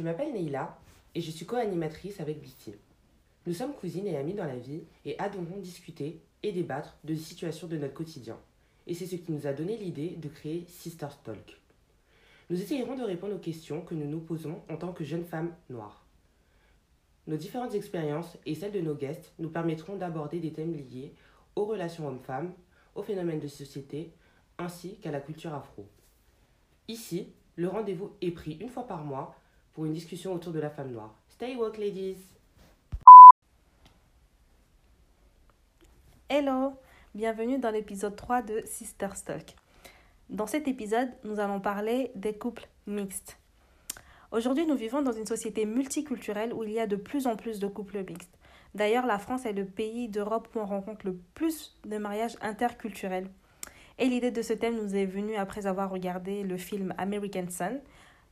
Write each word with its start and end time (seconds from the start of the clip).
Je 0.00 0.04
m'appelle 0.06 0.32
Neila 0.32 0.78
et 1.14 1.20
je 1.20 1.30
suis 1.30 1.44
co-animatrice 1.44 2.20
avec 2.20 2.40
Bitty. 2.40 2.72
Nous 3.46 3.52
sommes 3.52 3.74
cousines 3.74 4.06
et 4.06 4.16
amies 4.16 4.32
dans 4.32 4.46
la 4.46 4.56
vie 4.56 4.80
et 5.04 5.18
adorons 5.18 5.58
discuter 5.58 6.22
et 6.42 6.52
débattre 6.52 6.96
de 7.04 7.14
situations 7.14 7.66
de 7.66 7.76
notre 7.76 7.92
quotidien. 7.92 8.38
Et 8.86 8.94
c'est 8.94 9.04
ce 9.04 9.16
qui 9.16 9.30
nous 9.30 9.46
a 9.46 9.52
donné 9.52 9.76
l'idée 9.76 10.16
de 10.16 10.30
créer 10.30 10.64
Sisters 10.68 11.20
Talk. 11.20 11.60
Nous 12.48 12.62
essayerons 12.62 12.94
de 12.94 13.02
répondre 13.02 13.34
aux 13.34 13.40
questions 13.40 13.82
que 13.82 13.94
nous 13.94 14.06
nous 14.06 14.20
posons 14.20 14.62
en 14.70 14.78
tant 14.78 14.94
que 14.94 15.04
jeunes 15.04 15.26
femmes 15.26 15.52
noires. 15.68 16.06
Nos 17.26 17.36
différentes 17.36 17.74
expériences 17.74 18.38
et 18.46 18.54
celles 18.54 18.72
de 18.72 18.80
nos 18.80 18.94
guests 18.94 19.34
nous 19.38 19.50
permettront 19.50 19.96
d'aborder 19.96 20.40
des 20.40 20.54
thèmes 20.54 20.72
liés 20.72 21.12
aux 21.56 21.66
relations 21.66 22.08
hommes-femmes, 22.08 22.54
aux 22.94 23.02
phénomènes 23.02 23.40
de 23.40 23.48
société, 23.48 24.14
ainsi 24.56 24.96
qu'à 24.96 25.10
la 25.10 25.20
culture 25.20 25.52
afro. 25.52 25.84
Ici, 26.88 27.26
le 27.56 27.68
rendez-vous 27.68 28.12
est 28.22 28.30
pris 28.30 28.56
une 28.62 28.70
fois 28.70 28.86
par 28.86 29.04
mois 29.04 29.36
pour 29.74 29.84
une 29.84 29.92
discussion 29.92 30.34
autour 30.34 30.52
de 30.52 30.60
la 30.60 30.70
femme 30.70 30.90
noire. 30.90 31.14
Stay 31.28 31.56
woke, 31.56 31.78
ladies! 31.78 32.16
Hello, 36.28 36.74
bienvenue 37.14 37.58
dans 37.58 37.70
l'épisode 37.70 38.14
3 38.14 38.42
de 38.42 38.62
Sister 38.66 39.08
Talk. 39.24 39.54
Dans 40.28 40.46
cet 40.46 40.68
épisode, 40.68 41.10
nous 41.24 41.40
allons 41.40 41.60
parler 41.60 42.12
des 42.14 42.34
couples 42.34 42.68
mixtes. 42.86 43.36
Aujourd'hui, 44.30 44.64
nous 44.64 44.76
vivons 44.76 45.02
dans 45.02 45.12
une 45.12 45.26
société 45.26 45.66
multiculturelle 45.66 46.54
où 46.54 46.62
il 46.62 46.70
y 46.70 46.78
a 46.78 46.86
de 46.86 46.94
plus 46.94 47.26
en 47.26 47.34
plus 47.34 47.58
de 47.58 47.66
couples 47.66 48.04
mixtes. 48.04 48.38
D'ailleurs, 48.76 49.06
la 49.06 49.18
France 49.18 49.44
est 49.44 49.52
le 49.52 49.64
pays 49.64 50.08
d'Europe 50.08 50.48
où 50.54 50.60
on 50.60 50.66
rencontre 50.66 51.04
le 51.06 51.16
plus 51.34 51.76
de 51.84 51.98
mariages 51.98 52.36
interculturels. 52.40 53.28
Et 53.98 54.06
l'idée 54.06 54.30
de 54.30 54.40
ce 54.40 54.52
thème 54.52 54.76
nous 54.76 54.94
est 54.94 55.06
venue 55.06 55.34
après 55.34 55.66
avoir 55.66 55.90
regardé 55.90 56.44
le 56.44 56.56
film 56.56 56.94
American 56.96 57.46
Sun, 57.50 57.80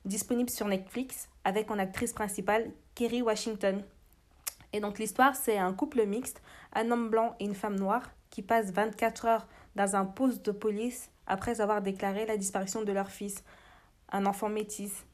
disponible 0.09 0.51
sur 0.51 0.67
Netflix, 0.67 1.29
avec 1.45 1.71
en 1.71 1.79
actrice 1.79 2.13
principale 2.13 2.73
Kerry 2.95 3.23
Washington. 3.23 3.85
Et 4.73 4.81
donc 4.81 4.99
l'histoire, 4.99 5.37
c'est 5.37 5.59
un 5.59 5.73
couple 5.73 6.05
mixte, 6.05 6.43
un 6.73 6.91
homme 6.91 7.09
blanc 7.09 7.37
et 7.39 7.45
une 7.45 7.55
femme 7.55 7.79
noire, 7.79 8.11
qui 8.31 8.43
passent 8.43 8.73
24 8.73 9.27
heures 9.27 9.47
dans 9.77 9.97
un 9.97 10.05
poste 10.05 10.45
de 10.45 10.51
police 10.51 11.11
après 11.27 11.61
avoir 11.61 11.83
déclaré 11.83 12.27
la 12.27 12.37
disparition 12.37 12.83
de 12.83 12.93
leur 12.93 13.11
fils, 13.11 13.45
un 14.11 14.27
enfant 14.27 14.49
métis. 14.49 15.05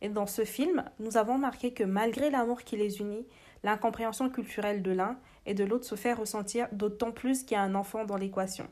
Et 0.00 0.08
dans 0.08 0.26
ce 0.26 0.44
film, 0.44 0.84
nous 0.98 1.16
avons 1.16 1.34
remarqué 1.34 1.72
que 1.72 1.84
malgré 1.84 2.30
l'amour 2.30 2.62
qui 2.62 2.76
les 2.76 3.00
unit, 3.00 3.26
l'incompréhension 3.62 4.28
culturelle 4.30 4.82
de 4.82 4.90
l'un 4.90 5.18
et 5.46 5.54
de 5.54 5.64
l'autre 5.64 5.84
se 5.84 5.94
fait 5.94 6.12
ressentir 6.12 6.68
d'autant 6.72 7.12
plus 7.12 7.42
qu'il 7.42 7.52
y 7.52 7.58
a 7.58 7.62
un 7.62 7.74
enfant 7.74 8.04
dans 8.04 8.16
l'équation. 8.16 8.68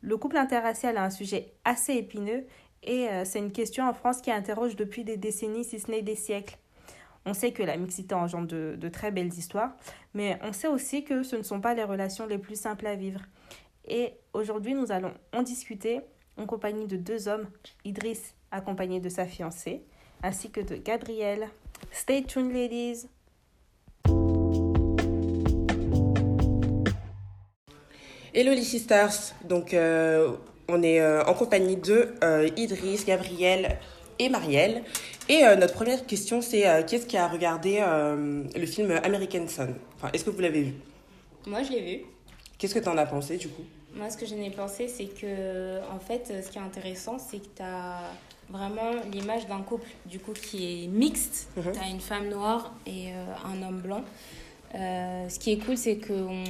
Le 0.00 0.16
couple 0.16 0.36
interracial 0.36 0.96
a 0.96 1.04
un 1.04 1.10
sujet 1.10 1.52
assez 1.64 1.94
épineux 1.94 2.46
et 2.82 3.08
euh, 3.08 3.24
c'est 3.24 3.38
une 3.38 3.52
question 3.52 3.88
en 3.88 3.92
France 3.92 4.20
qui 4.20 4.30
interroge 4.30 4.76
depuis 4.76 5.04
des 5.04 5.16
décennies, 5.16 5.64
si 5.64 5.80
ce 5.80 5.90
n'est 5.90 6.02
des 6.02 6.14
siècles. 6.14 6.56
On 7.26 7.34
sait 7.34 7.52
que 7.52 7.62
la 7.62 7.76
mixité 7.76 8.14
engendre 8.14 8.46
de, 8.46 8.76
de, 8.78 8.88
très 8.88 9.10
belles 9.10 9.34
histoires, 9.34 9.76
mais 10.14 10.38
on 10.42 10.52
sait 10.52 10.68
aussi 10.68 11.04
que 11.04 11.22
ce 11.22 11.36
ne 11.36 11.42
sont 11.42 11.60
pas 11.60 11.74
les 11.74 11.84
relations 11.84 12.26
les 12.26 12.38
plus 12.38 12.58
simples 12.58 12.86
à 12.86 12.94
vivre. 12.94 13.20
Et 13.86 14.14
aujourd'hui, 14.32 14.74
nous 14.74 14.92
allons 14.92 15.12
en 15.34 15.42
discuter 15.42 16.00
en 16.36 16.46
compagnie 16.46 16.86
de 16.86 16.96
deux 16.96 17.28
hommes, 17.28 17.48
Idriss 17.84 18.34
accompagné 18.50 19.00
de 19.00 19.08
sa 19.08 19.26
fiancée, 19.26 19.82
ainsi 20.22 20.50
que 20.50 20.60
de 20.60 20.76
Gabriel. 20.76 21.48
Stay 21.92 22.22
tuned, 22.22 22.52
ladies! 22.52 23.08
Hello 28.34 28.52
les 28.52 28.62
sisters, 28.62 29.34
donc 29.44 29.74
euh, 29.74 30.36
on 30.68 30.82
est 30.82 31.00
euh, 31.00 31.24
en 31.24 31.34
compagnie 31.34 31.76
de 31.76 32.14
euh, 32.22 32.48
Idriss, 32.56 33.04
Gabriel 33.06 33.78
et 34.18 34.28
Marielle. 34.28 34.82
Et 35.28 35.44
euh, 35.44 35.56
notre 35.56 35.74
première 35.74 36.04
question 36.06 36.42
c'est 36.42 36.68
euh, 36.68 36.82
qui 36.82 36.96
est-ce 36.96 37.06
qui 37.06 37.16
a 37.16 37.26
regardé 37.26 37.80
le 37.80 38.66
film 38.66 38.90
American 39.02 39.48
Sun 39.48 39.74
Enfin, 39.96 40.10
est-ce 40.12 40.24
que 40.24 40.30
vous 40.30 40.40
l'avez 40.40 40.62
vu? 40.62 40.74
Moi, 41.46 41.62
je 41.62 41.72
l'ai 41.72 41.80
vu. 41.80 42.04
Qu'est-ce 42.58 42.74
que 42.74 42.78
tu 42.80 42.88
en 42.88 42.98
as 42.98 43.06
pensé 43.06 43.36
du 43.36 43.48
coup? 43.48 43.64
Moi, 43.94 44.10
ce 44.10 44.16
que 44.16 44.26
j'en 44.26 44.36
ai 44.36 44.50
pensé, 44.50 44.86
c'est 44.86 45.06
que, 45.06 45.80
en 45.90 45.98
fait, 45.98 46.32
ce 46.44 46.50
qui 46.50 46.58
est 46.58 46.60
intéressant, 46.60 47.18
c'est 47.18 47.38
que 47.38 47.48
tu 47.56 47.62
as 47.62 48.00
vraiment 48.50 48.90
l'image 49.10 49.46
d'un 49.46 49.62
couple, 49.62 49.88
du 50.06 50.18
coup, 50.20 50.32
qui 50.32 50.84
est 50.84 50.86
mixte. 50.86 51.48
Mhm. 51.56 51.72
Tu 51.72 51.78
as 51.80 51.88
une 51.88 52.00
femme 52.00 52.28
noire 52.28 52.74
et 52.86 53.10
un 53.12 53.66
homme 53.66 53.80
blanc. 53.80 54.04
Euh, 54.74 55.28
ce 55.28 55.38
qui 55.38 55.52
est 55.52 55.56
cool, 55.56 55.76
c'est 55.76 55.96
qu'on 55.96 56.44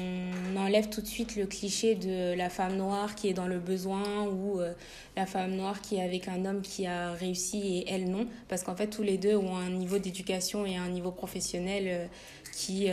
enlève 0.56 0.88
tout 0.88 1.00
de 1.00 1.06
suite 1.06 1.36
le 1.36 1.46
cliché 1.46 1.94
de 1.94 2.34
la 2.34 2.50
femme 2.50 2.76
noire 2.76 3.14
qui 3.14 3.28
est 3.28 3.32
dans 3.32 3.46
le 3.46 3.58
besoin 3.58 4.24
ou 4.24 4.60
euh, 4.60 4.72
la 5.16 5.24
femme 5.24 5.52
noire 5.52 5.80
qui 5.80 5.96
est 5.96 6.02
avec 6.02 6.26
un 6.26 6.44
homme 6.44 6.62
qui 6.62 6.86
a 6.86 7.12
réussi 7.12 7.78
et 7.78 7.92
elle 7.92 8.10
non. 8.10 8.26
Parce 8.48 8.64
qu'en 8.64 8.74
fait, 8.74 8.88
tous 8.88 9.02
les 9.02 9.18
deux 9.18 9.36
ont 9.36 9.56
un 9.56 9.70
niveau 9.70 9.98
d'éducation 9.98 10.66
et 10.66 10.76
un 10.76 10.88
niveau 10.88 11.12
professionnel 11.12 11.84
euh, 11.86 12.06
qui 12.52 12.88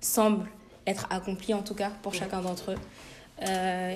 semble 0.00 0.46
être 0.86 1.08
accompli, 1.10 1.54
en 1.54 1.62
tout 1.62 1.74
cas, 1.74 1.90
pour 2.02 2.14
chacun 2.14 2.40
d'entre 2.40 2.72
eux. 2.72 2.78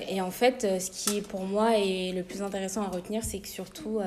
Et 0.09 0.19
en 0.19 0.31
fait, 0.31 0.81
ce 0.81 0.91
qui, 0.91 1.21
pour 1.21 1.45
moi, 1.45 1.77
est 1.77 2.11
le 2.11 2.23
plus 2.23 2.41
intéressant 2.41 2.81
à 2.81 2.89
retenir, 2.89 3.23
c'est 3.23 3.39
que 3.39 3.47
surtout, 3.47 4.01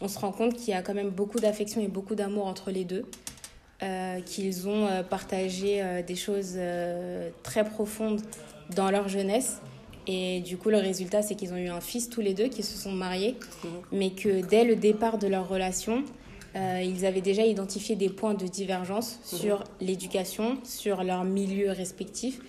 on 0.00 0.08
se 0.08 0.18
rend 0.18 0.32
compte 0.32 0.54
qu'il 0.54 0.70
y 0.70 0.76
a 0.76 0.82
quand 0.82 0.94
même 0.94 1.10
beaucoup 1.10 1.38
d'affection 1.38 1.80
et 1.80 1.86
beaucoup 1.86 2.16
d'amour 2.16 2.48
entre 2.48 2.72
les 2.72 2.84
deux. 2.84 3.06
Euh, 3.82 4.20
qu'ils 4.20 4.68
ont 4.68 4.86
euh, 4.86 5.02
partagé 5.02 5.80
euh, 5.80 6.02
des 6.02 6.14
choses 6.14 6.58
très 7.42 7.64
profondes 7.64 8.20
dans 8.76 8.90
leur 8.90 9.08
jeunesse. 9.08 9.62
Et 10.06 10.40
du 10.40 10.58
coup, 10.58 10.68
le 10.68 10.76
résultat, 10.76 11.22
c'est 11.22 11.34
qu'ils 11.34 11.54
ont 11.54 11.56
eu 11.56 11.68
un 11.68 11.80
fils 11.80 12.10
tous 12.10 12.20
les 12.20 12.34
deux, 12.34 12.48
qui 12.48 12.62
se 12.62 12.76
sont 12.76 12.92
mariés, 12.92 13.36
mais 13.90 14.10
que 14.10 14.44
dès 14.46 14.64
le 14.64 14.76
départ 14.76 15.18
de 15.18 15.28
leur 15.28 15.48
relation, 15.48 16.02
ils 16.54 17.06
avaient 17.06 17.20
déjà 17.20 17.44
identifié 17.44 17.94
des 17.96 18.08
points 18.08 18.34
de 18.34 18.46
divergence 18.46 19.20
sur 19.22 19.62
l'éducation, 19.80 20.58
sur 20.64 21.04
leur 21.04 21.24
milieu 21.24 21.70
respectif. 21.70 22.40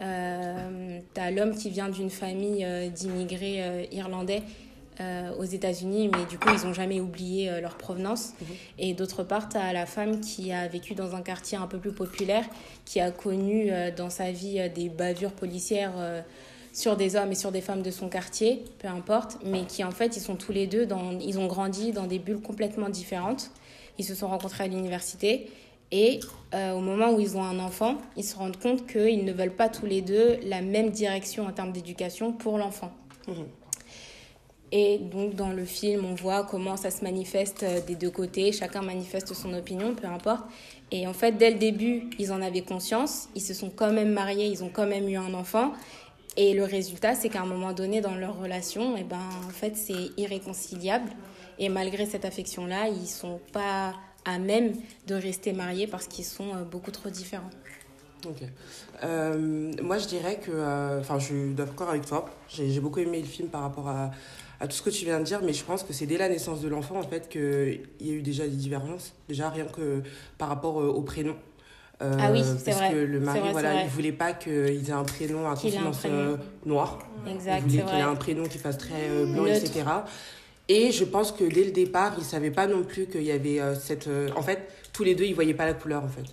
Euh, 0.00 0.98
tu 1.14 1.20
as 1.20 1.30
l'homme 1.30 1.54
qui 1.54 1.68
vient 1.68 1.90
d'une 1.90 2.10
famille 2.10 2.66
d'immigrés 2.94 3.88
irlandais 3.92 4.42
euh, 5.00 5.34
aux 5.38 5.44
États-Unis, 5.44 6.10
mais 6.14 6.24
du 6.26 6.38
coup, 6.38 6.48
ils 6.54 6.66
n'ont 6.66 6.74
jamais 6.74 7.00
oublié 7.00 7.50
euh, 7.50 7.60
leur 7.60 7.76
provenance. 7.76 8.34
Mhm. 8.40 8.46
Et 8.78 8.94
d'autre 8.94 9.22
part, 9.22 9.48
tu 9.48 9.56
as 9.56 9.72
la 9.72 9.86
femme 9.86 10.20
qui 10.20 10.52
a 10.52 10.68
vécu 10.68 10.94
dans 10.94 11.14
un 11.14 11.22
quartier 11.22 11.58
un 11.58 11.66
peu 11.66 11.78
plus 11.78 11.92
populaire, 11.92 12.44
qui 12.84 13.00
a 13.00 13.10
connu 13.10 13.70
euh, 13.70 13.90
dans 13.90 14.10
sa 14.10 14.30
vie 14.30 14.68
des 14.74 14.88
bavures 14.88 15.32
policières 15.32 15.92
sur 16.72 16.96
des 16.96 17.16
hommes 17.16 17.32
et 17.32 17.34
sur 17.34 17.50
des 17.50 17.60
femmes 17.60 17.82
de 17.82 17.90
son 17.90 18.08
quartier, 18.08 18.64
peu 18.78 18.88
importe, 18.88 19.38
mais 19.44 19.64
qui 19.64 19.82
en 19.84 19.90
fait, 19.90 20.16
ils 20.16 20.20
sont 20.20 20.36
tous 20.36 20.52
les 20.52 20.66
deux, 20.66 20.86
dans, 20.86 21.18
ils 21.18 21.38
ont 21.38 21.46
grandi 21.46 21.92
dans 21.92 22.06
des 22.06 22.18
bulles 22.18 22.40
complètement 22.40 22.88
différentes. 22.88 23.50
Ils 23.98 24.04
se 24.04 24.14
sont 24.14 24.28
rencontrés 24.28 24.64
à 24.64 24.66
l'université. 24.68 25.50
Et 25.92 26.20
euh, 26.54 26.72
au 26.72 26.80
moment 26.80 27.10
où 27.10 27.20
ils 27.20 27.36
ont 27.36 27.42
un 27.42 27.58
enfant, 27.58 27.96
ils 28.16 28.24
se 28.24 28.36
rendent 28.36 28.56
compte 28.56 28.86
qu'ils 28.86 29.24
ne 29.24 29.32
veulent 29.32 29.54
pas 29.54 29.68
tous 29.68 29.86
les 29.86 30.02
deux 30.02 30.38
la 30.44 30.62
même 30.62 30.90
direction 30.90 31.46
en 31.46 31.52
termes 31.52 31.72
d'éducation 31.72 32.32
pour 32.32 32.58
l'enfant. 32.58 32.92
Mhm. 33.26 33.46
Et 34.72 34.98
donc 34.98 35.34
dans 35.34 35.50
le 35.50 35.64
film, 35.64 36.04
on 36.04 36.14
voit 36.14 36.44
comment 36.44 36.76
ça 36.76 36.90
se 36.90 37.02
manifeste 37.02 37.64
euh, 37.64 37.80
des 37.84 37.96
deux 37.96 38.10
côtés, 38.10 38.52
chacun 38.52 38.82
manifeste 38.82 39.34
son 39.34 39.52
opinion, 39.52 39.94
peu 39.94 40.06
importe. 40.06 40.44
Et 40.92 41.06
en 41.06 41.12
fait, 41.12 41.32
dès 41.32 41.50
le 41.50 41.58
début, 41.58 42.10
ils 42.18 42.32
en 42.32 42.40
avaient 42.40 42.62
conscience, 42.62 43.28
ils 43.34 43.42
se 43.42 43.54
sont 43.54 43.70
quand 43.70 43.92
même 43.92 44.12
mariés, 44.12 44.46
ils 44.46 44.62
ont 44.62 44.70
quand 44.72 44.86
même 44.86 45.08
eu 45.08 45.16
un 45.16 45.34
enfant. 45.34 45.72
Et 46.36 46.54
le 46.54 46.64
résultat, 46.64 47.14
c'est 47.14 47.28
qu'à 47.28 47.42
un 47.42 47.46
moment 47.46 47.72
donné 47.72 48.00
dans 48.00 48.14
leur 48.14 48.40
relation, 48.40 48.96
eh 48.96 49.02
ben, 49.02 49.18
en 49.46 49.50
fait, 49.50 49.76
c'est 49.76 50.10
irréconciliable. 50.16 51.10
Et 51.58 51.68
malgré 51.68 52.06
cette 52.06 52.24
affection-là, 52.24 52.88
ils 52.88 53.08
sont 53.08 53.40
pas 53.52 53.94
à 54.24 54.38
même 54.38 54.72
de 55.08 55.14
rester 55.14 55.52
mariés 55.52 55.86
parce 55.86 56.06
qu'ils 56.06 56.24
sont 56.24 56.54
euh, 56.54 56.62
beaucoup 56.62 56.92
trop 56.92 57.10
différents. 57.10 57.50
Ok. 58.26 58.42
Euh, 59.02 59.72
moi, 59.82 59.98
je 59.98 60.06
dirais 60.06 60.38
que. 60.38 61.00
Enfin, 61.00 61.18
je 61.18 61.24
suis 61.24 61.54
d'accord 61.54 61.90
avec 61.90 62.06
toi. 62.06 62.28
J'ai 62.48 62.78
beaucoup 62.80 63.00
aimé 63.00 63.18
le 63.20 63.26
film 63.26 63.48
par 63.48 63.62
rapport 63.62 63.88
à, 63.88 64.10
à 64.60 64.68
tout 64.68 64.76
ce 64.76 64.82
que 64.82 64.90
tu 64.90 65.04
viens 65.06 65.18
de 65.18 65.24
dire, 65.24 65.40
mais 65.42 65.52
je 65.52 65.64
pense 65.64 65.82
que 65.82 65.92
c'est 65.92 66.06
dès 66.06 66.18
la 66.18 66.28
naissance 66.28 66.60
de 66.60 66.68
l'enfant, 66.68 66.98
en 66.98 67.02
fait, 67.02 67.28
qu'il 67.28 67.80
y 68.00 68.10
a 68.10 68.12
eu 68.12 68.22
déjà 68.22 68.44
des 68.44 68.56
divergences. 68.56 69.14
Déjà, 69.28 69.48
rien 69.48 69.64
que 69.64 70.02
par 70.38 70.48
rapport 70.48 70.80
euh, 70.80 70.88
au 70.88 71.02
prénom. 71.02 71.34
Euh, 72.02 72.16
Ah 72.18 72.32
oui, 72.32 72.42
c'est 72.42 72.64
parce 72.64 72.78
vrai. 72.78 72.92
que 72.92 72.96
le 72.96 73.20
mari, 73.20 73.40
vrai, 73.40 73.52
voilà, 73.52 73.82
il 73.82 73.88
voulait 73.88 74.12
pas 74.12 74.32
qu'il 74.32 74.52
ait 74.52 74.90
un 74.90 75.04
prénom 75.04 75.48
à 75.48 75.54
consonance 75.54 76.02
euh, 76.06 76.36
noire. 76.64 76.98
Exact, 77.28 77.62
il 77.66 77.70
voulait 77.72 77.84
qu'il 77.84 77.98
ait 77.98 78.02
un 78.02 78.14
prénom 78.14 78.44
qui 78.44 78.58
fasse 78.58 78.78
très 78.78 79.08
euh, 79.10 79.26
blanc, 79.26 79.44
Neutre. 79.44 79.66
etc. 79.66 79.84
Et 80.68 80.92
je 80.92 81.04
pense 81.04 81.32
que 81.32 81.44
dès 81.44 81.64
le 81.64 81.72
départ, 81.72 82.14
ils 82.16 82.24
savaient 82.24 82.50
pas 82.50 82.66
non 82.66 82.84
plus 82.84 83.06
qu'il 83.06 83.22
y 83.22 83.32
avait 83.32 83.60
cette. 83.78 84.08
en 84.36 84.42
fait, 84.42 84.68
tous 84.92 85.04
les 85.04 85.14
deux, 85.14 85.24
ils 85.24 85.34
voyaient 85.34 85.54
pas 85.54 85.66
la 85.66 85.74
couleur, 85.74 86.04
en 86.04 86.08
fait. 86.08 86.24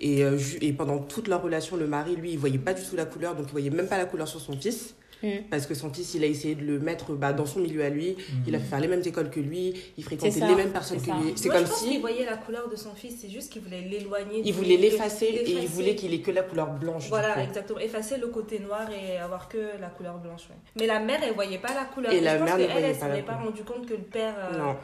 Et, 0.00 0.72
pendant 0.72 0.98
toute 0.98 1.28
leur 1.28 1.42
relation, 1.42 1.76
le 1.76 1.86
mari, 1.86 2.16
lui, 2.16 2.32
il 2.32 2.38
voyait 2.38 2.58
pas 2.58 2.74
du 2.74 2.82
tout 2.82 2.96
la 2.96 3.06
couleur, 3.06 3.36
donc 3.36 3.46
il 3.48 3.52
voyait 3.52 3.70
même 3.70 3.86
pas 3.86 3.96
la 3.96 4.06
couleur 4.06 4.26
sur 4.26 4.40
son 4.40 4.54
fils. 4.58 4.96
Mm. 5.22 5.28
Parce 5.50 5.66
que 5.66 5.74
son 5.74 5.90
fils, 5.92 6.14
il 6.14 6.22
a 6.24 6.26
essayé 6.26 6.54
de 6.54 6.62
le 6.64 6.78
mettre 6.78 7.12
bah, 7.14 7.32
dans 7.32 7.46
son 7.46 7.60
milieu 7.60 7.82
à 7.84 7.88
lui. 7.88 8.16
Il 8.46 8.54
a 8.54 8.58
fait 8.58 8.66
faire 8.66 8.80
les 8.80 8.88
mêmes 8.88 9.02
écoles 9.04 9.30
que 9.30 9.40
lui. 9.40 9.72
Il 9.96 10.04
fréquentait 10.04 10.40
les 10.40 10.54
mêmes 10.54 10.72
personnes 10.72 11.00
que 11.00 11.10
lui. 11.10 11.32
C'est 11.36 11.48
comme 11.48 11.64
je 11.64 11.70
pense 11.70 11.78
si 11.80 11.90
qu'il 11.90 12.00
voyait 12.00 12.24
la 12.26 12.36
couleur 12.36 12.68
de 12.68 12.76
son 12.76 12.94
fils, 12.94 13.16
c'est 13.20 13.30
juste 13.30 13.50
qu'il 13.52 13.62
voulait 13.62 13.80
l'éloigner. 13.80 14.42
il 14.44 14.52
voulait 14.52 14.76
l'effacer 14.76 15.26
et 15.26 15.50
il 15.50 15.68
voulait 15.68 15.94
qu'il 15.94 16.12
ait 16.12 16.20
que 16.20 16.30
la 16.30 16.42
couleur 16.42 16.70
blanche. 16.72 17.04
du 17.04 17.08
Voilà, 17.08 17.34
coup. 17.34 17.40
exactement. 17.40 17.78
Effacer 17.78 18.18
le 18.18 18.26
côté 18.28 18.58
noir 18.58 18.88
et 18.90 19.16
avoir 19.18 19.48
que 19.48 19.78
la 19.80 19.88
couleur 19.88 20.18
blanche. 20.18 20.42
ouais. 20.50 20.56
Mais 20.78 20.86
la 20.86 21.00
mère, 21.00 21.20
elle 21.22 21.34
voyait 21.34 21.58
pas 21.58 21.72
la 21.74 21.84
couleur. 21.86 22.12
Et 22.12 22.20
la 22.20 22.34
je 22.34 22.38
pense 22.38 22.46
mère 22.46 22.56
qu'elle, 22.58 22.66
ne 22.66 22.72
voyait 22.72 22.86
elle 22.88 22.98
pas 22.98 23.06
s'en 23.08 23.14
est 23.14 23.22
pas 23.22 23.36
rendu 23.36 23.62
compte 23.64 23.86
que 23.86 23.94
le 23.94 24.00
père, 24.02 24.34
euh, 24.52 24.58
Non. 24.58 24.76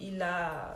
il 0.00 0.20
a. 0.20 0.74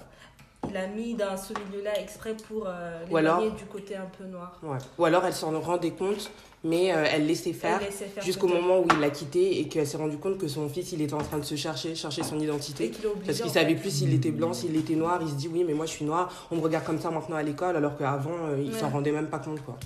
il 0.70 0.76
a 0.76 0.86
mis 0.86 1.14
dans 1.14 1.36
ce 1.36 1.52
milieu-là 1.52 1.98
exprès 2.00 2.34
pour 2.48 2.66
euh, 2.66 3.04
alors- 3.14 3.42
du 3.52 3.64
côté 3.64 3.94
un 3.96 4.06
peu 4.16 4.24
noir. 4.24 4.58
Ouais. 4.62 4.78
Ou 4.98 5.04
alors 5.04 5.24
elle 5.26 5.32
s'en 5.34 5.58
rendait 5.60 5.90
compte, 5.90 6.30
mais 6.64 6.92
euh, 6.92 7.04
elle 7.12 7.26
laissait 7.26 7.52
faire. 7.52 7.80
Faire 7.80 8.22
Jusqu'au 8.24 8.46
moment 8.48 8.78
où 8.80 8.86
il 8.94 9.00
l'a 9.00 9.10
quitté 9.10 9.60
et 9.60 9.68
qu'elle 9.68 9.86
s'est 9.86 9.96
rendue 9.96 10.16
compte 10.18 10.38
que 10.38 10.48
son 10.48 10.68
fils, 10.68 10.92
il 10.92 11.02
était 11.02 11.14
en 11.14 11.18
train 11.22 11.38
de 11.38 11.44
se 11.44 11.56
chercher, 11.56 11.94
chercher 11.94 12.22
son 12.22 12.38
identité. 12.38 12.86
obligé, 13.04 13.08
Parce 13.26 13.40
qu'il 13.40 13.50
savait 13.50 13.74
plus 13.74 13.90
s'il 13.90 14.12
était 14.14 14.30
blanc, 14.30 14.52
s'il 14.52 14.76
était 14.76 14.94
noir. 14.94 15.18
Il 15.22 15.28
se 15.28 15.34
dit 15.34 15.48
oui, 15.48 15.64
mais 15.66 15.74
moi 15.74 15.86
je 15.86 15.90
suis 15.92 16.04
noir. 16.04 16.48
On 16.50 16.56
me 16.56 16.60
regarde 16.60 16.84
comme 16.84 17.00
ça 17.00 17.10
maintenant 17.10 17.36
à 17.36 17.42
l'école, 17.42 17.76
alors 17.76 17.96
qu'avant, 17.96 18.30
euh, 18.48 18.62
il 18.64 18.72
Ouais. 18.72 18.78
s'en 18.78 18.90
rendait 18.90 19.12
même 19.12 19.26
pas 19.28 19.38
compte. 19.40 19.60
quoi. 19.64 19.76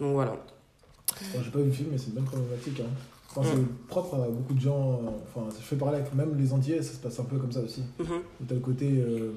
Donc 0.00 0.12
voilà. 0.14 0.36
J'ai 1.20 1.50
pas 1.50 1.58
vu 1.58 1.66
le 1.66 1.70
film, 1.72 1.88
mais 1.92 1.98
c'est 1.98 2.06
une 2.08 2.14
bonne 2.14 2.24
problématique. 2.24 2.80
Hein. 2.80 2.84
Enfin, 3.34 3.48
Mm. 3.48 3.52
C'est 3.56 3.86
propre 3.88 4.14
à 4.16 4.28
beaucoup 4.28 4.52
de 4.54 4.60
gens. 4.60 5.00
euh, 5.04 5.10
Enfin, 5.34 5.46
je 5.58 5.64
fais 5.64 5.76
parler 5.76 5.98
avec 5.98 6.14
même 6.14 6.36
les 6.38 6.52
Antillais, 6.52 6.82
ça 6.82 6.92
se 6.92 6.98
passe 6.98 7.18
un 7.18 7.24
peu 7.24 7.38
comme 7.38 7.50
ça 7.52 7.60
aussi. 7.60 7.82
Mhm. 7.98 8.06
T'as 8.46 8.54
le 8.54 8.60
côté. 8.60 8.86
euh, 8.90 9.32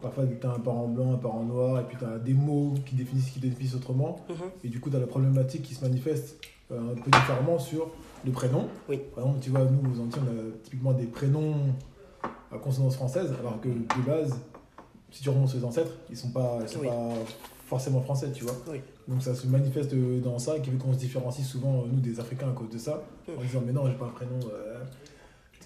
parfois, 0.00 0.24
t'as 0.40 0.52
un 0.54 0.58
parent 0.60 0.88
blanc, 0.88 1.12
un 1.14 1.18
parent 1.18 1.44
noir, 1.44 1.80
et 1.80 1.84
puis 1.84 1.96
t'as 1.98 2.18
des 2.18 2.34
mots 2.34 2.74
qui 2.84 2.94
définissent, 2.94 3.30
qui 3.30 3.40
définissent 3.40 3.74
autrement. 3.74 4.16
Mhm. 4.28 4.36
Et 4.64 4.68
du 4.68 4.80
coup, 4.80 4.90
t'as 4.90 4.98
la 4.98 5.06
problématique 5.06 5.62
qui 5.62 5.74
se 5.74 5.82
manifeste 5.84 6.38
euh, 6.72 6.92
un 6.92 6.94
peu 6.94 7.10
différemment 7.10 7.58
sur 7.58 7.88
le 8.24 8.32
prénom. 8.32 8.66
Oui. 8.88 8.98
Par 9.14 9.24
exemple, 9.24 9.40
tu 9.42 9.50
vois, 9.50 9.64
nous, 9.64 9.90
aux 9.90 10.00
Antilles, 10.04 10.22
on 10.26 10.30
a 10.30 10.52
typiquement 10.62 10.92
des 10.92 11.06
prénoms 11.06 11.54
à 12.52 12.58
consonance 12.58 12.94
française, 12.96 13.32
alors 13.40 13.60
que 13.60 13.68
de 13.68 14.06
base, 14.06 14.36
si 15.10 15.22
tu 15.22 15.30
remontes 15.30 15.48
sur 15.48 15.58
les 15.58 15.64
ancêtres, 15.64 15.92
ils 16.10 16.16
sont 16.16 16.30
pas, 16.30 16.58
ils 16.62 16.68
sont 16.68 16.80
Oui. 16.80 16.88
pas 16.88 17.08
forcément 17.66 18.00
français, 18.00 18.30
tu 18.32 18.44
vois. 18.44 18.54
Oui. 18.70 18.80
Donc 19.08 19.22
ça 19.22 19.34
se 19.34 19.46
manifeste 19.46 19.92
euh, 19.94 20.20
dans 20.20 20.38
ça, 20.38 20.58
qui 20.60 20.70
fait 20.70 20.76
qu'on 20.76 20.92
se 20.92 20.98
différencie 20.98 21.46
souvent, 21.46 21.80
euh, 21.80 21.86
nous, 21.92 22.00
des 22.00 22.18
Africains, 22.20 22.48
à 22.48 22.52
cause 22.52 22.70
de 22.70 22.78
ça, 22.78 23.02
en 23.28 23.40
Mm. 23.40 23.44
disant, 23.46 23.62
mais 23.66 23.72
non, 23.72 23.86
j'ai 23.86 23.94
pas 23.96 24.06
un 24.06 24.10
prénom 24.10 24.38
euh, 24.52 24.78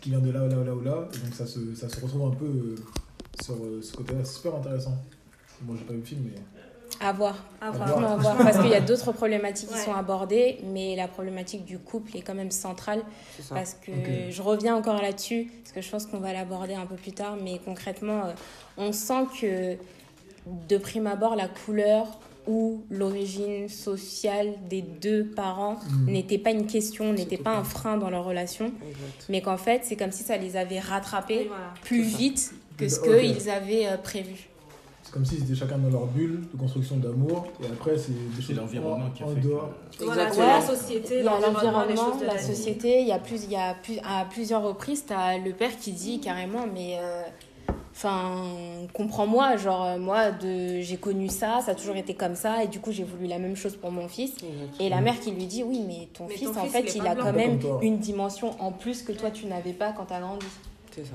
qui 0.00 0.10
vient 0.10 0.20
de 0.20 0.30
là, 0.30 0.46
là, 0.46 0.62
là 0.64 0.74
ou 0.74 0.80
là. 0.82 1.08
Et 1.14 1.18
donc 1.24 1.34
ça 1.34 1.46
se, 1.46 1.74
ça 1.74 1.88
se 1.88 2.00
retrouve 2.00 2.26
un 2.26 2.34
peu 2.34 2.74
sur 3.42 3.54
euh, 3.54 3.80
ce 3.82 3.92
côté-là. 3.96 4.20
C'est 4.24 4.34
super 4.36 4.54
intéressant. 4.56 4.94
Bon, 5.62 5.74
j'ai 5.76 5.84
pas 5.84 5.92
vu 5.92 6.00
le 6.00 6.04
film, 6.04 6.22
mais. 6.32 6.40
À 7.06 7.12
voir. 7.12 7.36
À 7.60 7.68
À 7.68 7.70
voir. 7.70 8.04
à 8.12 8.16
voir. 8.16 8.36
Parce 8.38 8.58
qu'il 8.58 8.70
y 8.70 8.74
a 8.74 8.80
d'autres 8.80 9.12
problématiques 9.12 9.68
qui 9.70 9.78
sont 9.78 9.94
abordées, 9.94 10.58
mais 10.64 10.96
la 10.96 11.08
problématique 11.08 11.64
du 11.64 11.78
couple 11.78 12.16
est 12.16 12.20
quand 12.22 12.34
même 12.34 12.50
centrale. 12.50 13.02
C'est 13.36 13.42
ça. 13.42 13.54
Parce 13.54 13.74
que 13.74 13.92
je 14.30 14.42
reviens 14.42 14.74
encore 14.76 15.00
là-dessus, 15.00 15.50
parce 15.62 15.72
que 15.72 15.80
je 15.80 15.90
pense 15.90 16.06
qu'on 16.06 16.18
va 16.18 16.32
l'aborder 16.32 16.74
un 16.74 16.86
peu 16.86 16.96
plus 16.96 17.12
tard, 17.12 17.36
mais 17.42 17.60
concrètement, 17.64 18.26
euh, 18.26 18.32
on 18.76 18.92
sent 18.92 19.24
que 19.40 19.76
de 20.68 20.78
prime 20.78 21.06
abord, 21.06 21.36
la 21.36 21.48
couleur 21.48 22.06
ou 22.46 22.82
l'origine 22.90 23.68
sociale 23.68 24.54
des 24.68 24.82
deux 24.82 25.24
parents 25.26 25.76
Mm. 25.90 26.10
n'était 26.10 26.38
pas 26.38 26.50
une 26.50 26.66
question, 26.66 27.12
n'était 27.12 27.36
pas 27.36 27.54
un 27.56 27.64
frein 27.64 27.98
dans 27.98 28.10
leur 28.10 28.24
relation, 28.24 28.66
Exact. 28.66 29.26
mais 29.28 29.42
qu'en 29.42 29.58
fait, 29.58 29.82
c'est 29.84 29.94
comme 29.96 30.10
si 30.10 30.22
ça 30.24 30.36
les 30.38 30.56
avait 30.56 30.80
rattrapés 30.80 31.44
voilà. 31.48 31.72
plus 31.82 32.02
vite 32.02 32.52
que 32.80 32.88
ce 32.88 33.00
qu'ils 33.00 33.50
avaient 33.50 33.86
euh, 33.86 33.96
prévu. 33.96 34.48
C'est 35.02 35.12
comme 35.12 35.24
s'ils 35.24 35.42
étaient 35.42 35.54
chacun 35.54 35.78
dans 35.78 35.88
leur 35.90 36.06
bulle 36.06 36.42
de 36.52 36.58
construction 36.58 36.96
d'amour, 36.96 37.46
et 37.62 37.66
après, 37.66 37.96
c'est 37.96 38.12
des 38.12 38.18
C'est 38.36 38.42
choses 38.48 38.56
l'environnement 38.56 39.06
en, 39.06 39.10
qui 39.10 39.22
a 39.22 39.26
en 39.26 39.34
fait 39.34 39.40
dehors. 39.40 39.70
que. 39.98 40.04
Voilà, 40.04 40.28
Exactement. 40.28 40.46
la 40.58 40.60
société, 40.76 41.18
Il 41.18 41.24
y 41.24 41.28
a 41.28 41.40
l'environnement, 41.40 42.12
la 42.26 42.38
société, 42.38 43.00
il 43.00 43.08
y 43.08 43.12
a 43.12 43.18
plus, 43.18 43.44
il 43.44 43.50
y 43.50 43.56
a 43.56 43.74
plus, 43.74 43.98
à 44.04 44.24
plusieurs 44.26 44.62
reprises, 44.62 45.04
tu 45.06 45.12
as 45.12 45.38
le 45.38 45.52
père 45.52 45.76
qui 45.78 45.92
dit 45.92 46.20
carrément, 46.20 46.66
mais 46.72 46.98
euh, 47.00 47.22
enfin, 47.92 48.44
comprends-moi, 48.92 49.56
genre, 49.56 49.84
euh, 49.84 49.98
moi, 49.98 50.30
de, 50.32 50.80
j'ai 50.80 50.96
connu 50.98 51.28
ça, 51.28 51.60
ça 51.64 51.72
a 51.72 51.74
toujours 51.74 51.96
été 51.96 52.14
comme 52.14 52.34
ça, 52.36 52.62
et 52.62 52.68
du 52.68 52.78
coup, 52.78 52.92
j'ai 52.92 53.04
voulu 53.04 53.26
la 53.26 53.38
même 53.38 53.56
chose 53.56 53.76
pour 53.76 53.90
mon 53.90 54.06
fils. 54.06 54.34
Et 54.78 54.88
la 54.90 55.00
mère 55.00 55.18
qui 55.18 55.30
lui 55.32 55.46
dit, 55.46 55.64
oui, 55.64 55.82
mais 55.86 56.08
ton 56.12 56.26
Mais 56.28 56.34
fils, 56.34 56.52
ton 56.52 56.60
en 56.60 56.64
fils, 56.64 56.72
fait, 56.72 56.94
il 56.94 57.02
il, 57.02 57.06
a 57.08 57.16
quand 57.16 57.32
même 57.32 57.58
une 57.82 57.98
dimension 57.98 58.54
en 58.62 58.70
plus 58.70 59.02
que 59.02 59.12
toi, 59.12 59.30
tu 59.30 59.46
n'avais 59.46 59.72
pas 59.72 59.92
quand 59.92 60.04
tu 60.06 60.12
as 60.12 60.20
grandi. 60.20 60.46
C'est 60.94 61.04
ça. 61.06 61.14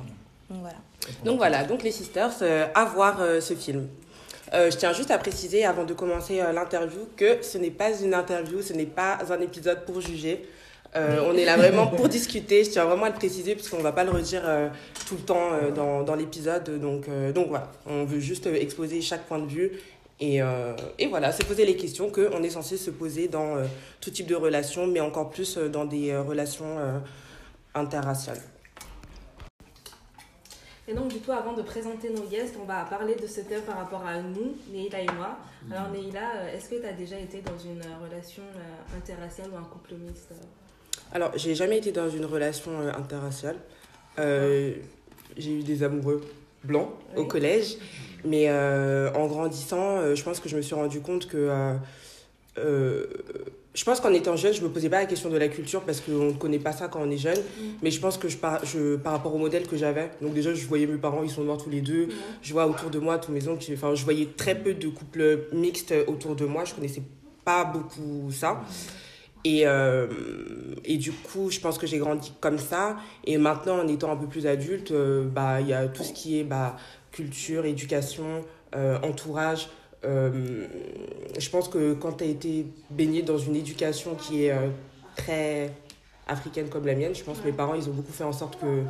Donc 0.50 0.59
voilà. 0.62 0.77
Donc 1.24 1.38
voilà, 1.38 1.63
donc 1.63 1.83
les 1.83 1.92
sisters, 1.92 2.31
euh, 2.42 2.68
à 2.74 2.86
voir 2.86 3.21
euh, 3.21 3.42
ce 3.42 3.53
film. 3.53 3.88
Euh, 4.53 4.69
je 4.69 4.77
tiens 4.77 4.94
juste 4.94 5.12
à 5.12 5.18
préciser 5.18 5.65
avant 5.65 5.86
de 5.86 5.94
commencer 5.94 6.42
l'interview 6.53 7.07
que 7.15 7.42
ce 7.42 7.57
n'est 7.57 7.71
pas 7.71 7.92
une 8.00 8.13
interview, 8.13 8.62
ce 8.62 8.74
n'est 8.74 8.86
pas 8.86 9.19
un 9.30 9.42
épisode 9.42 9.86
pour 9.86 10.01
juger. 10.01 10.47
On 10.95 11.36
est 11.36 11.44
là 11.44 11.57
vraiment 11.57 11.88
pour 11.88 12.07
discuter. 12.18 12.63
Je 12.63 12.69
tiens 12.69 12.86
vraiment 12.86 13.06
à 13.06 13.09
le 13.09 13.15
préciser 13.15 13.56
parce 13.56 13.68
qu'on 13.68 13.80
ne 13.80 13.83
va 13.83 13.92
pas 13.92 14.06
le 14.06 14.12
redire 14.12 14.44
tout 15.06 15.15
le 15.15 15.21
temps 15.24 15.50
dans, 15.75 16.03
dans 16.03 16.15
l'épisode. 16.15 16.80
Donc, 16.80 17.09
donc 17.33 17.50
voilà, 17.50 17.69
on 17.86 18.06
veut 18.06 18.21
juste 18.21 18.45
exposer 18.45 19.01
chaque 19.01 19.25
point 19.25 19.39
de 19.39 19.48
vue. 19.48 19.71
Et, 20.21 20.39
et 20.98 21.07
voilà, 21.07 21.33
c'est 21.33 21.44
poser 21.44 21.65
les 21.65 21.75
questions 21.75 22.09
qu'on 22.09 22.41
est 22.44 22.50
censé 22.50 22.77
se 22.77 22.91
poser 22.91 23.27
dans 23.27 23.57
tout 24.00 24.12
type 24.12 24.27
de 24.27 24.36
relations, 24.36 24.88
mais 24.88 25.01
encore 25.01 25.31
plus 25.31 25.57
dans 25.57 25.83
des 25.83 26.15
relations 26.15 26.77
interraciales. 27.74 28.39
Et 30.88 30.94
donc, 30.94 31.08
du 31.08 31.20
coup, 31.20 31.32
avant 31.32 31.54
de 31.54 31.64
présenter 31.64 32.10
nos 32.12 32.24
guests, 32.24 32.56
on 32.62 32.66
va 32.66 32.84
parler 32.86 33.16
de 33.16 33.26
ce 33.26 33.42
thème 33.42 33.62
par 33.64 33.78
rapport 33.78 34.06
à 34.06 34.22
nous, 34.22 34.56
Neila 34.72 35.02
et 35.02 35.08
moi. 35.18 35.38
Alors, 35.72 35.90
Neila, 35.92 36.36
euh, 36.36 36.56
est-ce 36.56 36.70
que 36.70 36.76
tu 36.76 36.86
as 36.86 36.94
déjà 36.94 37.18
été 37.18 37.42
dans 37.42 37.58
une 37.58 37.80
euh, 37.82 38.06
relation 38.08 38.44
euh, 38.44 38.98
interraciale 38.98 39.50
ou 39.52 39.58
un 39.58 39.64
couple 39.64 39.96
mixte 39.96 40.32
Alors, 41.12 41.32
j'ai 41.36 41.56
jamais 41.56 41.80
été 41.80 41.92
dans 41.92 42.08
une 42.10 42.26
relation 42.26 42.72
interraciale. 42.96 43.56
Euh, 44.20 44.76
j'ai 45.36 45.54
eu 45.60 45.64
des 45.64 45.82
amoureux 45.82 46.22
blancs 46.64 46.92
au 47.16 47.26
collège, 47.26 47.78
mais 48.24 48.46
euh, 48.50 49.12
en 49.14 49.26
grandissant, 49.26 50.14
je 50.16 50.24
pense 50.24 50.40
que 50.40 50.50
je 50.50 50.56
me 50.56 50.62
suis 50.62 50.76
rendu 50.76 51.02
compte 51.02 51.28
que. 51.28 51.78
euh, 52.60 53.06
je 53.75 53.83
pense 53.83 54.00
qu'en 54.00 54.13
étant 54.13 54.36
jeune, 54.38 54.54
je 54.54 54.62
me 54.62 54.69
posais 54.69 54.89
pas 54.89 55.01
la 55.01 55.06
question 55.06 55.30
de 55.30 55.38
la 55.38 55.50
culture 55.50 55.81
parce 55.81 56.00
qu'on 56.00 56.27
ne 56.27 56.31
connaît 56.31 56.60
pas 56.60 56.72
ça 56.72 56.88
quand 56.88 57.01
on 57.01 57.12
est 57.12 57.18
jeune. 57.18 57.38
Mais 57.83 57.92
je 57.92 58.00
pense 58.00 58.18
que 58.18 58.30
je 58.30 58.38
par, 58.38 58.66
je, 58.66 58.95
par 58.95 59.12
rapport 59.13 59.36
au 59.36 59.38
modèle 59.38 59.68
que 59.68 59.75
j'avais, 59.75 60.12
donc 60.22 60.33
déjà, 60.33 60.54
je 60.54 60.66
voyais 60.66 60.88
mes 60.88 60.98
parents, 60.98 61.24
ils 61.24 61.30
sont 61.30 61.44
noirs 61.44 61.57
tous 61.62 61.69
les 61.69 61.81
deux. 61.81 62.07
Je 62.42 62.54
vois 62.54 62.68
autour 62.68 62.89
de 62.89 63.00
moi, 63.00 63.18
tous 63.19 63.33
mes 63.33 63.48
oncles, 63.48 63.66
enfin, 63.74 63.94
je 63.94 64.04
voyais 64.04 64.30
très 64.38 64.56
peu 64.56 64.74
de 64.74 64.88
couples 64.88 65.48
mixtes 65.51 65.94
autour 66.07 66.36
de 66.36 66.45
moi. 66.45 66.63
Je 66.63 66.74
connaissais 66.74 67.04
pas 67.44 67.66
beaucoup 67.66 68.31
ça. 68.31 68.62
Et, 69.44 69.68
euh, 69.68 70.07
et 70.83 70.98
du 70.98 71.12
coup, 71.12 71.51
je 71.51 71.60
pense 71.60 71.77
que 71.77 71.86
j'ai 71.86 72.00
grandi 72.00 72.33
comme 72.39 72.57
ça. 72.57 72.98
Et 73.25 73.38
maintenant, 73.38 73.80
en 73.80 73.88
étant 73.88 74.12
un 74.12 74.16
peu 74.16 74.25
plus 74.25 74.48
adulte, 74.48 74.92
euh, 74.92 75.27
bah, 75.27 75.62
il 75.62 75.68
y 75.68 75.74
a 75.74 75.88
tout 75.88 76.04
ce 76.04 76.13
qui 76.13 76.39
est 76.39 76.44
bah, 76.44 76.77
culture, 77.12 77.66
éducation, 77.66 78.44
euh, 78.75 78.98
entourage. 79.04 79.69
Euh, 80.06 80.68
je 81.38 81.50
pense 81.50 81.68
que 81.68 81.94
quand 81.94 82.13
tu 82.13 82.24
as 82.24 82.28
été 82.28 82.66
baigné 82.90 83.22
dans 83.24 83.38
une 83.38 83.56
éducation 83.56 84.16
qui 84.16 84.46
est 84.46 84.52
euh, 84.52 84.69
très 85.16 85.72
africaine 86.28 86.69
comme 86.69 86.86
la 86.86 86.96
mienne, 86.96 87.16
je 87.16 87.24
pense 87.24 87.40
que 87.40 87.46
mes 87.46 87.52
parents, 87.54 87.75
ils 87.75 87.90
ont 87.90 87.94
beaucoup 87.94 88.12
fait 88.12 88.24
en 88.24 88.34
sorte 88.34 88.60
que 88.60 88.84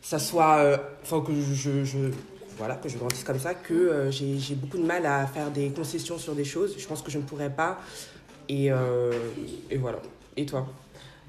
ça 0.00 0.18
soit... 0.18 0.58
euh, 0.58 0.76
Enfin, 1.02 1.20
que 1.20 1.32
je, 1.32 2.10
voilà, 2.56 2.76
que 2.76 2.88
je 2.88 2.98
grandisse 2.98 3.24
comme 3.24 3.38
ça, 3.38 3.54
que 3.54 4.10
j'ai 4.10 4.54
beaucoup 4.54 4.78
de 4.78 4.84
mal 4.84 5.06
à 5.06 5.26
faire 5.26 5.50
des 5.50 5.70
concessions 5.70 6.18
sur 6.18 6.34
des 6.34 6.44
choses. 6.44 6.76
Je 6.78 6.86
pense 6.86 7.02
que 7.02 7.10
je 7.10 7.18
ne 7.18 7.22
pourrais 7.24 7.50
pas. 7.50 7.78
Et, 8.48 8.70
voilà. 9.78 9.98
Et 10.36 10.46
toi? 10.46 10.66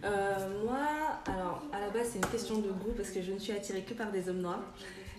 Moi, 0.04 0.78
alors 1.26 1.64
à 1.74 1.80
la 1.80 1.90
base 1.90 2.10
c'est 2.12 2.20
une 2.20 2.26
question 2.26 2.60
de 2.60 2.70
goût 2.70 2.94
parce 2.96 3.10
que 3.10 3.22
je 3.22 3.32
ne 3.32 3.40
suis 3.40 3.52
attirée 3.52 3.82
que 3.82 3.94
par 3.94 4.12
des 4.12 4.30
hommes 4.30 4.42
noirs. 4.42 4.64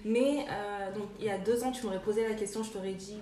Mais 0.05 0.47
donc 0.95 1.09
il 1.19 1.27
y 1.27 1.31
a 1.31 1.39
deux 1.39 1.63
ans 1.63 1.71
tu 1.71 1.85
m'aurais 1.85 2.01
posé 2.01 2.27
la 2.27 2.35
question, 2.35 2.63
je 2.63 2.71
t'aurais 2.71 2.93
dit 2.93 3.19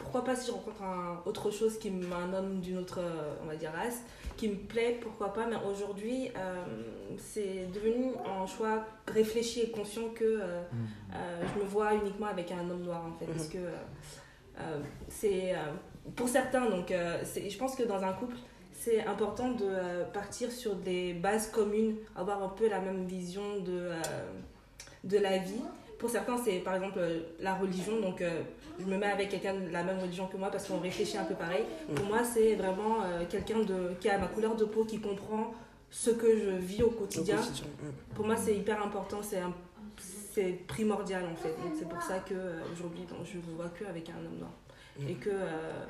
pourquoi 0.00 0.24
pas 0.24 0.34
si 0.34 0.48
je 0.48 0.52
rencontre 0.52 0.82
un, 0.82 1.22
autre 1.26 1.50
chose 1.50 1.78
qui 1.78 1.88
un 1.90 2.32
homme 2.32 2.60
d'une 2.60 2.78
autre 2.78 2.98
euh, 3.00 3.34
on 3.42 3.46
va 3.46 3.56
dire 3.56 3.70
race 3.72 4.02
qui 4.36 4.48
me 4.48 4.56
plaît, 4.56 4.98
pourquoi 5.00 5.32
pas. 5.34 5.46
Mais 5.46 5.56
aujourd'hui 5.70 6.30
euh, 6.36 6.64
c'est 7.18 7.66
devenu 7.72 8.12
un 8.24 8.46
choix 8.46 8.84
réfléchi 9.06 9.60
et 9.60 9.70
conscient 9.70 10.08
que 10.14 10.24
euh, 10.24 10.62
euh, 11.14 11.42
je 11.54 11.62
me 11.62 11.66
vois 11.68 11.94
uniquement 11.94 12.26
avec 12.26 12.50
un 12.50 12.68
homme 12.70 12.82
noir 12.82 13.02
en 13.06 13.18
fait 13.18 13.26
parce 13.26 13.48
que 13.48 13.58
euh, 13.58 13.70
euh, 14.60 14.80
c'est 15.08 15.54
pour 16.16 16.28
certains 16.28 16.68
donc 16.68 16.92
je 16.92 17.58
pense 17.58 17.76
que 17.76 17.82
dans 17.82 18.02
un 18.02 18.12
couple 18.14 18.36
c'est 18.72 19.04
important 19.04 19.50
de 19.50 20.04
partir 20.14 20.50
sur 20.50 20.74
des 20.74 21.12
bases 21.12 21.48
communes, 21.50 21.96
avoir 22.16 22.42
un 22.42 22.48
peu 22.48 22.66
la 22.66 22.80
même 22.80 23.04
vision 23.04 23.60
de, 23.60 23.90
de 25.04 25.18
la 25.18 25.36
vie. 25.36 25.62
Pour 25.98 26.08
certains, 26.08 26.38
c'est 26.42 26.60
par 26.60 26.76
exemple 26.76 26.98
la 27.40 27.54
religion, 27.56 28.00
donc 28.00 28.24
je 28.80 28.84
me 28.90 28.96
mets 28.98 29.06
avec 29.06 29.28
quelqu'un 29.28 29.54
de 29.54 29.68
la 29.70 29.82
même 29.82 29.98
religion 30.00 30.26
que 30.26 30.36
moi 30.36 30.50
parce 30.50 30.66
qu'on 30.66 30.80
réfléchit 30.80 31.18
un 31.18 31.24
peu 31.24 31.34
pareil. 31.34 31.64
Pour 31.94 32.06
moi, 32.06 32.24
c'est 32.24 32.54
vraiment 32.56 33.02
euh, 33.04 33.24
quelqu'un 33.28 33.60
de, 33.60 33.92
qui 34.00 34.08
a 34.08 34.18
ma 34.18 34.26
couleur 34.28 34.56
de 34.56 34.64
peau, 34.64 34.84
qui 34.84 35.00
comprend 35.00 35.52
ce 35.90 36.10
que 36.10 36.38
je 36.38 36.50
vis 36.50 36.82
au 36.82 36.86
Au 36.88 36.90
quotidien. 36.90 37.36
mm. 37.36 38.14
Pour 38.14 38.26
moi, 38.26 38.36
c'est 38.36 38.56
hyper 38.56 38.82
important, 38.84 39.18
c'est 39.22 39.40
un- 39.40 39.54
c'est 40.32 40.52
primordial 40.66 41.24
en 41.30 41.34
fait. 41.36 41.48
Donc 41.62 41.72
c'est 41.78 41.88
pour 41.88 42.00
ça 42.02 42.20
que 42.20 42.34
euh, 42.34 42.60
aujourd'hui, 42.72 43.02
donc, 43.04 43.18
je 43.24 43.36
ne 43.38 43.56
vois 43.56 43.68
que 43.68 43.84
avec 43.84 44.08
un 44.10 44.18
homme 44.24 44.38
noir. 44.38 44.52
Et 45.08 45.14
que 45.14 45.30
euh, 45.30 45.84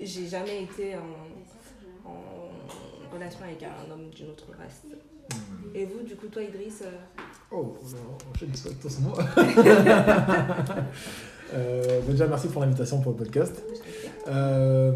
j'ai 0.00 0.26
jamais 0.26 0.62
été 0.64 0.94
en, 0.96 2.08
en 2.10 3.14
relation 3.14 3.40
avec 3.44 3.62
un 3.62 3.90
homme 3.90 4.10
d'une 4.10 4.28
autre 4.30 4.46
race. 4.58 4.82
Et 5.74 5.84
vous, 5.86 6.00
du 6.02 6.16
coup, 6.16 6.26
toi, 6.28 6.42
Idriss, 6.42 6.82
euh, 6.82 6.90
Oh, 7.52 7.76
on 7.80 8.30
enchaîne 8.34 8.54
sur 8.54 8.76
toi, 8.78 8.90
c'est 8.90 9.00
moi. 9.02 9.16
Euh, 11.54 12.00
bah 12.00 12.12
déjà, 12.12 12.26
merci 12.26 12.48
pour 12.48 12.60
l'invitation 12.62 13.00
pour 13.00 13.12
le 13.12 13.18
podcast. 13.18 13.62
Euh, 14.28 14.92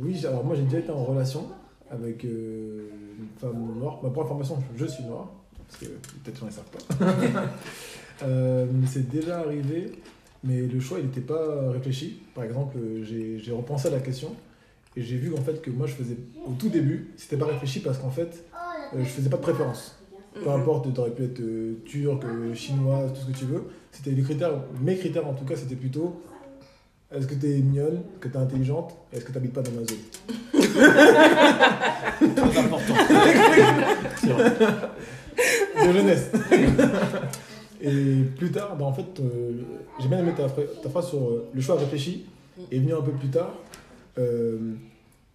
oui, 0.00 0.24
alors 0.26 0.44
moi 0.44 0.56
j'ai 0.56 0.62
déjà 0.62 0.78
été 0.78 0.90
en 0.90 1.04
relation 1.04 1.48
avec 1.90 2.24
euh, 2.24 2.88
une 3.18 3.28
femme 3.38 3.78
noire. 3.78 4.00
Ma 4.02 4.10
pour 4.10 4.22
information, 4.22 4.58
je 4.76 4.86
suis 4.86 5.04
noir, 5.04 5.30
parce 5.68 5.80
que 5.80 5.86
peut-être 5.86 6.40
qu'on 6.40 6.46
ne 6.46 6.50
savent 6.50 6.64
pas. 6.64 7.44
C'est 8.86 9.08
déjà 9.08 9.40
arrivé 9.40 9.92
mais 10.44 10.62
le 10.62 10.80
choix, 10.80 10.98
il 10.98 11.06
n'était 11.06 11.20
pas 11.20 11.70
réfléchi. 11.70 12.20
Par 12.34 12.42
exemple, 12.42 12.76
j'ai 13.02 13.38
j'ai 13.38 13.52
repensé 13.52 13.88
à 13.88 13.90
la 13.92 14.00
question 14.00 14.34
et 14.96 15.02
j'ai 15.02 15.16
vu 15.16 15.32
en 15.34 15.40
fait 15.40 15.62
que 15.62 15.70
moi, 15.70 15.86
je 15.86 15.92
faisais 15.92 16.16
au 16.44 16.52
tout 16.52 16.68
début, 16.68 17.12
c'était 17.16 17.36
pas 17.36 17.46
réfléchi 17.46 17.80
parce 17.80 17.98
qu'en 17.98 18.10
fait, 18.10 18.44
je 18.96 19.04
faisais 19.04 19.30
pas 19.30 19.36
de 19.36 19.42
préférence. 19.42 20.01
Peu 20.34 20.40
Mhm. 20.48 20.60
importe, 20.60 20.92
tu 20.94 21.00
aurais 21.00 21.10
pu 21.10 21.24
être 21.24 21.40
euh, 21.40 21.74
turc, 21.84 22.24
euh, 22.24 22.54
chinois, 22.54 23.04
tout 23.14 23.20
ce 23.20 23.26
que 23.32 23.38
tu 23.38 23.44
veux. 23.44 23.64
C'était 23.90 24.10
les 24.12 24.22
critères, 24.22 24.52
mes 24.80 24.96
critères 24.96 25.26
en 25.28 25.34
tout 25.34 25.44
cas, 25.44 25.56
c'était 25.56 25.76
plutôt 25.76 26.22
est-ce 27.14 27.26
que 27.26 27.34
tu 27.34 27.46
es 27.50 27.58
mignonne, 27.58 28.00
que 28.20 28.28
tu 28.28 28.34
es 28.34 28.38
intelligente, 28.38 28.94
et 29.12 29.16
est-ce 29.16 29.24
que 29.26 29.32
tu 29.32 29.34
n'habites 29.36 29.52
pas 29.52 29.60
dans 29.60 29.72
ma 29.72 29.84
zone. 29.84 29.98
Très 32.34 32.58
important. 32.58 32.94
De 35.86 35.92
jeunesse. 35.92 36.30
et 37.82 38.22
plus 38.38 38.50
tard, 38.50 38.76
bah, 38.78 38.84
en 38.86 38.92
fait, 38.92 39.20
euh, 39.20 39.52
j'ai 40.00 40.08
bien 40.08 40.18
aimé 40.20 40.32
ta, 40.36 40.48
ta 40.48 40.88
phrase 40.88 41.08
sur 41.08 41.18
euh, 41.18 41.48
le 41.52 41.60
choix 41.60 41.76
réfléchi 41.76 42.24
est 42.70 42.78
venu 42.78 42.94
un 42.94 43.02
peu 43.02 43.12
plus 43.12 43.28
tard. 43.28 43.52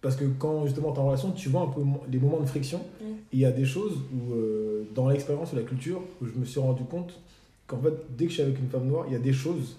Parce 0.00 0.16
que 0.16 0.24
quand 0.24 0.64
justement 0.66 0.92
tu 0.92 0.98
es 0.98 1.00
en 1.02 1.06
relation, 1.06 1.32
tu 1.32 1.48
vois 1.48 1.62
un 1.62 1.66
peu 1.68 1.82
les 2.10 2.18
moments 2.18 2.40
de 2.40 2.46
friction. 2.46 2.78
Mm. 3.00 3.04
Et 3.04 3.14
Il 3.32 3.38
y 3.40 3.44
a 3.44 3.50
des 3.50 3.64
choses 3.64 3.98
où, 4.14 4.32
euh, 4.32 4.84
dans 4.94 5.08
l'expérience 5.08 5.52
ou 5.52 5.56
la 5.56 5.62
culture, 5.62 6.00
où 6.22 6.26
je 6.26 6.32
me 6.38 6.44
suis 6.44 6.60
rendu 6.60 6.84
compte 6.84 7.20
qu'en 7.66 7.78
fait, 7.78 7.94
dès 8.16 8.24
que 8.24 8.30
je 8.30 8.34
suis 8.34 8.42
avec 8.42 8.58
une 8.58 8.68
femme 8.68 8.86
noire, 8.86 9.04
il 9.08 9.12
y 9.12 9.16
a 9.16 9.20
des 9.20 9.32
choses, 9.32 9.76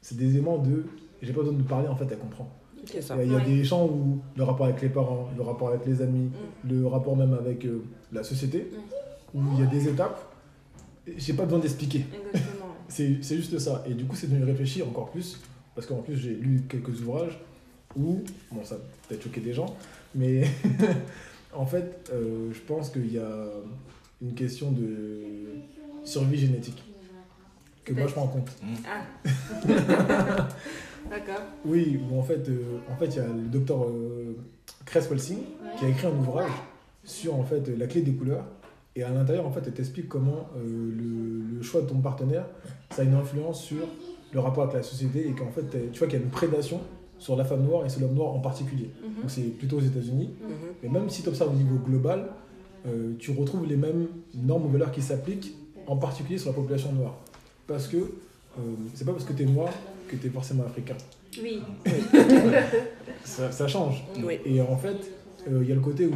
c'est 0.00 0.16
des 0.16 0.30
éléments 0.30 0.58
de 0.58 0.84
j'ai 1.22 1.32
pas 1.32 1.40
besoin 1.40 1.54
de 1.58 1.62
parler, 1.62 1.86
en 1.88 1.96
fait, 1.96 2.06
elle 2.10 2.18
comprend. 2.18 2.48
Ça. 3.00 3.22
Il 3.22 3.30
y 3.30 3.34
a, 3.34 3.38
Ouais. 3.38 3.44
des 3.44 3.62
champs 3.62 3.84
où 3.86 4.20
le 4.34 4.42
rapport 4.42 4.64
avec 4.64 4.80
les 4.80 4.88
parents, 4.88 5.28
le 5.36 5.42
rapport 5.42 5.68
avec 5.68 5.84
les 5.84 6.00
amis, 6.00 6.30
le 6.64 6.86
rapport 6.86 7.14
même 7.14 7.34
avec 7.34 7.66
euh, 7.66 7.82
la 8.10 8.22
société, 8.22 8.70
où 9.34 9.40
il 9.52 9.60
y 9.60 9.62
a 9.62 9.66
des 9.66 9.86
étapes, 9.86 10.34
j'ai 11.18 11.34
pas 11.34 11.44
besoin 11.44 11.58
d'expliquer. 11.58 12.06
C'est 12.88 13.22
juste 13.22 13.58
ça. 13.58 13.84
Et 13.86 13.94
du 13.94 14.04
coup, 14.04 14.16
c'est 14.16 14.26
de 14.26 14.44
réfléchir 14.44 14.88
encore 14.88 15.10
plus, 15.10 15.40
parce 15.76 15.86
qu'en 15.86 15.96
plus, 15.98 16.16
j'ai 16.16 16.34
lu 16.34 16.62
quelques 16.68 17.00
ouvrages 17.02 17.38
où, 17.96 18.22
bon, 18.52 18.64
ça 18.64 18.76
a 18.76 18.78
peut-être 19.08 19.22
choqué 19.22 19.40
des 19.40 19.52
gens, 19.52 19.76
mais 20.14 20.44
en 21.54 21.66
fait, 21.66 22.10
euh, 22.12 22.50
je 22.52 22.60
pense 22.60 22.90
qu'il 22.90 23.12
y 23.12 23.18
a 23.18 23.46
une 24.22 24.34
question 24.34 24.70
de 24.72 25.24
survie 26.04 26.38
génétique 26.38 26.82
que 27.84 27.92
moi 27.92 28.06
je 28.06 28.12
prends 28.12 28.24
en 28.24 28.28
compte. 28.28 28.50
Ah. 28.86 29.02
D'accord. 31.10 31.42
Oui, 31.64 31.98
où 32.10 32.18
en 32.18 32.22
fait, 32.22 32.48
euh, 32.48 32.78
en 32.90 32.96
fait, 32.96 33.06
il 33.06 33.16
y 33.16 33.20
a 33.20 33.26
le 33.26 33.48
docteur 33.48 33.84
euh, 33.84 34.36
Cresswell-Singh 34.84 35.42
qui 35.78 35.84
a 35.86 35.88
écrit 35.88 36.06
un 36.06 36.16
ouvrage 36.16 36.50
sur 37.04 37.34
en 37.34 37.44
fait 37.44 37.66
la 37.76 37.86
clé 37.86 38.02
des 38.02 38.12
couleurs. 38.12 38.44
Et 38.96 39.02
à 39.02 39.10
l'intérieur, 39.10 39.46
en 39.46 39.50
fait, 39.50 39.62
elle 39.66 39.72
t'explique 39.72 40.08
comment 40.08 40.48
euh, 40.56 40.62
le, 40.62 41.56
le 41.56 41.62
choix 41.62 41.80
de 41.80 41.86
ton 41.86 42.00
partenaire, 42.00 42.44
ça 42.90 43.02
a 43.02 43.04
une 43.04 43.14
influence 43.14 43.62
sur 43.62 43.86
le 44.32 44.40
rapport 44.40 44.64
avec 44.64 44.76
la 44.76 44.82
société 44.82 45.26
et 45.28 45.32
qu'en 45.32 45.50
fait, 45.50 45.92
tu 45.92 45.98
vois 45.98 46.08
qu'il 46.08 46.18
y 46.18 46.22
a 46.22 46.24
une 46.24 46.30
prédation 46.30 46.80
sur 47.20 47.36
la 47.36 47.44
femme 47.44 47.62
noire 47.62 47.84
et 47.84 47.88
sur 47.88 48.00
l'homme 48.00 48.14
noir 48.14 48.34
en 48.34 48.40
particulier. 48.40 48.90
Mhm. 49.02 49.20
Donc 49.20 49.30
c'est 49.30 49.42
plutôt 49.42 49.76
aux 49.76 49.82
États-Unis. 49.82 50.30
Mhm. 50.40 50.50
Mais 50.82 50.88
même 50.88 51.10
si 51.10 51.22
tu 51.22 51.28
observes 51.28 51.52
au 51.52 51.56
niveau 51.56 51.76
global, 51.76 52.30
euh, 52.86 53.12
tu 53.18 53.30
retrouves 53.32 53.66
les 53.66 53.76
mêmes 53.76 54.08
normes 54.34 54.66
ou 54.66 54.68
valeurs 54.70 54.90
qui 54.90 55.02
s'appliquent, 55.02 55.54
en 55.86 55.96
particulier 55.96 56.38
sur 56.38 56.48
la 56.48 56.54
population 56.54 56.92
noire. 56.92 57.14
Parce 57.66 57.86
que 57.86 57.98
euh, 57.98 58.60
c'est 58.94 59.04
pas 59.04 59.12
parce 59.12 59.24
que 59.24 59.34
tu 59.34 59.42
es 59.42 59.46
noir 59.46 59.70
que 60.08 60.16
tu 60.16 60.26
es 60.26 60.30
forcément 60.30 60.64
africain. 60.64 60.96
Oui. 61.40 61.60
Ça, 63.24 63.52
ça 63.52 63.68
change. 63.68 64.02
Oui. 64.24 64.38
Et 64.46 64.60
en 64.62 64.76
fait, 64.76 64.96
euh, 65.46 65.60
il 65.62 65.68
y 65.68 65.72
a 65.72 65.74
le 65.74 65.80
côté 65.82 66.06
où, 66.06 66.14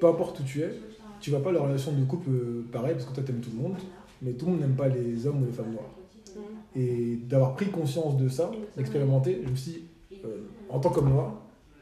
peu 0.00 0.08
importe 0.08 0.40
où 0.40 0.42
tu 0.42 0.62
es, 0.62 0.74
tu 1.20 1.30
vas 1.30 1.38
pas 1.38 1.52
la 1.52 1.60
relation 1.60 1.92
de 1.92 2.04
couple 2.04 2.30
pareil, 2.72 2.94
parce 2.94 3.06
que 3.06 3.14
toi, 3.14 3.22
tu 3.24 3.30
aimes 3.30 3.40
tout 3.40 3.50
le 3.56 3.62
monde, 3.62 3.76
mais 4.20 4.32
tout 4.32 4.46
le 4.46 4.52
monde 4.52 4.60
n'aime 4.60 4.74
pas 4.74 4.88
les 4.88 5.26
hommes 5.26 5.42
ou 5.42 5.46
les 5.46 5.52
femmes 5.52 5.72
noires. 5.72 5.94
Mhm. 6.34 6.82
Et 6.82 7.18
d'avoir 7.22 7.54
pris 7.54 7.66
conscience 7.66 8.16
de 8.16 8.28
ça, 8.28 8.50
d'expérimenter, 8.76 9.40
je 9.44 9.50
me 9.50 9.56
suis 9.56 9.72
dit, 9.72 9.82
euh, 10.24 10.40
en 10.68 10.78
tant 10.80 10.90
qu'homme 10.90 11.10
noir, 11.10 11.32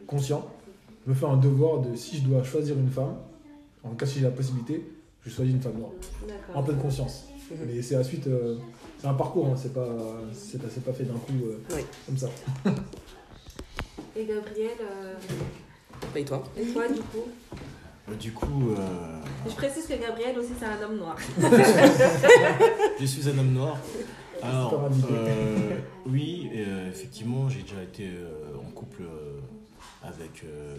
conscient, 0.06 0.49
je 1.04 1.11
me 1.11 1.14
fais 1.14 1.26
un 1.26 1.37
devoir 1.37 1.80
de 1.80 1.94
si 1.96 2.18
je 2.18 2.25
dois 2.25 2.42
choisir 2.42 2.76
une 2.78 2.90
femme, 2.90 3.16
en 3.84 3.90
tout 3.90 3.96
cas 3.96 4.06
si 4.06 4.18
j'ai 4.18 4.25
la 4.25 4.30
possibilité, 4.30 4.87
je 5.25 5.30
choisis 5.30 5.54
une 5.54 5.61
femme 5.61 5.78
noire, 5.78 5.92
en 6.54 6.62
pleine 6.62 6.78
conscience. 6.78 7.25
Mhm. 7.50 7.58
Mais 7.66 7.82
c'est 7.82 7.96
la 7.96 8.04
suite, 8.04 8.26
euh, 8.28 8.56
c'est 8.99 9.06
un 9.06 9.14
parcours, 9.14 9.46
hein, 9.46 9.54
c'est 9.56 9.72
pas, 9.75 9.88
c'est 10.32 10.58
pas, 10.84 10.92
fait 10.92 11.04
d'un 11.04 11.14
coup 11.14 11.32
euh, 11.44 11.58
Oui. 11.75 11.82
comme 12.06 12.16
ça. 12.16 12.28
Et 14.16 14.26
Gabriel, 14.26 14.76
Et 16.14 16.25
toi? 16.25 16.42
et 16.56 16.66
toi 16.66 16.87
du 16.88 17.00
coup? 17.00 17.25
Du 18.20 18.32
coup, 18.32 18.70
euh, 18.76 19.20
Je 19.49 19.54
précise 19.54 19.87
que 19.87 19.94
Gabriel 19.94 20.38
aussi 20.38 20.50
c'est 20.58 20.66
un 20.66 20.82
homme 20.84 20.99
noir. 20.99 21.16
je 23.00 23.04
suis 23.06 23.28
un 23.28 23.38
homme 23.38 23.52
noir. 23.52 23.78
Alors, 24.42 24.90
euh, 25.12 25.76
oui, 26.06 26.50
euh, 26.54 26.88
effectivement, 26.90 27.49
j'ai 27.49 27.62
déjà 27.62 27.82
été 27.82 28.06
euh, 28.08 28.56
en 28.58 28.70
couple 28.72 29.02
euh, 29.02 29.38
avec, 30.02 30.42
euh, 30.44 30.75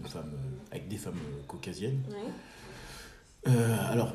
une 0.00 0.06
femme, 0.08 0.30
avec 0.70 0.88
des 0.88 0.96
femmes 0.96 1.18
caucasiennes. 1.48 2.02
Ouais. 2.10 3.50
Euh, 3.52 3.76
alors, 3.90 4.12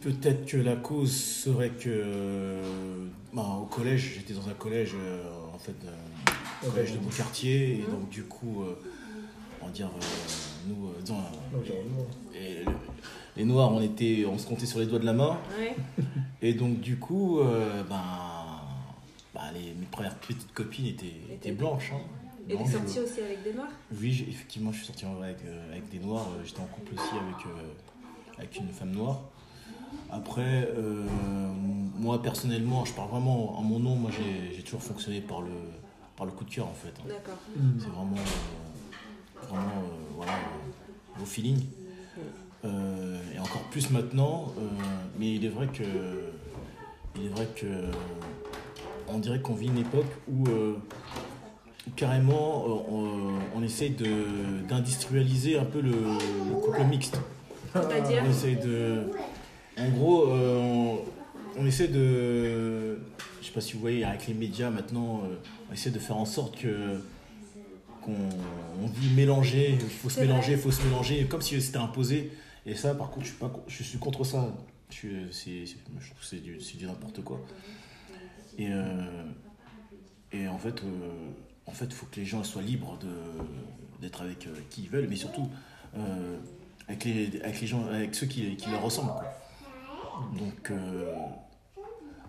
peut-être 0.00 0.46
que 0.46 0.56
la 0.56 0.76
cause 0.76 1.12
serait 1.14 1.70
que, 1.70 1.88
euh, 1.88 3.06
ben, 3.34 3.58
au 3.62 3.66
collège, 3.66 4.14
j'étais 4.16 4.34
dans 4.34 4.48
un 4.48 4.54
collège, 4.54 4.92
euh, 4.94 5.22
en 5.54 5.58
fait, 5.58 5.74
un 6.66 6.70
collège 6.70 6.92
de 6.94 6.98
mon 6.98 7.10
quartier, 7.10 7.80
et 7.80 7.86
donc 7.90 8.08
du 8.08 8.24
coup, 8.24 8.62
euh, 8.62 8.74
on 9.62 9.66
va 9.66 9.72
dire, 9.72 9.88
euh, 9.88 10.68
nous, 10.68 10.88
euh, 10.88 10.92
euh, 11.00 11.06
genre, 11.06 11.30
et 12.34 12.64
le- 12.64 12.72
les 13.36 13.44
Noirs, 13.44 13.72
on 13.72 13.80
était, 13.82 14.24
on 14.26 14.38
se 14.38 14.46
comptait 14.46 14.66
sur 14.66 14.78
les 14.80 14.86
doigts 14.86 14.98
de 14.98 15.04
la 15.06 15.12
main, 15.12 15.38
Ouais. 15.58 15.76
Et 16.42 16.54
donc 16.54 16.80
du 16.80 16.98
coup, 16.98 17.40
euh, 17.40 17.82
ben, 17.84 18.02
ben, 19.34 19.50
les, 19.54 19.74
mes 19.74 19.86
premières 19.86 20.14
petites 20.16 20.52
copines 20.52 20.86
étaient, 20.86 21.12
étaient 21.32 21.52
blanches. 21.52 21.92
Hein, 21.94 22.00
Et 22.48 22.52
t'es 22.52 22.56
Blanches, 22.56 22.72
sorti 22.72 23.00
aussi 23.00 23.20
avec 23.20 23.42
des 23.42 23.52
noirs 23.54 23.68
oui, 24.00 24.26
effectivement, 24.28 24.70
je 24.72 24.78
suis 24.78 24.86
sorti 24.86 25.04
avec, 25.04 25.38
euh, 25.44 25.72
avec 25.72 25.88
des 25.88 25.98
noirs. 25.98 26.26
Euh, 26.38 26.44
J'étais 26.44 26.60
en 26.60 26.66
couple 26.66 26.94
aussi 26.94 27.10
avec, 27.14 27.46
euh, 27.46 28.38
avec 28.38 28.56
une 28.58 28.68
femme 28.68 28.90
noire. 28.92 29.20
Après, 30.10 30.68
moi 31.98 32.20
personnellement, 32.22 32.84
je 32.84 32.92
parle 32.92 33.10
vraiment 33.10 33.58
en 33.58 33.62
mon 33.62 33.78
nom. 33.80 33.96
Moi, 33.96 34.10
j'ai 34.54 34.62
toujours 34.62 34.82
fonctionné 34.82 35.20
par 35.20 35.40
le, 35.40 35.50
par 36.16 36.26
le 36.26 36.32
coup 36.32 36.44
de 36.44 36.50
cœur 36.50 36.66
en 36.66 36.74
fait. 36.74 36.92
hein. 37.00 37.08
D'accord. 37.08 37.38
C'est 37.78 37.88
vraiment, 37.88 38.14
vraiment 39.48 39.82
voilà, 40.14 40.32
au 41.20 41.24
feeling. 41.24 41.60
Euh, 42.64 43.18
et 43.34 43.38
encore 43.38 43.62
plus 43.70 43.90
maintenant. 43.90 44.52
euh, 44.58 44.62
mais 45.18 45.34
il 45.34 45.44
est 45.44 45.48
vrai 45.50 45.66
que, 45.68 45.82
il 47.16 47.26
est 47.26 47.28
vrai 47.28 47.46
que, 47.54 47.66
on 49.08 49.18
dirait 49.18 49.40
qu'on 49.40 49.54
vit 49.54 49.66
une 49.68 49.78
époque 49.78 50.06
où 50.28 50.48
euh, 50.48 50.74
carrément 51.94 52.66
on, 52.66 53.34
on 53.54 53.62
essaye 53.62 53.90
de- 53.90 54.66
d'industrialiser 54.68 55.58
un 55.58 55.64
peu 55.64 55.80
le, 55.80 55.90
le 55.92 56.54
couple 56.60 56.84
mixte. 56.84 57.18
C'est-à-dire 57.72 58.22
On 58.26 58.30
essaye 58.30 58.56
de. 58.56 59.02
En 59.78 59.88
gros, 59.90 60.26
on, 60.28 60.98
on 61.58 61.66
essaie 61.66 61.88
de. 61.88 62.98
Je 63.40 63.46
sais 63.46 63.52
pas 63.52 63.60
si 63.60 63.74
vous 63.74 63.80
voyez, 63.80 64.02
avec 64.04 64.26
les 64.26 64.34
médias 64.34 64.70
maintenant, 64.70 65.22
on 65.70 65.72
essaie 65.72 65.90
de 65.90 65.98
faire 65.98 66.16
en 66.16 66.24
sorte 66.24 66.58
que. 66.58 66.98
qu'on 68.02 68.12
on 68.82 68.88
dit 68.88 69.10
mélanger, 69.14 69.72
il 69.78 69.88
faut 69.90 70.08
se 70.08 70.20
mélanger, 70.20 70.52
il 70.52 70.58
faut 70.58 70.70
se 70.70 70.82
mélanger, 70.82 71.26
comme 71.26 71.42
si 71.42 71.60
c'était 71.60 71.76
imposé. 71.78 72.32
Et 72.66 72.74
ça, 72.74 72.94
par 72.94 73.10
contre, 73.10 73.24
je 73.24 73.30
suis, 73.30 73.38
pas, 73.38 73.52
je 73.68 73.82
suis 73.82 73.98
contre 73.98 74.24
ça. 74.24 74.52
Je, 74.90 75.08
je 75.08 75.74
trouve 76.10 76.20
que 76.20 76.26
c'est 76.26 76.40
du, 76.42 76.58
du 76.58 76.86
n'importe 76.86 77.22
quoi. 77.22 77.40
Et, 78.58 78.68
euh, 78.70 79.24
et 80.32 80.48
en 80.48 80.58
fait, 80.58 80.82
euh, 80.82 81.30
en 81.66 81.72
fait, 81.72 81.92
faut 81.92 82.06
que 82.06 82.16
les 82.16 82.26
gens 82.26 82.42
soient 82.44 82.62
libres 82.62 82.98
d'être 84.00 84.22
avec 84.22 84.46
euh, 84.46 84.54
qui 84.70 84.82
ils 84.82 84.90
veulent, 84.90 85.08
mais 85.08 85.16
surtout 85.16 85.48
euh, 85.96 86.38
avec, 86.88 87.04
les, 87.04 87.40
avec 87.42 87.60
les 87.60 87.66
gens, 87.66 87.86
avec 87.86 88.14
ceux 88.14 88.26
qui, 88.26 88.56
qui 88.56 88.70
leur 88.70 88.82
ressemblent. 88.82 89.12
Donc, 90.38 90.70
euh, 90.70 91.14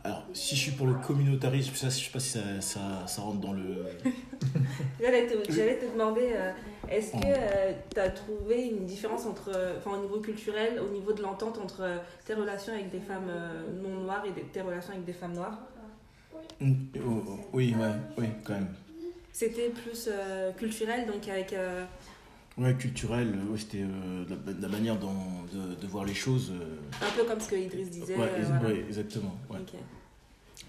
alors, 0.07 0.23
si 0.33 0.55
je 0.55 0.61
suis 0.61 0.71
pour 0.71 0.87
le 0.87 0.93
communautarisme, 0.95 1.73
ça, 1.75 1.89
je 1.89 2.03
sais 2.05 2.11
pas 2.11 2.19
si 2.19 2.29
ça, 2.29 2.61
ça, 2.61 3.05
ça 3.07 3.21
rentre 3.21 3.39
dans 3.39 3.53
le. 3.53 3.85
J'allais 4.99 5.27
te, 5.27 5.91
demander, 5.93 6.29
euh, 6.33 6.51
est-ce 6.89 7.11
que 7.11 7.93
tu 7.93 7.99
as 7.99 8.09
trouvé 8.09 8.67
une 8.67 8.85
différence 8.85 9.25
entre, 9.25 9.51
euh, 9.53 9.75
enfin, 9.77 9.97
au 9.97 10.01
niveau 10.01 10.19
culturel, 10.19 10.79
au 10.79 10.91
niveau 10.93 11.13
de 11.13 11.21
l'entente 11.21 11.57
entre 11.57 11.81
euh, 11.81 11.97
tes 12.25 12.33
relations 12.33 12.73
avec 12.73 12.89
des 12.89 12.99
femmes 12.99 13.29
euh, 13.29 13.63
non 13.83 14.01
noires 14.03 14.23
et 14.25 14.41
tes 14.41 14.61
relations 14.61 14.93
avec 14.93 15.05
des 15.05 15.13
femmes 15.13 15.33
noires? 15.33 15.59
Oh, 16.61 16.65
oh, 17.05 17.39
Oui, 17.53 17.75
ouais, 17.79 17.91
oui, 18.17 18.25
quand 18.43 18.53
même. 18.53 18.69
C'était 19.31 19.69
plus 19.69 20.07
euh, 20.11 20.51
culturel, 20.53 21.05
donc 21.05 21.27
avec. 21.27 21.53
euh, 21.53 21.83
Ouais, 22.57 22.73
culturel, 22.73 23.35
euh, 23.35 23.51
ouais, 23.51 23.59
c'était 23.59 23.83
euh, 23.83 24.25
la, 24.27 24.53
la 24.61 24.67
manière 24.67 24.97
dont, 24.97 25.13
de, 25.53 25.75
de 25.75 25.87
voir 25.87 26.05
les 26.05 26.15
choses. 26.15 26.51
euh, 26.59 27.05
un 27.05 27.11
peu 27.15 27.23
comme 27.23 27.39
ce 27.39 27.49
que 27.49 27.55
Idriss 27.55 27.91
disait. 27.91 28.15
ouais, 28.15 28.23
euh, 28.23 28.37
ex- 28.39 28.47
voilà. 28.47 28.67
ouais, 28.73 28.79
exactement. 28.87 29.35
ouais. 29.51 29.59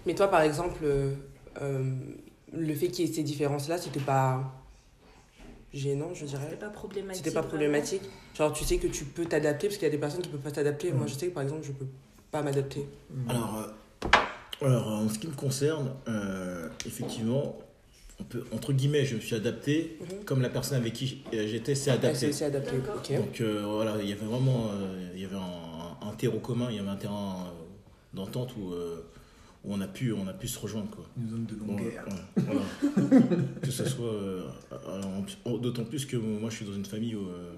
Mais 0.05 0.15
toi, 0.15 0.27
par 0.29 0.41
exemple, 0.41 0.79
euh, 0.83 1.13
euh, 1.61 1.83
le 2.53 2.73
fait 2.73 2.87
qu'il 2.87 3.05
y 3.05 3.09
ait 3.09 3.13
ces 3.13 3.23
différences-là, 3.23 3.77
c'était 3.77 3.99
pas 3.99 4.53
gênant, 5.73 6.09
je 6.13 6.25
C'était 6.25 6.37
dirais. 6.39 6.55
pas 6.59 6.69
problématique. 6.69 7.23
C'était 7.23 7.33
pas 7.33 7.41
vraiment. 7.41 7.49
problématique? 7.49 8.01
Genre, 8.35 8.51
tu 8.53 8.63
sais 8.63 8.77
que 8.77 8.87
tu 8.87 9.05
peux 9.05 9.25
t'adapter 9.25 9.67
parce 9.67 9.77
qu'il 9.77 9.85
y 9.87 9.91
a 9.91 9.91
des 9.93 9.97
personnes 9.99 10.21
qui 10.21 10.29
peuvent 10.29 10.39
pas 10.39 10.53
s'adapter. 10.53 10.91
Moi, 10.91 11.05
Mm. 11.05 11.09
je 11.09 11.13
sais 11.13 11.27
que 11.27 11.33
par 11.33 11.43
exemple, 11.43 11.63
je 11.63 11.71
peux 11.73 11.85
pas 12.31 12.41
m'adapter. 12.41 12.87
Hmm. 13.11 13.29
Alors, 13.29 13.55
euh, 13.57 14.07
Alors, 14.61 14.87
en 14.89 15.07
ce 15.07 15.17
qui 15.19 15.27
me 15.27 15.33
concerne, 15.33 15.89
euh, 16.09 16.67
effectivement, 16.85 17.57
on 18.19 18.23
peut, 18.25 18.43
entre 18.51 18.73
guillemets, 18.73 19.05
je 19.05 19.15
me 19.15 19.21
suis 19.21 19.33
adapté 19.35 19.97
Mhm. 20.01 20.25
comme 20.25 20.41
la 20.41 20.49
personne 20.49 20.77
avec 20.77 20.91
qui 20.91 21.23
j'étais 21.31 21.75
s'est 21.75 21.83
c'est 21.85 21.91
adaptée. 21.91 22.27
aussi 22.27 22.43
adapté. 22.43 22.77
D'accord. 22.77 22.95
Ok. 22.97 23.15
Donc 23.15 23.39
euh, 23.39 23.63
voilà, 23.65 23.95
il 24.01 24.09
y 24.09 24.11
avait 24.11 24.25
vraiment 24.25 24.67
euh, 24.73 25.11
il 25.15 25.21
y 25.21 25.23
avait 25.25 25.37
un, 25.37 26.07
un 26.09 26.11
terreau 26.15 26.39
commun, 26.39 26.67
il 26.71 26.75
y 26.75 26.79
avait 26.79 26.89
un 26.89 26.97
terrain 26.97 27.45
euh, 27.47 27.51
d'entente 28.13 28.53
où, 28.59 28.73
euh, 28.73 29.01
où 29.63 29.73
on, 29.73 29.81
a 29.81 29.87
pu, 29.87 30.13
on 30.13 30.27
a 30.27 30.33
pu 30.33 30.47
se 30.47 30.57
rejoindre. 30.59 30.89
Quoi. 30.89 31.05
Une 31.17 31.29
zone 31.29 31.45
de 31.45 31.55
longueur. 31.55 32.05
ouais, 32.07 32.43
voilà. 32.45 32.61
que 33.61 33.71
ce 33.71 33.85
soit. 33.85 34.13
euh, 34.13 34.43
alors, 34.71 35.11
en- 35.45 35.57
D'autant 35.57 35.83
plus 35.83 36.05
que 36.05 36.15
moi 36.17 36.49
je 36.49 36.55
suis 36.57 36.65
dans 36.65 36.73
une 36.73 36.85
famille 36.85 37.15
euh, 37.15 37.51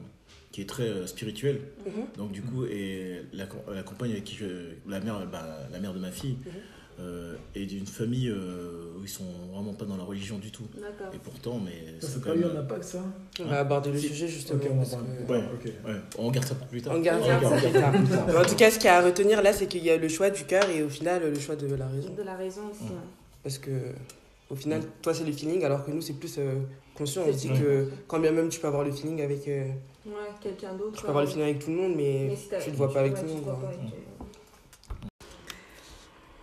qui 0.51 0.61
est 0.61 0.65
très 0.69 0.87
euh, 0.89 1.05
spirituelle. 1.07 1.61
Mhm. 1.85 2.05
Donc 2.17 2.31
du 2.31 2.41
coup, 2.41 2.65
et 2.65 3.21
la, 3.33 3.45
la 3.73 3.83
compagne 3.83 4.11
avec 4.11 4.23
qui 4.23 4.35
je. 4.35 4.45
La 4.89 4.99
mère, 4.99 5.25
bah, 5.31 5.59
la 5.71 5.79
mère 5.79 5.93
de 5.93 5.99
ma 5.99 6.11
fille 6.11 6.37
Mhm. 6.45 6.51
Euh, 6.99 7.35
est 7.55 7.65
d'une 7.65 7.85
famille 7.87 8.29
euh, 8.29 8.93
où 8.99 9.03
ils 9.03 9.09
sont 9.09 9.23
vraiment 9.53 9.73
pas 9.73 9.85
dans 9.85 9.97
la 9.97 10.03
religion 10.03 10.37
du 10.37 10.51
tout. 10.51 10.63
D'accord. 10.75 11.13
Et 11.13 11.17
pourtant, 11.17 11.59
mais. 11.63 11.99
Ça, 11.99 12.19
quand 12.23 12.29
pas 12.31 12.35
eu 12.35 12.39
même- 12.39 12.55
un 12.55 12.59
impact, 12.59 12.83
ça 12.83 12.99
On 13.39 13.45
va 13.45 13.59
aborder 13.59 13.91
le 13.91 13.97
Si. 13.99 14.07
sujet 14.09 14.27
justement. 14.27 14.59
Ok, 14.63 14.69
on 14.71 14.83
que- 15.27 15.31
Ouais. 15.31 15.43
Ok. 15.53 15.65
Ouais, 15.87 15.95
on 16.17 16.31
garde 16.31 16.45
ça 16.47 16.55
pour 16.55 16.67
plus 16.67 16.81
tard. 16.81 16.93
On 16.95 16.99
garde 16.99 17.21
On 17.21 17.25
ça 17.25 17.29
garde 17.39 17.43
pour 17.43 17.51
ça. 17.59 17.69
plus 17.69 17.79
tard. 17.79 17.93
Mais 18.27 18.35
en 18.37 18.45
tout 18.45 18.55
cas, 18.55 18.69
ce 18.71 18.75
qu'il 18.77 18.85
y 18.85 18.89
a 18.89 18.97
à 18.97 19.01
retenir 19.01 19.41
là, 19.41 19.53
c'est 19.53 19.67
qu'il 19.67 19.83
y 19.83 19.89
a 19.89 19.97
le 19.97 20.07
choix 20.07 20.29
du 20.29 20.43
cœur 20.45 20.69
et 20.69 20.83
au 20.83 20.89
final 20.89 21.21
le 21.31 21.39
choix 21.39 21.55
de 21.55 21.73
la 21.75 21.87
raison. 21.87 22.13
De 22.13 22.23
la 22.23 22.35
raison 22.35 22.61
aussi. 22.71 22.83
Ouais. 22.83 22.89
ouais. 22.89 22.95
Parce 23.43 23.57
que 23.57 23.71
au 24.49 24.55
final, 24.55 24.81
toi 25.01 25.13
c'est 25.13 25.23
le 25.23 25.31
feeling, 25.31 25.63
alors 25.63 25.83
que 25.85 25.91
nous 25.91 26.01
c'est 26.01 26.13
plus 26.13 26.35
euh, 26.37 26.55
conscient. 26.93 27.23
On 27.27 27.31
se 27.33 27.37
dit 27.37 27.49
que 27.49 27.87
quand 28.07 28.19
bien 28.19 28.31
même 28.31 28.49
tu 28.49 28.59
peux 28.59 28.67
avoir 28.67 28.83
le 28.83 28.91
feeling 28.91 29.21
avec, 29.21 29.47
euh, 29.47 29.65
Ouais, 30.05 30.13
quelqu'un 30.41 30.73
d'autre. 30.73 30.97
tu 30.97 31.01
peux 31.03 31.09
avoir 31.09 31.23
le 31.23 31.29
feeling 31.29 31.43
avec 31.45 31.59
tout 31.59 31.69
le 31.71 31.77
monde, 31.77 31.93
mais, 31.95 32.27
Mais 32.29 32.35
si 32.35 32.49
t'as- 32.49 32.57
tu 32.57 32.65
tout 32.65 32.71
le 32.71 32.75
vois 32.77 32.91
pas 32.93 32.99
avec 33.01 33.15
tout 33.15 33.21
le 33.23 33.29
monde. 33.29 33.43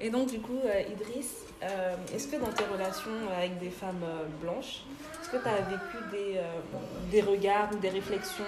Et 0.00 0.10
donc, 0.10 0.28
du 0.30 0.38
coup, 0.38 0.58
euh, 0.64 0.82
Idriss, 0.92 1.44
euh, 1.62 1.94
est-ce 2.14 2.28
que 2.28 2.36
dans 2.36 2.52
tes 2.52 2.64
relations 2.64 3.10
avec 3.36 3.58
des 3.58 3.70
femmes 3.70 4.02
euh, 4.04 4.26
blanches, 4.40 4.82
est-ce 5.20 5.30
que 5.30 5.42
tu 5.42 5.48
as 5.48 5.68
vécu 5.68 5.96
des, 6.12 6.40
des 7.10 7.20
regards 7.20 7.68
ou 7.74 7.78
des 7.78 7.88
réflexions 7.88 8.44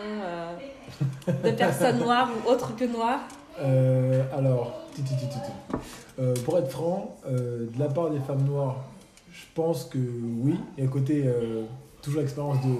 de 1.26 1.50
personnes 1.50 1.99
noires 2.04 2.30
ou 2.30 2.49
autres 2.49 2.75
que 2.76 2.85
noires? 2.85 3.21
Euh, 3.61 4.23
alors. 4.37 4.76
Euh, 6.19 6.35
pour 6.45 6.59
être 6.59 6.71
franc, 6.71 7.16
euh, 7.26 7.66
de 7.73 7.78
la 7.78 7.88
part 7.88 8.11
des 8.11 8.21
femmes 8.21 8.45
noires, 8.45 8.76
je 9.33 9.45
pense 9.54 9.85
que 9.87 9.99
oui. 9.99 10.59
Il 10.76 10.85
y 10.85 10.87
a 10.87 10.88
un 10.88 10.92
côté, 10.92 11.25
toujours 12.02 12.21
l'expérience 12.21 12.61
de. 12.64 12.75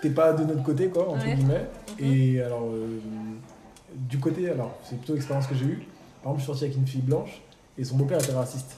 T'es 0.00 0.10
pas 0.10 0.32
de 0.32 0.44
notre 0.44 0.62
côté, 0.62 0.88
quoi, 0.88 1.08
entre 1.10 1.26
Ouais. 1.26 1.34
guillemets. 1.34 1.66
Mhm. 2.00 2.06
Et 2.12 2.42
alors, 2.42 2.68
du 3.94 4.18
côté, 4.18 4.48
alors, 4.50 4.76
c'est 4.84 4.96
plutôt 4.96 5.14
l'expérience 5.14 5.46
que 5.46 5.54
j'ai 5.54 5.64
eue. 5.64 5.86
Par 6.28 6.34
exemple, 6.34 6.40
je 6.40 6.42
suis 6.44 6.46
sorti 6.52 6.64
avec 6.64 6.76
une 6.76 6.86
fille 6.86 7.00
blanche 7.00 7.40
et 7.78 7.84
son 7.84 7.96
beau-père 7.96 8.18
était 8.22 8.32
raciste. 8.32 8.72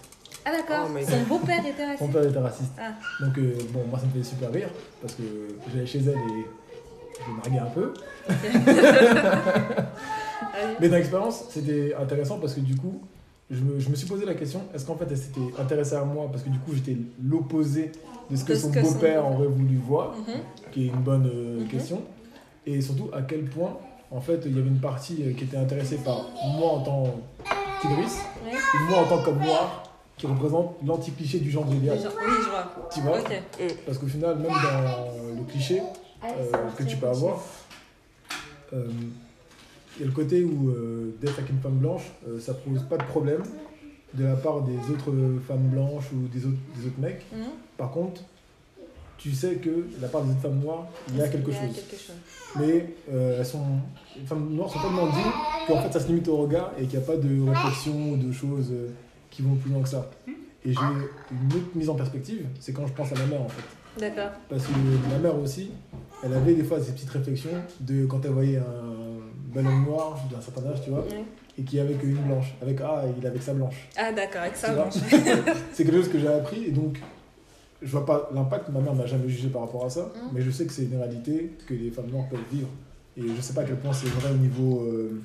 Ah 0.45 0.51
d'accord, 0.53 0.89
Oh 0.89 0.99
son 1.11 1.23
beau-père 1.35 1.67
était 1.67 1.83
Son 1.83 1.89
raciste. 2.07 2.13
père 2.13 2.25
était 2.31 2.39
raciste. 2.39 2.73
Ah. 2.81 2.93
Donc, 3.25 3.37
euh, 3.39 3.59
bon, 3.73 3.81
moi, 3.91 3.99
ça 3.99 4.07
me 4.07 4.13
fait 4.13 4.23
super 4.29 4.53
rire 4.53 4.69
parce 5.03 5.15
que 5.15 5.23
j'allais 5.73 5.87
chez 5.87 5.99
elle 5.99 6.11
et 6.15 6.47
je 7.27 7.51
narguais 7.51 7.59
un 7.59 7.71
peu. 7.73 7.93
Allez. 8.29 8.37
Mais 10.81 10.89
dans 10.89 10.97
l'expérience, 10.97 11.45
c'était 11.51 11.93
intéressant 12.01 12.39
parce 12.39 12.55
que 12.55 12.61
du 12.61 12.77
coup, 12.77 13.01
je 13.51 13.61
me, 13.65 13.81
je 13.81 13.89
me 13.89 13.97
suis 13.97 14.07
posé 14.07 14.25
la 14.25 14.35
question 14.35 14.61
est-ce 14.73 14.87
qu'en 14.87 14.95
fait 14.97 15.07
elle 15.11 15.17
s'était 15.19 15.41
intéressée 15.59 15.97
à 15.97 16.05
moi 16.05 16.29
parce 16.31 16.45
que 16.45 16.51
du 16.51 16.59
coup 16.61 16.73
j'étais 16.73 16.97
l'opposé 17.21 17.91
de 18.31 18.37
ce 18.37 18.45
que 18.45 18.53
De 18.53 18.59
ce 18.59 18.63
son 18.63 18.73
son 18.73 18.81
beau-père. 18.81 19.27
aurait 19.27 19.49
voulu 19.49 19.77
voir, 19.77 20.13
Mhm. 20.13 20.35
qui 20.71 20.85
est 20.85 20.87
une 20.91 21.01
bonne 21.01 21.27
euh, 21.27 21.61
Mhm. 21.63 21.67
question. 21.67 22.03
Et 22.65 22.81
surtout 22.81 23.11
à 23.13 23.23
quel 23.23 23.47
point 23.47 23.77
en 24.11 24.21
fait 24.21 24.43
il 24.47 24.57
y 24.57 24.59
avait 24.61 24.69
une 24.69 24.81
partie 24.81 25.23
euh, 25.23 25.33
qui 25.33 25.45
était 25.45 25.57
intéressée 25.57 25.99
par 25.99 26.27
moi 26.59 26.73
en 26.73 26.81
tant 26.83 27.05
qu'Idriss 27.81 28.21
Ouais. 28.45 28.53
et 28.53 28.91
moi 28.91 29.01
en 29.01 29.05
tant 29.07 29.23
qu'homme 29.23 29.39
noir 29.41 29.83
qui 30.17 30.27
représente 30.27 30.77
l'anti-cliché 30.85 31.39
du 31.39 31.51
genre 31.51 31.67
idéal. 31.73 31.99
Oui, 31.99 32.33
je 32.45 32.49
vois. 32.51 32.89
Tu 32.93 33.01
vois. 33.01 33.19
Parce 33.87 33.97
qu'au 33.99 34.07
final, 34.07 34.37
même 34.37 34.51
dans 34.53 35.37
le 35.39 35.45
cliché 35.51 35.81
euh, 36.25 36.29
que 36.77 36.83
tu 36.83 36.97
peux 36.99 37.09
avoir, 37.09 37.39
euh, 38.75 38.87
il 39.97 40.01
y 40.01 40.05
a 40.05 40.07
le 40.07 40.13
côté 40.13 40.45
où 40.45 40.69
euh, 40.71 41.15
d'être 41.21 41.39
avec 41.39 41.51
une 41.51 41.61
femme 41.61 41.79
blanche, 41.79 42.03
euh, 42.29 42.39
ça 42.39 42.53
pose 42.55 42.83
pas 42.89 42.99
de 42.99 43.05
problème 43.05 43.43
de 44.15 44.25
la 44.25 44.35
part 44.37 44.61
des 44.63 44.77
autres 44.93 45.13
femmes 45.49 45.69
blanches 45.71 46.11
ou 46.13 46.29
des 46.29 46.45
autres, 46.45 46.57
des 46.77 46.87
autres 46.87 47.01
mecs. 47.01 47.25
Mhm. 47.33 47.45
Par 47.79 47.91
contre, 47.91 48.21
tu 49.21 49.33
sais 49.33 49.57
que 49.57 49.87
la 50.01 50.09
part 50.09 50.23
des 50.23 50.35
femmes 50.41 50.61
noires, 50.61 50.87
il 51.11 51.19
y 51.19 51.23
a 51.23 51.29
quelque 51.29 51.53
chose. 51.53 51.61
quelque 51.75 52.03
chose. 52.03 52.17
Mais 52.59 52.95
euh, 53.13 53.39
elles 53.39 53.47
sont, 53.47 53.65
les 54.17 54.25
femmes 54.27 54.49
noires 54.51 54.73
sont 54.73 54.81
tellement 54.81 55.07
dignes 55.09 55.33
qu'en 55.67 55.83
fait 55.83 55.93
ça 55.93 56.01
se 56.01 56.07
limite 56.09 56.27
au 56.29 56.39
regard 56.39 56.73
et 56.79 56.87
qu'il 56.87 56.99
n'y 56.99 57.05
a 57.05 57.07
pas 57.07 57.17
de 57.17 57.49
réflexion 57.49 58.13
ou 58.13 58.17
de 58.17 58.33
choses 58.33 58.71
euh, 58.73 58.89
qui 59.31 59.43
vont 59.43 59.55
plus 59.57 59.71
loin 59.71 59.83
que 59.83 59.91
ça. 59.91 60.11
Et 60.27 60.73
j'ai 60.73 60.81
une 60.81 61.53
autre 61.55 61.69
mise 61.75 61.91
en 61.91 61.95
perspective, 61.95 62.47
c'est 62.59 62.73
quand 62.73 62.87
je 62.87 62.93
pense 62.95 63.13
à 63.13 63.15
ma 63.17 63.27
mère 63.27 63.43
en 63.43 63.49
fait. 63.49 63.63
D'accord. 64.01 64.31
Parce 64.49 64.65
que 64.65 64.73
ma 65.11 65.19
mère 65.19 65.39
aussi, 65.39 65.71
elle 66.25 66.33
avait 66.33 66.55
des 66.55 66.65
fois 66.65 66.81
ces 66.81 66.93
petites 66.93 67.11
réflexions 67.11 67.51
de 67.81 68.07
quand 68.07 68.25
elle 68.25 68.33
voyait 68.33 68.57
un 68.57 69.21
bel 69.55 69.67
homme 69.67 69.85
noir 69.85 70.19
d'un 70.31 70.41
certain 70.41 70.71
âge, 70.71 70.81
tu 70.83 70.91
vois, 70.91 71.05
et 71.59 71.63
qui 71.63 71.79
avait 71.79 71.95
qu'une 71.95 72.15
blanche. 72.15 72.55
Avec 72.63 72.81
Ah, 72.81 73.03
il 73.17 73.23
est 73.23 73.29
avec 73.29 73.43
sa 73.43 73.53
blanche. 73.53 73.89
Ah 73.97 74.13
d'accord, 74.13 74.43
avec 74.43 74.57
vois 74.57 74.73
blanche. 74.73 74.95
c'est 75.73 75.85
quelque 75.85 75.97
chose 75.97 76.09
que 76.09 76.19
j'ai 76.19 76.29
appris 76.29 76.65
et 76.65 76.71
donc 76.71 76.99
je 77.83 77.91
vois 77.91 78.05
pas 78.07 78.29
l'impact. 78.35 78.69
Ma 78.71 78.81
mère 78.81 78.95
m'a 78.95 79.07
jamais 79.07 79.29
jugé 79.29 79.49
par 79.49 79.63
rapport 79.63 79.85
à 79.85 79.91
ça, 79.91 80.03
Mhm. 80.15 80.31
mais 80.33 80.41
je 80.43 80.51
sais 80.51 80.67
que 80.67 80.73
c'est 80.73 80.85
une 80.85 80.97
réalité 80.97 81.53
que 81.67 81.75
les 81.75 81.91
femmes 81.91 82.09
noires 82.11 82.29
peuvent 82.29 82.39
vivre. 82.51 82.69
Et 83.17 83.23
je 83.37 83.41
sais 83.41 83.53
pas 83.55 83.63
à 83.63 83.65
quel 83.65 83.77
point 83.77 83.93
c'est 83.93 84.07
vrai 84.09 84.31
au 84.31 84.37
niveau 84.37 84.83
euh, 84.83 85.21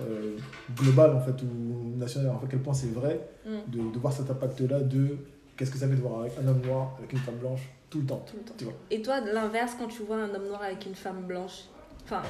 euh, 0.00 0.36
global 0.76 1.14
en 1.14 1.20
fait 1.20 1.34
ou 1.42 1.96
national. 1.98 2.30
En 2.30 2.38
fait, 2.40 2.46
à 2.46 2.50
quel 2.50 2.60
point 2.60 2.74
c'est 2.74 2.92
vrai 2.92 3.20
Mhm. 3.46 3.52
de, 3.68 3.92
de 3.94 3.98
voir 3.98 4.12
cet 4.12 4.30
impact-là 4.30 4.80
de 4.80 5.16
qu'est-ce 5.56 5.70
que 5.70 5.78
ça 5.78 5.86
fait 5.88 5.94
de 5.96 6.00
voir 6.00 6.20
avec 6.20 6.32
un 6.42 6.48
homme 6.48 6.60
noir 6.66 6.94
avec 6.98 7.12
une 7.12 7.18
femme 7.18 7.36
blanche 7.36 7.60
tout 7.90 8.00
le 8.00 8.06
temps. 8.06 8.24
Tout 8.26 8.36
le 8.36 8.42
temps. 8.42 8.54
Tu 8.58 8.64
vois. 8.64 8.74
Et 8.90 9.00
toi, 9.02 9.20
l'inverse, 9.20 9.72
quand 9.78 9.86
tu 9.86 10.02
vois 10.02 10.16
un 10.16 10.34
homme 10.34 10.48
noir 10.48 10.62
avec 10.62 10.84
une 10.86 10.94
femme 10.94 11.22
blanche, 11.26 11.64
enfin, 12.04 12.22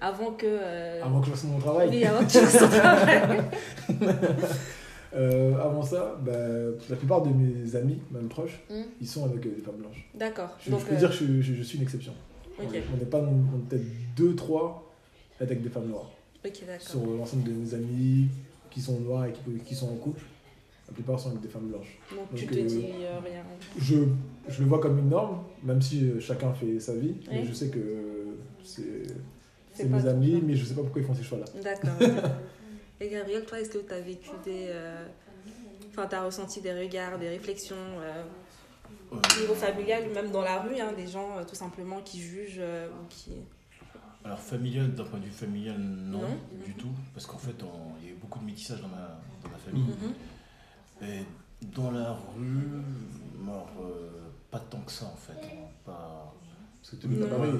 avant 0.00 0.32
que. 0.32 0.46
euh, 0.46 1.02
Avant 1.02 1.20
que 1.20 1.26
je 1.26 1.30
fasse 1.32 1.44
mon 1.44 1.58
travail. 1.58 1.88
Oui, 1.90 2.04
avant 2.04 2.20
que 2.24 2.30
tu 2.30 2.38
fasses 2.38 2.58
ton 2.58 2.68
travail. 2.68 3.40
Euh, 5.14 5.54
avant 5.56 5.82
ça, 5.82 6.18
bah, 6.24 6.32
la 6.90 6.96
plupart 6.96 7.22
de 7.22 7.30
mes 7.30 7.74
amis, 7.76 7.98
même 8.10 8.28
proches, 8.28 8.60
Hmm. 8.68 8.82
ils 9.00 9.06
sont 9.06 9.24
avec 9.24 9.44
euh, 9.46 9.54
des 9.56 9.62
femmes 9.62 9.76
blanches. 9.76 10.06
D'accord. 10.14 10.50
Je, 10.64 10.70
Donc, 10.70 10.80
je 10.80 10.86
peux 10.86 10.94
euh, 10.94 10.98
dire 10.98 11.08
que 11.10 11.14
je, 11.16 11.40
je- 11.40 11.54
je 11.54 11.62
suis 11.62 11.78
une 11.78 11.84
exception. 11.84 12.12
On 12.58 12.70
n'est 12.70 13.04
pas, 13.06 13.18
on 13.20 13.58
peut-être 13.68 13.84
deux, 14.16 14.34
trois 14.34 14.92
avec 15.40 15.62
des 15.62 15.68
femmes 15.70 15.88
noires. 15.88 16.10
Sur 16.80 17.06
l'ensemble 17.06 17.44
de 17.44 17.52
mes 17.52 17.74
amis 17.74 18.28
qui 18.70 18.80
sont 18.80 18.98
noirs 19.00 19.26
et 19.26 19.32
qui, 19.32 19.40
qui 19.64 19.74
sont 19.74 19.88
en 19.88 19.94
couple, 19.96 20.22
la 20.88 20.94
plupart 20.94 21.18
sont 21.20 21.28
avec 21.30 21.40
des 21.42 21.48
femmes 21.48 21.68
blanches. 21.68 21.98
Donc, 22.10 22.34
tu 22.34 22.46
te 22.46 22.58
euh, 22.58 22.64
dis 22.64 22.76
rien. 22.78 23.42
Je, 23.78 23.94
je 24.48 24.60
le 24.62 24.68
vois 24.68 24.80
comme 24.80 24.98
une 24.98 25.08
norme, 25.08 25.38
même 25.62 25.80
si 25.80 26.10
chacun 26.20 26.52
fait 26.52 26.80
sa 26.80 26.94
vie, 26.96 27.14
mais 27.30 27.44
je 27.46 27.52
sais 27.52 27.68
que 27.68 27.80
c'est 28.62 29.88
mes 29.88 30.06
amis, 30.06 30.42
mais 30.44 30.54
je 30.54 30.64
sais 30.64 30.74
pas 30.74 30.82
pourquoi 30.82 31.00
ils 31.00 31.06
font 31.06 31.14
ces 31.14 31.22
choix-là. 31.22 31.44
D'accord. 31.62 31.90
Et 33.00 33.08
Gabriel, 33.08 33.44
toi, 33.44 33.60
est-ce 33.60 33.70
que 33.70 33.78
tu 33.78 33.92
as 33.92 34.00
vécu 34.00 34.30
des. 34.44 34.66
euh, 34.70 35.06
Enfin, 35.90 36.06
tu 36.06 36.14
as 36.14 36.22
ressenti 36.24 36.60
des 36.60 36.72
regards, 36.72 37.18
des 37.18 37.28
réflexions 37.28 37.74
euh, 37.76 38.22
au 39.10 39.16
niveau 39.40 39.54
familial 39.54 40.08
même 40.10 40.30
dans 40.30 40.42
la 40.42 40.60
rue, 40.60 40.78
hein, 40.80 40.92
des 40.96 41.08
gens 41.08 41.38
euh, 41.38 41.44
tout 41.44 41.56
simplement 41.56 42.00
qui 42.02 42.20
jugent 42.20 42.60
ou 42.60 43.06
qui. 43.08 43.32
Alors 44.24 44.38
familial, 44.38 44.94
d'un 44.94 45.04
point 45.04 45.18
de 45.18 45.24
vue 45.24 45.30
familial, 45.30 45.78
non, 45.78 46.20
Non. 46.20 46.38
du 46.64 46.74
tout, 46.74 46.90
parce 47.14 47.26
qu'en 47.26 47.38
fait, 47.38 47.54
il 48.00 48.06
y 48.06 48.10
a 48.10 48.12
eu 48.12 48.16
beaucoup 48.16 48.38
de 48.40 48.44
métissage 48.44 48.80
dans 48.82 48.88
ma, 48.88 49.18
dans 49.42 49.48
ma 49.50 49.58
famille. 49.58 49.84
Mhm. 49.84 51.08
Et 51.08 51.24
dans 51.74 51.90
la 51.90 52.12
rue, 52.12 52.82
alors, 53.44 53.68
euh, 53.80 54.10
pas 54.50 54.58
tant 54.60 54.80
que 54.80 54.92
ça 54.92 55.06
en 55.06 55.16
fait. 55.16 55.32
hein, 55.32 55.68
Pas... 55.84 56.32
Parce 56.90 57.02
que 57.02 57.06
tu 57.06 57.12
habites 57.12 57.24
à. 57.32 57.36
Paris. 57.36 57.50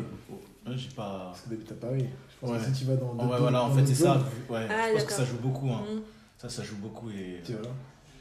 J'ai 0.76 0.88
pas. 0.90 1.18
Parce 1.26 1.40
que 1.42 1.48
tu 1.48 1.54
habites 1.54 1.72
à 1.72 1.74
Paris. 1.74 2.06
Je 2.30 2.40
pense 2.40 2.50
Ouais. 2.50 2.58
que 2.58 2.64
si 2.64 2.72
tu 2.72 2.84
vas 2.86 2.96
dans. 2.96 3.14
Oh, 3.18 3.22
ouais, 3.26 3.38
voilà, 3.38 3.62
en 3.64 3.68
dans 3.68 3.74
fait, 3.74 3.86
c'est 3.86 3.94
ça. 3.94 4.22
Ouais, 4.48 4.66
Ah, 4.70 4.86
je 4.88 4.92
pense 4.94 5.04
que 5.04 5.12
ça 5.12 5.24
joue 5.24 5.38
beaucoup. 5.38 5.70
Hein. 5.70 5.82
Mhm. 5.92 6.00
Ça, 6.38 6.48
ça 6.48 6.62
joue 6.62 6.76
beaucoup. 6.76 7.10
Et, 7.10 7.40
Tu 7.44 7.52
vois. 7.52 7.62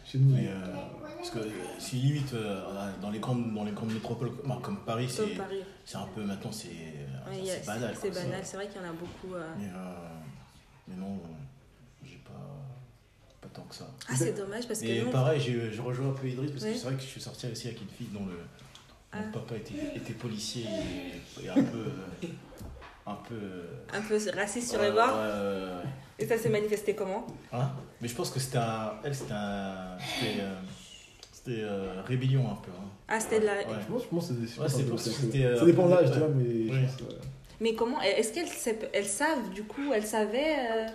Chez 0.05 0.19
nous, 0.19 0.33
mais, 0.35 0.47
euh, 0.47 0.53
parce 1.17 1.29
que 1.31 1.39
si 1.79 1.97
limite, 1.97 2.33
euh, 2.33 2.63
dans, 3.01 3.09
les 3.09 3.19
grandes, 3.19 3.53
dans 3.53 3.65
les 3.65 3.71
grandes 3.73 3.91
métropoles 3.91 4.31
comme, 4.37 4.61
comme 4.61 4.77
Paris, 4.85 5.09
c'est 5.09 5.97
un 5.97 6.07
peu 6.15 6.23
maintenant, 6.23 6.51
c'est 6.51 6.67
Ouais, 7.29 7.61
banal. 7.65 7.93
C'est 8.01 8.11
banal, 8.13 8.39
c'est 8.43 8.55
vrai 8.57 8.67
qu'il 8.67 8.81
y 8.81 8.85
en 8.85 8.89
a 8.89 8.93
beaucoup. 8.93 9.35
euh. 9.35 9.45
Mais, 9.59 9.65
euh, 9.65 10.09
mais 10.87 10.95
non, 10.95 11.19
j'ai 12.05 12.21
pas, 12.25 12.31
pas 13.41 13.49
tant 13.53 13.63
que 13.63 13.75
ça. 13.75 13.87
Ah, 14.07 14.13
c'est 14.15 14.31
dommage 14.31 14.65
parce 14.65 14.79
que 14.79 14.85
Et 14.85 15.03
nous. 15.03 15.11
pareil, 15.11 15.41
j'ai- 15.41 15.71
je 15.73 15.81
rejoins 15.81 16.07
un 16.11 16.13
peu 16.13 16.25
Idriss 16.29 16.51
parce 16.51 16.63
Ouais. 16.63 16.71
que 16.71 16.77
c'est 16.77 16.85
vrai 16.85 16.95
que 16.95 17.01
je 17.01 17.07
suis 17.07 17.21
sorti 17.21 17.47
aussi 17.51 17.67
avec 17.67 17.81
une 17.81 17.89
fille 17.89 18.07
dont 18.13 18.25
le 18.27 18.39
Ah. 19.11 19.17
mon 19.25 19.31
papa 19.31 19.55
était, 19.55 19.73
était 19.95 20.13
policier 20.13 20.65
et, 21.39 21.45
et 21.45 21.49
un 21.49 21.55
peu. 21.55 21.77
euh, 21.77 22.27
un 23.05 23.15
peu. 23.27 23.35
euh, 23.35 23.63
Un 23.93 24.01
peu 24.01 24.17
raciste 24.35 24.71
sur 24.71 24.81
les 24.81 24.91
bords. 24.91 25.15
ouais, 25.17 25.73
ouais. 25.83 25.89
Et 26.19 26.25
ça 26.27 26.37
s'est 26.37 26.49
manifesté 26.49 26.93
comment? 26.95 27.25
Hein? 27.53 27.69
Mais 28.01 28.07
je 28.07 28.15
pense 28.15 28.29
que 28.31 28.39
c'était 28.39 28.57
un. 28.57 28.93
Elle, 29.03 29.15
c'était 29.15 29.33
un. 29.33 29.97
C'était. 29.99 30.41
euh, 30.41 30.55
c'était, 31.31 31.61
euh, 31.63 32.01
rébellion 32.05 32.41
un 32.51 32.55
peu. 32.55 32.71
hein. 32.71 32.83
Ah, 33.07 33.19
c'était 33.19 33.39
de 33.39 33.45
la. 33.45 33.53
Ouais. 33.53 33.65
Je 33.81 33.85
pense, 33.93 34.01
je 34.03 34.07
pense 34.07 34.27
que 34.27 34.61
Ouais, 34.61 34.67
c'était, 35.09 35.45
euh, 35.45 35.57
Ça 35.59 35.65
dépend 35.65 35.85
de 35.87 35.91
l'âge, 35.93 36.07
ouais. 36.07 36.11
tu 36.13 36.19
vois, 36.19 36.27
mais 36.29 36.67
je 36.67 36.73
Ouais. 36.73 36.85
pense, 36.85 37.01
euh, 37.13 37.15
Mais 37.61 37.73
comment 37.75 38.01
Est-ce 38.01 38.33
qu'elles 38.33 38.47
sait- 38.47 38.89
elles 38.93 39.05
savent, 39.05 39.49
du 39.53 39.63
coup, 39.63 39.93
elles 39.93 40.05
savaient 40.05 40.57
euh, 40.71 40.85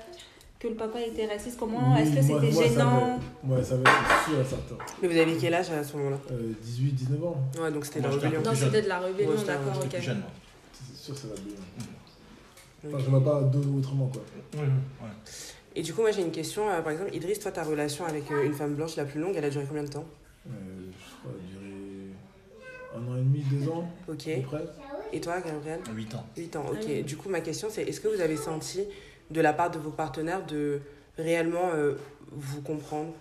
que 0.63 0.69
le 0.69 0.75
papa 0.75 1.01
était 1.01 1.27
raciste 1.27 1.59
Comment 1.59 1.93
Oui, 1.95 2.03
Est-ce 2.03 2.15
que 2.15 2.23
c'était 2.23 2.69
gênant 2.69 3.19
Ouais, 3.45 3.65
ça 3.65 3.75
va 3.77 3.83
être 3.83 4.25
sûr 4.31 4.41
et 4.41 4.45
certain. 4.45 4.77
Mais 5.03 5.09
vous 5.09 5.17
avez 5.19 5.37
quel 5.37 5.55
âge 5.55 5.71
à 5.73 5.83
ce 5.83 5.97
moment-là? 5.97 6.19
Euh, 6.31 6.53
18, 6.63 6.93
19 6.93 7.25
ans. 7.25 7.37
Ouais, 7.61 7.73
donc 7.73 7.85
c'était 7.85 8.01
Moi, 8.01 8.11
la 8.11 8.17
rébellion. 8.17 8.43
Non, 8.45 8.55
c'était 8.55 8.83
de 8.83 8.89
la 8.89 8.99
rébellion, 9.01 9.33
d'accord, 9.45 9.83
ok. 9.83 9.91
C'est 9.91 10.97
sûr, 10.97 11.19
ça 11.19 11.27
va 11.27 11.35
bien. 11.35 11.55
Enfin, 12.87 12.99
je 13.05 13.11
vois 13.11 13.25
pas 13.25 13.41
d'autre- 13.43 13.69
autrement, 13.77 14.07
quoi. 14.07 14.23
Ouais, 14.55 14.67
ouais. 14.67 15.09
Et 15.75 15.83
du 15.83 15.93
coup, 15.95 16.03
moi 16.03 16.11
j'ai 16.13 16.23
une 16.23 16.31
question. 16.33 16.69
euh, 16.69 16.81
par 16.81 16.93
exemple, 16.93 17.15
Idriss, 17.15 17.41
toi, 17.41 17.51
ta 17.51 17.63
relation 17.65 18.05
avec 18.05 18.31
euh, 18.31 18.45
une 18.45 18.53
femme 18.55 18.75
blanche 18.75 18.95
la 18.97 19.05
plus 19.05 19.21
longue, 19.21 19.35
elle 19.37 19.45
a 19.45 19.51
duré 19.51 19.65
combien 19.67 19.85
de 19.85 19.89
temps? 19.89 20.05
Euh, 20.47 20.51
je 20.91 21.21
crois, 21.21 21.33
durer 21.51 22.13
un 22.95 23.11
an 23.13 23.17
et 23.17 23.21
demi, 23.21 23.43
deux 23.51 23.69
ans, 23.69 23.89
Ok. 24.09 24.29
à 24.29 24.37
peu 24.37 24.43
près. 24.43 24.65
Et 25.13 25.21
toi, 25.21 25.41
Gabriel? 25.41 25.81
8 25.95 26.15
ans. 26.15 26.25
8 26.37 26.57
ans, 26.57 26.65
Ah 26.69 26.73
ok. 26.73 26.79
oui. 26.87 27.03
Du 27.05 27.17
coup, 27.17 27.29
ma 27.31 27.41
question, 27.41 27.69
c'est 27.71 27.83
est-ce 27.85 28.01
que 28.01 28.09
vous 28.09 28.21
avez 28.21 28.37
senti 28.37 28.81
de 29.33 29.41
la 29.41 29.53
part 29.53 29.71
de 29.71 29.79
vos 29.79 29.91
partenaires 29.91 30.45
de 30.47 30.81
réellement 31.17 31.71
euh, 31.75 31.95
vous 32.31 32.63
comprendre 32.63 33.13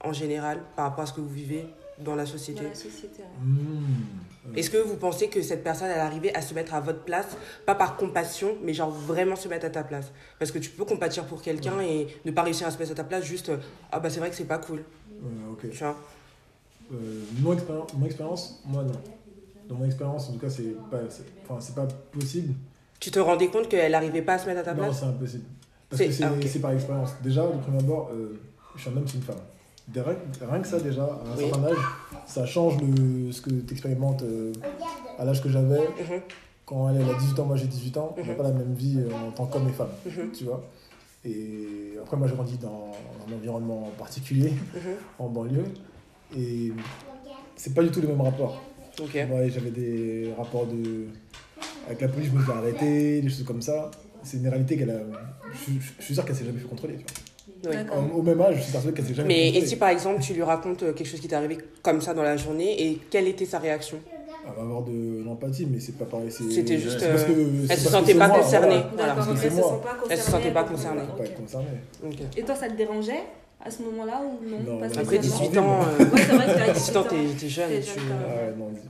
en 0.00 0.12
général 0.12 0.60
par 0.76 0.86
rapport 0.86 1.04
à 1.04 1.06
ce 1.06 1.12
que 1.12 1.20
vous 1.20 1.28
vivez 1.28 1.66
dans 1.98 2.14
la 2.14 2.26
société? 2.26 2.62
Dans 2.62 2.68
la 2.68 2.74
société. 2.74 3.22
ouais. 3.22 3.46
Mmh. 3.46 4.56
Est-ce 4.56 4.70
que 4.70 4.78
vous 4.78 4.96
pensez 4.96 5.28
que 5.28 5.40
cette 5.40 5.62
personne, 5.62 5.88
elle 5.88 6.00
arrivait 6.00 6.34
à 6.34 6.42
se 6.42 6.52
mettre 6.52 6.74
à 6.74 6.80
votre 6.80 7.04
place, 7.04 7.36
pas 7.64 7.76
par 7.76 7.96
compassion, 7.96 8.56
mais 8.62 8.74
genre 8.74 8.90
vraiment 8.90 9.36
se 9.36 9.46
mettre 9.46 9.66
à 9.66 9.70
ta 9.70 9.84
place? 9.84 10.10
Parce 10.40 10.50
que 10.50 10.58
tu 10.58 10.70
peux 10.70 10.84
compatir 10.84 11.24
pour 11.26 11.42
quelqu'un 11.42 11.80
et 11.80 12.08
ne 12.24 12.32
pas 12.32 12.42
réussir 12.42 12.66
à 12.66 12.72
se 12.72 12.78
mettre 12.78 12.90
à 12.90 12.94
ta 12.96 13.04
place, 13.04 13.24
juste 13.24 13.52
ah 13.92 14.00
bah 14.00 14.10
c'est 14.10 14.18
vrai 14.18 14.30
que 14.30 14.36
c'est 14.36 14.44
pas 14.44 14.58
cool, 14.58 14.80
euh, 14.80 15.52
ok. 15.52 15.70
tu 15.70 15.78
vois? 15.78 15.96
Euh, 16.92 17.22
mon, 17.40 17.52
expérience, 17.52 17.94
mon 17.94 18.06
expérience, 18.06 18.62
moi 18.66 18.82
non. 18.82 19.00
Dans 19.68 19.76
mon 19.76 19.84
expérience, 19.84 20.28
en 20.28 20.32
tout 20.32 20.40
cas, 20.40 20.50
c'est 20.50 20.74
pas, 20.90 20.98
c'est 21.60 21.74
pas 21.74 21.86
possible. 22.10 22.52
Tu 23.02 23.10
te 23.10 23.18
rendais 23.18 23.48
compte 23.48 23.68
qu'elle 23.68 23.96
arrivait 23.96 24.22
pas 24.22 24.34
à 24.34 24.38
se 24.38 24.46
mettre 24.46 24.60
à 24.60 24.62
ta 24.62 24.74
Non, 24.74 24.82
place 24.84 25.00
c'est 25.00 25.06
impossible. 25.06 25.42
Parce 25.90 26.02
que 26.02 26.12
c'est 26.12 26.22
ah, 26.22 26.32
c'est 26.46 26.60
par 26.60 26.70
expérience. 26.70 27.10
Déjà, 27.20 27.44
de 27.44 27.58
prime 27.58 27.76
abord, 27.76 28.10
euh, 28.14 28.40
je 28.76 28.80
suis 28.80 28.90
un 28.90 28.96
homme, 28.96 29.02
c'est 29.08 29.16
une 29.16 29.22
femme. 29.24 29.40
Rien, 29.92 30.14
rien 30.48 30.60
que 30.60 30.68
ça, 30.68 30.78
déjà, 30.78 31.02
à 31.02 31.06
un 31.32 31.36
Oui. 31.36 31.48
certain 31.50 31.64
âge, 31.64 31.78
ça 32.26 32.46
change 32.46 32.74
le, 32.80 33.32
ce 33.32 33.40
que 33.40 33.50
tu 33.50 33.72
expérimentes 33.72 34.22
à 35.18 35.24
l'âge 35.24 35.42
que 35.42 35.48
j'avais. 35.48 35.80
Mhm, 35.88 36.20
Quand 36.64 36.88
elle, 36.90 36.98
elle 37.02 37.10
a 37.10 37.14
18 37.14 37.40
ans, 37.40 37.46
moi 37.46 37.56
j'ai 37.56 37.66
18 37.66 37.96
ans, 37.96 38.14
on 38.16 38.20
n'a 38.24 38.30
Mhm. 38.30 38.36
pas 38.36 38.42
la 38.44 38.52
même 38.52 38.72
vie 38.74 38.98
euh, 39.00 39.26
en 39.28 39.32
tant 39.32 39.46
qu'homme 39.46 39.66
et 39.68 39.72
femme, 39.72 39.90
mhm, 40.06 40.30
tu 40.30 40.44
vois. 40.44 40.62
Et 41.24 41.94
après, 42.00 42.16
moi 42.16 42.28
j'ai 42.28 42.34
grandi 42.36 42.56
dans 42.56 42.92
un 43.28 43.34
environnement 43.34 43.90
particulier, 43.98 44.52
en 45.18 45.26
banlieue, 45.28 45.64
et 46.38 46.72
c'est 47.56 47.74
pas 47.74 47.82
du 47.82 47.90
tout 47.90 48.00
le 48.00 48.06
même 48.06 48.20
rapport. 48.20 48.62
Ouais, 49.00 49.50
j'avais 49.50 49.72
des 49.72 50.32
rapports 50.38 50.66
de. 50.66 51.06
Avec 51.86 52.00
la 52.00 52.08
police, 52.08 52.30
je 52.30 52.36
me 52.36 52.42
suis 52.42 52.52
arrêté, 52.52 53.20
des 53.20 53.28
choses 53.28 53.44
comme 53.44 53.62
ça. 53.62 53.90
C'est 54.22 54.36
une 54.36 54.48
réalité 54.48 54.76
qu'elle 54.76 54.90
a. 54.90 55.00
Je, 55.52 55.72
je- 55.72 55.92
je 55.98 56.04
suis 56.04 56.14
sûr 56.14 56.24
qu'elle 56.24 56.36
s'est 56.36 56.44
jamais 56.44 56.58
fait 56.60 56.68
contrôler. 56.68 56.96
tu 56.98 57.68
vois. 57.68 57.74
Oui. 57.74 57.76
Au, 58.14 58.18
au 58.18 58.22
même 58.22 58.40
âge, 58.40 58.56
je 58.56 58.62
suis 58.62 58.72
persuadé 58.72 58.96
qu'elle 58.96 59.06
s'est 59.06 59.14
jamais 59.14 59.28
Mais 59.28 59.52
fait 59.52 59.58
et 59.58 59.66
si 59.66 59.76
par 59.76 59.88
exemple 59.88 60.20
tu 60.22 60.32
lui 60.34 60.42
racontes 60.42 60.82
euh, 60.84 60.92
quelque 60.92 61.06
chose 61.08 61.20
qui 61.20 61.28
t'est 61.28 61.34
arrivé 61.36 61.58
comme 61.82 62.00
ça 62.00 62.14
dans 62.14 62.22
la 62.22 62.36
journée 62.36 62.82
et 62.86 62.98
quelle 63.10 63.26
était 63.28 63.44
sa 63.46 63.58
réaction? 63.58 63.98
Elle 64.44 64.54
va 64.56 64.62
avoir 64.62 64.82
de 64.82 65.22
l'empathie, 65.24 65.66
mais 65.70 65.78
c'est 65.78 65.96
pas 65.98 66.04
pareil. 66.04 66.30
C'était 66.30 66.78
juste, 66.78 66.98
c'est 67.00 67.08
parce 67.10 67.22
euh, 67.22 67.26
que- 67.66 67.72
elle 67.72 67.78
se 67.78 67.88
sentait 67.88 68.14
pas 68.14 68.28
concernée. 68.30 68.82
D'accord, 68.96 69.26
elle 69.30 69.50
se 69.50 69.54
moi. 69.54 69.62
sent 69.62 69.74
pas 69.82 69.94
concernée. 69.94 70.06
Elle 70.10 70.18
se 70.18 70.30
sentait 70.30 70.50
pas 70.50 70.64
concernée. 70.64 71.00
Pas 71.16 71.22
Ok. 71.22 71.28
être 71.30 71.34
concerné. 71.40 71.66
Ok. 72.04 72.18
Et 72.36 72.42
toi, 72.42 72.54
ça 72.56 72.68
te 72.68 72.76
dérangeait? 72.76 73.22
À 73.64 73.70
ce 73.70 73.82
moment-là 73.82 74.20
ou 74.22 74.44
non, 74.48 74.58
Non, 74.60 74.78
pas 74.80 74.88
non. 74.88 74.92
Après 74.98 75.04
spécialement 75.22 75.46
18 75.48 75.58
ans, 75.58 75.80
euh, 75.82 75.98
Ouais, 75.98 76.04
c'est 76.16 76.32
vrai 76.32 76.46
que 76.46 76.66
t'as 76.66 76.72
18 76.72 76.96
ans, 76.96 77.02
18 77.10 77.36
t'es 77.38 77.48
jeune, 77.48 77.68
T'es 77.70 77.80
tu 77.80 77.90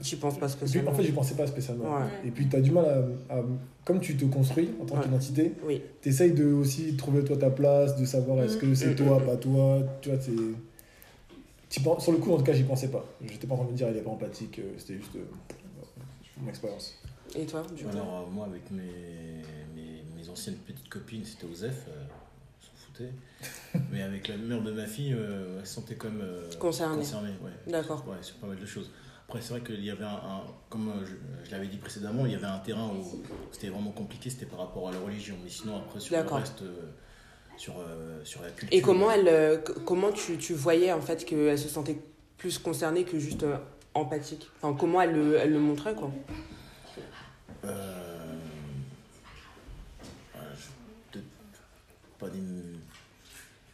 tu 0.09 0.15
penses 0.17 0.37
pas 0.39 0.45
Et 0.47 0.49
spécialement. 0.49 0.91
en 0.91 0.93
fait, 0.95 1.03
j'y 1.03 1.11
pensais 1.11 1.35
pas 1.35 1.45
spécialement. 1.47 1.85
Ouais. 1.95 2.07
Et 2.25 2.31
puis, 2.31 2.47
tu 2.49 2.55
as 2.55 2.61
du 2.61 2.71
mal 2.71 2.85
à, 3.29 3.35
à- 3.35 3.43
Comme 3.85 3.99
tu 3.99 4.15
te 4.17 4.25
construis 4.25 4.69
en 4.81 4.85
tant 4.85 4.95
Ouais. 4.95 5.03
qu'identité, 5.03 5.53
Oui. 5.65 5.81
tu 6.01 6.09
essayes 6.09 6.31
de 6.31 6.45
aussi 6.53 6.95
trouver 6.95 7.23
toi 7.23 7.35
ta 7.37 7.49
place, 7.51 7.95
de 7.97 8.05
savoir 8.05 8.41
est-ce 8.43 8.57
que 8.57 8.73
c'est 8.73 8.91
Mm, 8.91 8.95
toi, 8.95 9.19
mm, 9.19 9.25
pas 9.25 9.35
toi. 9.37 9.79
Tu 10.01 10.09
vois, 10.09 10.19
c'est. 10.21 10.31
Sur 11.99 12.11
le 12.11 12.17
coup, 12.19 12.31
en 12.33 12.37
tout 12.37 12.43
cas, 12.43 12.53
j'y 12.53 12.63
pensais 12.63 12.87
pas. 12.89 13.03
J'étais 13.25 13.45
pas 13.47 13.53
en 13.55 13.57
train 13.57 13.65
de 13.67 13.71
me 13.71 13.77
dire, 13.77 13.89
il 13.89 13.97
est 13.97 14.01
pas 14.01 14.11
empathique, 14.11 14.59
euh, 14.59 14.73
c'était 14.77 14.95
juste 14.95 15.15
euh, 15.15 15.25
mon 16.41 16.47
expérience. 16.49 16.95
Et 17.35 17.45
toi, 17.45 17.63
du 17.75 17.83
coup? 17.83 17.89
Alors, 17.91 18.25
euh, 18.27 18.31
moi, 18.31 18.45
avec 18.45 18.69
mes, 18.71 18.81
mes, 19.75 20.03
mes 20.15 20.29
anciennes 20.29 20.55
petites 20.67 20.87
copines, 20.89 21.23
c'était 21.25 21.45
Osef, 21.51 21.85
euh, 21.89 22.03
Mais 23.91 24.01
avec 24.01 24.27
la 24.27 24.37
mère 24.37 24.61
de 24.61 24.71
ma 24.71 24.85
fille, 24.85 25.13
euh, 25.13 25.59
elle 25.59 25.65
se 25.67 25.73
sentait 25.75 25.95
comme 25.95 26.21
euh, 26.21 26.49
Concernée. 26.59 26.97
concernée, 26.97 27.33
ouais. 27.41 27.51
D'accord. 27.71 28.05
Ouais, 28.07 28.17
sur 28.21 28.35
pas 28.37 28.47
mal 28.47 28.57
de 28.59 28.65
choses. 28.65 28.91
Après, 29.27 29.41
c'est 29.41 29.49
vrai 29.51 29.61
qu'il 29.61 29.83
y 29.83 29.89
avait 29.89 30.03
un, 30.03 30.09
un- 30.09 30.43
comme 30.69 30.89
euh, 30.89 31.05
je, 31.05 31.45
je 31.45 31.51
l'avais 31.51 31.67
dit 31.67 31.77
précédemment, 31.77 32.25
il 32.25 32.33
y 32.33 32.35
avait 32.35 32.45
un 32.45 32.59
terrain 32.59 32.87
où 32.89 33.23
c'était 33.51 33.69
vraiment 33.69 33.91
compliqué, 33.91 34.29
c'était 34.29 34.45
par 34.45 34.59
rapport 34.59 34.89
à 34.89 34.91
la 34.91 34.99
religion. 34.99 35.35
Mais 35.43 35.49
sinon, 35.49 35.77
après, 35.77 35.99
sur 35.99 36.15
le 36.15 36.27
reste, 36.29 36.61
euh, 36.61 36.91
sur, 37.57 37.75
sur 38.23 38.41
la 38.41 38.49
culture. 38.49 38.77
Et 38.77 38.81
comment 38.81 39.09
elle, 39.11 39.61
comment 39.85 40.11
tu, 40.11 40.37
tu 40.37 40.53
voyais 40.53 40.91
en 40.91 41.01
fait 41.01 41.23
qu'elle 41.25 41.57
se 41.57 41.69
sentait 41.69 41.97
plus 42.37 42.57
concernée 42.59 43.03
que 43.05 43.17
juste 43.19 43.45
empathique? 43.93 44.49
Enfin, 44.61 44.75
comment 44.77 45.01
elle 45.01 45.13
le, 45.13 45.35
elle 45.37 45.51
le 45.51 45.59
montrait 45.59 45.93
quoi? 45.95 46.11
Euh, 47.65 48.35
je- 50.35 50.69
peut-être 51.11 51.25
pas 52.19 52.29
des. 52.29 52.39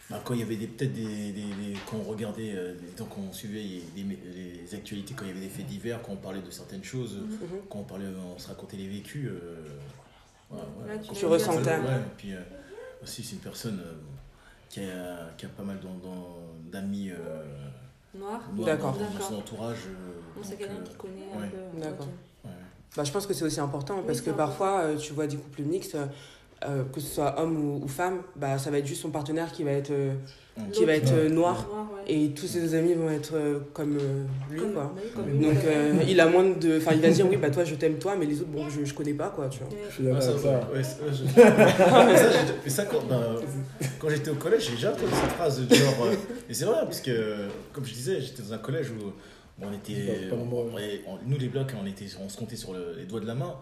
Bah, 0.09 0.19
quand 0.25 0.33
il 0.33 0.39
y 0.39 0.43
avait 0.43 0.55
des- 0.55 0.67
peut-être 0.67 0.93
des, 0.93 1.31
des- 1.31 1.31
des- 1.33 1.77
Quand 1.89 1.97
on 1.97 2.03
regardait, 2.09 2.53
euh, 2.55 2.73
temps 2.97 3.05
qu'on 3.05 3.31
suivait 3.31 3.59
les, 3.61 3.83
les- 3.95 4.61
les 4.63 4.75
actualités, 4.75 5.13
quand 5.15 5.23
il 5.25 5.27
y 5.27 5.31
avait 5.31 5.39
des 5.41 5.49
faits 5.49 5.67
divers, 5.67 6.01
quand 6.01 6.13
on 6.13 6.17
parlait 6.17 6.41
de 6.41 6.49
certaines 6.49 6.83
choses, 6.83 7.17
Mhm. 7.17 7.59
quand 7.69 7.79
on, 7.79 7.83
parlait, 7.83 8.05
on 8.35 8.37
se 8.39 8.47
racontait 8.47 8.77
les 8.77 8.87
vécus. 8.87 9.29
euh, 9.29 9.63
ouais, 10.51 10.57
ouais, 10.57 10.87
Là, 10.87 10.97
tu 10.97 11.09
quand 11.09 11.13
Tu 11.13 11.25
on- 11.25 11.29
ressentais. 11.29 11.69
Ouais, 11.77 11.95
et 11.97 12.15
puis 12.17 12.33
euh, 12.33 12.39
aussi, 13.03 13.23
c'est 13.23 13.33
une 13.33 13.41
personne 13.41 13.79
euh, 13.85 13.93
qui, 14.69 14.79
a, 14.81 15.29
qui 15.37 15.45
a 15.45 15.49
pas 15.49 15.63
mal 15.63 15.77
d'amis. 16.71 17.11
euh, 17.11 17.43
Noir 18.15 18.41
noirs 18.55 18.65
D'accord. 18.65 18.97
Dans, 18.97 19.21
son 19.21 19.35
entourage. 19.35 19.77
euh, 19.87 20.19
c'est 20.41 20.49
donc, 20.51 20.57
quelqu'un 20.59 20.73
euh, 20.73 20.83
qui 20.83 20.95
connaît 20.95 21.27
ouais. 21.37 21.45
un 21.45 21.47
peu. 21.49 21.79
D'accord. 21.79 22.07
bah, 22.97 23.03
Je 23.03 23.11
pense 23.11 23.27
que 23.27 23.35
c'est 23.35 23.45
aussi 23.45 23.59
important 23.59 24.01
parce 24.01 24.19
Oui, 24.19 24.25
que 24.25 24.31
parfois 24.31 24.79
euh, 24.81 24.97
tu 24.97 25.13
vois 25.13 25.27
des 25.27 25.37
couples 25.37 25.61
mixtes, 25.61 25.95
euh, 26.65 26.83
que 26.93 26.99
ce 26.99 27.07
soit 27.07 27.39
homme 27.41 27.57
ou, 27.57 27.83
ou 27.83 27.87
femme, 27.87 28.21
bah, 28.35 28.57
ça 28.57 28.69
va 28.71 28.79
être 28.79 28.85
juste 28.85 29.01
son 29.01 29.11
partenaire 29.11 29.51
qui 29.51 29.63
va 29.63 29.71
être, 29.71 29.91
euh, 29.91 30.13
qui 30.73 30.83
va 30.83 30.93
être 30.93 31.13
euh, 31.13 31.29
noir 31.29 31.65
Noir, 31.71 31.87
ouais. 32.05 32.13
et 32.13 32.29
tous 32.31 32.47
ses 32.47 32.75
amis 32.75 32.93
vont 32.93 33.09
être 33.09 33.31
euh, 33.35 33.59
comme 33.73 33.95
euh, 33.97 34.23
lui 34.51 34.59
Comme- 34.59 34.73
quoi. 34.73 34.93
oui, 34.95 35.09
comme 35.15 35.29
lui, 35.29 35.39
Donc 35.45 35.55
euh, 35.65 35.93
il 36.07 36.19
a 36.19 36.27
moins 36.27 36.43
de. 36.43 36.77
Enfin, 36.77 36.91
il 36.95 37.01
va 37.01 37.09
dire 37.09 37.25
oui, 37.29 37.37
bah 37.37 37.49
toi 37.49 37.63
je 37.63 37.75
t'aime 37.75 37.97
toi, 37.97 38.15
mais 38.17 38.25
les 38.25 38.41
autres, 38.41 38.49
bon, 38.49 38.67
je, 38.69 38.83
je 38.83 38.93
connais 38.93 39.13
pas 39.13 39.29
quoi, 39.29 39.47
tu 39.47 39.59
vois. 39.59 39.69
Ouais. 39.69 39.83
Je 39.89 39.93
suis 39.93 40.03
d'accord 40.03 40.21
avec 40.73 40.85
ça. 40.85 40.99
mais 42.07 42.17
ça, 42.17 42.31
j'ai- 42.31 42.53
mais 42.63 42.69
ça, 42.69 42.85
quand, 42.85 43.03
ben, 43.07 43.35
quand 43.99 44.09
j'étais 44.09 44.31
au 44.31 44.35
collège, 44.35 44.65
j'ai 44.67 44.75
déjà 44.75 44.91
entendu 44.91 45.11
cette 45.13 45.31
phrase 45.31 45.61
du 45.65 45.75
genre. 45.75 46.05
euh, 46.07 46.15
et 46.49 46.53
c'est 46.53 46.65
vrai, 46.65 46.79
parce 46.83 46.99
que, 47.01 47.47
comme 47.71 47.85
je 47.85 47.93
disais, 47.93 48.19
j'étais 48.19 48.41
dans 48.43 48.53
un 48.53 48.57
collège 48.57 48.91
où 48.91 49.11
on 49.61 49.71
était. 49.73 49.93
Pas- 50.29 50.31
pas 50.31 50.35
nombreux. 50.35 50.69
on- 50.71 50.75
ouais, 50.75 51.01
on- 51.07 51.17
nous, 51.25 51.37
les 51.37 51.47
blocs, 51.47 51.71
on, 51.81 51.85
était, 51.87 52.05
on 52.21 52.27
se 52.27 52.37
comptait 52.37 52.55
sur 52.57 52.73
le- 52.73 52.95
les 52.97 53.05
doigts 53.05 53.21
de 53.21 53.27
la 53.27 53.35
main. 53.35 53.55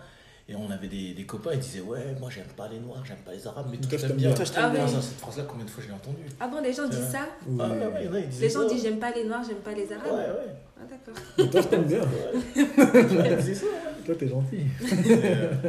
Et 0.50 0.56
on 0.56 0.72
avait 0.72 0.88
des, 0.88 1.14
des 1.14 1.26
copains, 1.26 1.52
ils 1.54 1.60
disaient 1.60 1.82
Ouais, 1.82 2.16
moi 2.22 2.30
j'aime 2.34 2.46
pas 2.56 2.70
les 2.70 2.80
noirs, 2.80 3.04
j'aime 3.06 3.18
pas 3.26 3.34
les 3.34 3.46
arabes, 3.46 3.68
mais 3.70 3.78
toi, 3.78 3.98
je 3.98 4.08
t'aime 4.08 4.16
bien. 4.16 4.28
bien. 4.30 4.36
Toi, 4.38 4.46
je 4.46 4.52
Ah 4.56 4.70
bien. 4.70 4.86
oui. 4.86 4.92
Ça, 4.92 5.02
cette 5.02 5.20
phrase-là, 5.20 5.44
combien 5.48 5.66
de 5.66 5.70
fois 5.70 5.84
je 5.84 5.90
l'ai 5.90 5.94
entendue 5.94 6.24
Ah 6.40 6.48
bon, 6.48 6.62
les 6.62 6.72
gens 6.72 6.88
disent 6.88 7.10
ça. 7.12 7.28
Ah, 7.60 7.68
ouais, 7.68 7.76
ouais, 7.78 7.92
il 8.02 8.06
y 8.06 8.10
en 8.10 8.14
a, 8.14 8.20
ils 8.20 8.30
disaient 8.30 8.48
Les 8.48 8.54
gens 8.54 8.62
ça. 8.68 8.74
disent 8.74 8.84
j'aime 8.84 9.00
pas 9.00 9.12
les 9.12 9.26
noirs, 9.26 9.44
j'aime 9.46 9.58
pas 9.58 9.74
les 9.74 9.92
arabes. 9.92 10.06
Ouais, 10.06 10.14
ouais. 10.14 10.56
Ah 10.80 10.84
d'accord. 10.90 11.22
Mais 11.38 11.50
Toi, 11.50 11.62
je 11.62 11.68
t'aime 11.68 11.84
bien. 11.84 12.00
Ouais, 12.02 13.36
disaient 13.38 13.56
ça. 13.56 13.66
Toi, 14.06 14.16
t'es 14.16 14.28
gentil. 14.30 14.60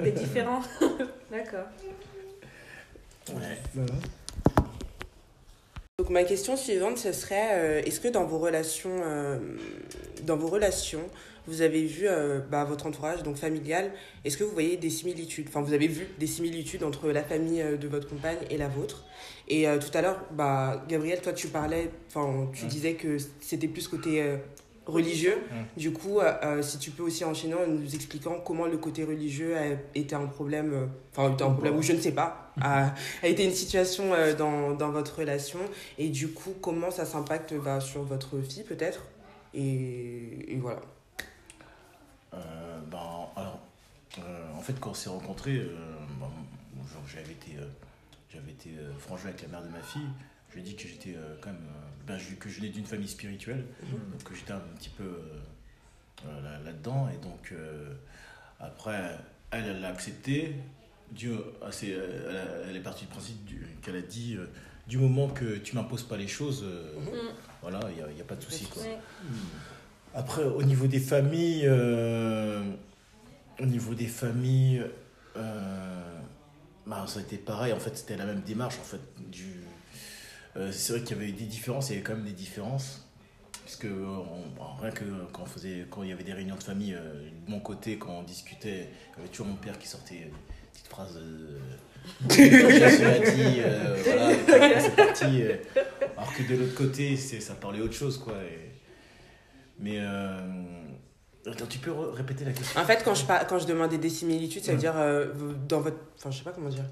T'es 0.04 0.12
différent. 0.12 0.60
d'accord. 1.32 1.66
ouais. 3.30 3.58
Voilà. 3.74 3.92
Donc 6.00 6.10
ma 6.10 6.22
question 6.22 6.56
suivante, 6.56 6.96
ce 6.96 7.10
serait 7.10 7.48
euh, 7.54 7.82
est-ce 7.84 7.98
que 7.98 8.06
dans 8.06 8.24
vos 8.24 8.38
relations, 8.38 9.00
euh, 9.02 9.36
dans 10.22 10.36
vos 10.36 10.46
relations, 10.46 11.02
vous 11.48 11.60
avez 11.60 11.82
vu 11.82 12.06
euh, 12.06 12.38
bah, 12.38 12.62
votre 12.62 12.86
entourage 12.86 13.24
donc 13.24 13.34
familial, 13.34 13.90
est-ce 14.24 14.36
que 14.36 14.44
vous 14.44 14.52
voyez 14.52 14.76
des 14.76 14.90
similitudes? 14.90 15.46
Enfin, 15.48 15.60
vous 15.60 15.72
avez 15.72 15.88
vu 15.88 16.06
des 16.20 16.28
similitudes 16.28 16.84
entre 16.84 17.08
la 17.10 17.24
famille 17.24 17.64
de 17.80 17.88
votre 17.88 18.08
compagne 18.08 18.38
et 18.48 18.56
la 18.56 18.68
vôtre? 18.68 19.06
Et 19.48 19.64
tout 19.80 19.98
à 19.98 20.02
l'heure, 20.02 20.20
bah, 20.30 20.84
Gabriel, 20.88 21.20
toi, 21.20 21.32
tu 21.32 21.48
parlais, 21.48 21.90
enfin, 22.06 22.46
tu 22.54 22.62
Ouais. 22.62 22.68
disais 22.68 22.94
que 22.94 23.16
c'était 23.40 23.66
plus 23.66 23.88
côté 23.88 24.22
religieux. 24.86 25.38
Ouais. 25.50 25.64
Du 25.76 25.90
coup, 25.92 26.20
si 26.60 26.78
tu 26.78 26.92
peux 26.92 27.02
aussi 27.02 27.24
enchaîner 27.24 27.54
en 27.54 27.66
nous 27.66 27.92
expliquant 27.96 28.38
comment 28.44 28.66
le 28.66 28.76
côté 28.76 29.02
religieux 29.02 29.56
a 29.56 29.98
été 29.98 30.14
un 30.14 30.26
problème, 30.26 30.90
enfin, 31.10 31.32
était 31.32 31.42
un 31.42 31.50
problème 31.50 31.76
ou 31.76 31.82
je 31.82 31.92
ne 31.92 32.00
sais 32.00 32.12
pas, 32.12 32.47
a, 32.60 32.94
a 33.22 33.26
été 33.26 33.44
une 33.44 33.52
situation 33.54 34.12
euh, 34.14 34.34
dans, 34.34 34.72
dans 34.72 34.90
votre 34.90 35.18
relation 35.18 35.60
et 35.98 36.08
du 36.08 36.28
coup, 36.28 36.54
comment 36.60 36.90
ça 36.90 37.04
s'impacte 37.06 37.54
bah, 37.54 37.80
sur 37.80 38.02
votre 38.02 38.40
fille 38.40 38.62
peut-être? 38.64 39.02
Et, 39.54 40.52
et 40.52 40.56
voilà. 40.56 40.80
Euh, 42.34 42.78
ben, 42.90 42.98
alors, 43.36 43.60
euh, 44.18 44.52
en 44.56 44.60
fait, 44.60 44.78
quand 44.80 44.90
on 44.90 44.94
s'est 44.94 45.08
rencontrés, 45.10 45.56
euh, 45.56 45.66
ben, 46.20 46.28
j'avais 47.06 47.32
été, 47.32 47.52
j'avais 48.32 48.50
été 48.52 48.70
franc 48.98 49.16
avec 49.24 49.42
la 49.42 49.48
mère 49.48 49.62
de 49.62 49.68
ma 49.68 49.80
fille. 49.80 50.02
Je 50.50 50.54
lui 50.54 50.60
ai 50.60 50.64
dit 50.64 50.76
que 50.76 50.88
j'étais 50.88 51.14
quand 51.40 51.50
même, 51.50 51.60
ben, 52.06 52.18
je- 52.18 52.34
que 52.34 52.48
je 52.48 52.58
venais 52.60 52.70
d'une 52.70 52.84
famille 52.86 53.08
spirituelle, 53.08 53.64
donc 54.12 54.22
que 54.24 54.34
j'étais 54.34 54.52
un 54.52 54.62
petit 54.78 54.90
peu 54.90 55.20
là- 56.26 56.58
là-dedans. 56.64 57.08
et 57.12 57.16
donc, 57.22 57.52
après, 58.60 59.16
elle, 59.50 59.64
elle 59.66 59.80
l'a 59.80 59.88
accepté. 59.88 60.54
Dieu, 61.12 61.36
a 61.64 61.72
ses- 61.72 61.96
elle, 62.68 62.76
est 62.76 62.80
partie 62.80 63.04
du 63.04 63.10
principe 63.10 63.44
du- 63.44 63.66
qu'elle 63.82 63.96
a 63.96 64.02
dit 64.02 64.36
euh, 64.36 64.46
du 64.86 64.98
moment 64.98 65.28
que 65.28 65.56
tu 65.58 65.74
m'imposes 65.76 66.02
pas 66.02 66.16
les 66.16 66.28
choses, 66.28 66.62
euh, 66.64 66.98
Mhm. 66.98 67.30
voilà, 67.62 67.80
il 67.90 67.96
n'y 67.96 68.02
a, 68.02 68.12
y 68.18 68.20
a 68.20 68.24
pas 68.24 68.36
de 68.36 68.42
souci. 68.42 68.66
Après, 70.14 70.44
au 70.44 70.62
niveau 70.62 70.86
des 70.86 71.00
familles, 71.00 71.64
euh, 71.66 72.62
au 73.60 73.66
niveau 73.66 73.94
des 73.94 74.06
familles, 74.06 74.82
euh, 75.36 76.20
bah, 76.86 77.04
ça 77.06 77.18
a 77.18 77.22
été 77.22 77.36
pareil. 77.36 77.72
En 77.72 77.78
fait, 77.80 77.96
c'était 77.96 78.16
la 78.16 78.24
même 78.24 78.40
démarche. 78.40 78.78
En 78.80 78.84
fait, 78.84 79.00
du, 79.30 79.52
euh, 80.56 80.72
c'est 80.72 80.94
vrai 80.94 81.02
qu'il 81.04 81.16
y 81.16 81.20
avait 81.20 81.32
des 81.32 81.44
différences. 81.44 81.90
Il 81.90 81.92
y 81.92 81.96
avait 81.96 82.04
quand 82.04 82.14
même 82.14 82.24
des 82.24 82.32
différences, 82.32 83.06
puisque 83.64 83.84
on- 83.86 84.48
bon, 84.56 84.64
rien 84.80 84.90
que 84.90 85.04
quand 85.32 85.42
on 85.42 85.46
faisait, 85.46 85.86
quand 85.90 86.02
il 86.02 86.08
y 86.08 86.12
avait 86.12 86.24
des 86.24 86.32
réunions 86.32 86.56
de 86.56 86.62
famille, 86.62 86.94
euh, 86.94 87.28
de 87.46 87.50
mon 87.50 87.60
côté, 87.60 87.98
quand 87.98 88.12
on 88.18 88.22
discutait, 88.22 88.88
il 89.14 89.18
y 89.18 89.20
avait 89.20 89.28
toujours 89.28 89.46
mon 89.46 89.56
père 89.56 89.78
qui 89.78 89.86
sortait 89.86 90.30
petite 90.88 90.90
phrase. 90.90 91.16
Euh, 91.18 91.58
Jésus 92.30 93.04
a 93.04 93.18
dit, 93.18 93.60
euh, 93.60 93.96
voilà, 94.46 94.80
c'est 94.80 94.96
parti. 94.96 95.42
euh, 95.42 95.56
alors 96.16 96.32
que 96.34 96.42
de 96.42 96.56
l'autre 96.56 96.74
côté, 96.74 97.16
c'est, 97.16 97.40
ça 97.40 97.54
parlait 97.54 97.80
autre 97.80 97.94
chose, 97.94 98.18
quoi. 98.18 98.34
et- 98.42 98.66
mais 99.80 99.98
euh, 100.00 100.38
attends, 101.46 101.66
tu 101.66 101.78
peux 101.78 101.92
répéter 101.92 102.44
la 102.44 102.52
question? 102.52 102.80
En 102.80 102.84
fait, 102.84 103.02
quand 103.04 103.14
je, 103.14 103.24
par- 103.24 103.46
quand 103.46 103.58
je 103.60 103.66
demandais 103.66 103.98
des 103.98 104.08
similitudes, 104.10 104.64
ça 104.64 104.72
veut 104.72 104.78
dire 104.78 104.94
euh, 104.96 105.26
dans 105.68 105.80
votre. 105.80 105.98
Enfin, 106.16 106.30
je 106.30 106.38
sais 106.38 106.44
pas 106.44 106.50
comment 106.52 106.68
dire. 106.70 106.84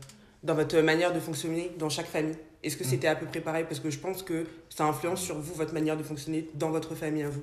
Dans 0.45 0.55
votre 0.55 0.79
manière 0.81 1.13
de 1.13 1.19
fonctionner 1.19 1.73
dans 1.79 1.89
chaque 1.89 2.07
famille. 2.07 2.37
Est-ce 2.63 2.77
que 2.77 2.85
Mm. 2.85 2.89
c'était 2.89 3.09
à 3.09 3.17
peu 3.17 3.27
près 3.27 3.41
pareil? 3.41 3.65
Parce 3.69 3.81
que 3.81 3.91
je 3.91 3.99
pense 3.99 4.23
que 4.23 4.47
ça 4.69 4.85
influence 4.85 5.21
sur 5.21 5.37
vous, 5.39 5.55
votre 5.55 5.73
manière 5.75 5.97
de 5.97 6.03
fonctionner 6.05 6.49
dans 6.55 6.71
votre 6.71 6.95
famille 6.95 7.23
à 7.25 7.29
vous. 7.29 7.43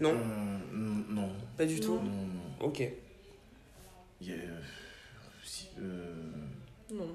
Non? 0.00 0.10
Euh, 0.14 0.58
Non. 1.08 1.30
Pas 1.56 1.64
du 1.66 1.80
tout? 1.80 1.94
Non, 1.96 2.02
non. 2.02 2.66
Ok. 2.66 2.82
Il 4.20 4.28
y 4.28 4.32
a, 4.32 4.34
euh, 4.34 4.60
si- 5.44 5.68
euh, 5.80 6.14
Non. 6.92 7.06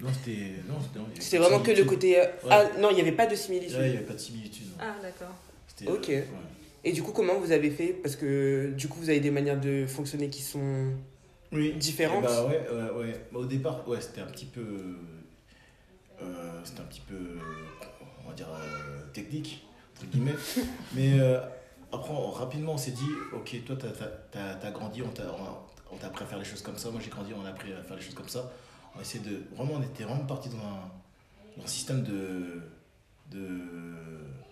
non, 0.00 0.08
c'était. 0.12 0.52
Non, 0.68 0.74
c'était- 1.18 1.38
vraiment 1.38 1.60
que 1.60 1.70
le 1.70 1.76
similitude. 1.76 1.86
côté. 1.86 2.20
euh, 2.20 2.24
Ouais. 2.24 2.48
Ah 2.50 2.64
non, 2.78 2.90
il 2.90 2.94
n'y 2.96 3.00
avait 3.00 3.12
pas 3.12 3.26
de 3.26 3.30
Ouais, 3.32 3.36
similitude. 3.36 3.76
il 3.80 3.90
n'y 3.90 3.96
avait 3.96 4.06
pas 4.06 4.12
de 4.14 4.18
similitude. 4.18 4.66
non. 4.68 4.76
Ah, 4.80 4.94
d'accord. 5.02 5.34
C'était, 5.66 5.90
Ok. 5.90 6.08
ouais. 6.08 6.26
Et 6.84 6.92
du 6.92 7.02
coup, 7.02 7.12
comment 7.12 7.38
vous 7.40 7.50
avez 7.52 7.70
fait? 7.70 7.88
Parce 7.94 8.14
que 8.14 8.72
du 8.76 8.88
coup, 8.88 8.98
vous 9.00 9.08
avez 9.08 9.20
des 9.20 9.30
manières 9.30 9.60
de 9.60 9.86
fonctionner 9.86 10.28
qui 10.28 10.42
sont. 10.42 10.92
Oui. 11.52 11.72
Différentes 11.74 12.24
Bah 12.24 12.46
ouais, 12.46 12.66
ouais, 12.70 12.90
ouais. 12.90 13.20
Bah, 13.32 13.38
au 13.40 13.44
départ, 13.46 13.88
ouais, 13.88 14.00
c'était 14.00 14.20
un 14.20 14.26
petit 14.26 14.46
peu. 14.46 14.96
euh, 16.22 16.60
c'était 16.64 16.80
un 16.80 16.84
petit 16.84 17.02
peu. 17.08 17.16
On 18.24 18.28
va 18.28 18.34
dire. 18.34 18.48
euh, 18.50 19.00
technique, 19.12 19.64
entre 19.96 20.06
guillemets. 20.10 20.34
Mais 20.94 21.18
euh, 21.20 21.38
après, 21.92 22.10
on- 22.12 22.30
rapidement, 22.30 22.72
on 22.74 22.78
s'est 22.78 22.90
dit 22.92 23.06
ok, 23.32 23.64
toi, 23.64 23.76
t'as 23.80 24.40
as, 24.40 24.54
t'as 24.56 24.70
grandi, 24.72 25.02
on 25.02 25.08
t'a 25.08 25.24
on, 25.94 25.98
t'a 25.98 26.06
appris 26.08 26.24
à 26.24 26.26
faire 26.26 26.38
les 26.38 26.44
choses 26.44 26.62
comme 26.62 26.76
ça. 26.76 26.90
Moi, 26.90 27.00
j'ai 27.02 27.10
grandi, 27.10 27.32
on 27.40 27.44
a 27.44 27.50
appris 27.50 27.72
à 27.72 27.82
faire 27.82 27.96
les 27.96 28.02
choses 28.02 28.14
comme 28.14 28.28
ça. 28.28 28.50
On 28.94 28.98
a 28.98 29.02
essayé 29.02 29.24
de. 29.24 29.42
Vraiment, 29.56 29.74
on 29.74 29.82
était 29.82 30.04
vraiment 30.04 30.24
parti 30.26 30.48
dans 30.48 30.56
un, 30.58 30.90
dans 31.56 31.64
un 31.64 31.66
système 31.66 32.02
de. 32.02 32.60
de. 33.30 33.48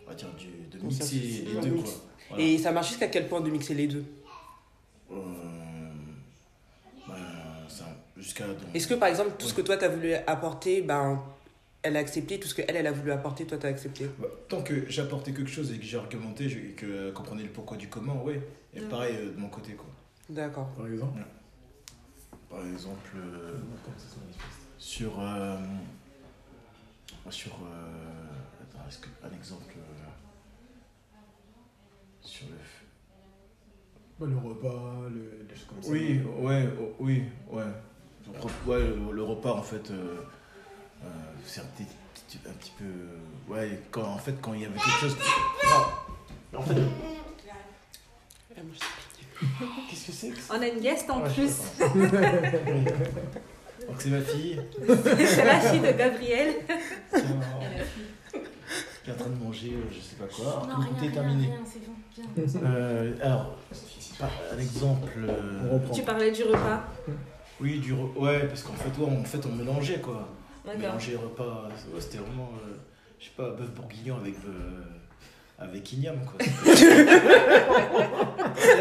On 0.05 0.11
va 0.11 0.15
dire, 0.15 0.29
du, 0.35 0.47
de 0.79 0.85
mixer 0.85 1.15
les 1.17 1.61
deux, 1.61 1.71
mix. 1.71 1.91
quoi. 1.91 2.01
Voilà. 2.31 2.45
Et 2.45 2.59
ça 2.59 2.73
marche 2.73 2.89
jusqu'à 2.89 3.09
quel 3.09 3.29
point 3.29 3.41
de 3.41 3.51
mixer 3.51 3.75
les 3.75 3.87
deux? 3.87 4.05
Euh, 5.11 5.15
ben, 7.09 7.15
jusqu'à. 8.17 8.45
Est-ce 8.75 8.87
que 8.87 8.95
par 8.95 9.09
exemple, 9.09 9.33
tout 9.39 9.47
ce 9.47 9.55
que 9.55 9.61
toi, 9.63 9.77
tu 9.77 9.85
as 9.85 9.89
voulu 9.89 10.15
apporter, 10.27 10.83
ben, 10.83 11.23
elle 11.83 11.97
a 11.97 12.01
accepté 12.01 12.39
Tout 12.41 12.49
ce 12.49 12.55
qu'elle, 12.55 12.75
elle 12.77 12.87
a 12.87 12.93
voulu 12.93 13.13
apporter, 13.13 13.45
toi, 13.45 13.59
tu 13.59 13.67
as 13.67 13.71
accepté? 13.71 14.07
Bah, 14.19 14.29
tant 14.49 14.63
que 14.63 14.89
j'apportais 14.91 15.33
quelque 15.33 15.51
chose 15.51 15.73
et 15.73 15.79
que 15.79 15.85
j'ai 15.85 15.97
argumenté 15.99 16.49
je- 16.49 16.59
et 16.59 16.73
que 16.73 17.09
elle 17.09 17.13
comprenait 17.13 17.43
le 17.43 17.49
pourquoi 17.51 17.77
du 17.77 17.89
comment, 17.89 18.23
ouais. 18.25 18.41
Et 18.75 18.81
pareil 18.81 19.17
euh, 19.19 19.33
de 19.33 19.39
mon 19.39 19.49
côté, 19.49 19.73
quoi. 19.73 19.87
D'accord. 20.33 20.69
Par 20.77 20.87
exemple. 20.87 21.21
Par 22.49 22.65
exemple, 22.67 23.11
euh, 23.17 23.59
sur. 24.79 25.13
euh, 25.21 25.59
sur. 27.31 27.53
euh, 27.53 28.63
attends, 28.63 28.89
est-ce 28.89 28.99
que. 28.99 29.09
Un 29.25 29.33
exemple. 29.37 29.75
euh, 29.77 30.09
sur 32.23 32.47
le. 32.47 32.55
Bah, 34.19 34.27
le 34.27 34.37
repas, 34.39 35.09
le, 35.11 35.47
les 35.49 35.55
choses 35.55 35.67
comme 35.67 35.83
ça. 35.83 35.91
Oui, 35.91 36.21
ouais, 36.39 36.69
oh, 36.81 36.95
oui, 37.01 37.25
ouais. 37.51 37.65
Ouais, 38.67 38.79
le, 38.81 39.13
le 39.13 39.23
repas, 39.25 39.53
en 39.53 39.63
fait, 39.63 39.91
euh, 39.91 40.17
euh, 41.05 41.09
c'est 41.45 41.61
un 41.61 41.65
petit, 41.65 41.87
petit- 42.29 42.39
un 42.49 42.53
petit 42.53 42.73
peu. 42.79 43.53
Ouais, 43.53 43.81
quand, 43.91 44.05
en 44.05 44.19
fait, 44.19 44.41
quand 44.41 44.55
il 44.55 44.63
y 44.63 44.65
avait 44.65 44.79
quelque 44.79 45.01
chose. 45.01 45.17
Ah, 45.65 45.89
en 46.57 46.63
fait. 46.63 46.75
Qu'est-ce 49.91 50.07
que 50.07 50.13
c'est 50.13 50.29
que 50.31 50.41
ça 50.41 50.55
On 50.57 50.63
a 50.63 50.67
une 50.67 50.81
guest 50.81 51.11
en 51.11 51.21
Ouais, 51.23 51.29
plus. 51.31 51.53
Donc 53.89 53.97
c'est 53.99 54.11
ma 54.11 54.21
fille 54.21 54.61
C'est 55.27 55.45
la 55.45 55.59
fille 55.61 55.81
de 55.81 55.91
Gabriel. 55.93 56.55
qui 57.11 57.17
est 57.17 57.23
en- 57.23 58.41
qui 59.05 59.11
est 59.11 59.13
en 59.13 59.17
train 59.17 59.31
de 59.31 59.45
manger, 59.45 59.73
euh, 59.75 59.83
je 59.91 59.99
sais 59.99 60.15
pas 60.17 60.27
quoi. 60.27 60.63
Goûter 60.77 61.07
est 61.07 61.11
terminé. 61.11 61.51
c'est 61.67 61.81
bon, 62.61 62.67
Euh, 62.69 63.13
alors, 63.21 63.57
par 64.19 64.31
un 64.55 64.59
exemple. 64.61 65.13
euh. 65.19 65.79
Tu 65.93 66.03
parlais 66.03 66.31
du 66.31 66.45
repas. 66.45 66.85
oui, 67.61 67.81
du 67.81 67.93
re- 67.95 68.17
ouais, 68.17 68.47
parce 68.47 68.63
qu'en 68.63 68.75
fait, 68.75 68.97
ouais, 69.01 69.11
en 69.11 69.25
fait, 69.25 69.45
on 69.45 69.53
mélangeait 69.57 69.99
quoi. 70.01 70.29
Mélanger 70.79 71.17
repas, 71.17 71.69
ouais, 71.93 72.01
c'était 72.01 72.19
vraiment, 72.19 72.51
euh, 72.65 72.77
je 73.19 73.25
sais 73.25 73.33
pas, 73.37 73.51
bœuf 73.51 73.71
bourguignon 73.75 74.17
avec 74.19 74.37
euh, 74.47 74.85
avec 75.63 75.93
igname 75.93 76.21
quoi. 76.25 76.39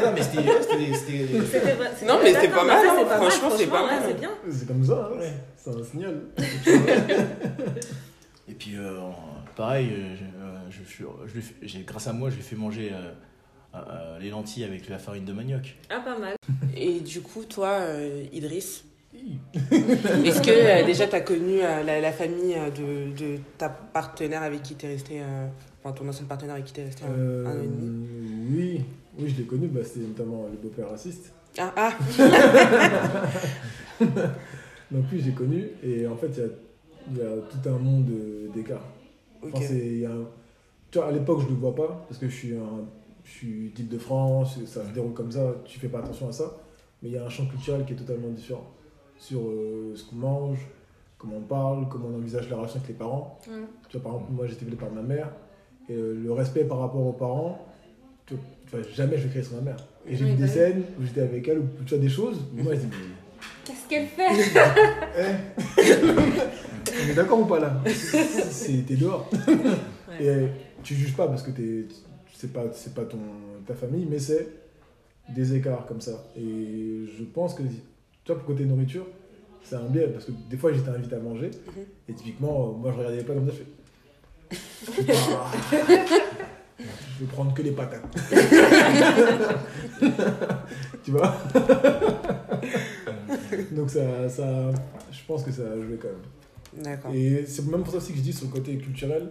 Non 0.03 0.11
mais 0.13 0.21
c'était, 0.21 0.43
c'était, 0.61 0.93
c'était- 0.93 1.45
C'était 1.45 1.73
pas- 1.75 1.93
c'était- 1.95 2.05
Non, 2.11 2.19
mais 2.23 2.33
d'accord, 2.33 2.65
pas 2.65 2.65
mal, 2.65 2.85
hein. 2.87 3.05
Franchement, 3.17 3.49
c'est 3.57 3.67
pas 3.67 3.85
mal. 3.85 3.99
ouais, 4.01 4.05
C'est 4.07 4.19
bien. 4.19 4.31
C'est 4.51 4.67
comme 4.67 4.83
ça, 4.83 5.09
hein. 5.13 5.17
Ouais. 5.19 5.33
c'est 5.57 5.69
un 5.69 5.83
signal. 5.83 6.21
Et 8.49 8.53
puis 8.53 8.75
euh, 8.77 8.99
pareil, 9.55 9.89
euh, 9.91 10.15
je, 10.15 10.23
euh, 10.23 10.57
je 10.69 10.83
suis- 10.83 11.05
je 11.27 11.33
lui 11.33 11.41
fais- 11.41 11.55
j'ai, 11.63 11.79
grâce 11.83 12.07
à 12.07 12.13
moi, 12.13 12.29
je 12.29 12.35
lui 12.35 12.43
fais 12.43 12.55
manger 12.55 12.91
euh, 12.93 13.11
euh, 13.75 13.77
euh, 13.89 14.19
les 14.19 14.29
lentilles 14.29 14.63
avec 14.65 14.89
la 14.89 14.97
farine 14.99 15.25
de 15.25 15.33
manioc. 15.33 15.77
Ah, 15.89 15.99
pas 16.03 16.17
mal. 16.17 16.35
Et 16.75 16.99
du 16.99 17.21
coup, 17.21 17.43
toi, 17.45 17.69
euh, 17.79 18.23
Idriss, 18.33 18.83
est-ce 19.71 20.41
que 20.41 20.49
euh, 20.51 20.85
déjà 20.85 21.07
tu 21.07 21.15
as 21.15 21.21
connu 21.21 21.61
euh, 21.61 21.83
la, 21.83 22.01
la 22.01 22.11
famille 22.11 22.55
de, 22.77 23.11
de 23.17 23.37
ta 23.57 23.69
partenaire 23.69 24.41
avec 24.43 24.63
qui 24.63 24.75
tu 24.75 24.85
es 24.85 24.89
resté, 24.89 25.21
euh, 25.21 25.47
enfin 25.83 25.91
ton 25.93 26.07
ancien 26.07 26.25
partenaire 26.25 26.53
avec 26.55 26.65
qui 26.65 26.73
tu 26.73 26.81
es 26.81 26.85
resté 26.85 27.03
un, 27.05 27.09
Euh, 27.11 27.45
un 27.47 27.51
an 27.59 27.63
et 27.63 27.67
demi 27.67 28.07
oui, 28.53 28.81
oui, 29.17 29.29
je 29.29 29.37
l'ai 29.37 29.45
connu, 29.45 29.67
bah, 29.67 29.79
c'était 29.83 30.05
notamment 30.07 30.45
le 30.51 30.57
beau-père 30.57 30.89
raciste. 30.89 31.31
Ah, 31.57 31.73
ah 31.75 31.91
Donc 34.91 35.05
oui, 35.11 35.21
j'ai 35.23 35.31
connu, 35.31 35.69
et 35.83 36.05
en 36.07 36.15
fait, 36.15 36.27
il 36.35 36.39
y 36.39 36.41
a, 36.43 36.47
il 37.11 37.17
y 37.17 37.21
a 37.21 37.41
tout 37.49 37.69
un 37.69 37.77
monde 37.77 38.09
d'écart. 38.53 38.83
ok. 39.41 39.51
Enfin, 39.53 39.65
c'est- 39.65 39.77
il 39.87 39.99
y 39.99 40.05
a 40.05 40.11
un- 40.11 40.27
Tu 40.91 40.97
vois, 40.97 41.07
à 41.07 41.11
l'époque, 41.11 41.39
je 41.41 41.45
ne 41.45 41.51
le 41.51 41.55
vois 41.55 41.73
pas, 41.73 42.03
parce 42.09 42.19
que 42.19 42.27
je 42.27 42.35
suis, 42.35 42.53
un, 42.53 42.85
je 43.23 43.31
suis 43.31 43.69
d'Île-de-France, 43.73 44.59
ça 44.65 44.85
se 44.85 44.91
déroule 44.91 45.13
comme 45.13 45.31
ça, 45.31 45.55
tu 45.63 45.79
fais 45.79 45.87
pas 45.87 45.99
attention 45.99 46.27
à 46.27 46.33
ça. 46.33 46.57
Mais 47.01 47.07
il 47.09 47.13
y 47.13 47.17
a 47.17 47.25
un 47.25 47.29
champ 47.29 47.45
culturel 47.45 47.85
qui 47.85 47.93
est 47.93 47.95
totalement 47.95 48.27
différent 48.27 48.67
sur 49.17 49.39
euh, 49.47 49.93
ce 49.95 50.03
qu'on 50.09 50.17
mange, 50.17 50.59
comment 51.17 51.37
on 51.37 51.41
parle, 51.41 51.87
comment 51.87 52.09
on 52.09 52.15
envisage 52.17 52.49
la 52.49 52.57
relation 52.57 52.77
avec 52.79 52.89
les 52.89 52.95
parents. 52.95 53.39
Mm. 53.47 53.51
Tu 53.87 53.97
vois, 53.97 54.03
par 54.03 54.13
exemple, 54.19 54.33
moi, 54.33 54.45
été 54.47 54.63
élevé 54.63 54.75
par 54.75 54.91
ma 54.91 55.01
mère, 55.01 55.31
et 55.91 55.95
euh, 55.95 56.13
le 56.23 56.31
respect 56.31 56.63
par 56.63 56.79
rapport 56.79 57.05
aux 57.05 57.13
parents, 57.13 57.65
tu 58.25 58.35
vois, 58.35 58.43
tu 58.69 58.75
vois, 58.77 58.81
jamais 58.93 59.17
je 59.17 59.23
vais 59.23 59.29
créer 59.29 59.43
sur 59.43 59.55
ma 59.55 59.61
mère. 59.61 59.77
Et 60.07 60.15
j'ai 60.15 60.23
Oui, 60.25 60.31
vu 60.31 60.37
bah 60.37 60.45
des 60.45 60.51
oui. 60.51 60.57
scènes 60.57 60.83
où 60.99 61.05
j'étais 61.05 61.21
avec 61.21 61.47
elle, 61.47 61.59
où 61.59 61.63
tu 61.85 61.93
vois 61.95 62.03
des 62.03 62.09
choses, 62.09 62.39
où 62.57 62.63
moi, 62.63 62.73
je 62.75 62.79
dis, 62.81 62.87
mais 62.91 63.15
Qu'est-ce 63.65 63.87
qu'elle 63.89 64.07
fait 64.07 64.27
Eh 65.17 65.81
On 67.05 67.09
est 67.09 67.13
d'accord 67.13 67.39
ou 67.39 67.45
pas 67.45 67.59
là 67.59 67.81
C'est- 67.87 68.85
T'es 68.85 68.95
dehors. 68.95 69.29
Et 70.19 70.47
tu 70.83 70.95
juges 70.95 71.15
pas 71.15 71.27
parce 71.27 71.43
que 71.43 71.51
t'es- 71.51 71.85
c'est 72.33 72.51
pas, 72.51 72.65
c'est 72.73 72.93
pas 72.93 73.05
ton, 73.05 73.19
ta 73.67 73.73
famille, 73.75 74.05
mais 74.09 74.19
c'est 74.19 74.47
des 75.29 75.53
écarts 75.55 75.85
comme 75.85 76.01
ça. 76.01 76.23
Et 76.35 77.05
je 77.17 77.23
pense 77.23 77.53
que, 77.53 77.61
tu 77.63 77.67
vois, 78.27 78.35
pour 78.37 78.45
côté 78.47 78.65
nourriture, 78.65 79.05
c'est 79.63 79.75
un 79.75 79.85
biais 79.89 80.07
parce 80.07 80.25
que 80.25 80.31
des 80.49 80.57
fois 80.57 80.73
j'étais 80.73 80.89
invité 80.89 81.15
à 81.15 81.19
manger 81.19 81.51
Mhm. 81.51 81.83
et 82.09 82.13
typiquement, 82.13 82.69
euh, 82.69 82.77
moi 82.77 82.91
je 82.91 82.97
regardais 82.97 83.17
les 83.17 83.23
plats 83.23 83.35
comme 83.35 83.45
ça, 83.47 83.53
je 83.53 83.59
fais. 83.59 83.65
Je 87.21 87.25
vais 87.25 87.31
prendre 87.31 87.53
que 87.53 87.61
les 87.61 87.71
patates. 87.71 88.01
tu 91.03 91.11
vois 91.11 91.35
Donc 93.71 93.89
ça, 93.89 94.29
ça, 94.29 94.71
je 95.11 95.19
pense 95.27 95.43
que 95.43 95.51
ça 95.51 95.63
a 95.63 95.75
joué 95.75 95.97
quand 96.01 96.07
même. 96.07 96.83
D'accord. 96.83 97.13
Et 97.13 97.45
c'est 97.45 97.65
même 97.67 97.83
pour 97.83 97.91
ça 97.91 97.97
aussi 97.97 98.13
que 98.13 98.17
je 98.17 98.23
dis 98.23 98.33
sur 98.33 98.47
le 98.47 98.51
côté 98.51 98.77
culturel, 98.77 99.29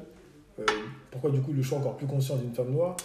euh, 0.59 0.65
pourquoi 1.11 1.31
du 1.31 1.41
coup 1.41 1.53
le 1.53 1.63
choix 1.63 1.79
encore 1.79 1.97
plus 1.97 2.07
conscient 2.07 2.37
d'une 2.37 2.53
femme 2.53 2.71
noire, 2.71 2.97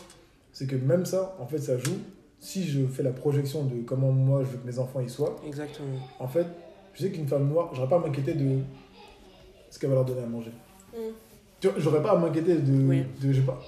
c'est 0.51 0.67
que 0.67 0.75
même 0.75 1.05
ça, 1.05 1.35
en 1.39 1.47
fait, 1.47 1.59
ça 1.59 1.77
joue. 1.77 1.97
Si 2.39 2.67
je 2.67 2.85
fais 2.85 3.01
la 3.01 3.11
projection 3.11 3.63
de 3.63 3.81
comment 3.81 4.11
moi 4.11 4.43
je 4.43 4.49
veux 4.49 4.57
que 4.57 4.67
mes 4.67 4.77
enfants 4.77 4.99
y 4.99 5.09
soient, 5.09 5.37
Exactement. 5.47 5.87
en 6.19 6.27
fait, 6.27 6.45
je 6.93 7.01
sais 7.01 7.11
qu'une 7.11 7.27
femme 7.27 7.47
noire, 7.47 7.71
j'aurais 7.73 7.87
pas 7.87 7.95
à 7.95 7.99
m'inquiéter 7.99 8.33
de 8.33 8.59
ce 9.69 9.79
qu'elle 9.79 9.89
va 9.89 9.95
leur 9.95 10.05
donner 10.05 10.21
à 10.21 10.27
manger. 10.27 10.51
Mm. 10.93 10.97
Tu 11.59 11.67
vois, 11.67 11.79
j'aurais 11.79 12.01
pas 12.01 12.11
à 12.11 12.17
m'inquiéter 12.17 12.55
de, 12.55 12.83
Oui. 12.87 13.03
de, 13.21 13.31
je 13.31 13.39
sais 13.39 13.45
pas, 13.45 13.59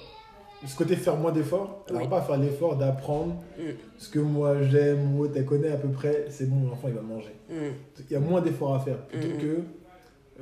ce 0.66 0.76
côté 0.76 0.96
faire 0.96 1.16
moins 1.16 1.32
d'efforts, 1.32 1.84
elle 1.88 1.96
Oui. 1.96 2.08
pas 2.08 2.18
à 2.18 2.22
faire 2.22 2.36
l'effort 2.36 2.76
d'apprendre 2.76 3.36
Mm. 3.58 3.62
ce 3.98 4.08
que 4.10 4.18
moi 4.18 4.62
j'aime 4.62 5.16
ou 5.18 5.26
elle 5.34 5.44
connaît 5.44 5.70
à 5.70 5.76
peu 5.76 5.88
près, 5.88 6.26
c'est 6.30 6.48
bon, 6.48 6.68
l'enfant 6.68 6.88
il 6.88 6.94
va 6.94 7.02
manger 7.02 7.34
Mm. 7.50 7.54
il 8.00 8.12
y 8.12 8.16
a 8.16 8.20
moins 8.20 8.40
d'efforts 8.40 8.74
à 8.74 8.80
faire. 8.80 8.98
Plutôt 9.06 9.28
Mhm. 9.28 9.38
que, 9.38 9.58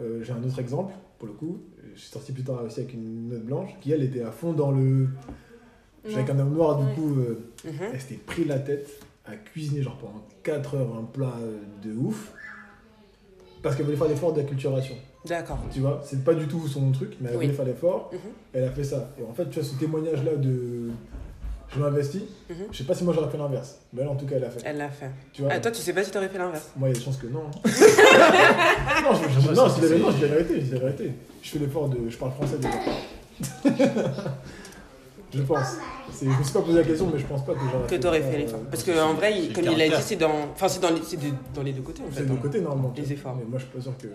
euh, 0.00 0.22
j'ai 0.24 0.32
un 0.32 0.42
autre 0.42 0.58
exemple, 0.58 0.92
pour 1.18 1.28
le 1.28 1.34
coup. 1.34 1.58
Je 1.94 2.00
suis 2.00 2.10
sorti 2.10 2.32
plus 2.32 2.42
tard 2.42 2.62
aussi 2.64 2.80
avec 2.80 2.92
une 2.94 3.28
meuf 3.28 3.40
blanche 3.42 3.70
qui, 3.80 3.92
elle, 3.92 4.02
était 4.02 4.22
à 4.22 4.30
fond 4.30 4.52
dans 4.52 4.70
le. 4.70 5.08
J'étais 6.04 6.18
avec 6.20 6.30
un 6.30 6.38
homme 6.40 6.52
noir, 6.54 6.78
du 6.78 6.94
coup, 6.94 7.18
euh, 7.20 7.38
Mhm. 7.64 7.72
elle 7.94 8.00
s'était 8.00 8.16
pris 8.16 8.44
la 8.44 8.58
tête 8.58 8.88
à 9.24 9.34
cuisiner, 9.36 9.82
genre 9.82 9.96
pendant 9.98 10.24
4 10.42 10.74
heures, 10.76 10.94
un 10.96 11.04
plat 11.04 11.32
euh, 11.40 11.56
de 11.82 11.96
ouf. 11.96 12.32
Parce 13.62 13.74
qu'elle 13.76 13.84
voulait 13.86 13.96
faire 13.96 14.08
l'effort 14.08 14.32
d'acculturation. 14.32 14.94
D'accord. 15.26 15.58
Tu 15.72 15.80
vois, 15.80 16.00
c'est 16.04 16.22
pas 16.24 16.34
du 16.34 16.46
tout 16.46 16.68
son 16.68 16.92
truc, 16.92 17.16
mais 17.20 17.30
elle 17.30 17.36
Oui. 17.36 17.44
voulait 17.46 17.56
faire 17.56 17.64
l'effort. 17.66 18.10
Mhm. 18.12 18.18
Elle 18.52 18.64
a 18.64 18.70
fait 18.70 18.84
ça. 18.84 19.10
Et 19.18 19.24
en 19.28 19.32
fait, 19.34 19.48
tu 19.50 19.58
vois, 19.60 19.68
ce 19.68 19.74
témoignage-là 19.76 20.36
de. 20.36 20.90
Je 21.74 21.80
m'investis, 21.80 22.22
Mhm. 22.48 22.56
je 22.70 22.78
sais 22.78 22.84
pas 22.84 22.94
si 22.94 23.02
moi 23.02 23.12
j'aurais 23.12 23.28
fait 23.28 23.38
l'inverse. 23.38 23.78
Mais 23.92 24.02
elle, 24.02 24.08
en 24.08 24.14
tout 24.14 24.24
cas, 24.24 24.36
elle 24.36 24.44
a 24.44 24.50
fait. 24.50 24.60
Elle 24.64 24.76
l'a 24.78 24.88
fait. 24.88 25.10
Tu 25.32 25.42
vois 25.42 25.50
Ah, 25.52 25.58
toi, 25.58 25.72
tu 25.72 25.80
sais 25.82 25.92
pas 25.92 26.04
si 26.04 26.12
t'aurais 26.12 26.28
fait 26.28 26.38
l'inverse 26.38 26.70
Moi, 26.76 26.88
il 26.88 26.92
y 26.92 26.94
a 26.96 26.98
des 26.98 27.04
chances 27.04 27.16
que 27.16 27.26
non. 27.26 27.42
non, 27.64 29.14
je, 29.14 29.40
je- 29.40 29.46
non, 29.52 29.68
je 29.68 29.86
la- 29.88 29.98
non, 29.98 30.10
je 30.10 30.14
dis 30.14 30.20
la 30.22 30.28
vérité, 30.28 30.54
je 30.60 30.64
dis 30.66 30.70
la 30.70 30.78
vérité. 30.78 31.12
Je 31.42 31.50
fais 31.50 31.58
l'effort 31.58 31.88
de. 31.88 32.08
Je 32.08 32.16
parle 32.16 32.30
français 32.32 32.56
déjà. 32.58 32.78
je 35.34 35.42
pense. 35.42 35.76
C'est- 36.12 36.24
Je 36.26 36.30
me 36.38 36.42
suis 36.44 36.52
pas 36.52 36.62
posé 36.62 36.78
la 36.78 36.84
question, 36.84 37.10
mais 37.12 37.18
je 37.18 37.26
pense 37.26 37.44
pas 37.44 37.52
que 37.54 37.58
j'aurais 37.70 37.86
Que 37.88 37.94
t'aurais 37.96 38.22
fait 38.22 38.38
l'effort, 38.38 38.60
euh, 38.60 38.70
Parce 38.70 38.84
qu'en 38.84 39.14
vrai, 39.14 39.34
comme 39.54 39.64
il 39.64 39.82
a 39.82 39.88
dit, 39.88 40.02
c'est 40.02 40.16
dans. 40.16 40.50
Enfin, 40.52 40.68
c'est 40.68 40.80
dans, 40.80 40.90
les... 40.90 41.02
c'est 41.02 41.16
de- 41.16 41.34
dans 41.54 41.62
les 41.62 41.72
deux 41.72 41.82
côtés 41.82 42.02
en 42.02 42.10
fait. 42.10 42.20
C'est 42.20 42.26
de 42.26 42.32
hein. 42.32 42.38
côté, 42.40 42.60
normalement. 42.60 42.92
Les 42.96 43.12
efforts. 43.12 43.34
Mais 43.36 43.44
moi, 43.44 43.58
je 43.58 43.64
suis 43.64 43.72
pas 43.74 43.80
sûr 43.80 43.96
que. 43.98 44.06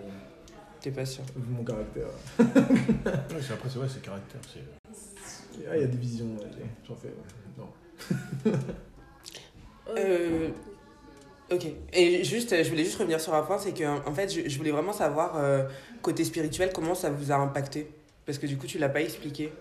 T'es 0.80 0.90
pas 0.90 1.04
sûr. 1.06 1.22
Vu 1.36 1.54
mon 1.54 1.62
caractère. 1.64 2.06
Ouais, 2.38 3.40
c'est- 3.40 3.52
après, 3.52 3.68
c'est 3.68 3.78
vrai, 3.78 3.88
c'est 3.92 4.02
caractère. 4.02 4.40
c'est- 4.52 5.64
Ah, 5.70 5.76
il 5.76 5.82
y 5.82 5.84
a 5.84 5.86
des 5.86 5.96
visions, 5.98 6.26
j'en 6.88 6.96
fais. 6.96 7.12
Non. 7.58 8.52
Euh, 9.98 10.48
ok. 11.50 11.66
Et 11.92 12.24
juste, 12.24 12.54
je 12.62 12.68
voulais 12.70 12.84
juste 12.84 12.98
revenir 12.98 13.20
sur 13.20 13.34
un 13.34 13.42
point, 13.42 13.58
c'est 13.58 13.72
que 13.72 13.84
en 13.84 14.14
fait, 14.14 14.32
je, 14.32 14.48
je 14.48 14.56
voulais 14.58 14.70
vraiment 14.70 14.92
savoir 14.92 15.36
euh, 15.36 15.64
côté 16.00 16.24
spirituel 16.24 16.70
comment 16.74 16.94
ça 16.94 17.10
vous 17.10 17.32
a 17.32 17.34
impacté, 17.36 17.90
parce 18.24 18.38
que 18.38 18.46
du 18.46 18.56
coup, 18.56 18.66
tu 18.66 18.78
l'as 18.78 18.88
pas 18.88 19.00
expliqué. 19.02 19.52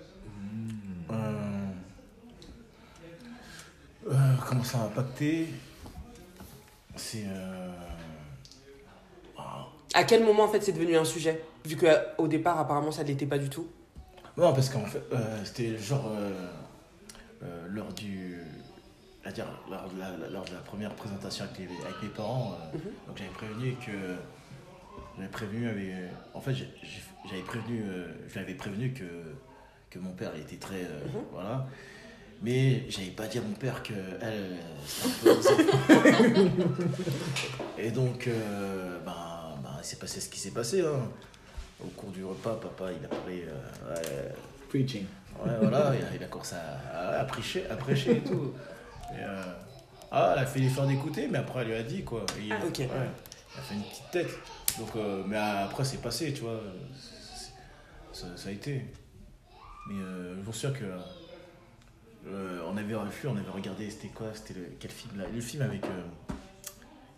Euh, 4.11 4.15
comment 4.47 4.63
ça 4.63 4.79
a 4.81 4.85
impacté 4.85 5.47
C'est. 6.95 7.25
euh, 7.27 7.71
ah, 9.37 9.67
À 9.93 10.03
quel 10.03 10.23
moment 10.23 10.43
en 10.43 10.47
fait 10.47 10.61
c'est 10.61 10.71
devenu 10.73 10.95
un 10.97 11.05
sujet, 11.05 11.43
vu 11.65 11.75
que 11.75 11.85
au 12.17 12.27
départ 12.27 12.59
apparemment 12.59 12.91
ça 12.91 13.03
ne 13.03 13.07
l'était 13.07 13.25
pas 13.25 13.37
du 13.37 13.49
tout. 13.49 13.67
Non, 14.37 14.53
parce 14.53 14.69
qu'en 14.69 14.85
fait, 14.85 15.01
euh, 15.11 15.43
c'était 15.43 15.77
genre 15.77 16.09
euh, 17.43 17.67
lors 17.69 17.91
du. 17.93 18.39
à 19.25 19.31
dire, 19.31 19.45
lors 19.69 19.89
de, 19.89 19.99
la, 19.99 20.29
lors 20.29 20.45
de 20.45 20.51
la 20.53 20.59
première 20.61 20.93
présentation 20.95 21.45
avec, 21.45 21.57
les- 21.59 21.83
avec 21.85 22.01
mes 22.01 22.09
parents, 22.09 22.57
Mhm. 22.73 22.79
donc 23.07 23.17
j'avais 23.17 23.29
prévenu 23.31 23.75
que. 23.85 24.15
J'avais 25.17 25.29
prévenu 25.29 25.67
avec. 25.69 25.89
En 26.33 26.41
fait, 26.41 26.53
j'avais 27.29 27.41
prévenu. 27.43 27.83
je 28.29 28.35
l'avais 28.39 28.53
prévenu 28.55 28.93
que, 28.93 29.03
que 29.89 29.99
mon 29.99 30.11
père 30.13 30.33
était 30.35 30.55
très. 30.57 30.81
Mhm. 30.83 31.23
Voilà. 31.33 31.67
Mais 32.43 32.89
j'avais 32.89 33.11
pas 33.11 33.27
dit 33.27 33.37
à 33.37 33.41
mon 33.41 33.53
père 33.53 33.83
que 33.83 33.93
elle. 34.21 34.57
c'était 34.87 35.07
un 35.07 35.11
peu 35.21 35.29
osé. 35.39 36.51
Et 37.77 37.91
donc, 37.91 38.27
euh, 38.27 38.97
ben, 39.05 39.13
ben, 39.63 39.69
il 39.79 39.85
s'est 39.85 39.97
passé 39.97 40.19
ce 40.19 40.29
qui 40.29 40.39
s'est 40.39 40.51
passé. 40.51 40.81
hein. 40.81 41.09
Au 41.83 41.87
cours 41.89 42.09
du 42.11 42.23
repas, 42.25 42.55
papa, 42.55 42.91
il 42.91 43.05
a 43.05 43.07
parlé. 43.09 43.45
euh, 43.47 43.93
ouais, 43.93 44.33
Preaching. 44.69 45.05
Ouais, 45.43 45.51
voilà, 45.61 45.93
il 45.95 46.03
a, 46.03 46.15
il 46.15 46.23
a 46.23 46.27
commencé 46.27 46.55
à, 46.55 47.19
à, 47.19 47.23
prêcher, 47.25 47.65
à 47.69 47.75
prêcher 47.75 48.17
et 48.17 48.21
tout. 48.23 48.53
Et, 49.13 49.21
euh, 49.23 49.43
ah, 50.11 50.33
elle 50.35 50.43
a 50.43 50.45
fait 50.45 50.59
l'effort 50.59 50.85
d'écouter, 50.87 51.27
mais 51.31 51.37
après, 51.39 51.61
elle 51.61 51.67
lui 51.67 51.75
a 51.75 51.83
dit, 51.83 52.03
quoi. 52.03 52.25
Et 52.39 52.51
Ah, 52.51 52.59
ok. 52.65 52.79
ouais, 52.79 52.87
elle 52.91 53.59
a 53.59 53.61
fait 53.63 53.75
une 53.75 53.83
petite 53.83 54.11
tête. 54.11 54.29
Donc, 54.79 54.89
euh, 54.95 55.23
mais 55.27 55.37
après, 55.37 55.83
c'est 55.83 56.01
passé, 56.01 56.33
tu 56.33 56.41
vois. 56.41 56.59
Ça, 58.13 58.27
ça 58.35 58.49
a 58.49 58.51
été. 58.51 58.85
Mais 59.87 60.01
euh, 60.01 60.35
je 60.37 60.41
vous 60.41 60.53
sûr 60.53 60.73
que. 60.73 60.85
Euh, 62.27 62.59
on 62.71 62.77
avait 62.77 62.95
film, 63.11 63.33
on 63.33 63.37
avait 63.37 63.49
regardé, 63.51 63.89
c'était 63.89 64.07
quoi 64.09 64.27
C'était 64.33 64.53
le, 64.59 64.65
quel 64.79 64.91
film 64.91 65.17
là 65.19 65.25
Le 65.33 65.41
film 65.41 65.63
avec. 65.63 65.83
euh, 65.85 65.87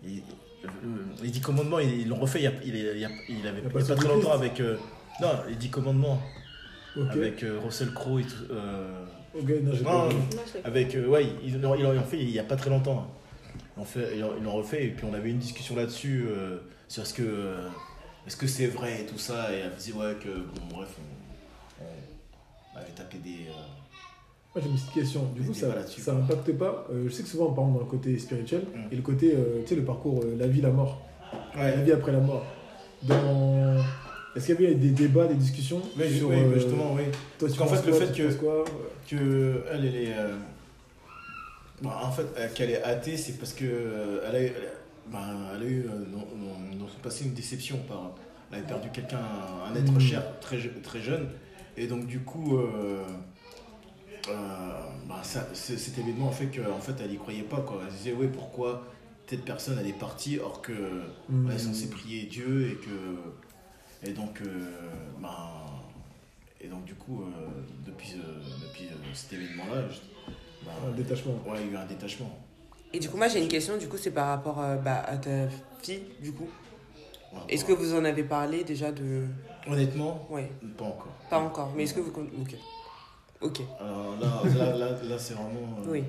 il- 0.03 0.23
le- 0.63 1.23
les 1.23 1.29
10 1.29 1.41
commandements, 1.41 1.79
ils 1.79 2.07
l'ont 2.07 2.19
refait 2.19 2.39
il 2.39 2.43
y 2.43 2.47
a, 2.47 2.53
il, 2.63 2.75
il 2.75 2.99
y 2.99 3.05
a- 3.05 3.09
il 3.29 3.47
avait 3.47 3.59
Il 3.59 3.63
y 3.63 3.67
a 3.77 3.79
il 3.81 3.85
pas 3.87 3.95
très 3.95 4.07
longtemps 4.07 4.31
avec. 4.31 4.59
euh, 4.61 4.77
non, 5.21 5.29
les 5.49 5.55
10 5.55 5.69
commandements 5.69 6.21
avec 7.09 7.43
euh, 7.43 7.59
Russell 7.63 7.93
Crowe 7.93 8.19
et 8.19 8.23
tout. 8.23 8.35
euh, 8.51 9.03
Ok, 9.35 9.49
non, 9.63 10.09
avec 10.63 10.95
euh, 10.95 11.07
ouais, 11.07 11.25
ils 11.43 11.59
l'ont 11.59 11.75
ils 11.75 11.81
l'ont 11.83 12.03
fait 12.03 12.19
il 12.19 12.29
y 12.29 12.39
a 12.39 12.43
pas 12.43 12.55
très 12.55 12.69
longtemps. 12.69 13.07
Ils 13.75 13.79
l'ont 13.79 13.85
fait, 13.85 14.15
ils 14.15 14.21
l'ont- 14.21 14.35
ils 14.37 14.43
l'ont 14.43 14.53
refait 14.53 14.85
et 14.85 14.89
puis 14.91 15.05
on 15.05 15.13
avait 15.13 15.31
une 15.31 15.39
discussion 15.39 15.75
là-dessus 15.75 16.27
euh, 16.29 16.59
sur 16.87 17.05
ce 17.07 17.13
que 17.15 17.23
euh, 17.23 17.67
est-ce 18.27 18.37
que 18.37 18.45
c'est 18.47 18.67
vrai 18.67 19.01
et 19.01 19.05
tout 19.07 19.17
ça 19.17 19.51
et 19.53 19.59
elle 19.59 19.75
disait 19.75 19.93
ouais 19.93 20.15
que 20.23 20.29
bon 20.29 20.67
bref 20.77 20.89
on, 21.81 21.83
on 22.75 22.77
avait 22.79 22.91
tapé 22.91 23.17
des 23.17 23.47
euh, 23.49 23.53
Moi 24.55 24.61
j'ai 24.63 24.69
une 24.69 24.75
petite 24.75 24.91
question. 24.93 25.23
Du 25.35 25.41
coup, 25.41 25.53
ça, 25.53 25.67
ça 25.87 26.13
impacte 26.13 26.51
pas. 26.53 26.85
euh, 26.91 27.05
je 27.07 27.11
sais 27.11 27.23
que 27.23 27.29
souvent 27.29 27.47
on 27.47 27.53
parle 27.53 27.73
dans 27.73 27.79
le 27.79 27.85
côté 27.85 28.17
spirituel 28.19 28.61
et 28.91 28.95
le 28.95 29.01
côté, 29.01 29.33
euh, 29.35 29.61
tu 29.63 29.69
sais, 29.69 29.75
le 29.75 29.83
parcours, 29.83 30.21
euh, 30.23 30.35
la 30.37 30.47
vie, 30.47 30.61
la 30.61 30.69
mort. 30.69 31.01
La 31.55 31.63
ouais 31.63 31.81
vie 31.83 31.91
après 31.91 32.11
la 32.11 32.19
mort. 32.19 32.45
Dans... 33.01 33.77
Est-ce 34.35 34.47
qu'il 34.47 34.61
y 34.61 34.65
avait 34.67 34.75
des 34.75 34.89
débats, 34.91 35.25
des 35.27 35.33
discussions 35.35 35.81
oui, 35.97 36.17
sur. 36.17 36.29
oui, 36.29 36.35
euh, 36.37 36.53
justement 36.53 36.93
oui 36.95 37.03
Toi, 37.39 37.49
tu 37.49 37.57
qu'en 37.57 37.65
penses 37.65 37.81
fait, 37.81 37.87
le 37.91 37.93
fait 37.93 38.13
que- 38.15 38.33
quoi 38.33 38.63
que 39.09 39.63
elle, 39.71 39.85
elle 39.85 39.95
est. 39.95 40.13
bah, 41.81 41.99
en 42.03 42.11
fait, 42.11 42.25
qu'elle 42.53 42.69
est 42.71 42.83
athée, 42.83 43.17
c'est 43.17 43.33
parce 43.39 43.53
que 43.53 44.21
elle 44.27 44.35
a, 44.35 44.41
eu- 44.41 44.45
elle 44.45 44.67
a- 44.67 45.11
bah, 45.11 45.19
elle 45.55 45.63
a 45.63 45.65
eu 45.69 45.79
euh, 45.81 46.05
dans, 46.79 46.87
son 46.87 46.99
passé 47.01 47.25
une 47.25 47.33
déception. 47.33 47.77
Par, 47.87 48.11
elle 48.51 48.59
avait 48.59 48.67
perdu 48.67 48.89
quelqu'un, 48.93 49.19
un 49.67 49.75
être 49.75 49.91
Mm. 49.91 49.99
cher, 49.99 50.39
très, 50.39 50.59
je- 50.59 50.69
très 50.83 50.99
jeune. 51.01 51.27
Et 51.75 51.87
donc, 51.87 52.05
du 52.05 52.19
coup, 52.19 52.57
bah, 54.27 55.21
ça- 55.23 55.47
cet 55.53 55.97
événement 55.97 56.29
a 56.29 56.31
fait 56.31 56.47
qu'en 56.47 56.79
fait, 56.79 56.93
elle 57.03 57.13
y 57.13 57.17
croyait 57.17 57.43
pas. 57.43 57.61
Quoi. 57.61 57.81
Elle 57.85 57.91
se 57.91 57.97
disait, 57.97 58.13
oui, 58.17 58.27
pourquoi 58.33 58.83
telle 59.27 59.39
personne, 59.41 59.77
elle 59.79 59.87
est 59.87 59.93
partie, 59.99 60.39
or 60.39 60.61
que 60.61 60.73
Mm. 61.29 61.49
elle 61.49 61.55
est 61.55 61.59
censée 61.59 61.89
prier 61.89 62.23
Dieu 62.25 62.69
et 62.71 62.75
que. 62.75 64.07
Et 64.09 64.11
donc, 64.13 64.41
euh, 64.41 64.89
ben, 65.21 65.29
et 66.59 66.67
donc 66.67 66.83
du 66.83 66.93
coup, 66.93 67.21
euh, 67.23 67.47
depuis, 67.85 68.13
euh, 68.15 68.41
depuis 68.61 68.87
euh, 68.87 68.95
cet 69.13 69.33
événement-là, 69.33 69.81
ben, 70.65 70.71
Un 70.89 70.91
détachement. 70.91 71.33
ouais, 71.47 71.59
il 71.61 71.67
y 71.67 71.69
a 71.69 71.73
eu 71.73 71.77
un 71.77 71.85
détachement. 71.85 72.29
Et 72.91 72.99
du 72.99 73.09
coup, 73.09 73.17
moi 73.17 73.27
j'ai 73.29 73.41
une 73.41 73.47
question, 73.47 73.77
du 73.77 73.87
coup, 73.87 73.97
c'est 73.97 74.11
par 74.11 74.27
rapport 74.27 74.59
euh, 74.61 74.75
bah, 74.75 75.03
à 75.07 75.17
ta 75.17 75.47
fille, 75.81 76.03
du 76.21 76.31
coup. 76.33 76.47
Ouais, 77.33 77.39
Est-ce 77.49 77.63
que 77.65 77.71
vous 77.73 77.95
en 77.95 78.03
avez 78.05 78.23
parlé 78.23 78.63
déjà 78.65 78.91
de. 78.91 79.25
Honnêtement, 79.67 80.27
Ouais, 80.29 80.51
pas 80.77 80.85
encore. 80.85 81.13
pas 81.29 81.39
encore, 81.39 81.71
mais 81.75 81.83
est-ce 81.83 81.93
que 81.93 82.01
vous. 82.01 82.11
Ok. 82.41 82.55
Ok, 83.43 83.61
Alors 83.79 84.15
là, 84.21 84.41
là, 84.57 84.77
là, 84.77 84.87
là, 85.03 85.19
c'est 85.19 85.33
vraiment. 85.33 85.77
euh, 85.85 85.91
oui. 85.91 86.03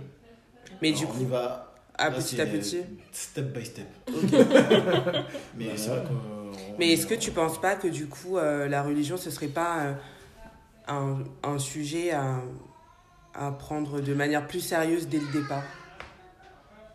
Mais 0.80 0.92
du 0.92 1.04
alors, 1.04 1.16
on 1.16 1.20
y 1.20 1.24
coup, 1.24 1.30
va 1.30 1.74
à 1.98 2.08
là, 2.10 2.16
petit 2.16 2.40
à 2.40 2.46
petit. 2.46 2.82
Step 3.12 3.46
by 3.52 3.64
step. 3.64 3.86
Ok. 4.08 4.14
Mais 5.56 5.66
Bah, 5.66 5.72
c'est 5.76 5.88
vrai 5.90 6.02
que. 6.02 6.56
Mais 6.78 6.92
est-ce 6.92 7.06
que 7.06 7.14
tu 7.14 7.30
penses 7.32 7.60
pas 7.60 7.74
que 7.74 7.88
du 7.88 8.06
coup 8.06 8.38
euh, 8.38 8.68
la 8.68 8.82
religion 8.82 9.16
ce 9.16 9.30
serait 9.30 9.48
pas 9.48 9.80
euh, 9.82 9.92
un, 10.88 11.18
un 11.42 11.58
sujet 11.58 12.12
à, 12.12 12.36
à 13.34 13.50
prendre 13.52 14.00
de 14.00 14.14
manière 14.14 14.46
plus 14.46 14.60
sérieuse 14.60 15.08
dès 15.08 15.18
le 15.18 15.32
départ? 15.32 15.62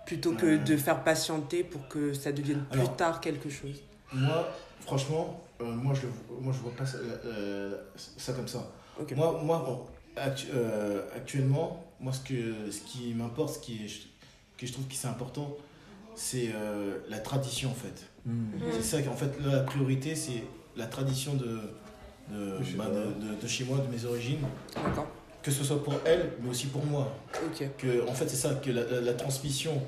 Plutôt 0.05 0.31
que 0.33 0.45
Euh. 0.45 0.57
de 0.57 0.77
faire 0.77 1.03
patienter 1.03 1.63
pour 1.63 1.87
que 1.89 2.13
ça 2.13 2.31
devienne 2.31 2.63
plus 2.71 2.79
Alors. 2.81 2.95
tard 2.95 3.21
quelque 3.21 3.49
chose? 3.49 3.81
Moi, 4.13 4.47
franchement, 4.81 5.41
euh, 5.61 5.65
moi, 5.65 5.93
je, 5.93 6.07
moi 6.41 6.51
je 6.53 6.59
vois 6.59 6.71
pas 6.75 6.85
ça, 6.85 6.97
euh, 6.97 7.77
ça 7.95 8.33
comme 8.33 8.47
ça. 8.47 8.65
Moi, 9.15 9.39
moi 9.43 9.85
actuellement, 11.15 11.83
moi 11.99 12.13
ce, 12.13 12.19
que, 12.21 12.71
ce 12.71 12.81
qui 12.81 13.13
m'importe, 13.13 13.55
ce 13.55 13.59
qui 13.59 13.73
est, 13.85 13.87
que 14.57 14.65
je 14.67 14.73
trouve 14.73 14.85
que 14.85 14.93
c'est 14.95 15.07
important, 15.07 15.55
c'est 16.15 16.49
euh, 16.53 16.97
la 17.09 17.19
tradition 17.19 17.69
en 17.69 17.73
fait. 17.73 18.05
Mm. 18.25 18.31
C'est 18.73 18.81
ça 18.83 19.01
qu'en 19.01 19.15
fait, 19.15 19.31
là, 19.45 19.55
la 19.57 19.63
priorité, 19.63 20.15
c'est 20.15 20.43
la 20.75 20.85
tradition 20.87 21.33
de, 21.35 21.59
de, 22.31 22.57
De 22.59 22.63
chez 22.63 22.73
bah, 22.73 22.85
toi. 22.85 22.95
de, 22.95 23.35
de- 23.35 23.41
de 23.41 23.47
chez 23.47 23.63
moi, 23.63 23.77
de 23.79 23.87
mes 23.95 24.05
origines, 24.05 24.39
D'accord. 24.75 25.07
que 25.41 25.51
ce 25.51 25.63
soit 25.63 25.83
pour 25.83 25.93
elle, 26.05 26.31
mais 26.41 26.49
aussi 26.49 26.67
pour 26.67 26.85
moi. 26.85 27.13
Que, 27.77 28.07
en 28.07 28.13
fait, 28.13 28.27
c'est 28.27 28.35
ça, 28.35 28.55
que 28.55 28.71
la, 28.71 28.83
la- 28.83 29.01
la 29.01 29.13
transmission, 29.13 29.81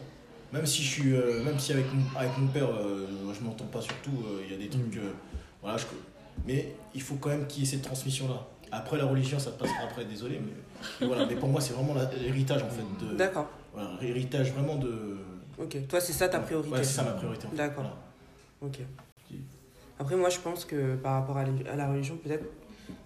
même 0.53 0.65
si 0.65 0.81
je 0.83 0.87
suis, 0.89 1.13
euh, 1.13 1.43
même 1.43 1.59
si 1.59 1.73
avec 1.73 1.85
mon, 1.93 2.03
avec 2.17 2.37
mon 2.37 2.47
père, 2.47 2.69
euh, 2.69 3.07
je 3.37 3.43
m'entends 3.43 3.65
pas 3.65 3.81
surtout, 3.81 4.11
euh, 4.25 4.41
il 4.45 4.51
y 4.51 4.55
a 4.55 4.57
des 4.57 4.69
trucs, 4.69 4.95
Mm. 4.95 4.99
euh, 4.99 5.11
voilà, 5.61 5.77
je, 5.77 5.85
mais 6.47 6.73
il 6.95 7.01
faut 7.01 7.15
quand 7.15 7.29
même 7.29 7.45
qu'il 7.47 7.63
y 7.63 7.67
ait 7.67 7.69
cette 7.69 7.81
transmission-là. 7.83 8.47
Après, 8.71 8.97
la 8.97 9.05
religion, 9.05 9.37
ça 9.39 9.51
passera 9.51 9.83
après, 9.83 10.05
désolé, 10.05 10.39
mais, 10.43 10.53
mais 11.01 11.07
voilà. 11.07 11.25
Mais 11.25 11.35
pour 11.35 11.49
moi, 11.49 11.59
c'est 11.61 11.73
vraiment 11.73 11.93
l'héritage, 12.21 12.63
en 12.63 12.69
fait, 12.69 13.05
de, 13.05 13.15
D'accord. 13.15 13.47
voilà, 13.73 13.91
l'héritage 14.01 14.51
vraiment 14.53 14.75
de. 14.77 15.17
Ok. 15.57 15.77
Toi 15.87 15.99
c'est 16.01 16.13
ça 16.13 16.27
ta 16.29 16.39
priorité. 16.39 16.71
Ouais, 16.73 16.83
c'est 16.83 16.95
ça 16.95 17.03
ma 17.03 17.11
priorité. 17.11 17.45
en 17.45 17.49
fait. 17.51 17.55
D'accord. 17.57 17.83
Voilà. 18.59 18.73
Ok. 18.73 18.79
Après 19.99 20.15
moi 20.15 20.29
je 20.29 20.39
pense 20.39 20.65
que 20.65 20.95
par 20.95 21.13
rapport 21.19 21.37
à 21.37 21.43
la, 21.43 21.71
à 21.71 21.75
la 21.75 21.87
religion 21.89 22.17
peut-être 22.17 22.45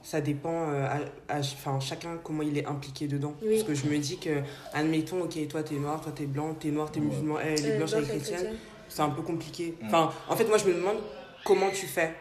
ça 0.01 0.21
dépend 0.21 0.69
euh, 0.69 0.85
à, 0.87 1.33
à- 1.35 1.39
enfin, 1.39 1.79
chacun 1.81 2.17
comment 2.23 2.43
il 2.43 2.57
est 2.57 2.65
impliqué 2.65 3.07
dedans. 3.07 3.33
Oui. 3.41 3.55
Parce 3.55 3.63
que 3.63 3.73
je 3.75 3.87
me 3.87 3.97
dis 3.97 4.17
que 4.17 4.41
admettons 4.73 5.21
ok 5.23 5.47
toi 5.49 5.63
t'es 5.63 5.75
noir, 5.75 5.99
toi 5.99 6.13
t'es 6.15 6.25
blanc, 6.27 6.53
t'es 6.53 6.69
noir, 6.69 6.89
t'es 6.91 7.01
musulman, 7.01 7.39
elle, 7.39 7.59
elle 7.59 7.65
est 7.65 7.77
blanche, 7.77 7.93
elle 7.93 8.03
est 8.03 8.07
chrétienne. 8.07 8.55
c'est 8.87 9.01
un 9.01 9.09
peu 9.09 9.21
compliqué. 9.21 9.75
Mm. 9.81 9.85
Enfin, 9.87 10.11
en 10.29 10.35
fait, 10.37 10.45
moi, 10.45 10.57
je 10.57 10.65
me 10.65 10.75
demande 10.75 10.97
comment 11.43 11.69
tu 11.71 11.87
fais. 11.87 12.13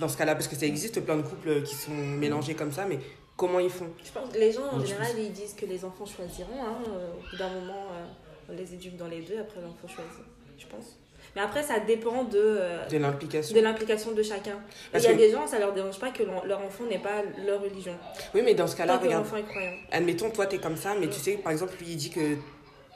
Dans 0.00 0.08
ce 0.08 0.16
cas-là 0.16 0.34
Parce 0.34 0.48
que 0.48 0.56
ça 0.56 0.66
existe 0.66 1.00
plein 1.04 1.16
de 1.16 1.22
couples 1.22 1.62
qui 1.62 1.74
sont 1.76 1.92
mélangés 1.92 2.54
comme 2.54 2.72
ça, 2.72 2.86
mais 2.86 2.98
comment 3.36 3.60
ils 3.60 3.70
font? 3.70 3.88
Je 4.04 4.10
pense 4.10 4.32
que 4.32 4.38
les 4.38 4.50
gens, 4.52 4.62
en 4.72 4.84
général, 4.84 5.12
ils 5.18 5.32
disent 5.32 5.54
que 5.54 5.66
les 5.66 5.84
enfants 5.84 6.06
choisiront. 6.06 6.60
Hein. 6.64 6.78
Au 6.84 7.30
bout 7.30 7.36
d'un 7.36 7.50
moment, 7.50 7.86
euh, 7.92 8.06
on 8.50 8.56
les 8.56 8.74
éduque 8.74 8.96
dans 8.96 9.06
les 9.08 9.20
deux, 9.20 9.38
après 9.38 9.60
l'enfant 9.60 9.86
choisit, 9.86 10.24
je 10.58 10.66
pense. 10.66 10.96
Mais 11.36 11.42
après, 11.42 11.62
ça 11.62 11.78
dépend 11.78 12.24
de, 12.24 12.38
euh, 12.38 12.88
De 12.88 12.98
l'implication. 12.98 13.54
de 13.54 13.60
l'implication 13.60 14.10
de 14.12 14.22
chacun. 14.22 14.58
Il 14.92 15.00
y 15.00 15.06
a 15.06 15.12
que- 15.12 15.16
des 15.16 15.30
gens, 15.30 15.46
ça 15.46 15.60
leur 15.60 15.72
dérange 15.72 15.98
pas 16.00 16.10
que 16.10 16.24
leur 16.24 16.44
leur 16.44 16.60
enfant 16.60 16.84
n'ait 16.86 16.98
pas 16.98 17.22
leur 17.46 17.62
religion. 17.62 17.92
Oui, 18.34 18.42
mais 18.44 18.54
dans 18.54 18.66
ce 18.66 18.74
cas-là, 18.74 18.96
regarde. 18.98 19.22
l'enfant 19.22 19.36
est 19.36 19.44
croyant. 19.44 19.74
Admettons, 19.92 20.30
toi, 20.30 20.46
t'es 20.46 20.58
comme 20.58 20.76
ça, 20.76 20.94
mais 20.98 21.06
tu 21.08 21.20
sais, 21.20 21.34
par 21.34 21.52
exemple, 21.52 21.74
lui, 21.78 21.90
il 21.90 21.96
dit 21.96 22.10
que 22.10 22.34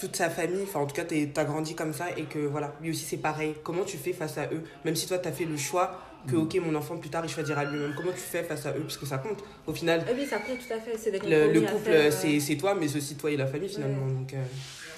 toute 0.01 0.17
sa 0.17 0.31
famille, 0.31 0.65
enfin, 0.65 0.81
en 0.81 0.87
tout 0.87 0.97
cas, 0.97 1.05
t'es- 1.05 1.31
t'as 1.33 1.45
grandi 1.45 1.77
comme 1.77 1.93
ça 1.93 2.07
et 2.17 2.25
que 2.25 2.41
voilà, 2.41 2.75
lui 2.81 2.91
aussi, 2.91 3.05
c'est 3.05 3.19
pareil. 3.19 3.55
Comment 3.63 3.85
tu 3.85 3.97
fais 3.99 4.13
face 4.13 4.37
à 4.37 4.47
eux? 4.47 4.65
Même 4.85 4.97
si 4.97 5.07
toi, 5.07 5.19
t'as 5.19 5.31
fait 5.31 5.45
le 5.45 5.57
choix 5.57 6.01
que, 6.27 6.37
ok, 6.37 6.59
mon 6.64 6.75
enfant, 6.75 6.97
plus 6.97 7.11
tard, 7.11 7.22
il 7.25 7.29
choisira 7.31 7.64
lui-même. 7.64 7.93
Comment 7.97 8.12
tu 8.12 8.18
fais 8.18 8.43
face 8.43 8.64
à 8.66 8.70
eux? 8.77 8.81
Parce 8.83 8.97
que 8.97 9.07
ça 9.07 9.18
compte. 9.18 9.43
Au 9.66 9.72
final, 9.72 10.05
oui, 10.16 10.25
ça 10.27 10.39
compte 10.39 10.59
tout 10.59 10.72
à 10.72 10.79
fait. 10.79 11.11
Des 11.11 11.18
le, 11.53 11.61
couple, 11.62 11.91
euh, 11.91 12.11
c'est 12.11 12.41
c'est 12.41 12.57
toi, 12.57 12.75
mais 12.75 12.89
c'est 12.89 12.99
aussi 12.99 13.14
toi 13.16 13.31
et 13.31 13.37
la 13.37 13.47
famille, 13.47 13.68
finalement. 13.68 14.07
Donc, 14.07 14.33
euh, 14.35 14.43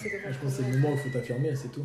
Je 0.02 0.08
pense 0.38 0.54
que 0.56 0.62
c'est 0.62 0.70
le 0.70 0.78
moment 0.78 0.92
où 0.94 0.96
il 0.96 1.02
faut 1.02 1.08
t'affirmer, 1.18 1.54
c'est 1.56 1.68
tout. 1.72 1.84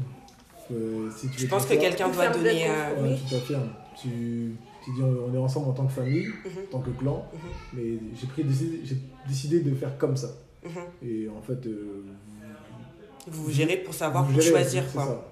Faut- 0.68 1.10
si 1.18 1.30
tu 1.30 1.40
je 1.42 1.48
pense 1.48 1.66
faire 1.66 1.78
que 1.78 1.82
quelqu'un 1.82 2.10
doit 2.10 2.28
donner. 2.30 2.66
euh, 2.70 3.02
ouais, 3.04 3.16
tu 3.18 3.34
t'affirmes. 3.36 3.70
Tu, 4.00 4.54
tu 4.84 4.92
dis 4.96 5.02
on 5.04 5.34
est 5.34 5.38
ensemble 5.38 5.70
en 5.70 5.74
tant 5.74 5.86
que 5.86 5.92
famille, 5.94 6.28
Mhm. 6.28 6.52
en 6.68 6.72
tant 6.72 6.80
que 6.80 6.90
clan, 6.92 7.26
Mhm. 7.34 7.40
mais 7.74 7.84
j'ai 8.20 8.28
pris 8.28 8.44
décidé, 8.44 8.80
j'ai 8.84 8.98
décidé 9.28 9.60
de 9.62 9.76
faire 9.76 9.98
comme 9.98 10.16
ça. 10.18 10.30
mhm. 10.64 10.72
Et 11.10 11.28
en 11.30 11.42
fait, 11.42 11.66
euh, 11.68 12.04
Vous 13.28 13.44
vous 13.46 13.52
gérez 13.52 13.78
pour 13.78 13.94
savoir, 13.94 14.24
vous 14.24 14.34
pour 14.34 14.42
gérez, 14.42 14.62
choisir, 14.64 14.92
quoi. 14.92 15.06
ça. 15.06 15.31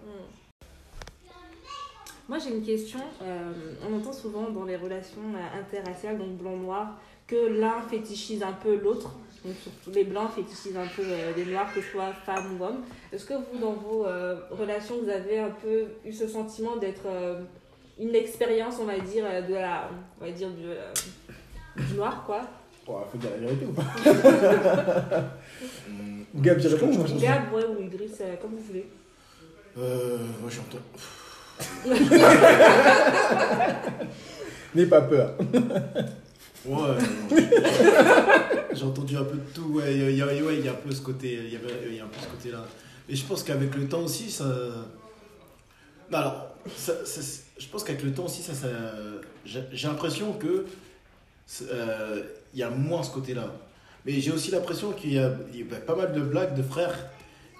Moi, 2.29 2.37
j'ai 2.37 2.51
une 2.51 2.61
question. 2.61 2.99
Euh, 3.23 3.51
on 3.89 3.97
entend 3.97 4.13
souvent 4.13 4.51
dans 4.51 4.63
les 4.63 4.75
relations 4.75 5.33
euh, 5.33 5.59
interraciales, 5.59 6.19
donc 6.19 6.37
blanc-noir, 6.37 6.99
que 7.25 7.59
l'un 7.59 7.81
fétichise 7.81 8.43
un 8.43 8.53
peu 8.53 8.75
l'autre. 8.75 9.15
Donc, 9.43 9.55
surtout 9.63 9.89
les 9.91 10.03
blancs 10.03 10.29
fétichisent 10.35 10.77
un 10.77 10.85
peu 10.85 11.01
euh, 11.01 11.31
les 11.35 11.45
noirs, 11.45 11.73
que 11.73 11.81
ce 11.81 11.89
soit 11.89 12.13
femme 12.13 12.59
ou 12.59 12.63
homme. 12.63 12.81
Est-ce 13.11 13.25
que 13.25 13.33
vous, 13.33 13.57
dans 13.59 13.71
vos 13.71 14.05
euh, 14.05 14.41
relations, 14.51 15.01
vous 15.01 15.09
avez 15.09 15.39
un 15.39 15.49
peu 15.49 15.85
eu 16.05 16.13
ce 16.13 16.27
sentiment 16.27 16.75
d'être 16.75 17.07
euh, 17.07 17.41
une 17.99 18.13
expérience, 18.13 18.75
on 18.79 18.85
va 18.85 18.99
dire, 18.99 19.25
de 19.47 19.55
la, 19.55 19.89
on 20.21 20.25
va 20.25 20.31
dire 20.31 20.51
du, 20.51 20.65
euh, 20.67 20.93
du 21.77 21.95
noir, 21.95 22.23
quoi? 22.27 22.41
Ouais, 22.87 23.05
faut 23.11 23.17
dire 23.17 23.31
la 23.31 23.37
vérité 23.37 23.65
ou 23.65 23.73
pas? 23.73 23.83
Gab, 26.35 26.59
tu 26.59 26.67
réponds 26.67 26.91
je 27.07 27.15
Gab, 27.19 27.51
ouais, 27.51 27.65
ou 27.65 27.81
Idriss, 27.81 28.21
comme 28.39 28.51
vous 28.51 28.63
voulez. 28.67 28.85
Euh, 29.79 30.17
moi 30.41 30.49
j'entends. 30.51 30.77
N'aie 34.75 34.85
pas 34.85 35.01
peur. 35.01 35.33
Ouais, 36.65 36.97
j'ai 38.73 38.83
entendu 38.83 39.15
un 39.17 39.23
peu 39.23 39.37
de 39.37 39.43
tout. 39.53 39.69
Ouais, 39.73 39.95
il 39.95 40.15
y, 40.15 40.21
a- 40.21 40.25
ouais, 40.25 40.57
il 40.59 40.65
y 40.65 40.67
a 40.67 40.71
un 40.71 40.75
peu 40.75 40.91
ce 40.93 41.01
côté, 41.01 41.39
il 41.45 41.53
y 41.53 41.55
avait, 41.55 41.87
il 41.89 41.95
y 41.95 41.99
a 41.99 42.03
un 42.03 42.07
peu 42.07 42.19
ce 42.21 42.27
côté-là. 42.27 42.65
Mais 43.07 43.15
je 43.15 43.23
pense 43.25 43.43
qu'avec 43.43 43.73
le 43.75 43.87
temps 43.87 44.01
aussi, 44.01 44.29
ça. 44.29 44.45
Non, 46.11 46.17
alors, 46.17 46.55
ça- 46.75 47.05
ça- 47.05 47.21
je 47.57 47.65
pense 47.67 47.83
qu'avec 47.83 48.03
le 48.03 48.11
temps 48.13 48.25
aussi, 48.25 48.41
ça, 48.43 48.53
ça 48.53 48.67
j'ai 49.45 49.87
l'impression 49.87 50.33
que 50.33 50.65
euh, 51.71 52.21
il 52.53 52.59
y 52.59 52.63
a 52.63 52.69
moins 52.69 53.01
ce 53.03 53.11
côté-là. 53.11 53.51
Mais 54.05 54.19
j'ai 54.19 54.31
aussi 54.31 54.51
l'impression 54.51 54.91
qu'il 54.91 55.13
y, 55.13 55.19
a 55.19 55.31
il 55.53 55.59
y 55.59 55.63
a 55.73 55.77
pas 55.77 55.95
mal 55.95 56.13
de 56.13 56.21
blagues 56.21 56.55
de 56.55 56.61
frères 56.63 56.95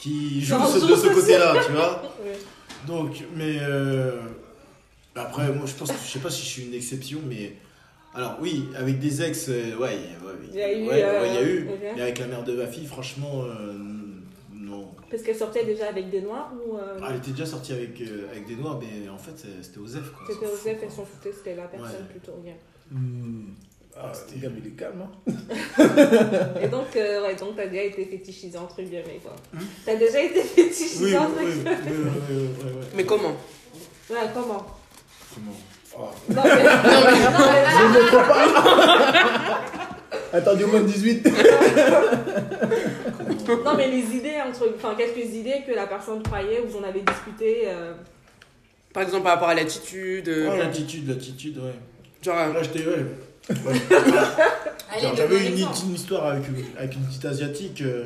qui 0.02 0.42
jouent 0.42 0.56
ce- 0.68 0.86
de 0.86 0.96
ce 0.96 1.08
ce- 1.08 1.14
côté-là, 1.14 1.56
tu 1.66 1.72
vois. 1.72 2.04
Ouais. 2.24 2.38
Donc, 2.88 3.24
mais 3.36 3.58
euh, 3.62 4.22
après, 5.16 5.52
moi, 5.54 5.66
je 5.66 5.74
pense 5.74 5.92
que 5.92 5.98
je 5.98 6.12
sais 6.12 6.20
pas 6.20 6.30
si 6.30 6.42
je 6.44 6.48
suis 6.48 6.64
une 6.66 6.74
exception, 6.74 7.20
mais 7.28 7.54
alors 8.14 8.38
oui, 8.42 8.68
avec 8.76 9.00
des 9.00 9.22
ex, 9.22 9.50
euh, 9.50 9.76
ouais, 9.78 9.98
Il 10.52 10.56
y 10.58 10.62
a 10.62 10.74
eu, 10.74 10.88
ouais, 10.88 11.04
euh, 11.04 11.22
ouais, 11.22 11.28
il 11.30 11.34
y 11.34 11.38
a 11.38 11.44
eu. 11.44 11.68
ok. 11.70 11.80
Mais 11.96 12.02
avec 12.02 12.20
la 12.20 12.28
mère 12.28 12.44
de 12.44 12.54
ma 12.56 12.68
fille, 12.68 12.88
franchement, 12.88 13.44
euh, 13.44 13.74
non. 14.54 14.90
Parce 15.12 15.24
qu'elle 15.24 15.36
sortait 15.36 15.66
déjà 15.66 15.90
avec 15.90 16.10
des 16.10 16.22
noirs 16.22 16.52
ou. 16.66 16.78
euh, 16.78 17.00
Ah, 17.02 17.08
elle 17.12 17.18
était 17.18 17.32
déjà 17.32 17.46
sortie 17.46 17.74
avec, 17.74 18.00
euh, 18.02 18.28
avec 18.32 18.48
des 18.48 18.56
noirs, 18.56 18.80
mais 18.82 19.10
en 19.10 19.18
fait, 19.18 19.46
c'était 19.62 19.80
Osef. 19.80 20.12
quoi. 20.12 20.28
C'était 20.30 20.46
Osef, 20.46 20.78
elles 20.84 20.92
s'en 20.92 21.06
foutaient, 21.06 21.34
c'était 21.34 21.56
la 21.56 21.64
personne 21.68 22.06
plutôt. 22.10 22.32
ok. 22.34 22.54
Ah, 24.02 24.12
c'était- 24.14 24.40
Gab, 24.40 24.54
il 24.58 24.68
est 24.68 24.76
calme. 24.76 25.02
Hein 25.04 25.34
Et 26.62 26.68
donc, 26.68 26.96
euh, 26.96 27.22
ouais, 27.24 27.36
donc 27.36 27.56
t'as 27.58 27.68
déjà 27.68 27.84
été 27.84 28.06
fétichisé 28.06 28.58
entre 28.58 28.82
guillemets, 28.82 29.20
quoi. 29.22 29.36
Hmm 29.54 29.60
T'as 29.86 29.96
déjà 29.98 30.22
été 30.22 30.42
fétichisé 30.42 31.04
Oui, 31.06 31.12
oui, 31.12 31.18
entre 31.18 31.40
oui, 31.40 31.46
oui, 31.48 31.54
guillemets. 31.54 31.78
oui, 31.86 31.96
oui, 31.98 32.06
oui, 32.30 32.36
oui, 32.64 32.72
oui. 32.80 32.86
Mais 32.96 33.04
comment 33.04 33.36
Ouais, 34.10 34.18
comment 34.34 34.66
Comment 35.36 35.56
Oh. 35.98 36.08
Non, 36.30 36.42
mais. 36.46 36.64
non, 36.64 37.40
mais, 37.52 38.00
mais 38.00 38.08
crois 38.08 38.24
pas 38.24 39.62
Attendez 40.38 40.64
au 40.64 40.68
moins 40.68 40.82
de 40.82 40.86
18 40.86 41.28
Comment 43.46 43.64
non, 43.64 43.76
mais 43.78 43.88
les 43.90 44.16
idées, 44.16 44.38
entre. 44.48 44.72
Enfin, 44.76 44.96
quelques 44.96 45.34
idées 45.34 45.64
que 45.68 45.74
la 45.74 45.88
personne 45.88 46.22
croyait, 46.24 46.62
ou 46.62 46.68
vous 46.70 46.78
en 46.78 46.84
avez 46.84 47.02
discuté. 47.02 47.64
euh, 47.66 47.94
Par 48.94 49.04
exemple, 49.04 49.24
par 49.24 49.34
rapport 49.34 49.50
à 49.50 49.56
l'attitude. 49.56 50.30
euh, 50.30 50.50
Ouais, 50.50 50.58
l'attitude, 50.60 51.08
l'attitude, 51.10 51.58
ouais. 51.58 51.74
genre, 52.24 52.38
euh, 52.38 52.54
Là, 52.54 52.64
j'étais, 52.64 52.86
ouais. 52.88 53.06
J'avais 55.16 55.38
un 55.38 55.46
une, 55.46 55.58
une 55.88 55.96
histoire 55.96 56.26
avec, 56.26 56.48
une- 56.48 56.66
avec 56.78 56.96
une 56.96 57.02
petite 57.04 57.26
asiatique. 57.26 57.82
euh, 57.82 58.06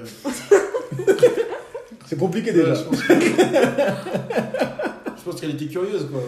C'est 2.06 2.18
compliqué 2.20 2.52
déjà. 2.54 2.74
Ouais, 2.74 2.76
je 2.76 2.84
pense 2.84 3.02
pense 5.26 5.42
qu'elle 5.42 5.52
était 5.52 5.68
curieuse, 5.68 6.08
quoi. 6.12 6.22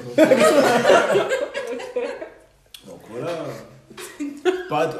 Donc 2.88 3.02
voilà. 3.10 3.32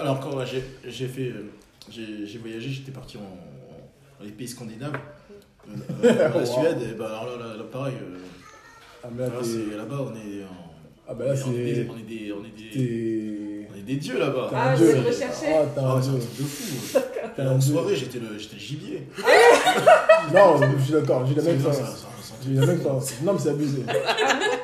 Alors 0.02 0.20
quand 0.20 0.32
j'ai 0.46 1.08
fait, 1.08 1.30
euh, 1.30 1.50
j'ai 1.90 2.38
voyagé, 2.40 2.70
j'étais 2.70 2.92
parti 2.92 3.18
en, 3.18 3.22
en- 3.22 4.20
dans 4.20 4.26
les 4.26 4.32
pays 4.32 4.48
scandinaves, 4.48 4.98
euh, 5.70 5.74
euh, 6.04 6.32
en 6.34 6.40
Wow. 6.40 6.46
Suède, 6.46 6.78
et 6.82 6.94
bah 6.94 7.20
alors 7.22 7.38
là, 7.38 7.48
là, 7.48 7.56
là, 7.58 7.64
pareil, 7.72 7.96
euh, 8.02 8.18
Ah, 9.04 9.08
là, 9.18 9.28
là-bas 9.78 10.00
on 10.02 10.14
est, 10.16 10.44
en- 10.44 10.75
ah, 11.08 11.14
bah 11.14 11.26
là, 11.26 11.34
on 11.48 11.52
est 11.54 11.64
des, 11.64 11.76
c'est. 11.76 11.88
on 11.90 11.98
est 11.98 12.02
des, 12.04 12.32
on 12.34 12.44
est 12.44 12.74
des, 12.76 13.68
on 13.72 13.78
est 13.78 13.82
des 13.82 13.96
dieux 13.98 14.18
là-bas. 14.20 14.50
Ah, 14.54 14.72
un 14.72 14.76
je 14.76 14.84
dieu. 14.84 14.94
vais 14.94 15.02
te 15.02 15.08
rechercher. 15.08 15.46
Ah, 15.54 15.66
t'es 15.74 15.82
Ah, 15.84 15.92
un 15.94 16.02
c'est 16.02 16.10
un 16.10 16.12
dieu. 16.14 16.20
truc 16.20 16.38
de 16.38 16.44
fou. 16.44 17.00
T'es 17.36 17.42
un 17.42 17.52
En 17.52 17.58
dieu. 17.58 17.74
soirée, 17.74 17.96
j'étais 17.96 18.20
le, 18.20 18.38
j'étais 18.38 18.56
le 18.56 18.62
gibier. 18.62 19.08
Non, 20.34 20.58
je 20.78 20.84
suis 20.84 20.94
d'accord, 20.94 21.26
j'ai 21.26 21.36
la 21.36 21.42
même 21.44 21.60
J'ai 22.44 22.54
la 22.56 22.66
même. 22.66 22.80
Non, 23.24 23.34
mais 23.34 23.40
c'est 23.40 23.50
abusé. 23.50 23.82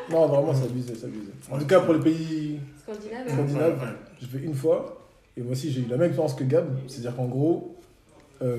Non, 0.10 0.28
vraiment, 0.28 0.54
c'est 0.54 0.66
abusé, 0.66 0.94
c'est 1.00 1.06
abusé. 1.06 1.32
En 1.52 1.58
tout 1.60 1.66
cas, 1.66 1.80
pour 1.82 1.94
les 1.94 2.00
pays 2.00 2.60
Scandinave. 2.84 3.28
scandinaves, 3.30 3.78
Ouais, 3.80 3.86
ouais. 3.86 3.94
j'ai 4.20 4.28
fait 4.28 4.44
une 4.46 4.56
fois. 4.56 4.98
Et 5.38 5.42
moi 5.42 5.54
aussi, 5.54 5.72
j'ai 5.72 5.82
eu 5.82 5.86
la 5.89 5.98
même 5.98 6.08
expérience 6.08 6.34
que 6.34 6.44
Gab. 6.44 6.68
C'est-à-dire 6.88 7.16
qu'en 7.16 7.26
gros, 7.26 7.76
euh, 8.42 8.58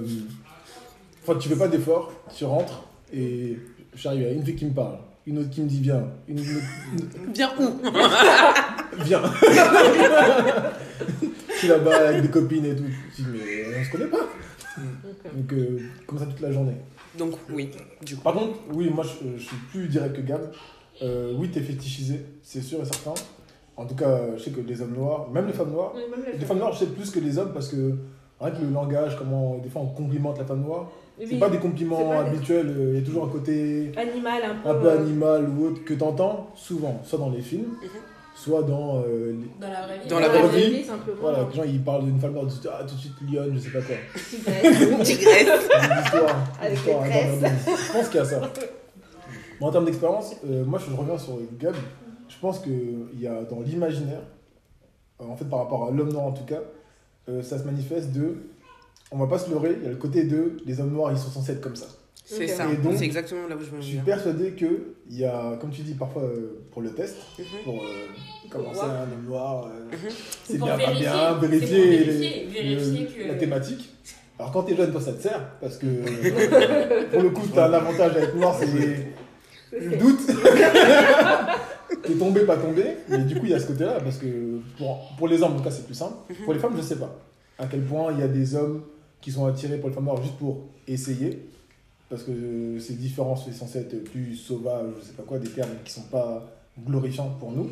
enfin, 1.23 1.39
tu 1.39 1.49
fais 1.49 1.57
pas 1.57 1.69
d'effort, 1.69 2.13
tu 2.35 2.45
rentres 2.45 2.85
et 3.13 3.59
j'arrive 3.95 4.27
à 4.27 4.31
une 4.31 4.45
fille 4.45 4.57
qui 4.57 4.65
me 4.65 4.73
parle, 4.73 4.97
une 5.27 5.39
autre 5.39 5.51
qui 5.51 5.61
me 5.63 5.69
dit 5.69 5.81
viens, 5.81 6.05
une 6.29 6.41
autre 6.41 6.49
Bien 7.33 7.51
où 7.59 7.81
viens. 9.05 9.23
je 11.51 11.57
suis 11.59 11.69
là-bas 11.69 12.09
avec 12.09 12.23
des 12.23 12.29
copines 12.31 12.65
et 12.65 12.77
tout. 12.77 12.85
Je 13.17 13.23
dis 13.23 13.29
mais 13.33 13.77
on 13.79 13.85
se 13.85 13.91
connaît 13.91 14.07
pas. 14.07 14.27
Donc 15.35 15.53
euh, 15.53 15.79
comme 16.07 16.19
ça 16.19 16.27
toute 16.27 16.41
la 16.41 16.53
journée. 16.53 16.77
Donc, 17.19 17.35
oui, 17.53 17.71
du 18.05 18.17
coup. 18.17 18.23
Par 18.23 18.33
contre, 18.33 18.55
oui, 18.73 18.89
moi 18.89 19.05
je, 19.05 19.37
je 19.37 19.43
suis 19.43 19.57
plus 19.71 19.87
direct 19.89 20.17
que 20.17 20.23
Gab. 20.23 20.51
Euh, 21.03 21.35
oui, 21.37 21.51
t'es 21.51 21.61
fétichisé, 21.61 22.25
c'est 22.43 22.63
sûr 22.63 22.81
et 22.81 22.85
certain. 22.85 23.15
En 23.77 23.87
tout 23.87 23.95
cas, 23.95 24.37
je 24.37 24.43
sais 24.43 24.51
que 24.51 24.61
les 24.61 24.81
hommes 24.83 24.95
noirs, 24.95 25.29
même 25.31 25.47
les 25.47 25.53
femmes 25.53 25.73
noires, 25.73 25.93
Oui, 25.95 26.03
même 26.11 26.25
les 26.27 26.39
les 26.39 26.45
femmes 26.45 26.59
noires, 26.59 26.73
je 26.73 26.81
sais 26.81 26.87
plus 26.87 27.11
que 27.11 27.21
les 27.21 27.39
hommes 27.39 27.53
parce 27.53 27.69
que 27.69 27.95
avec 28.41 28.59
le 28.61 28.71
langage, 28.71 29.17
comment 29.17 29.59
des 29.59 29.69
fois 29.69 29.83
on 29.83 29.87
complimente 29.89 30.39
la 30.39 30.45
femme 30.45 30.63
noire, 30.63 30.91
c'est 31.27 31.35
Oui. 31.35 31.39
pas 31.39 31.49
des 31.51 31.59
compliments 31.59 31.99
C'est 31.99 32.17
pas 32.17 32.25
des- 32.25 32.37
habituels, 32.37 32.69
euh, 32.69 32.91
il 32.93 32.99
y 32.99 33.03
a 33.03 33.05
toujours 33.07 33.25
un 33.25 33.29
côté 33.29 33.93
Animal 33.97 34.43
un 34.45 34.55
peu. 34.63 34.69
un 34.71 34.75
peu 34.81 34.87
euh, 34.89 34.99
animal 34.99 35.49
ou 35.51 35.67
autre 35.67 35.85
que 35.85 35.95
t'entends 35.95 36.51
souvent, 36.55 37.01
soit 37.05 37.19
dans 37.19 37.31
les 37.31 37.41
films, 37.43 37.69
Mhm. 37.83 37.89
soit 38.35 38.63
dans 38.63 39.03
euh, 39.07 39.33
les- 39.33 39.61
Dans 39.61 39.71
la 39.73 39.83
vraie 39.87 39.99
vie. 40.01 40.09
Dans 40.09 40.19
la 40.21 40.29
vraie 40.29 40.43
vraie 40.43 40.61
vie, 40.61 40.71
vie, 40.79 40.85
simplement. 40.85 41.19
voilà, 41.21 41.47
les 41.51 41.57
gens 41.57 41.63
ils 41.65 41.83
parlent 41.83 42.05
d'une 42.05 42.19
femme 42.19 42.33
noire, 42.33 42.45
ils 42.47 42.51
disent 42.51 42.69
ah 42.73 42.85
tout 42.87 42.95
de 42.95 43.01
suite 43.01 43.13
lionne, 43.33 43.53
je 43.55 43.59
sais 43.61 43.71
pas 43.71 43.81
quoi. 43.83 43.97
Tigresse. 44.15 45.07
Tigresse. 45.07 45.47
Des 45.47 46.03
histoires, 46.05 46.47
des 46.61 46.67
Avec. 46.67 46.79
Je 46.79 47.93
pense 47.93 48.09
qu'il 48.09 48.17
y 48.17 48.23
a 48.23 48.25
ça. 48.25 48.41
Bon, 49.61 49.67
en 49.69 49.71
termes 49.71 49.85
d'expérience, 49.85 50.35
euh, 50.49 50.65
moi 50.65 50.79
je 50.85 50.95
reviens 50.95 51.19
sur 51.19 51.39
Gab. 51.59 51.75
Je 52.29 52.37
pense 52.41 52.59
qu'il 52.59 53.07
y 53.21 53.27
a 53.27 53.43
dans 53.43 53.61
l'imaginaire, 53.61 54.23
euh, 55.21 55.25
en 55.29 55.37
fait 55.37 55.45
par 55.45 55.61
rapport 55.61 55.87
à 55.87 55.91
l'homme 55.93 56.13
noir 56.13 56.25
en 56.25 56.33
tout 56.33 56.45
cas, 56.45 56.61
euh, 57.29 57.43
ça 57.43 57.59
se 57.59 57.65
manifeste 57.65 58.11
de. 58.13 58.37
On 59.13 59.19
va 59.19 59.27
pas 59.27 59.39
se 59.39 59.51
leurrer, 59.51 59.77
il 59.79 59.85
y 59.85 59.87
a 59.87 59.91
le 59.91 59.97
côté 59.97 60.25
de 60.25 60.57
les 60.65 60.81
hommes 60.81 60.93
noirs 60.93 61.13
ils 61.13 61.19
sont 61.19 61.29
censés 61.31 61.53
être 61.53 61.61
comme 61.61 61.77
ça. 61.77 61.87
C'est 62.25 62.47
ça. 62.47 62.65
C'est 62.97 63.05
exactement 63.05 63.47
là 63.49 63.57
où 63.57 63.61
je 63.61 63.77
en 63.77 63.81
Je 63.81 63.87
suis 63.87 63.99
persuadé 63.99 64.53
qu'il 64.53 64.79
y 65.11 65.25
a, 65.25 65.57
comme 65.61 65.71
tu 65.71 65.83
dis 65.83 65.95
parfois 65.95 66.23
euh, 66.23 66.63
pour 66.71 66.81
le 66.81 66.91
test, 66.91 67.17
Mhm. 67.39 67.45
pour 67.65 67.75
euh, 67.83 67.87
comment 68.49 68.73
c'est 68.73 68.81
un 68.81 69.03
homme 69.13 69.27
noir, 69.27 69.67
euh, 69.67 69.91
Mhm. 69.91 70.11
c'est 70.45 70.57
bien, 70.59 70.79
pas 70.79 70.93
bien, 70.93 71.39
vérifier, 71.39 71.89
vérifier, 71.89 72.47
les- 72.53 72.63
vérifier 72.63 73.01
le- 73.19 73.25
que- 73.25 73.29
la 73.29 73.35
thématique. 73.35 73.91
Alors 74.39 74.51
quand 74.53 74.63
t'es 74.63 74.75
jeune, 74.77 74.93
toi 74.93 75.01
ça 75.01 75.13
te 75.13 75.21
sert, 75.21 75.43
parce 75.61 75.77
que 75.77 75.87
pour 77.13 77.23
le 77.23 77.31
coup, 77.31 77.43
t'as 77.55 77.69
un 77.69 77.73
avantage 77.75 78.17
à 78.17 78.21
être 78.21 78.35
noir, 78.37 78.57
c'est 78.59 78.67
le 79.79 79.97
doute. 79.97 80.21
t'es 82.03 82.15
tombé, 82.15 82.41
pas 82.47 82.57
tombé. 82.57 82.85
Mais 83.09 83.19
du 83.19 83.35
coup, 83.35 83.45
il 83.45 83.51
y 83.51 83.55
a 83.55 83.61
ce 83.61 83.67
côté-là, 83.67 83.99
parce 84.03 84.17
que 84.19 84.27
pour, 84.79 85.13
pour 85.19 85.29
les 85.29 85.43
hommes, 85.43 85.53
en 85.55 85.57
tout 85.59 85.65
cas, 85.65 85.71
c'est 85.71 85.85
plus 85.85 85.95
simple. 85.95 86.15
Mhm. 86.31 86.45
Pour 86.45 86.55
les 86.55 86.61
femmes, 86.61 86.75
je 86.77 86.83
sais 86.83 86.97
pas. 86.97 87.15
À 87.59 87.67
quel 87.67 87.83
point 87.83 88.13
il 88.13 88.21
y 88.21 88.23
a 88.23 88.29
des 88.29 88.55
hommes 88.55 88.83
qui 89.23 89.33
sont 89.33 89.47
attirés 89.47 89.79
pour 89.79 89.89
les 89.89 89.95
femmes 89.95 90.05
noires 90.05 90.21
juste 90.23 90.37
pour 90.37 90.59
essayer. 90.87 91.49
Parce 92.11 92.25
que 92.25 92.79
ces 92.79 92.93
différences 92.95 93.47
sont 93.47 93.53
censées 93.53 93.79
être 93.79 94.05
plus 94.05 94.35
sauvages, 94.37 94.91
je 95.01 95.07
sais 95.07 95.13
pas 95.15 95.23
quoi, 95.23 95.39
des 95.39 95.49
termes 95.49 95.71
qui 95.83 95.93
sont 95.93 96.03
pas 96.03 96.47
glorifiants 96.87 97.31
pour 97.41 97.53
nous. 97.53 97.71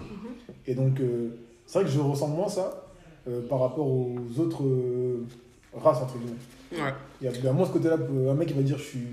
Et 0.67 0.75
donc, 0.75 0.99
euh, 1.01 1.29
c'est 1.67 1.81
vrai 1.81 1.85
que 1.87 1.95
je 1.95 2.01
ressens 2.01 2.29
moins 2.29 2.49
ça 2.49 2.87
euh, 3.29 3.43
par 3.49 3.61
rapport 3.61 3.87
aux 3.87 4.17
autres 4.39 4.65
euh, 4.65 5.27
races, 5.75 5.99
entre 6.01 6.15
guillemets. 6.17 6.83
Ouais. 6.87 6.95
Il 7.21 7.31
y 7.43 7.47
a, 7.47 7.51
a 7.51 7.53
moins 7.53 7.67
ce 7.67 7.73
côté-là. 7.73 7.97
Un 8.31 8.35
mec 8.35 8.49
qui 8.49 8.55
va 8.55 8.63
dire 8.63 8.79
je 8.79 8.83
suis 8.85 9.07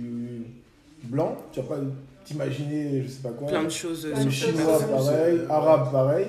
blanc, 1.03 1.35
tu 1.51 1.59
vas 1.59 1.75
pas 1.75 1.81
t'imaginer, 2.23 3.03
je 3.03 3.07
sais 3.09 3.21
pas 3.21 3.29
quoi. 3.31 3.47
Plein 3.47 3.63
de 3.63 3.69
choses 3.69 4.05
euh, 4.05 4.11
Plein 4.13 4.25
de 4.25 4.29
chinois, 4.29 4.79
pareil, 4.79 5.39
arabes, 5.49 5.91
pareil. 5.91 6.27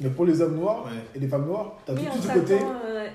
Mais 0.00 0.08
pour 0.10 0.24
les 0.24 0.40
hommes 0.40 0.56
noirs 0.56 0.84
ouais. 0.86 0.90
et 1.14 1.18
les 1.20 1.28
femmes 1.28 1.46
noires, 1.46 1.76
t'as 1.86 1.92
Oui, 1.94 2.00
tout, 2.14 2.22
ce 2.22 2.32
côté. 2.32 2.54
euh, 2.54 3.08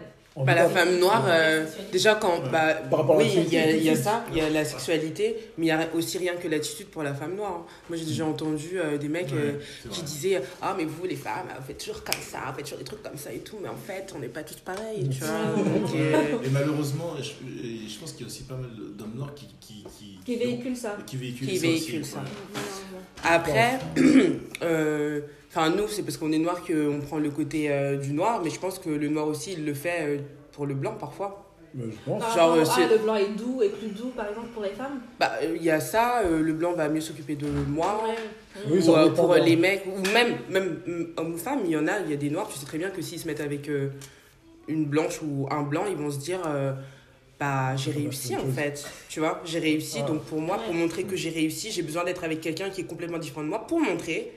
Bah, 0.46 0.54
la 0.56 0.70
femme 0.70 1.00
noire, 1.00 1.26
euh, 1.28 1.66
déjà 1.92 2.16
quand. 2.16 2.40
Ouais. 2.44 2.50
Bah, 2.52 2.74
Par 2.90 3.00
rapport 3.00 3.16
à 3.16 3.18
oui, 3.20 3.32
la 3.36 3.42
il 3.42 3.54
y 3.54 3.90
a, 3.90 3.94
y 3.94 3.98
ça, 3.98 4.24
il 4.32 4.38
y 4.38 4.42
a 4.42 4.50
la 4.50 4.64
sexualité, 4.66 5.36
mais 5.58 5.66
il 5.66 5.70
y 5.70 5.72
a 5.72 5.88
aussi 5.96 6.18
rien 6.20 6.36
que 6.36 6.48
l'attitude 6.48 6.88
pour 6.88 7.02
la 7.04 7.14
femme 7.14 7.36
noire. 7.36 7.66
Moi, 7.90 7.98
j'ai 7.98 8.06
déjà 8.06 8.26
entendu 8.26 8.72
euh, 8.80 8.98
des 8.98 9.10
mecs 9.10 9.34
euh, 9.34 9.54
Ouais, 9.54 9.60
qui 9.90 10.00
vrai. 10.02 10.08
disaient 10.08 10.42
Ah, 10.62 10.76
mais 10.78 10.86
vous, 10.86 11.06
les 11.06 11.16
femmes, 11.16 11.48
vous 11.58 11.66
faites 11.66 11.80
toujours 11.80 12.04
comme 12.04 12.22
ça, 12.22 12.40
vous 12.50 12.56
faites 12.56 12.66
toujours 12.66 12.78
des 12.80 12.84
trucs 12.86 13.02
comme 13.04 13.18
ça 13.18 13.32
et 13.34 13.40
tout, 13.40 13.58
mais 13.62 13.70
en 13.70 13.76
fait, 13.76 14.14
on 14.16 14.20
n'est 14.20 14.28
pas 14.28 14.44
tous 14.44 14.58
pareils, 14.60 15.10
tu 15.10 15.20
vois. 15.22 15.64
Donc, 15.64 15.96
euh, 15.96 16.14
Et 16.46 16.50
malheureusement, 16.50 17.14
je, 17.20 17.30
et 17.66 17.88
je 17.90 18.00
pense 18.00 18.12
qu'il 18.12 18.22
y 18.22 18.24
a 18.24 18.28
aussi 18.28 18.44
pas 18.44 18.56
mal 18.56 18.70
d'hommes 18.98 19.14
noirs 19.16 19.34
qui, 19.36 19.48
qui, 19.60 19.84
qui, 19.98 20.20
qui 20.24 20.36
véhicule 20.36 20.76
ça. 20.76 20.98
qui 21.06 21.18
véhiculent 21.18 21.48
ça 21.56 21.62
véhiculent. 21.62 22.06
Après, 23.24 23.80
euh, 24.62 25.22
enfin 25.58 25.70
nous, 25.76 25.88
c'est 25.88 26.04
parce 26.04 26.18
qu'on 26.18 26.32
est 26.32 26.38
noir 26.38 26.62
qu'on 26.66 27.00
prend 27.06 27.18
le 27.18 27.30
côté 27.32 27.72
euh, 27.72 27.98
du 27.98 28.12
noir, 28.14 28.42
mais 28.44 28.50
je 28.50 28.60
pense 28.60 28.78
que 28.80 28.90
le 28.90 29.08
noir 29.10 29.28
aussi, 29.28 29.54
il 29.54 29.66
le 29.66 29.74
fait 29.74 29.98
euh, 30.02 30.18
pour 30.52 30.66
le 30.66 30.76
blanc 30.76 30.96
parfois. 31.00 31.44
bah, 31.74 31.84
je 31.90 31.98
pense. 32.12 32.36
Genre, 32.36 32.54
euh, 32.54 32.62
à 32.62 32.66
c'est- 32.66 32.88
le 32.88 32.98
blanc 33.00 33.16
est 33.16 33.30
doux 33.36 33.62
et 33.64 33.70
plus 33.70 33.88
doux, 33.90 34.10
par 34.16 34.28
exemple, 34.30 34.48
pour 34.54 34.64
les 34.64 34.70
femmes? 34.70 35.02
Bah, 35.20 35.32
euh, 35.42 35.56
il 35.56 35.64
y 35.64 35.72
a 35.72 35.80
ça, 35.80 36.22
euh, 36.26 36.42
le 36.42 36.54
blanc 36.54 36.74
va 36.74 36.90
mieux 36.90 37.02
s'occuper 37.02 37.36
de 37.36 37.48
moi. 37.68 38.04
Oui, 38.70 38.80
ou 38.88 38.92
euh, 38.96 39.10
pour 39.10 39.34
les 39.36 39.56
mecs, 39.56 39.84
ou 39.86 40.00
même, 40.14 40.36
même 40.50 40.80
mm, 40.86 41.04
hommes 41.18 41.34
ou 41.34 41.38
femmes, 41.38 41.62
il 41.66 41.72
y 41.72 41.78
en 41.78 41.88
a, 41.88 42.00
il 42.02 42.12
y 42.12 42.14
a 42.14 42.18
des 42.18 42.30
noirs, 42.30 42.48
tu 42.52 42.58
sais 42.58 42.66
très 42.66 42.78
bien 42.78 42.90
que 42.92 43.02
s'ils 43.02 43.20
se 43.20 43.28
mettent 43.28 43.42
avec 43.42 43.68
euh, 43.70 43.90
une 44.68 44.86
blanche 44.86 45.22
ou 45.24 45.48
un 45.52 45.64
blanc, 45.64 45.84
ils 45.90 45.96
vont 45.96 46.12
se 46.12 46.20
dire, 46.20 46.40
euh, 46.48 46.74
bah 47.40 47.76
j'ai 47.76 47.92
va, 47.92 48.00
réussi 48.00 48.36
en 48.36 48.48
fait, 48.48 48.84
tu 49.10 49.20
vois, 49.20 49.42
j'ai 49.46 49.60
réussi, 49.60 50.00
Ah. 50.04 50.08
donc 50.08 50.24
pour 50.24 50.42
moi, 50.42 50.58
pour 50.58 50.74
montrer 50.74 51.04
que 51.04 51.16
j'ai 51.16 51.30
réussi, 51.30 51.72
j'ai 51.72 51.84
besoin 51.84 52.04
d'être 52.04 52.24
avec 52.24 52.42
quelqu'un 52.42 52.70
qui 52.72 52.82
est 52.82 52.86
complètement 52.86 53.20
différent 53.20 53.44
de 53.44 53.50
moi 53.50 53.66
pour 53.68 53.80
montrer 53.80 54.32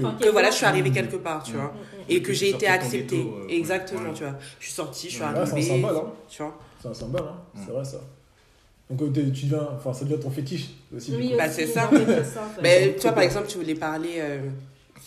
Que, 0.00 0.04
Enfin, 0.06 0.16
que 0.20 0.28
voilà, 0.28 0.50
je 0.50 0.56
suis 0.56 0.64
Mm. 0.66 0.68
arrivée 0.68 0.90
quelque 0.90 1.16
part, 1.16 1.42
tu 1.42 1.52
Mm. 1.52 1.56
vois, 1.56 1.64
Mm, 1.64 2.02
et 2.10 2.22
que 2.22 2.26
Que 2.28 2.32
j'ai 2.32 2.50
été 2.50 2.66
acceptée, 2.66 3.16
ghetto, 3.16 3.38
euh, 3.44 3.48
exactement, 3.48 4.00
ouais. 4.08 4.12
tu 4.14 4.22
vois, 4.24 4.34
je 4.58 4.64
suis 4.64 4.74
sortie, 4.74 5.08
je 5.08 5.14
suis 5.14 5.22
ouais, 5.22 5.28
c'est 5.32 5.38
un 5.38 5.42
arrivée, 5.42 5.62
symbole, 5.62 5.96
hein. 5.96 6.12
tu 6.28 6.42
vois, 6.42 6.58
c'est 6.82 6.88
un 6.88 6.94
symbole, 6.94 7.22
hein. 7.22 7.36
Mm. 7.54 7.60
c'est 7.64 7.72
vrai 7.72 7.84
ça. 7.84 8.00
Donc 8.90 9.02
euh, 9.02 9.10
tu 9.32 9.46
deviens, 9.46 9.68
enfin 9.74 9.92
ça 9.92 10.04
devient 10.04 10.20
ton 10.20 10.30
fétiche 10.30 10.68
aussi. 10.94 11.12
Oui. 11.16 11.34
Bah, 11.36 11.48
c'est 11.50 11.66
ça. 11.66 11.90
Mais 12.62 12.94
toi, 12.94 13.12
par 13.12 13.22
exemple, 13.24 13.48
tu 13.48 13.58
voulais 13.58 13.74
parler, 13.74 14.14
euh, 14.18 14.38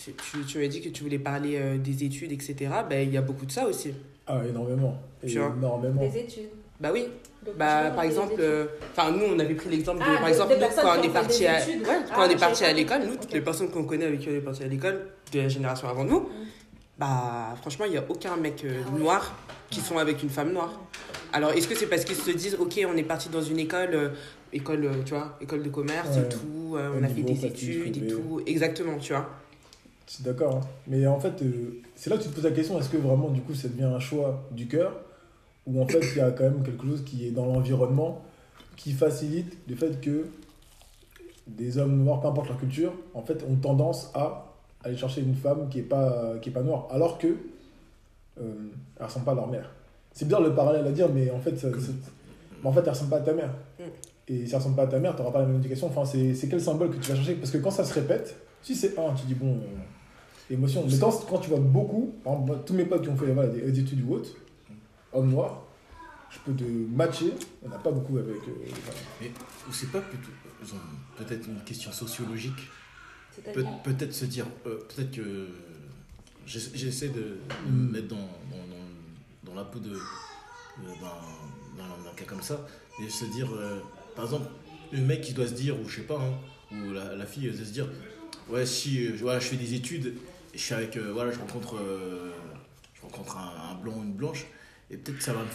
tu, 0.04 0.44
tu, 0.46 0.68
dit 0.68 0.82
que 0.82 0.90
tu 0.90 1.04
voulais 1.04 1.20
parler 1.20 1.56
euh, 1.56 1.78
des 1.78 2.04
études, 2.04 2.32
etc. 2.32 2.56
Ben, 2.90 3.08
il 3.08 3.14
y 3.14 3.18
a 3.18 3.22
beaucoup 3.22 3.46
de 3.46 3.52
ça 3.52 3.66
aussi. 3.66 3.94
Ah, 4.28 4.42
énormément. 4.48 4.98
Tu 5.26 5.38
vois. 5.40 5.54
énormément. 5.58 6.02
Des 6.02 6.18
études. 6.20 6.50
Bah 6.80 6.90
oui. 6.94 7.08
Donc, 7.46 7.56
Bah, 7.58 7.92
par 7.96 8.04
exemple, 8.04 8.36
euh, 8.40 8.66
enfin 8.92 9.12
nous, 9.12 9.26
on 9.34 9.40
avait 9.40 9.54
pris 9.54 9.70
l'exemple 9.70 10.00
de, 10.00 10.04
Ah, 10.06 10.20
par 10.20 10.30
exemple, 10.30 10.54
nous, 10.54 10.60
personnes 10.60 10.84
quand 10.84 10.94
qui 10.94 11.00
on 11.00 11.04
est 11.04 11.08
ont 11.10 11.12
fait 11.14 11.20
parti 11.20 11.40
des 11.40 11.48
à, 11.48 11.62
études. 11.68 11.82
ouais, 11.82 11.88
Ah, 12.10 12.14
quand 12.16 12.22
on 12.28 12.30
est 12.30 12.40
parti 12.40 12.64
à 12.64 12.68
pas. 12.68 12.74
l'école, 12.74 13.02
nous, 13.08 13.16
toutes 13.16 13.34
les 13.34 13.42
personnes 13.42 13.70
qu'on 13.70 13.84
connaît 13.86 14.06
avec 14.06 14.20
qui 14.20 14.30
on 14.30 14.34
est 14.34 14.40
parti 14.42 14.64
à 14.64 14.68
l'école, 14.68 15.08
de 15.34 15.40
la 15.40 15.48
génération 15.50 15.88
avant 15.88 16.04
nous, 16.04 16.20
Mm. 16.22 16.28
bah 16.98 17.56
franchement, 17.62 17.86
il 17.86 17.94
y 17.94 17.98
a 17.98 18.04
aucun 18.10 18.36
mec 18.38 18.64
euh, 18.66 18.82
Ah 18.86 18.92
ouais. 18.94 19.00
noir 19.00 19.36
qui 19.70 19.80
sont 19.80 19.98
avec 19.98 20.22
une 20.24 20.30
femme 20.30 20.52
noire. 20.52 20.80
Alors, 21.32 21.52
est-ce 21.52 21.68
que 21.68 21.76
c'est 21.76 21.86
parce 21.88 22.04
qu'ils 22.06 22.16
se 22.16 22.32
disent, 22.32 22.56
ok, 22.60 22.80
on 22.92 22.98
est 22.98 23.04
parti 23.04 23.30
dans 23.30 23.42
une 23.42 23.60
école, 23.60 23.90
euh, 23.94 24.10
école, 24.52 24.84
euh, 24.86 24.92
tu 25.06 25.14
vois, 25.14 25.38
école 25.42 25.64
de 25.64 25.70
commerce 25.70 26.10
Ouais. 26.18 26.24
et 26.24 26.30
tout, 26.30 26.76
euh, 26.76 26.90
on 27.00 27.04
a 27.04 27.08
fait 27.08 27.22
des 27.22 27.46
études 27.46 27.98
et 27.98 28.08
tout, 28.08 28.42
exactement, 28.48 28.98
tu 28.98 29.14
vois. 29.14 29.30
Je 30.08 30.14
suis 30.16 30.24
d'accord. 30.24 30.56
hein. 30.56 30.62
Mais 30.88 31.06
en 31.06 31.20
fait, 31.20 31.42
euh, 31.44 31.82
c'est 31.96 32.10
là 32.10 32.18
que 32.18 32.24
tu 32.24 32.30
te 32.30 32.34
poses 32.36 32.44
la 32.46 32.52
question 32.52 32.80
est-ce 32.80 32.90
que 32.90 32.98
vraiment, 32.98 33.30
du 33.30 33.42
coup, 33.42 33.54
ça 33.54 33.68
devient 33.68 33.84
un 33.84 34.00
choix 34.00 34.42
du 34.52 34.68
cœur 34.68 34.94
Ou 35.70 35.82
en 35.82 35.88
fait, 35.88 36.00
il 36.14 36.18
y 36.18 36.22
a 36.22 36.32
quand 36.32 36.44
même 36.46 36.64
quelque 36.64 36.86
chose 36.86 37.04
qui 37.06 37.26
est 37.28 37.32
dans 37.32 37.46
l'environnement 37.46 38.22
qui 38.76 38.92
facilite 38.94 39.58
le 39.68 39.76
fait 39.76 40.00
que 40.02 40.28
des 41.48 41.78
hommes 41.78 42.04
noirs, 42.04 42.22
peu 42.22 42.28
importe 42.28 42.48
leur 42.50 42.58
culture, 42.60 42.94
en 43.14 43.22
fait, 43.22 43.44
ont 43.50 43.56
tendance 43.56 44.12
à 44.14 44.46
aller 44.84 44.96
chercher 44.98 45.22
une 45.22 45.36
femme 45.36 45.68
qui 45.70 45.80
est 45.80 45.84
pas, 45.84 46.36
qui 46.42 46.50
est 46.50 46.52
pas 46.54 46.62
noire, 46.64 46.88
alors 46.92 47.18
que 47.18 47.28
euh, 48.40 48.54
elle 49.00 49.06
ressemble 49.06 49.26
pas 49.26 49.32
à 49.32 49.36
leur 49.36 49.48
mère. 49.48 49.70
C'est 50.14 50.26
bizarre 50.26 50.42
le 50.42 50.54
parallèle 50.56 50.88
à 50.88 50.92
dire, 50.92 51.10
mais 51.14 51.30
en 51.32 51.40
fait, 51.40 51.58
ça- 51.58 51.68
mais 51.70 52.68
en 52.70 52.72
fait, 52.72 52.82
elle 52.82 52.90
ressemble 52.90 53.10
pas 53.10 53.18
à 53.18 53.22
ta 53.22 53.34
mère. 53.34 53.54
Mm. 53.80 53.84
Et 54.30 54.46
si 54.46 54.52
elle 54.52 54.58
ressemble 54.58 54.76
pas 54.76 54.84
à 54.84 54.88
ta 54.88 55.00
mère, 55.00 55.16
tu 55.16 55.22
n'auras 55.22 55.34
pas 55.34 55.40
la 55.42 55.48
même 55.48 55.58
éducation. 55.58 55.88
Enfin, 55.88 56.06
c'est 56.06 56.48
quel 56.50 56.62
symbole 56.62 56.92
que 56.92 56.98
tu 56.98 57.10
vas 57.10 57.16
chercher? 57.16 57.34
Parce 57.36 57.52
que 57.52 57.58
quand 57.58 57.72
ça 57.72 57.84
se 57.84 57.94
répète, 57.94 58.36
si 58.62 58.76
c'est 58.76 58.98
un, 59.00 59.14
tu 59.14 59.26
dis 59.26 59.34
bon, 59.36 59.58
euh, 59.58 60.54
émotion. 60.54 60.84
Mais 60.90 60.98
quand, 61.00 61.26
quand 61.30 61.40
tu 61.40 61.50
vois 61.50 61.60
beaucoup, 61.60 62.14
par 62.24 62.34
exemple, 62.34 62.60
tous 62.66 62.74
mes 62.74 62.86
potes 62.86 63.02
qui 63.04 63.10
ont 63.10 63.16
fait 63.18 63.32
voilà, 63.32 63.50
des, 63.50 63.62
des 63.72 63.80
études 63.80 64.04
ou 64.08 64.14
autres, 64.14 64.36
hommes 65.14 65.30
noirs, 65.32 65.64
je 66.30 66.38
peux 66.46 66.54
te 66.54 66.64
matcher. 66.64 67.34
On 67.64 67.70
n'a 67.70 67.78
pas 67.78 67.92
beaucoup 67.92 68.18
avec. 68.18 68.36
euh, 68.48 68.54
voilà. 68.86 69.00
Mais 69.22 69.32
c'est 69.72 69.92
pas 69.92 70.02
plutôt 70.02 70.30
genre, 70.64 70.80
peut-être 71.18 71.48
une 71.48 71.62
question 71.64 71.92
sociologique 71.92 72.70
Peut-être 73.84 74.14
se 74.14 74.26
dire, 74.26 74.46
euh, 74.66 74.80
peut-être 74.90 75.12
que 75.12 75.48
j'essa- 76.46 76.72
j'essaie 76.74 77.08
de 77.10 77.38
Mm. 77.66 77.72
me 77.72 77.92
mettre 77.94 78.08
dans, 78.10 78.16
dans, 78.18 78.26
dans, 78.68 79.52
dans 79.52 79.54
la 79.56 79.64
peau 79.64 79.80
de, 79.80 79.90
de- 79.92 79.96
d'un, 81.02 82.12
cas 82.18 82.26
comme 82.26 82.42
ça 82.42 82.68
et 83.02 83.08
se 83.10 83.24
dire, 83.26 83.50
euh, 83.54 83.80
par 84.16 84.26
exemple, 84.26 84.50
le 84.92 85.00
mec 85.00 85.22
qui 85.22 85.34
doit 85.34 85.48
se 85.48 85.54
dire, 85.54 85.80
ou 85.80 85.88
je 85.88 85.98
sais 85.98 86.02
pas, 86.02 86.20
hein, 86.20 86.76
ou 86.76 86.92
la, 86.92 87.16
la 87.16 87.26
fille 87.26 87.48
elle 87.48 87.56
doit 87.56 87.66
se 87.66 87.72
dire, 87.72 87.88
ouais, 88.50 88.66
si 88.66 89.08
euh, 89.08 89.16
voilà, 89.22 89.40
je 89.40 89.48
fais 89.48 89.56
des 89.56 89.74
études 89.74 90.08
et 90.54 90.58
je 90.58 90.62
suis 90.64 90.74
avec, 90.74 90.98
euh, 90.98 91.14
voilà, 91.14 91.32
je 91.32 91.40
rencontre, 91.40 91.78
euh, 91.78 92.32
je 92.96 93.02
rencontre 93.04 93.38
un, 93.38 93.72
un 93.72 93.76
blanc 93.76 93.94
ou 93.98 94.04
une 94.04 94.14
blanche 94.14 94.48
et 94.92 94.98
peut-être 94.98 95.22
ça 95.22 95.34
va 95.34 95.40
me 95.40 95.48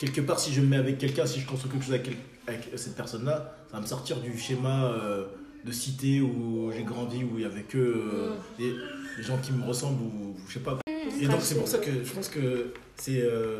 quelque 0.00 0.20
part, 0.20 0.38
si 0.40 0.52
je 0.52 0.60
me 0.60 0.66
mets 0.66 0.76
avec 0.76 0.98
quelqu'un, 0.98 1.24
si 1.26 1.40
je 1.40 1.46
construis 1.46 1.70
quelque 1.70 1.84
chose 1.84 1.94
avec, 1.94 2.04
quel- 2.06 2.16
avec 2.54 2.68
cette 2.78 2.96
personne-là, 2.96 3.56
ça 3.70 3.76
va 3.76 3.80
me 3.82 3.86
sortir 3.86 4.18
du 4.20 4.36
schéma 4.38 4.86
euh, 4.86 5.26
de 5.64 5.72
cité 5.72 6.20
où 6.20 6.70
j'ai 6.72 6.82
grandi, 6.82 7.24
où 7.24 7.38
il 7.38 7.42
y 7.42 7.44
avait 7.46 7.62
que 7.62 7.78
euh, 7.78 8.34
des, 8.58 8.72
des 9.16 9.22
gens 9.22 9.38
qui 9.38 9.52
me 9.52 9.64
ressemblent, 9.64 10.02
ou 10.02 10.36
je 10.48 10.54
sais 10.54 10.60
pas. 10.60 10.78
Et 11.20 11.26
donc, 11.26 11.40
c'est 11.40 11.54
pour 11.56 11.68
ça 11.68 11.78
que 11.78 11.90
je 12.04 12.12
pense 12.12 12.28
que 12.28 12.74
c'est. 12.96 13.20
euh, 13.22 13.58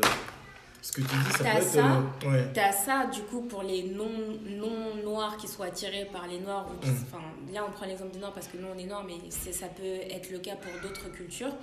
ce 0.81 0.91
que 0.91 1.01
tu 1.01 1.07
dis, 1.07 1.31
ça 1.31 1.43
T'as 1.43 1.51
peut 1.53 1.57
être. 1.61 1.63
ça 1.63 2.03
ouais. 2.27 2.51
T'as 2.53 2.71
ça, 2.71 3.07
du 3.11 3.21
coup, 3.21 3.41
pour 3.41 3.63
les 3.63 3.83
non- 3.83 4.37
non-noirs 4.47 5.35
qui 5.37 5.47
sont 5.47 5.63
attirés 5.63 6.07
par 6.13 6.27
les 6.27 6.39
noirs. 6.39 6.67
ou 6.71 6.79
qui- 6.83 6.89
Mm. 6.91 7.53
là, 7.53 7.65
on 7.67 7.71
prend 7.71 7.87
l'exemple 7.87 8.11
des 8.11 8.19
noirs 8.19 8.33
parce 8.33 8.47
que 8.47 8.57
nous, 8.57 8.67
on 8.73 8.77
est 8.77 8.85
noirs, 8.85 9.03
mais 9.07 9.15
ça 9.31 9.67
peut 9.67 9.83
être 9.83 10.29
le 10.31 10.37
cas 10.39 10.55
pour 10.57 10.71
d'autres 10.83 11.11
cultures. 11.11 11.53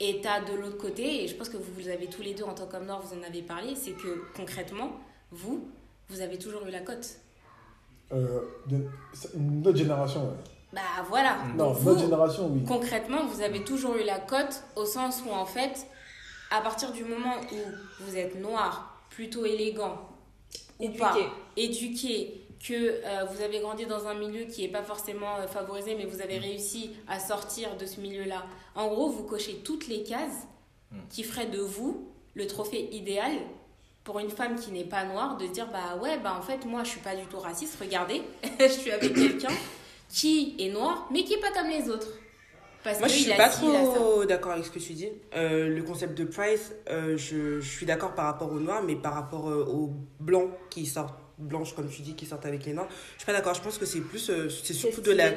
Et 0.00 0.20
t'as 0.22 0.40
de 0.40 0.54
l'autre 0.54 0.78
côté, 0.78 1.24
et 1.24 1.28
je 1.28 1.34
pense 1.34 1.48
que 1.48 1.56
vous, 1.56 1.72
vous 1.76 1.88
avez 1.88 2.06
tous 2.06 2.22
les 2.22 2.34
deux, 2.34 2.44
en 2.44 2.54
tant 2.54 2.66
qu'homme 2.66 2.86
noir, 2.86 3.00
vous 3.02 3.18
en 3.18 3.22
avez 3.22 3.42
parlé, 3.42 3.74
c'est 3.74 3.92
que 3.92 4.22
concrètement, 4.36 4.92
vous, 5.32 5.68
vous 6.08 6.20
avez 6.20 6.38
toujours 6.38 6.64
eu 6.66 6.70
la 6.70 6.80
cote. 6.80 7.16
Euh, 8.12 8.40
de- 8.66 8.86
autre 9.68 9.76
génération, 9.76 10.22
ouais. 10.22 10.36
Bah 10.72 10.80
voilà. 11.08 11.38
Mm. 11.38 11.56
Non, 11.56 11.72
Donc, 11.72 11.82
notre 11.82 11.94
vous, 11.94 11.98
génération, 11.98 12.48
oui. 12.52 12.64
concrètement, 12.64 13.26
vous 13.26 13.40
avez 13.42 13.64
toujours 13.64 13.96
eu 13.96 14.04
la 14.04 14.18
cote 14.20 14.62
au 14.76 14.84
sens 14.84 15.22
où, 15.26 15.30
en 15.32 15.46
fait, 15.46 15.86
à 16.50 16.60
partir 16.60 16.92
du 16.92 17.04
moment 17.04 17.34
où 17.52 18.04
vous 18.04 18.16
êtes 18.16 18.40
noir, 18.40 19.02
plutôt 19.10 19.44
élégant, 19.44 20.08
ou 20.78 20.84
Éduqué. 20.84 20.98
pas, 21.00 21.16
éduqué, 21.56 22.37
que 22.66 22.74
euh, 22.74 23.24
vous 23.30 23.42
avez 23.42 23.60
grandi 23.60 23.86
dans 23.86 24.06
un 24.06 24.14
milieu 24.14 24.44
qui 24.44 24.62
n'est 24.62 24.72
pas 24.72 24.82
forcément 24.82 25.36
euh, 25.36 25.46
favorisé, 25.46 25.94
mais 25.94 26.06
vous 26.06 26.20
avez 26.20 26.38
réussi 26.38 26.90
à 27.06 27.20
sortir 27.20 27.76
de 27.76 27.86
ce 27.86 28.00
milieu-là. 28.00 28.44
En 28.74 28.88
gros, 28.88 29.08
vous 29.08 29.24
cochez 29.24 29.62
toutes 29.64 29.86
les 29.88 30.02
cases 30.02 30.46
Mm. 30.90 30.96
qui 31.10 31.22
feraient 31.22 31.46
de 31.46 31.60
vous 31.60 32.08
le 32.34 32.46
trophée 32.46 32.88
idéal 32.92 33.32
pour 34.04 34.18
une 34.20 34.30
femme 34.30 34.56
qui 34.56 34.70
n'est 34.72 34.84
pas 34.84 35.04
noire, 35.04 35.36
de 35.36 35.46
se 35.46 35.50
dire 35.52 35.68
bah 35.70 36.00
ouais, 36.00 36.18
bah 36.18 36.34
en 36.38 36.40
fait, 36.40 36.64
moi 36.64 36.82
je 36.82 36.90
suis 36.90 37.00
pas 37.00 37.14
du 37.14 37.26
tout 37.26 37.38
raciste, 37.38 37.76
regardez, 37.78 38.22
je 38.60 38.68
suis 38.68 38.90
avec 38.90 39.14
quelqu'un 39.14 39.52
qui 40.08 40.56
est 40.58 40.70
noir, 40.70 41.06
mais 41.12 41.24
qui 41.24 41.34
est 41.34 41.40
pas 41.40 41.52
comme 41.52 41.68
les 41.68 41.90
autres. 41.90 42.08
Parce 42.82 43.00
Moi, 43.00 43.08
je 43.08 43.14
suis 43.14 43.32
a 43.32 43.36
pas 43.36 43.48
trop 43.48 44.24
d'accord 44.24 44.52
avec 44.52 44.64
ce 44.64 44.70
que 44.70 44.78
tu 44.78 44.94
dis. 44.94 45.08
Euh, 45.34 45.68
le 45.68 45.82
concept 45.82 46.16
de 46.16 46.24
Price, 46.24 46.72
euh, 46.88 47.16
je, 47.18 47.60
je 47.60 47.68
suis 47.68 47.84
d'accord 47.84 48.14
par 48.14 48.26
rapport 48.26 48.50
aux 48.50 48.60
noirs, 48.60 48.82
mais 48.84 48.94
par 48.94 49.14
rapport 49.14 49.50
euh, 49.50 49.66
aux 49.66 49.90
blancs 50.20 50.50
qui 50.70 50.86
sortent, 50.86 51.18
blanches 51.38 51.74
comme 51.74 51.88
tu 51.88 52.02
dis, 52.02 52.14
qui 52.14 52.26
sortent 52.26 52.46
avec 52.46 52.64
les 52.66 52.72
noirs, 52.72 52.88
je 53.14 53.18
suis 53.22 53.26
pas 53.26 53.32
d'accord. 53.32 53.54
Je 53.54 53.60
pense 53.62 53.78
que 53.78 53.86
c'est 53.86 54.00
plus, 54.00 54.28
euh, 54.30 54.48
c'est 54.48 54.74
surtout 54.74 55.00
de 55.00 55.12
la, 55.12 55.30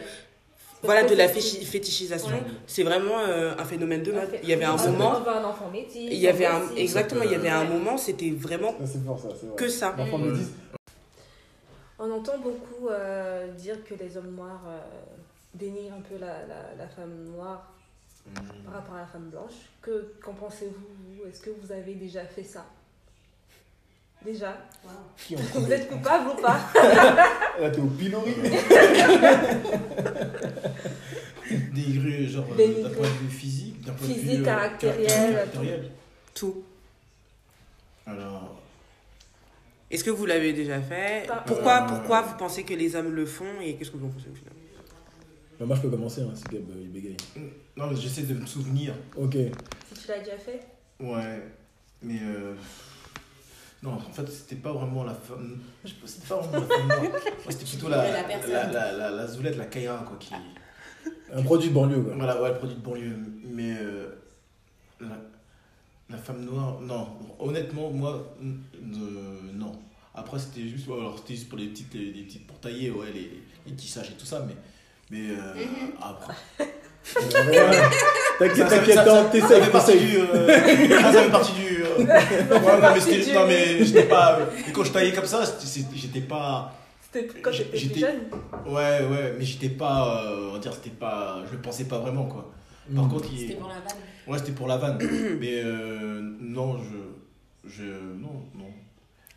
voilà, 0.84 1.04
de 1.04 1.16
la 1.16 1.28
fétichisation. 1.30 2.30
Ouais. 2.30 2.44
C'est 2.68 2.84
vraiment 2.84 3.20
euh, 3.20 3.54
un 3.58 3.66
phénomène 3.66 4.04
de 4.04 4.12
mode. 4.12 4.30
Il 4.44 4.50
y 4.50 4.54
avait 4.54 4.66
un 4.66 4.76
moment, 4.76 5.20
veut 5.22 5.30
un 5.30 5.44
enfant 5.44 5.70
métis. 5.72 5.96
il 6.12 6.18
y 6.18 6.28
avait 6.28 6.46
un, 6.48 6.62
exactement, 6.76 7.24
il 7.24 7.32
y 7.32 7.36
avait 7.36 7.50
un 7.50 7.66
moment, 7.66 7.98
c'était 7.98 8.32
vraiment 8.32 8.74
vrai. 8.74 9.56
que 9.56 9.68
ça. 9.70 9.94
L'enfant 9.98 10.18
Mm. 10.18 10.32
métis, 10.32 10.48
On 12.00 12.10
entend 12.12 12.40
beaucoup 12.40 12.88
euh, 12.90 13.48
dire 13.54 13.84
que 13.84 13.94
les 13.94 14.18
hommes 14.18 14.34
noirs 14.36 14.64
euh, 14.68 14.80
dénigrent 15.54 15.98
un 15.98 16.02
peu 16.02 16.16
la, 16.20 16.48
la, 16.48 16.74
la 16.78 16.88
femme 16.88 17.26
noire 17.36 17.68
par 18.36 18.44
Hmm. 18.44 18.74
rapport 18.74 18.96
à 18.96 19.00
la 19.00 19.06
femme 19.08 19.30
blanche. 19.32 19.54
Que, 19.82 20.14
qu'en 20.24 20.34
pensez-vous 20.34 20.74
vous? 21.24 21.28
Est-ce 21.28 21.42
que 21.42 21.50
vous 21.60 21.72
avez 21.72 21.96
déjà 21.96 22.24
fait 22.24 22.44
ça? 22.44 22.66
Déjà 24.24 24.56
Qui 25.18 25.36
en 25.36 25.40
Vous 25.40 25.72
êtes 25.72 25.90
coupable 25.90 26.30
ou 26.30 26.42
pas 26.42 26.60
Là, 27.60 27.70
t'es 27.72 27.80
au 27.80 27.88
pilori. 27.88 28.34
Dénigré, 31.74 32.28
genre 32.28 32.46
euh, 32.58 32.84
d'un 32.84 32.90
point 32.92 33.08
de 33.08 33.14
vue 33.14 33.30
physique, 33.30 33.82
d'un 33.84 33.94
point 33.94 34.08
de 34.08 34.14
Physique, 34.14 34.30
vue 34.38 34.42
euh, 34.42 34.46
caractériel, 34.46 35.34
caractériel. 35.34 35.92
Tout. 36.34 36.64
Alors, 38.06 38.62
Est-ce 39.90 40.04
que 40.04 40.12
vous 40.12 40.26
l'avez 40.26 40.54
déjà 40.54 40.80
fait? 40.82 41.28
Pas- 41.28 41.44
pourquoi, 41.46 41.84
Euh, 41.84 41.88
pourquoi 41.88 42.22
vous 42.22 42.38
pensez 42.38 42.64
que 42.64 42.74
les 42.74 42.96
hommes 42.96 43.12
le 43.14 43.26
font 43.26 43.60
et 43.62 43.76
qu'est-ce 43.76 43.92
que 43.92 43.98
vous 43.98 44.06
en 44.06 44.10
pensez 44.10 44.30
au 44.32 44.36
final? 44.36 44.54
Bah, 45.60 45.66
moi, 45.66 45.76
je 45.76 45.82
peux 45.82 45.90
commencer, 45.90 46.22
hein, 46.22 46.32
si 46.34 46.44
Gab 46.44 46.70
euh, 46.70 46.76
il 46.82 46.90
bégaye. 46.90 47.18
non, 47.76 47.88
mais 47.88 47.96
j'essaie 47.98 48.22
de 48.24 48.34
me 48.36 48.46
souvenir. 48.46 48.94
Ok. 49.18 49.34
Si 49.94 50.02
tu 50.02 50.08
l'as 50.08 50.20
déjà 50.20 50.38
fait? 50.38 50.62
Ouais, 51.02 51.42
mais 52.02 52.20
euh, 52.24 52.54
non, 53.84 53.94
en 53.94 54.00
fait, 54.00 54.28
c'était 54.30 54.56
pas 54.58 54.72
vraiment 54.74 55.04
la 55.04 55.14
femme. 55.14 55.60
je 55.84 55.90
sais 55.90 55.96
pas, 55.96 56.08
C'était 56.08 56.28
pas 56.28 56.38
vraiment 56.42 56.68
la 56.68 56.76
femme 56.76 56.88
noire. 56.88 57.02
Moi, 57.44 57.52
C'était 57.52 57.66
plutôt 57.66 57.90
la, 57.90 58.12
La 58.12 58.24
personne. 58.24 58.52
la, 58.52 58.72
la, 58.72 58.92
la, 58.92 59.12
la 59.12 59.28
zoulette, 59.28 59.58
la 59.58 59.66
Kaira, 59.66 59.98
quoi, 60.08 60.18
qui. 60.20 60.34
Un 61.34 61.42
produit 61.44 61.70
de 61.70 61.74
banlieue, 61.74 62.02
quoi. 62.04 62.14
Voilà, 62.16 62.42
ouais, 62.42 62.50
le 62.50 62.58
produit 62.58 62.76
de 62.76 62.82
banlieue. 62.82 63.18
Mais 63.46 63.76
euh, 63.80 64.10
la, 65.00 65.18
la 66.10 66.18
femme 66.18 66.44
noire, 66.46 66.80
non. 66.82 67.08
Honnêtement, 67.40 67.90
moi, 67.92 68.36
euh, 68.44 69.40
non. 69.54 69.72
Après, 70.14 70.38
c'était 70.38 70.68
juste, 70.68 70.88
ouais, 70.88 71.00
alors, 71.00 71.18
c'était 71.18 71.36
juste 71.36 71.50
pour 71.50 71.58
les 71.58 71.68
petites, 71.68 71.94
les, 71.94 72.12
les 72.12 72.24
petites 72.24 72.46
pour 72.46 72.60
tailler, 72.60 72.92
ouais, 72.92 73.12
les, 73.14 73.42
les 73.66 73.76
tissages 73.76 74.10
et 74.12 74.14
tout 74.14 74.26
ça, 74.26 74.46
mais. 74.48 74.56
Mais 75.10 75.32
euh, 75.32 75.54
après. 76.02 76.34
T'inquiète, 78.40 78.68
t'inquiète, 78.70 78.96
ça- 78.96 79.04
t'en- 79.04 79.32
ça 79.48 79.60
partie 79.72 80.00
du. 80.00 80.18
euh, 80.20 80.48
ça 81.12 81.24
fait 81.24 81.30
partie 81.30 81.54
du. 81.54 81.84
euh, 81.84 81.98
ouais, 82.06 82.82
non, 82.82 82.94
mais 82.94 83.00
c'était. 83.00 83.34
Non, 83.34 83.48
mais 83.48 83.84
j'étais 83.86 84.04
pas. 84.04 84.40
Et 84.68 84.72
quand 84.72 84.84
je 84.84 84.92
taillais 84.92 85.12
comme 85.14 85.26
ça, 85.26 85.44
j'étais 85.96 86.22
pas. 86.22 86.74
C'était 87.02 87.28
quand 87.42 87.52
j'étais- 87.52 88.00
jeune 88.00 88.22
Ouais, 88.68 89.02
ouais, 89.10 89.36
mais 89.38 89.44
j'étais 89.46 89.70
pas. 89.70 90.24
euh, 90.26 90.50
on 90.50 90.54
va 90.54 90.60
dire, 90.60 90.74
c'était 90.74 90.90
pas. 90.96 91.44
Je 91.48 91.56
le 91.56 91.62
pensais 91.62 91.84
pas 91.86 92.00
vraiment, 92.00 92.26
quoi. 92.26 92.52
Par 92.96 93.06
Mm. 93.06 93.10
contre, 93.10 93.26
il. 93.34 93.40
C'était 93.40 93.56
pour 93.56 93.68
la 93.70 93.76
vanne. 93.76 93.98
Ouais, 94.28 94.38
c'était 94.40 94.52
pour 94.54 94.68
la 94.68 94.78
vanne. 94.78 94.98
mais 95.40 95.62
euh, 95.64 96.22
non, 96.40 96.78
je. 96.80 97.70
Je. 97.70 97.84
Non, 97.84 98.44
non. 98.56 98.66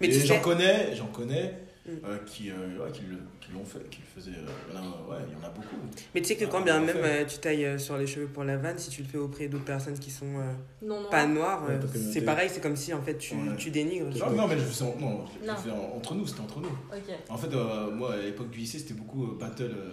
Mais 0.01 0.11
j'en 0.11 0.41
connais, 0.41 0.95
j'en 0.97 1.07
connais. 1.07 1.59
Mm. 1.87 1.91
euh, 2.07 2.17
qui, 2.25 2.51
euh, 2.51 2.83
ouais, 2.83 2.91
qui 2.93 3.03
le- 3.03 3.19
l'ont 3.55 3.65
fait, 3.65 3.89
qui 3.91 4.01
le 4.01 4.21
faisaient. 4.21 4.37
euh, 4.37 4.51
il 4.71 4.75
y 4.75 4.79
en 4.79 4.83
a- 4.83 5.09
ouais, 5.11 5.25
il 5.29 5.33
y 5.33 5.37
en 5.43 5.47
a 5.47 5.51
beaucoup. 5.51 5.77
mais 6.15 6.21
tu 6.21 6.29
sais 6.29 6.37
que 6.37 6.45
Ah, 6.45 6.49
quand 6.51 6.61
bien 6.63 6.81
on 6.81 6.85
même 6.85 6.97
euh, 6.99 7.25
tu 7.25 7.39
tailles 7.39 7.65
euh, 7.65 7.79
sur 7.79 7.97
les 7.97 8.07
cheveux 8.07 8.27
pour 8.27 8.45
la 8.45 8.57
vanne, 8.57 8.79
si 8.79 8.91
tu 8.91 9.03
le 9.03 9.09
fais 9.09 9.19
auprès 9.19 9.49
d'autres 9.49 9.65
personnes 9.65 9.99
qui 9.99 10.11
sont 10.11 10.27
euh, 10.27 10.53
Non, 10.83 11.03
non. 11.03 11.09
pas 11.11 11.27
noires, 11.27 11.65
Ouais, 11.65 11.75
euh, 11.75 11.87
c'est 12.13 12.23
pareil, 12.23 12.51
c'est 12.53 12.61
comme 12.61 12.77
si 12.77 12.93
en 12.93 13.03
fait 13.03 13.17
tu, 13.19 13.35
Ouais. 13.35 13.57
tu 13.57 13.71
dénigres. 13.71 14.07
Non, 14.19 14.31
non, 14.31 14.47
mais 14.49 14.55
je 14.59 14.61
le 14.63 14.67
faisais, 14.67 14.85
en- 14.85 14.97
non, 15.01 15.25
je 15.65 15.71
en- 15.71 15.97
entre 15.97 16.15
nous, 16.15 16.27
c'était 16.27 16.41
entre 16.41 16.61
nous. 16.61 16.69
Ok. 16.69 17.15
En 17.31 17.37
fait, 17.39 17.55
euh, 17.55 17.91
moi, 17.91 18.15
à 18.15 18.17
l'époque 18.19 18.51
du 18.51 18.59
lycée, 18.59 18.79
c'était 18.79 18.95
beaucoup 18.95 19.25
euh, 19.25 19.39
battle 19.39 19.73
euh, 19.75 19.91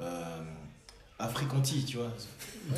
euh, 0.00 0.42
Africanti, 1.18 1.84
tu 1.84 1.96
vois. 1.96 2.12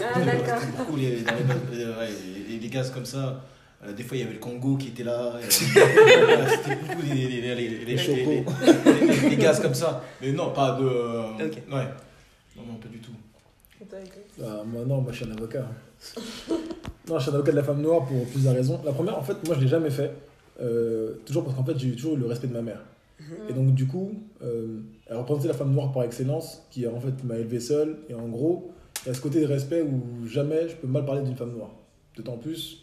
Ah, 0.01 0.21
d'accord. 0.21 0.61
Beaucoup 0.79 0.97
les, 0.97 1.21
dans 1.23 1.33
les, 1.71 1.85
ouais, 1.85 2.09
les, 2.49 2.59
les 2.59 2.69
gaz 2.69 2.91
comme 2.91 3.05
ça. 3.05 3.45
Euh, 3.83 3.93
des 3.95 4.03
fois, 4.03 4.17
il 4.17 4.21
y 4.21 4.23
avait 4.25 4.35
le 4.35 4.39
Congo 4.39 4.77
qui 4.77 4.89
était 4.89 5.05
là. 5.05 5.35
euh, 5.37 5.41
c'était 5.49 6.77
beaucoup 6.77 7.03
les, 7.03 7.15
les, 7.15 7.41
les, 7.41 7.55
les, 7.55 7.69
les, 7.69 7.85
les, 7.87 7.97
chocos. 7.99 8.19
les- 8.31 9.07
les- 9.07 9.31
les 9.31 9.37
gaz 9.37 9.59
comme 9.61 9.75
ça. 9.75 10.05
Mais 10.21 10.33
non, 10.33 10.51
pas 10.53 10.73
de. 10.79 10.85
euh. 10.85 11.23
Ouais. 11.39 11.87
Non, 12.57 12.63
non, 12.67 12.75
pas 12.81 12.89
du 12.89 12.99
tout. 12.99 13.13
Ah, 14.43 14.63
moi, 14.67 14.85
non, 14.87 15.01
moi 15.01 15.13
je 15.13 15.17
suis 15.25 15.25
un 15.27 15.35
avocat. 15.35 15.67
non, 17.09 17.19
je 17.19 17.23
suis 17.23 17.31
un 17.31 17.35
avocat 17.35 17.53
de 17.53 17.57
la 17.57 17.63
femme 17.63 17.81
noire 17.81 18.05
pour 18.07 18.25
plusieurs 18.27 18.55
raisons. 18.55 18.81
La 18.85 18.93
première, 18.93 19.19
en 19.19 19.23
fait, 19.23 19.37
moi 19.47 19.55
je 19.57 19.61
l'ai 19.63 19.69
jamais 19.69 19.91
fait. 19.91 20.13
euh, 20.61 21.15
toujours 21.25 21.45
parce 21.45 21.57
qu'en 21.57 21.65
fait, 21.65 21.79
j'ai 21.79 21.89
eu 21.89 21.97
toujours 21.97 22.17
eu 22.17 22.19
le 22.21 22.27
respect 22.27 22.49
de 22.49 22.53
ma 22.53 22.63
mère. 22.63 22.83
Et 23.49 23.53
donc, 23.53 23.75
du 23.75 23.87
coup, 23.87 24.13
euh, 24.43 24.81
elle 25.07 25.17
représentait 25.17 25.49
la 25.49 25.55
femme 25.55 25.73
noire 25.73 25.93
par 25.93 26.03
excellence, 26.03 26.67
qui 26.71 26.87
en 26.87 26.99
fait 27.01 27.23
m'a 27.25 27.37
élevé 27.37 27.61
seul. 27.61 27.99
Et 28.09 28.15
en 28.15 28.27
gros, 28.29 28.73
il 29.05 29.09
y 29.09 29.11
a 29.11 29.15
ce 29.15 29.21
côté 29.21 29.41
de 29.41 29.47
respect 29.47 29.83
où 29.83 30.27
jamais 30.27 30.69
je 30.69 30.75
peux 30.77 30.87
mal 30.89 31.05
parler 31.05 31.23
d'une 31.23 31.37
femme 31.37 31.53
noire. 31.53 31.71
D'autant 32.17 32.37
plus 32.39 32.83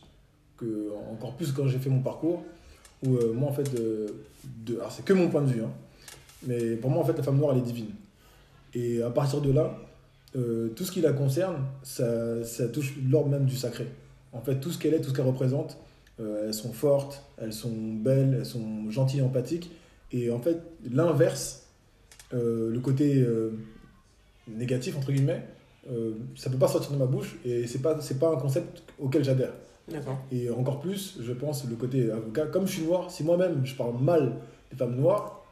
encore 1.11 1.35
plus 1.35 1.51
quand 1.51 1.67
j'ai 1.67 1.79
fait 1.79 1.89
mon 1.89 2.01
parcours, 2.01 2.43
où 3.03 3.15
euh, 3.15 3.33
moi 3.33 3.49
en 3.49 3.53
fait, 3.53 3.69
de, 3.73 4.75
alors 4.75 4.91
c'est 4.91 5.05
que 5.05 5.13
mon 5.13 5.29
point 5.29 5.41
de 5.41 5.51
vue, 5.51 5.63
hein, 5.63 5.71
mais 6.45 6.75
pour 6.75 6.89
moi 6.89 7.01
en 7.03 7.05
fait, 7.05 7.17
la 7.17 7.23
femme 7.23 7.37
noire 7.37 7.53
elle 7.53 7.59
est 7.59 7.65
divine. 7.65 7.91
Et 8.73 9.01
à 9.01 9.09
partir 9.09 9.41
de 9.41 9.51
là, 9.51 9.77
euh, 10.35 10.69
tout 10.69 10.83
ce 10.83 10.91
qui 10.91 11.01
la 11.01 11.13
concerne, 11.13 11.57
ça, 11.83 12.43
ça 12.43 12.67
touche 12.67 12.95
l'ordre 13.09 13.29
même 13.29 13.45
du 13.45 13.55
sacré. 13.55 13.87
En 14.33 14.41
fait, 14.41 14.59
tout 14.59 14.71
ce 14.71 14.77
qu'elle 14.77 14.93
est, 14.93 15.01
tout 15.01 15.09
ce 15.09 15.15
qu'elle 15.15 15.25
représente, 15.25 15.77
euh, 16.19 16.47
elles 16.47 16.53
sont 16.53 16.73
fortes, 16.73 17.23
elles 17.41 17.53
sont 17.53 17.71
belles, 17.71 18.35
elles 18.39 18.45
sont 18.45 18.89
gentilles, 18.91 19.21
empathiques. 19.21 19.71
Et 20.11 20.29
en 20.31 20.39
fait, 20.39 20.61
l'inverse, 20.91 21.63
le 22.31 22.77
côté 22.79 23.25
négatif, 24.47 24.95
entre 24.95 25.11
guillemets, 25.11 25.43
ça 26.35 26.49
peut 26.49 26.57
pas 26.57 26.69
sortir 26.69 26.91
de 26.91 26.97
ma 26.97 27.05
bouche 27.05 27.37
et 27.43 27.67
c'est 27.67 27.81
pas, 27.81 27.99
c'est 27.99 28.17
pas 28.17 28.31
un 28.31 28.37
concept 28.37 28.83
auquel 28.99 29.25
j'adhère. 29.25 29.51
D'accord. 29.89 30.17
Et 30.31 30.49
encore 30.49 30.79
plus, 30.79 31.17
je 31.21 31.31
pense, 31.33 31.65
le 31.65 31.75
côté 31.75 32.11
avocat, 32.11 32.45
comme 32.47 32.67
je 32.67 32.73
suis 32.73 32.83
noir, 32.83 33.09
si 33.09 33.23
moi-même 33.23 33.65
je 33.65 33.73
parle 33.75 33.93
mal 34.01 34.33
des 34.71 34.75
femmes 34.77 34.95
noires, 34.95 35.43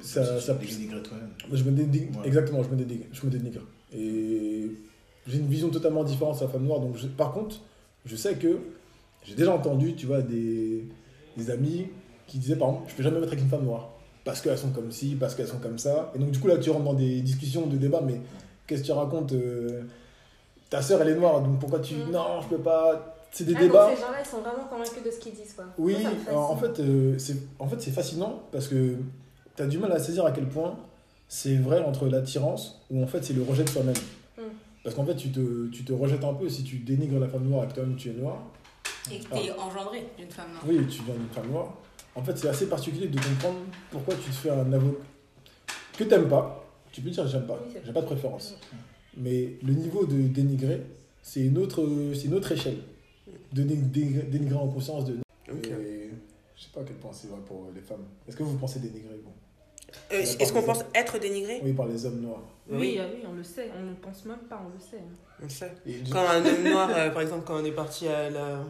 ça, 0.00 0.38
Si 0.38 0.46
ça, 0.46 0.54
tu 0.54 0.66
te 0.66 0.72
dénigres 0.74 1.02
toi-même. 1.02 1.30
je 1.52 1.64
me 1.64 1.70
dénigre, 1.70 2.18
Ouais. 2.20 2.26
exactement, 2.26 2.62
je 2.62 2.68
me 2.68 2.76
dénigre, 2.76 3.04
je 3.12 3.24
me 3.24 3.30
dénigre. 3.30 3.60
Et 3.94 4.70
j'ai 5.26 5.38
une 5.38 5.46
vision 5.46 5.70
totalement 5.70 6.02
différente 6.04 6.36
sur 6.36 6.46
la 6.46 6.52
femme 6.52 6.64
noire. 6.64 6.80
Donc, 6.80 6.96
je- 6.96 7.06
par 7.06 7.32
contre, 7.32 7.60
je 8.04 8.16
sais 8.16 8.34
que 8.34 8.58
j'ai 9.24 9.34
déjà 9.34 9.54
entendu, 9.54 9.94
tu 9.94 10.06
vois, 10.06 10.20
des, 10.22 10.84
des 11.36 11.50
amis 11.50 11.86
qui 12.26 12.38
disaient, 12.38 12.56
par 12.56 12.68
exemple, 12.70 12.90
je 12.90 12.94
peux 12.96 13.02
jamais 13.02 13.16
me 13.16 13.20
mettre 13.20 13.32
avec 13.32 13.44
une 13.44 13.50
femme 13.50 13.64
noire. 13.64 13.90
Parce 14.24 14.40
qu'elles 14.40 14.58
sont 14.58 14.70
comme 14.70 14.90
ci, 14.92 15.16
parce 15.18 15.34
qu'elles 15.34 15.48
sont 15.48 15.58
comme 15.58 15.78
ça. 15.78 16.12
Et 16.14 16.18
donc, 16.18 16.30
du 16.32 16.38
coup, 16.38 16.48
là, 16.48 16.56
tu 16.58 16.70
rentres 16.70 16.84
dans 16.84 16.94
des 16.94 17.20
discussions, 17.22 17.66
de 17.66 17.76
débats, 17.76 18.02
mais 18.04 18.20
qu'est-ce 18.66 18.82
que 18.82 18.86
tu 18.86 18.92
racontes 18.92 19.32
euh, 19.32 19.82
Ta 20.70 20.80
sœur, 20.80 21.02
elle 21.02 21.08
est 21.10 21.14
noire, 21.16 21.40
donc 21.42 21.58
pourquoi 21.60 21.80
tu. 21.80 21.94
Mm. 21.94 22.10
Non, 22.12 22.40
je 22.42 22.48
peux 22.48 22.62
pas. 22.62 23.11
C'est 23.32 23.44
des 23.44 23.54
Ah, 23.56 23.60
débats. 23.60 23.88
donc 23.88 23.96
ces 23.96 24.02
gens-là, 24.02 24.18
ils 24.22 24.28
sont 24.28 24.40
vraiment 24.42 24.64
convaincus 24.68 25.02
de 25.04 25.10
ce 25.10 25.18
qu'ils 25.18 25.32
disent, 25.32 25.54
quoi. 25.54 25.64
Oui, 25.78 25.96
Moi, 26.00 26.10
me 26.10 26.28
alors, 26.28 26.50
en 26.50 26.56
fait, 26.56 26.78
euh, 26.80 27.18
c'est 27.18 27.36
en 27.58 27.66
fait, 27.66 27.80
c'est 27.80 27.90
fascinant 27.90 28.42
parce 28.52 28.68
que 28.68 28.96
tu 29.56 29.62
as 29.62 29.66
du 29.66 29.78
mal 29.78 29.90
à 29.92 29.98
saisir 29.98 30.24
à 30.26 30.32
quel 30.32 30.46
point 30.48 30.76
c'est 31.28 31.56
vrai 31.56 31.82
entre 31.82 32.06
l'attirance 32.08 32.82
ou 32.90 33.02
en 33.02 33.06
fait 33.06 33.24
c'est 33.24 33.32
le 33.32 33.42
rejet 33.42 33.64
de 33.64 33.70
soi-même. 33.70 33.94
Mm. 34.36 34.42
Parce 34.84 34.94
qu'en 34.94 35.06
fait, 35.06 35.16
tu 35.16 35.30
te, 35.30 35.68
tu 35.68 35.82
te 35.84 35.92
rejettes 35.94 36.24
un 36.24 36.34
peu 36.34 36.48
si 36.50 36.62
tu 36.62 36.76
dénigres 36.76 37.18
la 37.18 37.28
femme 37.28 37.44
noire 37.48 37.64
et 37.64 37.68
que 37.68 37.74
toi-même 37.74 37.96
tu 37.96 38.10
es 38.10 38.12
noir. 38.12 38.38
Et 39.10 39.18
que 39.18 39.30
t'es 39.30 39.50
engendré 39.52 40.06
d'une 40.18 40.30
femme 40.30 40.50
noire. 40.50 40.62
Oui, 40.68 40.86
tu 40.86 41.02
viens 41.02 41.14
d'une 41.14 41.28
femme 41.28 41.50
noire. 41.50 41.74
En 42.14 42.22
fait, 42.22 42.36
c'est 42.36 42.48
assez 42.48 42.68
particulier 42.68 43.08
de 43.08 43.16
comprendre 43.18 43.60
pourquoi 43.90 44.14
tu 44.16 44.28
te 44.30 44.34
fais 44.34 44.50
un 44.50 44.70
avocat 44.72 44.98
que 45.96 46.04
t'aimes 46.04 46.28
pas. 46.28 46.62
Tu 46.92 47.00
peux 47.00 47.08
dire 47.08 47.26
j'aime 47.26 47.46
pas, 47.46 47.58
j'ai 47.82 47.92
pas 47.92 48.02
de 48.02 48.06
préférence. 48.06 48.54
Mais 49.16 49.54
le 49.62 49.72
niveau 49.72 50.04
de 50.04 50.28
dénigrer, 50.28 50.82
c'est 51.22 51.40
une 51.40 51.56
autre, 51.56 51.86
c'est 52.14 52.24
une 52.26 52.34
autre 52.34 52.52
échelle. 52.52 52.78
De 53.52 53.62
dé- 53.62 53.76
dé- 53.76 54.22
dénigrer 54.24 54.56
en 54.58 54.68
conscience 54.68 55.04
de. 55.04 55.18
Ok. 55.50 55.66
Et 55.66 56.10
je 56.56 56.62
sais 56.62 56.70
pas 56.74 56.80
à 56.80 56.84
quel 56.84 56.96
point 56.96 57.10
c'est 57.12 57.28
vrai 57.28 57.40
pour 57.46 57.68
les 57.74 57.80
femmes. 57.80 58.04
Est-ce 58.28 58.36
que 58.36 58.42
vous 58.42 58.56
pensez 58.56 58.80
dénigrer 58.80 59.20
vous? 59.24 59.32
Euh, 60.12 60.20
Est-ce 60.20 60.52
qu'on 60.52 60.62
pense 60.62 60.84
être 60.94 61.18
dénigré? 61.18 61.60
Oui, 61.62 61.72
par 61.74 61.86
les 61.86 62.04
hommes 62.06 62.20
noirs. 62.20 62.42
Oui, 62.70 62.98
ah 63.00 63.04
oui, 63.12 63.22
on 63.28 63.34
le 63.34 63.42
sait. 63.44 63.68
On 63.78 63.82
ne 63.82 63.94
pense 63.94 64.24
même 64.24 64.38
pas, 64.48 64.62
on 64.64 64.72
le 64.72 64.80
sait. 64.80 65.02
On 65.44 65.48
sait. 65.48 65.72
Et 65.86 65.98
du- 66.00 66.10
Quand 66.10 66.26
un 66.26 66.44
homme 66.44 66.62
noir, 66.64 66.88
euh, 66.90 67.10
par 67.10 67.20
exemple, 67.22 67.44
quand 67.46 67.60
on 67.60 67.64
est 67.64 67.72
parti 67.72 68.08
à 68.08 68.30
la, 68.30 68.64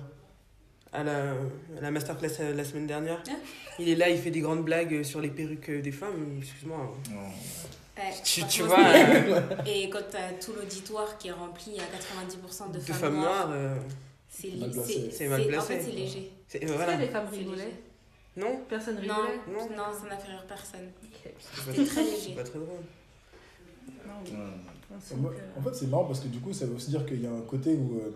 à 0.93 1.05
la, 1.05 1.31
à 1.33 1.81
la 1.81 1.91
masterclass 1.93 2.33
euh, 2.41 2.55
la 2.55 2.65
semaine 2.65 2.87
dernière, 2.89 3.23
Ah. 3.29 3.33
il 3.79 3.89
est 3.89 3.95
là, 3.95 4.09
il 4.11 4.19
fait 4.19 4.31
des 4.33 4.41
grandes 4.41 4.65
blagues 4.65 5.03
sur 5.05 5.21
les 5.21 5.29
perruques 5.31 5.71
des 5.71 5.93
femmes. 5.93 6.39
Excuse-moi. 6.39 6.93
Ouais, 7.11 8.03
Tu, 8.25 8.43
tu 8.47 8.63
vois, 8.63 8.81
euh, 8.81 9.41
Et 9.67 9.89
quand 9.91 10.03
t'as 10.11 10.33
tout 10.45 10.53
l'auditoire 10.59 11.19
qui 11.19 11.29
est 11.29 11.33
rempli 11.33 11.73
à 11.79 11.85
90% 11.85 12.73
de, 12.73 12.79
de 12.79 12.81
femmes, 12.83 12.97
femmes 12.97 13.15
noires, 13.17 13.49
noires, 13.49 13.51
euh, 13.53 13.77
c'est 14.35 14.57
Mal 14.57 14.71
placé. 14.71 15.11
c'est- 15.11 15.29
mal 15.29 15.47
placé. 15.47 15.75
En 15.75 15.77
fait, 15.77 15.83
c'est 15.85 15.93
léger. 15.93 16.33
c'est- 16.49 16.65
euh, 16.65 16.73
voilà. 16.75 16.97
les 16.97 17.07
femmes 17.09 17.29
rigolaient. 17.31 17.73
Non 18.37 18.61
Personne 18.69 18.95
Non, 18.95 19.01
rigolait? 19.03 19.41
non, 19.49 19.77
Non. 19.77 19.93
ça 19.93 20.09
n'a 20.09 20.17
fait 20.17 20.29
rire 20.33 20.45
personne. 20.49 20.89
C'était 21.67 21.85
très 21.85 22.03
léger. 22.03 22.17
C'est 22.31 22.35
pas 22.35 22.43
très 22.45 22.59
drôle. 22.59 22.79
Non, 24.07 24.37
Ouais. 24.37 25.37
En 25.59 25.63
fait, 25.63 25.75
c'est 25.75 25.87
marrant 25.87 26.05
parce 26.05 26.21
que 26.21 26.29
du 26.29 26.39
coup, 26.41 26.53
ça 26.53 26.67
veut 26.67 26.75
aussi 26.75 26.91
dire 26.91 27.05
qu'il 27.07 27.23
y 27.23 27.27
a 27.27 27.31
un 27.31 27.41
côté 27.43 27.75
où. 27.75 27.99
euh, 27.99 28.11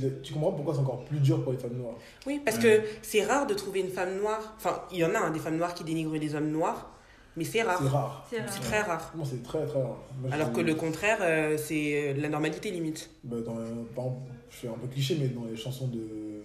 le- 0.00 0.20
Tu 0.22 0.32
comprends 0.32 0.52
pourquoi 0.52 0.74
c'est 0.74 0.80
encore 0.80 1.04
plus 1.04 1.18
dur 1.20 1.42
pour 1.44 1.52
les 1.52 1.58
femmes 1.58 1.76
noires? 1.78 1.94
Oui, 2.26 2.40
parce 2.44 2.56
Ouais. 2.58 2.82
que 2.82 2.88
c'est 3.02 3.24
rare 3.24 3.46
de 3.46 3.54
trouver 3.54 3.80
une 3.80 3.90
femme 3.90 4.16
noire. 4.18 4.54
Enfin, 4.56 4.82
il 4.90 4.98
y 4.98 5.04
en 5.04 5.14
a 5.14 5.18
hein, 5.18 5.30
des 5.30 5.38
femmes 5.38 5.56
noires 5.56 5.74
qui 5.74 5.84
dénigrent 5.84 6.16
les 6.16 6.34
hommes 6.34 6.50
noirs, 6.50 6.90
mais 7.36 7.44
c'est 7.44 7.62
rare. 7.62 7.80
rare. 7.92 8.26
C'est 8.28 8.40
rare. 8.40 8.52
C'est 8.52 8.60
très 8.60 8.80
rare. 8.82 9.12
Moi, 9.14 9.24
c'est 9.30 9.42
très 9.44 9.64
très 9.66 9.80
rare. 9.80 9.98
Moi, 10.20 10.32
Alors 10.32 10.52
que 10.52 10.60
le 10.60 10.74
contraire, 10.74 11.18
euh, 11.20 11.56
c'est 11.56 12.14
la 12.14 12.28
normalité 12.28 12.70
limite. 12.72 13.10
bah, 13.22 13.36
dans, 13.46 13.54
par 13.54 14.06
exemple, 14.06 14.30
je 14.50 14.56
fais 14.56 14.68
un 14.68 14.72
peu 14.74 14.86
cliché, 14.88 15.16
mais 15.20 15.28
dans 15.28 15.44
les 15.44 15.56
chansons 15.56 15.88
de. 15.88 15.96
de 15.98 16.42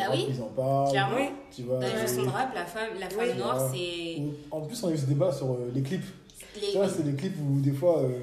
Ah 0.00 0.04
rap, 0.08 0.14
oui 0.14 0.26
Ils 0.30 0.42
en 0.42 0.46
parlent. 0.48 0.90
Clairement. 0.90 1.16
Oui. 1.16 1.28
Tu 1.54 1.62
vois, 1.62 1.78
Dans 1.78 1.86
les 1.86 2.00
chansons 2.00 2.22
de 2.24 2.28
rap, 2.28 2.54
la 2.54 2.64
femme, 2.66 2.90
la 3.00 3.08
femme 3.10 3.28
Oui. 3.32 3.38
noire, 3.38 3.70
c'est. 3.72 4.22
En 4.50 4.60
plus, 4.62 4.82
on 4.84 4.88
a 4.88 4.92
eu 4.92 4.98
ce 4.98 5.06
débat 5.06 5.32
sur 5.32 5.52
euh, 5.52 5.70
les 5.74 5.82
clips. 5.82 6.04
Les- 6.56 6.68
Tu 6.72 6.76
vois, 6.76 6.88
c'est 6.88 7.02
des 7.04 7.14
clips 7.14 7.36
où 7.40 7.60
des 7.60 7.72
fois. 7.72 8.00
euh, 8.02 8.18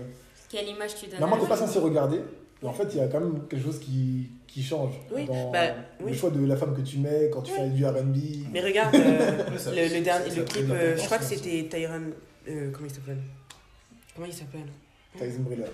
Quelle 0.49 0.67
image 0.69 0.95
tu 0.95 1.07
donnes 1.07 1.19
Normalement, 1.19 1.43
t'es 1.45 1.49
pas 1.49 1.57
censé 1.57 1.79
regarder. 1.79 2.19
Mais 2.61 2.69
en 2.69 2.73
fait, 2.73 2.87
il 2.91 2.97
y 2.97 3.01
a 3.01 3.07
quand 3.07 3.19
même 3.19 3.41
quelque 3.49 3.63
chose 3.63 3.79
qui, 3.79 4.29
qui 4.47 4.63
change 4.63 4.93
Oui, 5.11 5.25
dans 5.25 5.51
bah, 5.51 5.67
le 6.05 6.13
choix 6.13 6.29
de 6.29 6.43
la 6.45 6.55
femme 6.55 6.73
que 6.75 6.81
tu 6.81 6.97
mets 6.99 7.29
quand 7.31 7.41
tu 7.41 7.51
fais 7.51 7.69
du 7.69 7.85
RB. 7.85 8.15
Mais 8.51 8.61
regarde, 8.61 8.95
euh, 8.95 9.43
le, 9.75 9.95
le 9.97 10.01
dernier, 10.03 10.33
le 10.33 10.43
clip, 10.43 10.65
euh, 10.69 10.95
je 10.97 11.03
crois 11.05 11.17
que 11.17 11.25
c'était 11.25 11.67
Tyron. 11.69 12.11
euh, 12.47 12.71
comment 12.71 12.87
il 12.87 12.93
s'appelle? 12.95 13.17
Comment 14.15 14.27
il 14.27 14.33
s'appelle? 14.33 14.67
Tyson 15.17 15.41
Briller. 15.41 15.65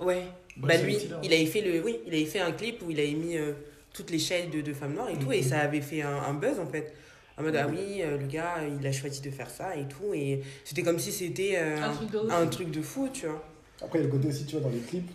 Ouais. 0.00 0.24
Bah, 0.56 0.68
Bah 0.68 0.76
lui, 0.82 0.96
il 1.22 1.32
avait 1.32 1.46
fait 1.46 1.60
le, 1.62 1.82
oui, 1.82 1.98
il 2.06 2.14
avait 2.14 2.24
fait 2.24 2.40
un 2.40 2.52
clip 2.52 2.82
où 2.82 2.90
il 2.90 2.98
avait 3.00 3.12
mis 3.12 3.36
euh, 3.36 3.52
toutes 3.92 4.10
les 4.10 4.18
chaînes 4.18 4.50
de, 4.50 4.60
de 4.60 4.72
femmes 4.72 4.94
noires 4.94 5.08
et 5.10 5.16
tout, 5.18 5.32
et 5.32 5.42
ça 5.42 5.60
avait 5.60 5.80
fait 5.80 6.02
un, 6.02 6.16
un 6.16 6.34
buzz 6.34 6.58
en 6.58 6.66
fait. 6.66 6.92
En 7.38 7.42
mode, 7.42 7.56
ah 7.56 7.66
oui, 7.68 8.02
euh, 8.02 8.18
le 8.18 8.26
gars, 8.26 8.56
il 8.80 8.86
a 8.86 8.92
choisi 8.92 9.20
de 9.22 9.30
faire 9.30 9.48
ça 9.48 9.74
et 9.76 9.86
tout, 9.88 10.12
et 10.12 10.42
c'était 10.64 10.82
comme 10.82 10.98
si 10.98 11.10
c'était 11.12 11.54
euh, 11.56 11.82
Un 11.82 11.92
truc 11.94 12.10
de 12.10 12.18
ouf. 12.18 12.32
un 12.32 12.46
truc 12.48 12.70
de 12.70 12.82
fou, 12.82 13.08
tu 13.12 13.26
vois. 13.26 13.42
Après, 13.82 13.98
il 13.98 14.02
y 14.02 14.04
a 14.04 14.08
le 14.08 14.12
côté 14.12 14.28
aussi, 14.28 14.44
tu 14.44 14.56
vois, 14.56 14.68
dans 14.68 14.74
les 14.74 14.80
clips, 14.80 15.10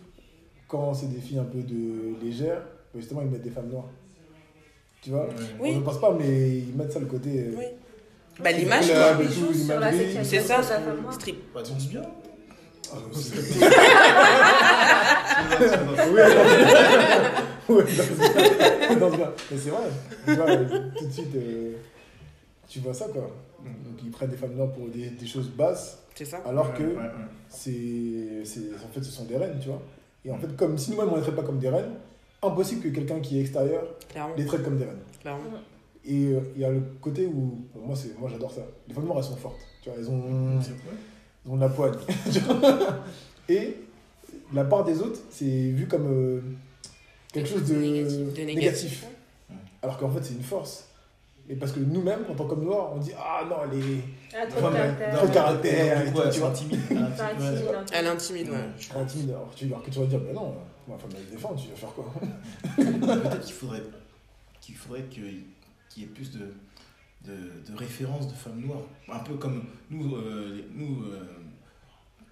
quand 0.67 0.93
c'est 0.95 1.05
des 1.13 1.21
filles 1.21 1.37
un 1.37 1.43
peu 1.43 1.59
de 1.59 2.15
légères, 2.23 2.61
bah, 2.93 2.99
justement, 2.99 3.21
ils 3.21 3.27
mettent 3.27 3.43
des 3.43 3.51
femmes 3.51 3.69
noires. 3.69 3.89
Tu 5.03 5.11
vois. 5.11 5.29
Oui. 5.59 5.73
On 5.75 5.79
ne 5.79 5.83
pense 5.83 6.01
pas, 6.01 6.15
mais 6.17 6.57
ils 6.57 6.73
mettent 6.75 6.93
ça 6.93 6.99
le 6.99 7.05
côté. 7.05 7.29
euh, 7.29 7.51
Oui. 7.57 7.65
Bah 8.39 8.51
l'image. 8.51 8.85
C'est 10.23 10.41
ça, 10.41 10.61
strip. 11.11 11.37
Bah, 11.53 11.61
bien. 11.91 12.01
Ah, 12.93 12.97
c'est- 13.13 13.35
Oui, 16.09 16.13
Oui, 16.13 16.21
attends. 16.21 17.73
Ouais, 17.73 18.95
dans- 18.99 19.11
ce 19.11 19.17
cas. 19.17 19.33
Mais 19.51 19.57
c'est 19.57 19.69
vrai. 19.69 19.89
Tu 20.25 20.33
vois, 20.35 20.45
tout 20.97 21.05
de 21.07 21.11
suite, 21.11 21.35
euh, 21.35 21.73
tu 22.67 22.79
vois 22.79 22.93
ça, 22.93 23.05
quoi. 23.07 23.23
Donc, 23.63 23.99
ils 24.03 24.11
prennent 24.11 24.29
des 24.29 24.37
femmes 24.37 24.53
noires 24.53 24.71
pour 24.71 24.87
des, 24.89 25.09
des 25.09 25.25
choses 25.25 25.49
basses, 25.49 25.97
C'est 26.13 26.25
ça 26.25 26.41
alors 26.45 26.73
que 26.73 26.83
Ouais, 26.83 26.89
ouais, 26.89 26.97
ouais. 26.97 27.09
c'est, 27.49 28.45
c'est, 28.45 28.59
en 28.75 28.93
fait, 28.93 29.03
ce 29.03 29.11
sont 29.11 29.25
des 29.25 29.37
reines, 29.37 29.57
tu 29.59 29.69
vois. 29.69 29.81
Et 30.23 30.31
en 30.31 30.37
fait, 30.37 30.55
comme 30.55 30.77
si 30.77 30.91
nous-mêmes, 30.91 31.09
on 31.09 31.13
ne 31.13 31.17
les 31.17 31.23
traite 31.23 31.35
pas 31.35 31.41
comme 31.43 31.57
des 31.59 31.69
reines, 31.69 31.93
impossible 32.43 32.81
que 32.83 32.89
quelqu'un 32.89 33.19
qui 33.19 33.39
est 33.39 33.41
extérieur 33.41 33.83
Clairement. 34.09 34.35
les 34.37 34.45
traite 34.45 34.63
comme 34.63 34.77
des 34.77 34.85
reines. 34.85 34.99
clairement. 35.21 35.41
Et 36.07 36.27
euh, 36.27 36.39
il 36.55 36.61
y 36.61 36.65
a 36.65 36.69
le 36.69 36.81
côté 37.01 37.25
où, 37.25 37.65
moi, 37.75 37.95
c'est, 37.95 38.15
moi 38.19 38.29
j'adore 38.31 38.51
ça. 38.51 38.61
Les 38.87 38.93
femmes 38.93 39.05
noires, 39.05 39.17
elles 39.17 39.23
sont 39.23 39.35
fortes. 39.35 39.59
Tu 39.81 39.89
vois, 39.89 39.97
elles 39.97 40.07
ont, 40.09 40.61
C'est 40.61 40.69
vrai. 40.69 40.95
Ont 41.47 41.55
de 41.55 41.61
la 41.61 41.69
poigne. 41.69 41.93
Et 43.49 43.77
la 44.53 44.63
part 44.65 44.83
des 44.83 44.99
autres, 44.99 45.19
c'est 45.29 45.45
vu 45.45 45.87
comme 45.87 46.07
euh, 46.07 46.41
quelque 47.31 47.49
chose 47.49 47.63
de, 47.67 47.75
Négatif. 47.75 48.17
De 48.17 48.41
négatif. 48.41 48.45
négatif. 48.55 49.05
Alors 49.81 49.97
qu'en 49.97 50.09
fait, 50.09 50.23
c'est 50.23 50.33
une 50.33 50.43
force. 50.43 50.87
Et 51.47 51.55
parce 51.55 51.71
que 51.73 51.79
nous-mêmes, 51.79 52.25
en 52.29 52.33
tant 52.33 52.45
qu'hommes 52.47 52.63
noirs, 52.65 52.91
on 52.95 52.97
dit 52.97 53.11
Ah 53.19 53.43
non, 53.47 53.57
elle 53.71 53.77
est. 53.79 53.99
Ah, 54.35 54.47
trop 54.47 54.67
de 54.69 54.73
caractère. 54.75 55.15
trop 55.17 55.27
de 55.27 55.31
caractère. 55.33 56.01
et 56.01 56.05
Ouais, 56.07 56.11
tout, 56.11 56.21
tu 56.23 56.31
c'est 56.31 56.39
vois. 56.39 56.49
intimide. 56.49 56.79
Intimide, 56.89 57.61
ouais. 57.61 57.75
Elle 57.93 58.07
intimide, 58.07 58.49
ouais. 58.49 58.57
Je 58.79 58.83
suis 58.83 58.93
intime. 58.97 59.29
Alors, 59.29 59.51
tu, 59.55 59.65
alors 59.65 59.83
que 59.83 59.91
tu 59.91 59.99
vas 59.99 60.05
dire 60.07 60.19
Bah 60.21 60.33
non, 60.33 60.55
ma 60.87 60.97
femme, 60.97 61.09
elle 61.15 61.25
se 61.27 61.31
défend, 61.31 61.53
tu 61.53 61.67
vas 61.69 61.75
faire 61.75 61.89
quoi? 61.93 62.11
Peut-être 62.75 63.41
qu'il 63.41 63.53
faudrait 63.53 63.83
qu'il 64.61 64.75
faudrait 64.75 65.01
que- 65.03 65.21
qu'il 65.89 66.01
y 66.03 66.05
ait 66.05 66.09
plus 66.09 66.31
de, 66.31 66.51
de, 67.23 67.33
de 67.71 67.77
références 67.77 68.27
de 68.27 68.33
femmes 68.33 68.61
noires. 68.61 68.83
Un 69.11 69.19
peu 69.19 69.35
comme 69.35 69.63
nous, 69.89 70.15
euh, 70.15 70.61
nous 70.73 71.03
euh, 71.03 71.23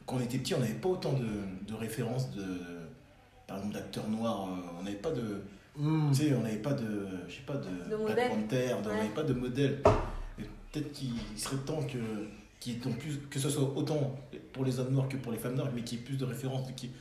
quand 0.06 0.18
on 0.18 0.20
était 0.22 0.38
petits, 0.38 0.54
on 0.56 0.60
n'avait 0.60 0.74
pas 0.74 0.90
autant 0.90 1.14
de, 1.14 1.26
de 1.68 1.74
références 1.74 2.32
de, 2.32 2.44
par 3.48 3.58
exemple, 3.58 3.74
d'acteurs 3.76 4.10
noirs. 4.10 4.48
euh, 4.50 4.78
On 4.80 4.84
n'avait 4.84 4.98
pas 4.98 5.12
de, 5.12 5.42
Hmm. 5.76 6.12
tu 6.12 6.18
sais, 6.26 6.34
on 6.36 6.42
n'avait 6.42 6.58
pas 6.58 6.74
de, 6.74 7.08
je 7.28 7.34
sais 7.34 7.42
pas, 7.48 7.56
de, 7.58 7.66
De 7.90 7.96
Black 7.96 8.00
modèle. 8.00 8.30
Panther, 8.30 8.68
de- 8.68 8.74
on 8.74 8.90
Ouais. 8.92 8.96
n'avait 8.98 9.10
pas 9.16 9.24
de 9.24 9.34
modèle. 9.34 9.80
Peut-être 10.72 10.92
qu'il 10.92 11.14
serait 11.36 11.56
temps 11.66 11.82
que 11.82 11.98
plus, 13.00 13.18
que 13.30 13.40
ce 13.40 13.50
soit 13.50 13.64
autant 13.76 14.16
pour 14.52 14.66
les 14.66 14.80
hommes 14.80 14.92
noirs 14.94 15.10
que 15.10 15.18
pour 15.18 15.32
les 15.32 15.40
femmes 15.40 15.56
noires, 15.56 15.70
mais 15.74 15.82
qu'il 15.84 15.98
y 15.98 16.02
ait 16.02 16.06
plus 16.06 16.16
de 16.18 16.26
références. 16.26 16.68
qui- 16.76 16.92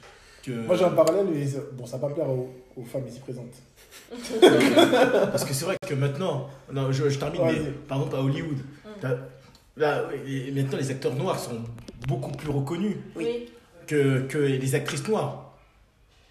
que... 0.42 0.50
Moi, 0.50 0.76
j'ai 0.76 0.84
un 0.84 0.90
parallèle, 0.90 1.26
mais 1.32 1.46
ça- 1.46 1.58
bon, 1.72 1.86
ça 1.86 1.96
va 1.98 2.08
pas 2.08 2.14
plaire 2.14 2.28
aux, 2.28 2.50
aux 2.76 2.84
femmes 2.84 3.06
ici 3.08 3.20
présentes. 3.20 3.54
Parce 5.30 5.44
que 5.44 5.52
c'est 5.54 5.64
vrai 5.64 5.76
que 5.86 5.94
maintenant, 5.94 6.48
non, 6.72 6.90
je, 6.92 7.08
je 7.08 7.18
termine, 7.18 7.40
Vas-y. 7.42 7.60
mais 7.60 7.70
par 7.88 7.98
exemple 7.98 8.16
à 8.16 8.20
Hollywood, 8.20 8.58
t'as- 9.00 9.18
là, 9.76 10.04
maintenant 10.52 10.78
les 10.78 10.90
acteurs 10.90 11.14
noirs 11.14 11.38
sont 11.38 11.60
beaucoup 12.08 12.30
plus 12.32 12.50
reconnus 12.50 12.96
Oui. 13.16 13.50
que, 13.86 14.20
que 14.22 14.38
les 14.38 14.74
actrices 14.74 15.06
noires. 15.08 15.52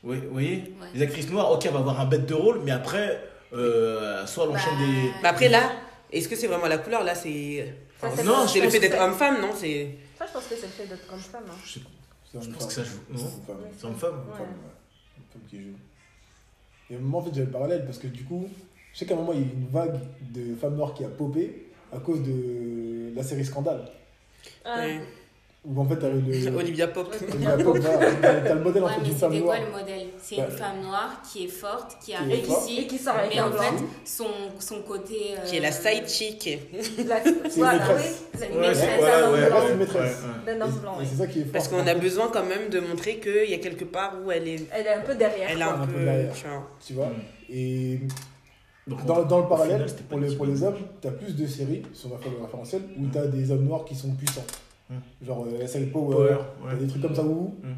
Oui, 0.04 0.18
vous 0.26 0.32
voyez 0.34 0.56
Ouais. 0.82 0.88
Les 0.96 1.02
actrices 1.04 1.30
noires, 1.30 1.52
ok, 1.52 1.68
on 1.70 1.74
va 1.74 1.80
avoir 1.80 2.00
un 2.00 2.06
bête 2.06 2.26
de 2.26 2.34
rôle, 2.34 2.62
mais 2.64 2.72
après, 2.72 3.24
euh, 3.54 4.26
soit 4.26 4.46
elle 4.46 4.52
enchaîne 4.52 4.74
Bah, 4.80 4.86
des. 4.86 5.12
Mais 5.24 5.30
après, 5.30 5.50
là, 5.50 5.72
est-ce 6.12 6.28
que 6.28 6.36
c'est 6.36 6.48
vraiment 6.48 6.68
la 6.68 6.80
couleur? 6.80 7.04
Là, 7.04 7.14
c'est. 7.16 7.74
Enfin, 8.02 8.24
non, 8.24 8.34
pas- 8.34 8.48
c'est 8.48 8.62
le 8.62 8.70
fait 8.70 8.80
d'être 8.80 9.00
homme-femme, 9.00 9.42
non? 9.42 9.50
C'est. 9.56 9.90
Ça, 10.18 10.26
je 10.28 10.34
pense 10.34 10.46
que 10.48 10.56
c'est 10.56 10.66
le 10.66 10.72
fait 10.72 10.86
d'être 10.88 11.06
comme 11.08 11.20
femme. 11.20 11.44
Hein. 11.50 11.54
Je, 11.64 11.74
sais- 11.74 11.80
C'est 11.86 12.01
je 12.40 12.48
une 12.48 12.54
pense 12.54 12.66
que 12.68 12.74
ça 12.74 12.84
joue. 12.84 13.00
C'est 13.08 13.22
Non 13.24 13.30
une 13.30 13.44
femme. 13.46 13.58
C'est 13.78 13.88
une 13.88 13.96
femme 13.96 14.14
Ouais. 14.30 14.38
femme, 14.38 14.48
ouais. 14.48 15.18
Une 15.18 15.24
femme 15.32 15.42
qui 15.50 15.62
joue. 15.64 15.76
Et 16.90 16.98
moi, 16.98 17.22
en 17.22 17.24
fait, 17.26 17.32
j'avais 17.34 17.46
le 17.48 17.52
parallèle 17.52 17.86
parce 17.86 17.98
que 17.98 18.08
du 18.08 18.24
coup, 18.24 18.48
je 18.94 19.00
sais 19.00 19.06
qu'à 19.06 19.14
un 19.14 19.18
moment, 19.18 19.34
il 19.34 19.40
y 19.40 19.44
a 19.44 19.48
eu 19.48 19.52
une 19.54 19.68
vague 19.68 20.00
de 20.34 20.56
femmes 20.56 20.76
noires 20.76 20.94
qui 20.94 21.04
a 21.06 21.10
popé 21.10 21.68
à 21.94 22.00
cause 22.00 22.22
de 22.24 23.12
la 23.16 23.24
série 23.24 23.46
Scandale. 23.46 23.90
Ah, 24.66 24.80
Ouais. 24.80 25.02
Où 25.64 25.80
en 25.80 25.86
fait, 25.86 25.98
t'avais 25.98 26.20
le. 26.20 26.56
Olivia 26.58 26.88
Pope. 26.88 27.14
Olivia 27.22 27.56
Pope, 27.56 27.78
t'as 28.22 28.56
le 28.56 28.62
modèle 28.64 28.84
en 28.84 28.88
fait 28.90 29.02
d'une 29.02 29.16
femme 29.16 29.36
noire. 29.36 29.58
quoi 29.58 29.60
le 29.60 29.72
modèle? 29.72 30.08
C'est 30.18 30.38
Bah, 30.38 30.48
une 30.50 30.58
femme 30.58 30.82
noire 30.82 31.22
qui 31.32 31.46
est 31.46 31.48
forte, 31.48 31.98
qui 32.04 32.16
a 32.16 32.22
est 32.28 32.42
forte. 32.42 32.68
Et 32.68 32.74
réussi, 32.74 32.88
qui 32.88 32.98
sort 32.98 33.16
avec 33.16 33.36
mais 33.36 33.42
en 33.42 33.50
blanc. 33.52 33.62
fait, 33.62 33.84
son, 34.04 34.26
son 34.58 34.82
côté. 34.82 35.36
euh, 35.38 35.46
Qui 35.46 35.58
est 35.58 35.60
la 35.60 35.72
side 35.72 36.08
chick. 36.08 36.60
La- 37.08 37.22
C'est 37.24 37.60
Voilà, 37.60 37.74
une 37.74 37.80
maîtresse. 37.80 38.24
oui. 38.34 38.40
C'est 38.40 38.48
une 38.48 38.54
Ouais, 38.56 38.60
maîtresse 38.62 38.80
c'est- 38.80 38.86
c'est 38.86 38.98
c'est 41.12 41.16
ça 41.18 41.28
qui 41.28 41.40
est 41.40 41.44
fort. 41.44 41.52
Parce 41.54 41.68
qu'on 41.68 41.86
a 41.86 41.94
besoin 41.94 42.30
quand 42.34 42.46
même 42.46 42.70
de 42.70 42.80
montrer 42.80 43.20
qu'il 43.20 43.50
y 43.50 43.54
a 43.54 43.60
quelque 43.60 43.86
part 43.86 44.16
où 44.26 44.32
elle 44.32 44.48
est. 44.48 44.66
Elle 44.74 44.88
est 44.88 44.94
un 44.94 45.02
peu 45.02 45.14
derrière. 45.14 45.48
Elle 45.52 45.58
quoi. 45.58 45.66
un 45.74 45.82
un 45.84 45.88
peu 45.88 46.04
derrière. 46.04 46.34
tu 46.34 46.48
vois. 46.48 46.68
Tu 46.88 46.94
vois 46.94 47.08
Mm. 47.08 47.54
Et 47.54 48.00
Donc, 48.88 49.06
dans, 49.06 49.22
dans 49.26 49.42
le 49.42 49.48
parallèle, 49.48 49.88
final, 49.88 50.04
pour 50.10 50.20
les, 50.20 50.36
pour 50.36 50.46
les 50.48 50.64
hommes, 50.64 50.78
t'as 51.02 51.12
plus 51.12 51.36
de 51.36 51.46
séries, 51.46 51.84
si 51.94 52.08
on 52.08 52.10
va 52.10 52.18
faire 52.18 52.32
le 52.32 52.42
référentiel, 52.44 52.82
où 52.98 53.04
Mm. 53.04 53.12
t'as 53.14 53.28
des 53.28 53.52
hommes 53.52 53.66
noirs 53.66 53.86
qui 53.86 53.94
sont 53.94 54.10
puissants. 54.16 54.44
Mm. 54.92 55.26
Genre 55.26 55.46
euh, 55.48 55.66
SL 55.68 55.90
Power, 55.90 56.16
Power, 56.16 56.36
t'as 56.64 56.68
ouais. 56.74 56.76
des 56.80 56.88
trucs 56.88 57.02
comme 57.02 57.16
ça 57.16 57.24
où 57.24 57.56
Mm. 57.64 57.74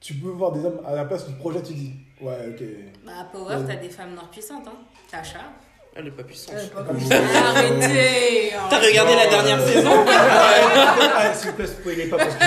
tu 0.00 0.14
peux 0.14 0.28
voir 0.28 0.52
des 0.52 0.64
hommes 0.64 0.80
à 0.86 0.94
la 0.94 1.04
place 1.06 1.26
du 1.26 1.34
projet, 1.34 1.62
tu 1.62 1.72
dis 1.72 1.92
Ouais, 2.20 2.36
ok. 2.50 2.62
Bah, 3.06 3.12
à 3.20 3.24
Power, 3.24 3.56
Ouais. 3.56 3.62
t'as 3.66 3.76
des 3.76 3.88
femmes 3.88 4.12
noires 4.14 4.28
puissantes. 4.30 4.66
Hein. 4.66 4.72
Tasha. 5.10 5.38
Elle 5.96 6.08
est 6.08 6.10
pas 6.10 6.22
puissante. 6.22 6.54
Elle 6.58 6.66
est 6.66 6.70
pas 6.70 6.84
ça. 7.16 7.48
Arrêtez 7.48 8.52
T'as 8.70 8.78
regardé 8.78 9.14
la 9.16 9.26
dernière 9.26 9.60
saison 9.66 9.90
Ah, 10.06 11.32
s'il 11.34 11.50
vous 11.50 11.56
plaît, 11.56 11.66
spoilez 11.66 12.06
pas 12.06 12.16
parce 12.18 12.34
que. 12.34 12.44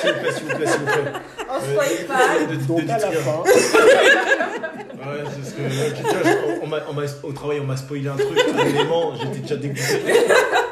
S'il 0.00 0.12
vous 0.12 0.20
plaît, 0.20 0.32
s'il 0.32 0.44
vous 0.46 0.56
plaît, 0.56 0.66
s'il 0.66 0.78
vous 0.80 0.86
plaît. 0.86 1.12
On 1.50 1.60
spoil 1.60 2.06
pas. 2.06 2.54
De- 2.54 2.66
Donc 2.66 2.88
à 2.88 2.98
la 2.98 3.12
fin, 3.12 3.42
Ouais, 3.42 5.24
c'est 5.34 5.50
ce 5.50 5.54
que. 5.54 5.62
ouais, 5.62 5.92
tu 5.96 6.02
vois, 6.02 6.22
je- 6.24 6.60
on 6.62 6.66
m'a- 6.66 6.80
on 6.88 6.92
m'a- 6.94 7.02
au 7.22 7.32
travail, 7.32 7.60
on 7.60 7.64
m'a 7.64 7.76
spoilé 7.76 8.08
un 8.08 8.16
truc, 8.16 8.38
un 8.56 8.66
élément, 8.66 9.14
j'étais 9.16 9.38
déjà 9.40 9.56
dégoûté. 9.56 9.82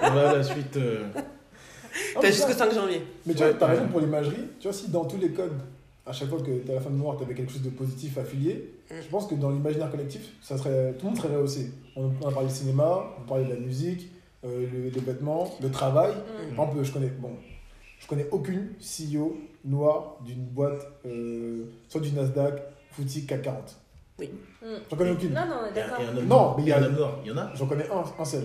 Voilà 0.01 0.35
la 0.37 0.43
suite. 0.43 0.77
euh, 0.77 1.03
Ah, 1.17 1.21
T'as 2.15 2.21
mais 2.23 2.33
jusqu'au 2.33 2.53
ça- 2.53 2.59
5 2.71 2.75
janvier. 2.75 3.03
Mais 3.27 3.35
tu 3.35 3.43
vois, 3.43 3.55
t'as 3.55 3.67
raison 3.67 3.87
pour 3.89 4.01
l'imagerie. 4.01 4.37
Tu 4.61 4.69
vois, 4.69 4.73
si 4.73 4.91
dans 4.91 5.05
tous 5.05 5.17
les 5.19 5.31
codes, 5.31 5.53
à 6.07 6.13
chaque 6.13 6.29
fois 6.29 6.41
que 6.41 6.51
t'as 6.67 6.75
la 6.75 6.81
femme 6.81 6.97
noire, 6.97 7.17
t'avais 7.17 7.35
quelque 7.35 7.53
chose 7.53 7.63
de 7.63 7.71
positif 7.71 8.19
affilié, 8.19 8.71
Mm. 8.91 8.95
je 9.03 9.09
pense 9.09 9.27
que 9.27 9.35
dans 9.35 9.51
l'imaginaire 9.51 9.91
collectif, 9.91 10.21
ça 10.43 10.59
serait, 10.59 10.93
tout 10.99 11.07
le 11.07 11.13
monde 11.13 11.19
serait 11.21 11.35
rehaussé. 11.35 11.71
On, 11.97 12.11
on 12.21 12.29
a 12.29 12.33
parlé 12.33 12.49
du 12.49 12.55
cinéma, 12.55 13.05
on 13.19 13.27
parlait 13.27 13.45
de 13.45 13.51
la 13.55 13.61
musique, 13.61 14.11
euh, 14.45 14.67
le- 14.71 14.91
les 14.91 15.01
vêtements, 15.01 15.51
le 15.63 15.71
travail. 15.71 16.13
Mm. 16.13 16.55
Par 16.57 16.67
exemple, 16.67 16.85
je 16.85 16.93
connais, 16.93 17.07
bon, 17.09 17.31
je 17.99 18.07
connais 18.07 18.27
aucune 18.31 18.69
CEO 18.81 19.39
noire 19.65 20.17
d'une 20.27 20.45
boîte, 20.45 20.87
euh, 21.07 21.65
soit 21.89 22.01
du 22.03 22.11
Nasdaq, 22.13 22.63
Footy, 22.93 23.25
CAC 23.25 23.41
40. 23.43 23.77
Mm. 24.21 24.25
J'en 24.91 24.97
connais 24.97 25.11
aucune. 25.13 25.33
Non, 25.33 25.47
non, 25.47 25.57
d'accord. 25.75 25.99
Non, 26.27 26.55
mais 26.57 26.63
il 26.65 26.67
y 26.67 26.69
y 26.69 26.73
a- 26.73 26.77
a 26.77 26.81
un 26.81 26.85
homme 26.85 26.95
noir. 26.97 27.19
Il 27.25 27.29
y 27.29 27.33
en 27.33 27.39
a 27.39 27.51
J'en 27.55 27.67
connais 27.67 27.89
un, 27.91 28.05
un 28.21 28.25
seul, 28.25 28.45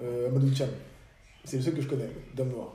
euh, 0.00 0.28
Amadou 0.28 0.54
Cham. 0.54 0.68
C'est 1.46 1.56
le 1.56 1.62
seul 1.62 1.74
que 1.74 1.80
je 1.80 1.88
connais, 1.88 2.10
d'homme 2.36 2.50
noir. 2.50 2.74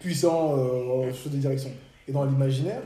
Puissant, 0.00 0.58
euh, 0.58 1.12
chose 1.12 1.32
de 1.32 1.38
direction. 1.38 1.70
Et 2.06 2.12
dans 2.12 2.24
l'imaginaire, 2.24 2.82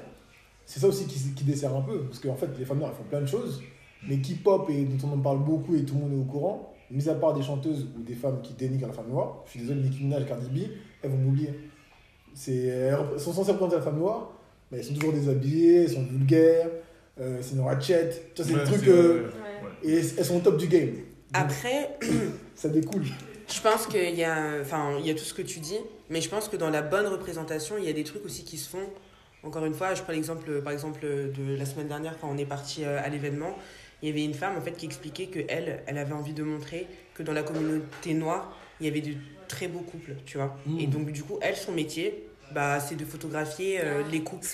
c'est 0.65 0.79
ça 0.79 0.87
aussi 0.87 1.07
qui, 1.07 1.19
qui 1.35 1.43
dessert 1.45 1.75
un 1.75 1.81
peu. 1.83 2.03
Parce 2.05 2.21
qu'en 2.21 2.37
fait, 2.37 2.49
les 2.59 2.65
femmes 2.65 2.79
noires, 2.79 2.93
elles 2.93 3.03
font 3.03 3.09
plein 3.11 3.21
de 3.21 3.27
choses, 3.27 3.61
mais 4.07 4.19
qui 4.21 4.35
pop 4.35 4.71
et 4.71 4.85
dont 4.85 5.09
on 5.09 5.15
en 5.15 5.19
parle 5.19 5.43
beaucoup 5.43 5.75
et 5.75 5.85
tout 5.85 5.95
le 5.95 6.01
monde 6.03 6.13
est 6.13 6.21
au 6.21 6.25
courant, 6.25 6.73
mis 6.91 7.09
à 7.09 7.15
part 7.15 7.35
des 7.35 7.43
chanteuses 7.43 7.89
ou 7.99 8.03
des 8.03 8.15
femmes 8.15 8.41
qui 8.43 8.53
dénigrent 8.55 8.87
la 8.87 8.93
femme 8.93 9.09
noire, 9.09 9.43
je 9.47 9.51
suis 9.53 9.61
désolé, 9.61 9.81
Nicki 9.83 10.05
Minaj, 10.05 10.27
Cardi 10.27 10.49
B, 10.49 10.69
elles 11.03 11.11
vont 11.11 11.17
m'oublier. 11.17 11.51
C'est- 12.35 12.55
Elles 12.67 12.97
sont 13.19 13.33
censées 13.33 13.51
représenter 13.53 13.77
la 13.77 13.83
femme 13.83 13.99
noire, 13.99 14.33
mais 14.71 14.79
elles 14.79 14.85
sont 14.85 14.95
toujours 14.95 15.13
déshabillées, 15.13 15.83
elles 15.85 15.91
sont 15.91 16.05
vulgaires, 16.05 16.69
euh, 17.21 17.39
c'est 17.41 17.55
une 17.57 17.63
ratchet. 17.63 18.11
Tu 18.35 18.43
vois, 18.43 18.51
c'est 18.53 18.55
Ouais, 18.55 18.65
des 18.65 18.71
trucs. 18.71 18.85
c'est- 18.85 18.91
euh, 18.91 19.23
Ouais. 19.83 19.91
et 19.91 19.97
elles 19.97 20.25
sont 20.25 20.37
au 20.37 20.41
top 20.41 20.57
du 20.57 20.67
game. 20.69 20.91
Donc, 20.91 20.97
Après, 21.33 21.97
ça 22.55 22.69
découle. 22.69 23.05
Je 23.53 23.61
pense 23.61 23.87
qu'il 23.87 24.15
y 24.15 24.25
a. 24.25 24.61
Enfin, 24.61 24.97
il 24.99 25.07
y 25.07 25.11
a 25.11 25.15
tout 25.15 25.25
ce 25.25 25.35
que 25.35 25.43
tu 25.43 25.61
dis, 25.61 25.79
mais 26.09 26.21
je 26.21 26.29
pense 26.29 26.49
que 26.49 26.57
dans 26.57 26.71
la 26.71 26.83
bonne 26.83 27.07
représentation, 27.07 27.77
il 27.79 27.85
y 27.85 27.89
a 27.89 27.93
des 27.93 28.05
trucs 28.05 28.25
aussi 28.25 28.45
qui 28.45 28.57
se 28.59 28.69
font. 28.69 28.89
Encore 29.43 29.65
une 29.65 29.75
fois, 29.75 29.95
je 29.95 30.03
prends 30.03 30.13
l'exemple, 30.13 30.61
par 30.63 30.73
exemple, 30.73 31.01
de 31.03 31.57
la 31.57 31.65
semaine 31.65 31.89
dernière 31.89 32.19
quand 32.21 32.29
on 32.31 32.37
est 32.37 32.45
parti 32.45 32.85
euh, 32.85 33.01
à 33.03 33.09
l'événement. 33.09 33.57
Il 34.03 34.09
y 34.09 34.13
avait 34.13 34.25
une 34.25 34.35
femme 34.35 34.57
en 34.57 34.61
fait 34.61 34.73
qui 34.73 34.87
expliquait 34.87 35.27
que 35.27 35.41
elle, 35.49 35.83
elle 35.87 35.99
avait 35.99 36.15
envie 36.15 36.33
de 36.33 36.43
montrer 36.43 36.87
que 37.15 37.23
dans 37.23 37.33
la 37.33 37.43
communauté 37.43 38.15
noire, 38.15 38.55
il 38.81 38.87
y 38.87 38.89
avait 38.89 39.01
de 39.03 39.13
très 39.49 39.69
beaux 39.69 39.81
couples, 39.81 40.15
tu 40.27 40.39
vois. 40.39 40.57
Mm. 40.67 40.81
Et 40.81 40.87
donc 40.87 41.11
du 41.13 41.23
coup, 41.23 41.39
elle, 41.43 41.57
son 41.57 41.73
métier, 41.73 42.27
bah, 42.53 42.81
c'est 42.81 42.97
de 42.97 43.05
photographier 43.05 43.79
euh, 43.81 44.03
Ah. 44.05 44.09
les 44.11 44.23
couples 44.23 44.47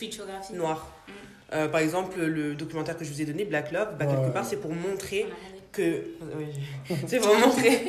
noirs. 0.55 0.93
Mm. 1.07 1.13
Euh, 1.53 1.69
par 1.69 1.81
exemple, 1.81 2.21
le 2.21 2.55
documentaire 2.55 2.97
que 2.97 3.05
je 3.05 3.13
vous 3.13 3.21
ai 3.21 3.25
donné, 3.25 3.45
Black 3.45 3.71
Love, 3.71 3.97
bah, 3.99 4.07
Ouais. 4.07 4.15
quelque 4.15 4.33
part, 4.33 4.45
c'est 4.45 4.57
pour 4.61 4.73
montrer. 4.73 5.27
Que 5.77 6.05
oui. 6.39 6.47
c'est 7.07 7.19
pour 7.21 7.35
montrer 7.37 7.81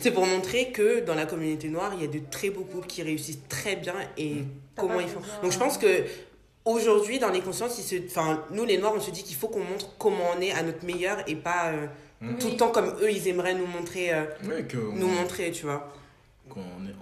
c'est 0.00 0.10
pour 0.10 0.26
montrer 0.26 0.72
que 0.72 1.00
dans 1.00 1.14
la 1.14 1.26
communauté 1.26 1.68
noire 1.68 1.92
il 1.96 2.00
y 2.02 2.04
a 2.04 2.10
de 2.10 2.20
très 2.30 2.50
beaux 2.50 2.64
couples 2.64 2.86
qui 2.86 3.02
réussissent 3.02 3.46
très 3.48 3.76
bien 3.76 3.94
et 4.16 4.44
comment 4.76 5.00
ils 5.00 5.08
font. 5.08 5.20
besoin- 5.20 5.40
donc 5.42 5.52
je 5.52 5.58
pense 5.58 5.76
que 5.78 6.04
aujourd'hui 6.64 7.18
dans 7.18 7.30
les 7.30 7.40
consciences 7.40 7.78
ils 7.78 7.82
se 7.82 7.96
enfin 8.06 8.44
nous 8.50 8.64
les 8.64 8.78
noirs 8.78 8.94
on 8.96 9.00
se 9.00 9.10
dit 9.10 9.22
qu'il 9.22 9.36
faut 9.36 9.48
qu'on 9.48 9.64
montre 9.64 9.96
comment 9.98 10.24
on 10.36 10.40
est 10.40 10.52
à 10.52 10.62
notre 10.62 10.84
meilleur 10.84 11.18
et 11.26 11.36
pas 11.36 11.72
euh, 11.72 11.86
tout 12.40 12.48
le 12.50 12.56
temps 12.56 12.70
comme 12.70 12.94
eux 13.02 13.10
ils 13.10 13.28
aimeraient 13.28 13.54
nous 13.54 13.66
montrer 13.66 14.12
euh, 14.14 14.24
que 14.68 14.78
on- 14.78 14.96
nous 14.96 15.08
montrer 15.08 15.50
tu 15.52 15.64
vois. 15.66 15.92
qu'on 16.48 16.60
les- 16.82 16.88
le 16.88 16.94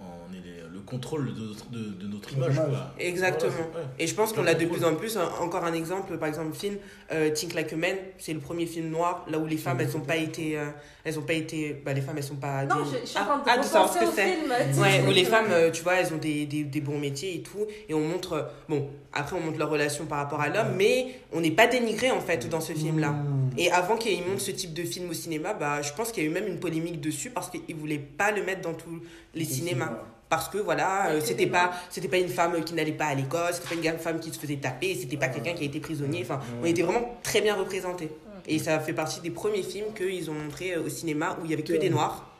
contrôle 0.84 1.34
de 1.34 1.40
notre, 1.40 1.70
de, 1.70 1.78
de 1.78 2.06
notre 2.06 2.34
Notre 2.36 2.50
image. 2.50 2.54
image. 2.54 2.68
quoi. 2.68 2.94
Exactement. 2.98 3.50
Voilà, 3.52 3.70
c'est- 3.72 3.78
ouais. 3.78 3.86
Et 3.98 4.06
je 4.06 4.14
pense 4.14 4.32
qu'on 4.32 4.42
l'a 4.42 4.54
de 4.54 4.66
plus 4.66 4.84
en 4.84 4.94
plus. 4.94 5.16
Un- 5.16 5.28
Encore 5.40 5.64
un 5.64 5.72
exemple, 5.72 6.16
par 6.18 6.28
exemple, 6.28 6.48
le 6.48 6.54
film 6.54 6.76
euh, 7.12 7.30
Think 7.30 7.54
Like 7.54 7.72
a 7.72 7.76
Man, 7.76 7.96
c'est 8.18 8.32
le 8.32 8.40
premier 8.40 8.66
film 8.66 8.88
noir, 8.90 9.24
là 9.30 9.38
où 9.38 9.46
les 9.46 9.56
femmes, 9.56 9.78
elles 9.80 9.96
ont 9.96 10.00
pas 10.00 10.16
été. 10.16 10.58
euh, 10.58 10.66
elles 11.04 11.18
ont 11.18 11.22
pas 11.22 11.32
été. 11.32 11.74
Bah, 11.84 11.92
les 11.92 12.00
femmes, 12.00 12.16
elles 12.18 12.22
sont 12.24 12.36
pas. 12.36 12.64
Non, 12.64 12.76
des- 12.82 12.90
je, 12.90 13.00
je 13.02 13.06
suis 13.06 13.18
Ah, 13.18 13.22
en 13.40 13.44
train 13.44 13.56
de 13.56 13.60
ah, 13.60 13.62
savoir 13.62 13.92
ce 13.92 13.98
que 13.98 14.04
c'est. 14.14 14.36
film. 14.36 14.80
Ouais, 14.80 15.02
où 15.08 15.10
les 15.10 15.24
femmes, 15.32 15.50
euh, 15.50 15.70
tu 15.70 15.82
vois, 15.82 15.94
elles 15.94 16.12
ont 16.12 16.18
des, 16.18 16.46
des, 16.46 16.64
des 16.64 16.80
bons 16.80 16.98
métiers 16.98 17.36
et 17.36 17.42
tout. 17.42 17.66
Et 17.88 17.94
on 17.94 18.00
montre. 18.00 18.32
euh, 18.34 18.42
Bon, 18.68 18.88
après, 19.12 19.36
on 19.36 19.40
montre 19.40 19.58
leur 19.58 19.68
relation 19.70 20.06
par 20.06 20.18
rapport 20.18 20.40
à 20.40 20.48
l'homme, 20.48 20.74
mais 20.76 21.14
on 21.32 21.40
n'est 21.40 21.50
pas 21.50 21.66
dénigré, 21.66 22.10
en 22.10 22.20
fait, 22.20 22.48
dans 22.48 22.60
ce 22.60 22.72
film-là. 22.72 23.10
Mmh. 23.10 23.50
Et 23.58 23.70
avant 23.70 23.96
qu'ils 23.96 24.22
montrent 24.24 24.40
ce 24.40 24.50
type 24.52 24.72
de 24.72 24.82
film 24.84 25.10
au 25.10 25.12
cinéma, 25.12 25.52
bah, 25.52 25.82
je 25.82 25.92
pense 25.92 26.10
qu'il 26.12 26.22
y 26.22 26.26
a 26.26 26.30
eu 26.30 26.32
même 26.32 26.46
une 26.46 26.58
polémique 26.60 27.00
dessus 27.00 27.28
parce 27.30 27.50
qu'ils 27.50 27.76
voulaient 27.76 27.98
pas 27.98 28.30
le 28.30 28.42
mettre 28.42 28.62
dans 28.62 28.72
tous 28.74 29.02
les 29.34 29.44
cinémas. 29.44 29.90
Parce 30.32 30.48
que 30.48 30.56
voilà, 30.56 31.10
euh, 31.10 31.20
c'était 31.22 31.46
pas, 31.46 31.72
c'était 31.90 32.08
pas 32.08 32.16
une 32.16 32.30
femme 32.30 32.64
qui 32.64 32.72
n'allait 32.72 32.92
pas 32.92 33.04
à 33.08 33.14
l'école, 33.14 33.52
c'était 33.52 33.76
pas 33.76 33.86
une 33.92 33.98
femme 33.98 34.18
qui 34.18 34.32
se 34.32 34.38
faisait 34.38 34.56
taper, 34.56 34.94
c'était 34.94 35.18
pas 35.18 35.28
quelqu'un 35.28 35.52
qui 35.52 35.64
a 35.64 35.66
été 35.66 35.78
prisonnier. 35.78 36.20
Enfin, 36.22 36.40
on 36.62 36.64
était 36.64 36.80
vraiment 36.80 37.18
très 37.22 37.42
bien 37.42 37.54
représentés. 37.54 38.10
Et 38.46 38.58
ça 38.58 38.80
fait 38.80 38.94
partie 38.94 39.20
des 39.20 39.28
premiers 39.30 39.62
films 39.62 39.92
qu'ils 39.94 40.30
ont 40.30 40.32
montré 40.32 40.72
euh, 40.72 40.84
au 40.86 40.88
cinéma 40.88 41.36
où 41.38 41.44
il 41.44 41.50
y 41.50 41.52
avait 41.52 41.62
que 41.62 41.74
des 41.74 41.90
noirs. 41.90 42.30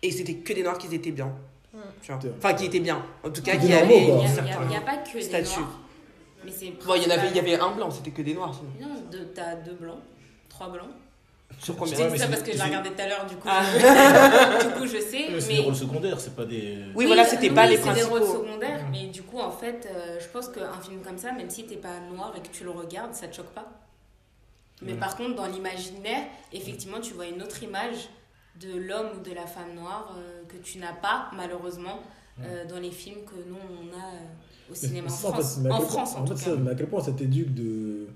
Et 0.00 0.12
c'était 0.12 0.34
que 0.34 0.52
des 0.52 0.62
noirs 0.62 0.78
qui 0.78 0.94
étaient 0.94 1.10
bien. 1.10 1.32
Enfin, 2.38 2.54
qui 2.54 2.66
étaient 2.66 2.78
bien. 2.78 3.04
En 3.24 3.30
tout 3.30 3.42
cas, 3.42 3.56
Qui 3.56 3.72
avaient 3.72 3.98
Il 3.98 4.68
n'y 4.68 4.76
a, 4.76 4.80
pas 4.82 4.98
que 4.98 5.12
des 5.14 5.20
statut. 5.20 5.58
noirs. 5.58 5.80
Mais 6.44 6.52
c'est 6.52 6.72
Bon, 6.86 6.94
il 6.94 7.02
y 7.02 7.06
en 7.08 7.10
avait, 7.10 7.30
il 7.30 7.36
y 7.36 7.40
avait 7.40 7.58
un 7.58 7.72
blanc, 7.72 7.90
c'était 7.90 8.12
que 8.12 8.22
des 8.22 8.34
noirs. 8.34 8.54
sinon. 8.54 8.88
Non, 8.88 8.94
deux- 9.10 9.32
t'as 9.34 9.56
deux 9.56 9.74
blancs, 9.74 9.98
trois 10.48 10.68
blancs. 10.68 10.86
Sur 11.58 11.74
Je 11.74 11.78
combien 11.78 11.98
Ouais, 11.98 12.04
dit 12.06 12.12
mais 12.12 12.18
ça 12.18 12.28
parce 12.28 12.42
que 12.42 12.52
je 12.52 12.56
l'ai 12.56 12.62
regardé 12.64 12.90
tout 12.90 13.00
à 13.02 13.06
l'heure, 13.08 13.26
du 13.26 13.36
coup, 13.36 13.48
Ah. 13.50 13.62
je... 13.64 14.66
du 14.68 14.72
coup 14.74 14.86
je 14.86 14.98
sais. 15.00 15.32
Ouais, 15.32 15.40
C'est 15.40 15.48
mais... 15.48 15.54
des 15.56 15.60
rôles 15.62 15.76
secondaires, 15.76 16.20
c'est 16.20 16.34
pas 16.34 16.44
des. 16.46 16.78
Oui, 16.94 17.06
voilà, 17.06 17.24
c'était 17.24 17.50
pas 17.50 17.66
les 17.66 17.76
c'est 17.76 17.92
des 17.92 18.02
rôles 18.02 18.20
principaux. 18.20 18.44
secondaires, 18.44 18.80
mais 18.90 19.06
du 19.08 19.22
coup, 19.22 19.38
en 19.38 19.50
fait, 19.50 19.86
euh, 19.94 20.18
je 20.20 20.26
pense 20.28 20.48
qu'un 20.48 20.72
film 20.80 21.02
comme 21.02 21.18
ça, 21.18 21.32
même 21.32 21.50
si 21.50 21.64
t'es 21.66 21.76
pas 21.76 22.00
noir 22.12 22.32
et 22.36 22.40
que 22.40 22.48
tu 22.48 22.64
le 22.64 22.70
regardes, 22.70 23.14
ça 23.14 23.28
te 23.28 23.36
choque 23.36 23.50
pas. 23.50 23.68
Mais 24.82 24.92
Ouais. 24.92 24.98
par 24.98 25.16
contre, 25.16 25.34
dans 25.34 25.46
l'imaginaire, 25.46 26.22
effectivement, 26.52 27.00
tu 27.00 27.12
vois 27.12 27.26
une 27.26 27.42
autre 27.42 27.62
image 27.62 28.08
de 28.60 28.74
l'homme 28.78 29.08
ou 29.18 29.20
de 29.22 29.34
la 29.34 29.46
femme 29.46 29.74
noire 29.74 30.14
euh, 30.16 30.42
que 30.48 30.56
tu 30.56 30.78
n'as 30.78 30.94
pas, 30.94 31.30
malheureusement, 31.36 32.00
euh, 32.42 32.64
dans 32.66 32.78
les 32.78 32.90
films 32.90 33.22
que 33.26 33.34
nous, 33.46 33.56
on 33.56 33.92
a 33.94 34.02
euh, 34.14 34.72
au 34.72 34.74
cinéma 34.74 35.08
en 35.08 35.10
Mais 35.10 35.16
ça, 35.16 35.28
en 35.28 35.32
fait, 35.32 35.42
France. 35.42 35.58
mais 35.62 35.70
En 35.70 35.78
quel 35.78 35.86
France, 35.88 36.12
point- 36.12 36.20
en 36.20 36.24
en 36.24 36.26
tout 36.26 36.36
fait, 36.38 36.44
cas. 36.46 36.50
ça, 36.52 36.56
mais 36.56 36.70
à 36.70 36.74
quel 36.74 36.86
point 36.86 37.02
ça 37.02 37.12
t'éduque 37.12 37.52
de 37.52 37.62
de- 37.62 38.08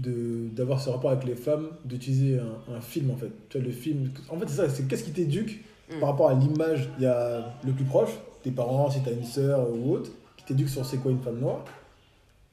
d'avoir 0.00 0.80
ce 0.80 0.88
rapport 0.90 1.10
avec 1.10 1.24
les 1.26 1.34
femmes, 1.34 1.68
d'utiliser 1.84 2.38
un, 2.38 2.74
un 2.76 2.80
film 2.80 3.10
en 3.10 3.16
fait. 3.16 3.30
Tu 3.48 3.58
vois, 3.58 3.66
le 3.66 3.72
film. 3.72 4.10
En 4.30 4.38
fait, 4.38 4.48
c'est 4.48 4.56
ça, 4.56 4.68
c'est 4.68 4.86
qu'est-ce 4.88 5.04
qui 5.04 5.12
t'éduque 5.12 5.60
Mm. 5.92 5.98
par 5.98 6.10
rapport 6.10 6.28
à 6.28 6.34
l'image. 6.34 6.88
Il 6.98 7.02
y 7.02 7.06
a 7.06 7.52
le 7.66 7.72
plus 7.72 7.84
proche, 7.84 8.10
tes 8.44 8.52
parents, 8.52 8.88
si 8.90 9.00
t'as 9.02 9.10
une 9.12 9.24
sœur 9.24 9.68
ou 9.74 9.92
autre, 9.94 10.12
qui 10.36 10.44
t'éduque 10.44 10.68
sur 10.68 10.86
c'est 10.86 10.98
quoi 10.98 11.10
une 11.10 11.18
femme 11.20 11.40
noire, 11.40 11.64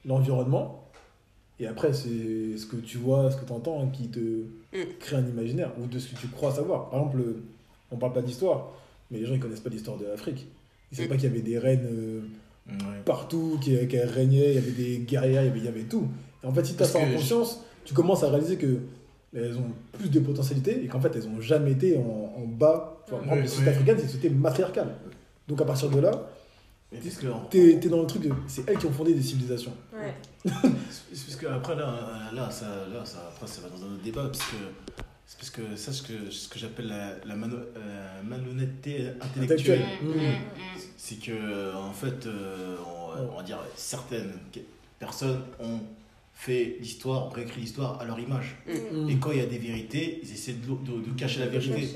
l'environnement, 0.04 0.84
et 1.60 1.66
après, 1.66 1.92
c'est 1.92 2.56
ce 2.56 2.66
que 2.66 2.76
tu 2.76 2.98
vois, 2.98 3.30
ce 3.30 3.36
que 3.36 3.44
tu 3.44 3.52
entends 3.52 3.86
qui 3.88 4.08
te 4.08 4.18
Mm. 4.72 4.78
crée 5.00 5.16
un 5.16 5.26
imaginaire, 5.26 5.70
ou 5.80 5.86
de 5.86 5.98
ce 5.98 6.12
que 6.14 6.20
tu 6.20 6.26
crois 6.28 6.52
savoir. 6.52 6.90
Par 6.90 7.00
exemple, 7.00 7.22
on 7.90 7.96
parle 7.96 8.12
pas 8.12 8.22
d'histoire, 8.22 8.70
mais 9.10 9.18
les 9.18 9.24
gens 9.26 9.34
ils 9.34 9.40
connaissent 9.40 9.60
pas 9.60 9.70
l'histoire 9.70 9.96
de 9.96 10.04
l'Afrique. 10.06 10.46
Ils 10.92 10.96
savent 10.96 11.06
Mm. 11.06 11.08
pas 11.08 11.14
qu'il 11.16 11.24
y 11.24 11.32
avait 11.32 11.40
des 11.42 11.58
reines. 11.58 11.86
euh, 11.90 12.20
Ouais. 12.70 12.74
partout, 13.06 13.58
qui, 13.62 13.70
qui 13.88 13.98
régnaient, 13.98 14.50
il 14.50 14.54
y 14.56 14.58
avait 14.58 14.72
des 14.72 14.98
guerrières, 14.98 15.42
il 15.42 15.46
y 15.46 15.48
avait, 15.48 15.58
il 15.60 15.64
y 15.64 15.68
avait 15.68 15.84
tout. 15.84 16.06
Et 16.42 16.46
en 16.46 16.52
fait, 16.52 16.64
si 16.64 16.74
tu 16.76 16.82
as 16.82 16.86
ça 16.86 16.98
en 16.98 17.10
conscience, 17.12 17.60
tu 17.84 17.94
commences 17.94 18.22
à 18.24 18.30
réaliser 18.30 18.56
que 18.56 18.78
elles 19.34 19.56
ont 19.58 19.70
plus 19.98 20.08
de 20.08 20.20
potentialité 20.20 20.82
et 20.82 20.86
qu'en 20.86 21.00
fait, 21.00 21.14
elles 21.14 21.28
ont 21.28 21.40
jamais 21.40 21.72
été 21.72 21.96
en, 21.98 22.32
en 22.36 22.44
bas. 22.46 22.96
Enfin, 23.10 23.28
Ouais, 23.28 23.42
les 23.42 23.48
sociétés 23.48 23.70
ouais. 23.70 23.74
africaines, 23.76 23.96
c'est 23.98 24.02
une 24.04 24.08
société 24.08 24.30
matriarcale. 24.30 24.94
Donc 25.46 25.60
à 25.60 25.64
partir 25.64 25.90
de 25.90 25.98
là, 26.00 26.12
t'es 27.50 27.70
es 27.72 27.88
dans 27.88 28.00
le 28.00 28.06
truc 28.06 28.22
de. 28.22 28.30
C'est 28.46 28.68
elles 28.68 28.78
qui 28.78 28.86
ont 28.86 28.92
fondé 28.92 29.12
des 29.14 29.22
civilisations. 29.22 29.72
Ouais. 29.92 30.14
parce 30.44 31.36
que 31.36 31.46
après 31.46 31.74
là, 31.76 31.94
là, 32.34 32.50
ça, 32.50 32.66
là 32.92 33.04
ça, 33.04 33.30
après, 33.34 33.46
ça 33.46 33.60
va 33.62 33.68
dans 33.68 33.82
un 33.84 33.94
autre 33.94 34.02
débat 34.02 34.24
parce 34.24 34.38
que 34.38 34.56
c'est 35.26 35.36
parce 35.38 35.50
que 35.50 35.76
ça 35.76 35.92
ce 35.92 36.02
que, 36.02 36.30
ce 36.30 36.48
que 36.48 36.58
j'appelle 36.58 36.88
la, 36.88 37.16
la 37.26 37.36
mano- 37.36 37.56
euh, 37.76 38.22
malhonnêteté 38.26 39.08
intellectuelle. 39.20 39.84
Mm, 40.02 40.06
Mm. 40.08 40.12
mm. 40.12 40.80
C'est 40.96 41.16
que 41.16 41.74
en 41.76 41.92
fait, 41.92 42.26
euh, 42.26 42.76
on, 42.86 43.34
on 43.34 43.36
va 43.36 43.42
dire 43.42 43.58
certaines 43.76 44.32
personnes 44.98 45.40
ont 45.60 45.80
fait 46.40 46.76
l'histoire, 46.80 47.32
réécrit 47.32 47.60
l'histoire 47.62 48.00
à 48.00 48.04
leur 48.04 48.18
image. 48.20 48.56
Mm. 48.66 49.10
Et 49.10 49.16
quand 49.16 49.32
il 49.32 49.38
y 49.38 49.42
a 49.42 49.46
des 49.46 49.58
vérités, 49.58 50.20
ils 50.22 50.32
essaient 50.32 50.52
de, 50.52 50.68
de- 50.68 51.04
de 51.04 51.18
cacher 51.18 51.40
la 51.40 51.46
vérité. 51.46 51.88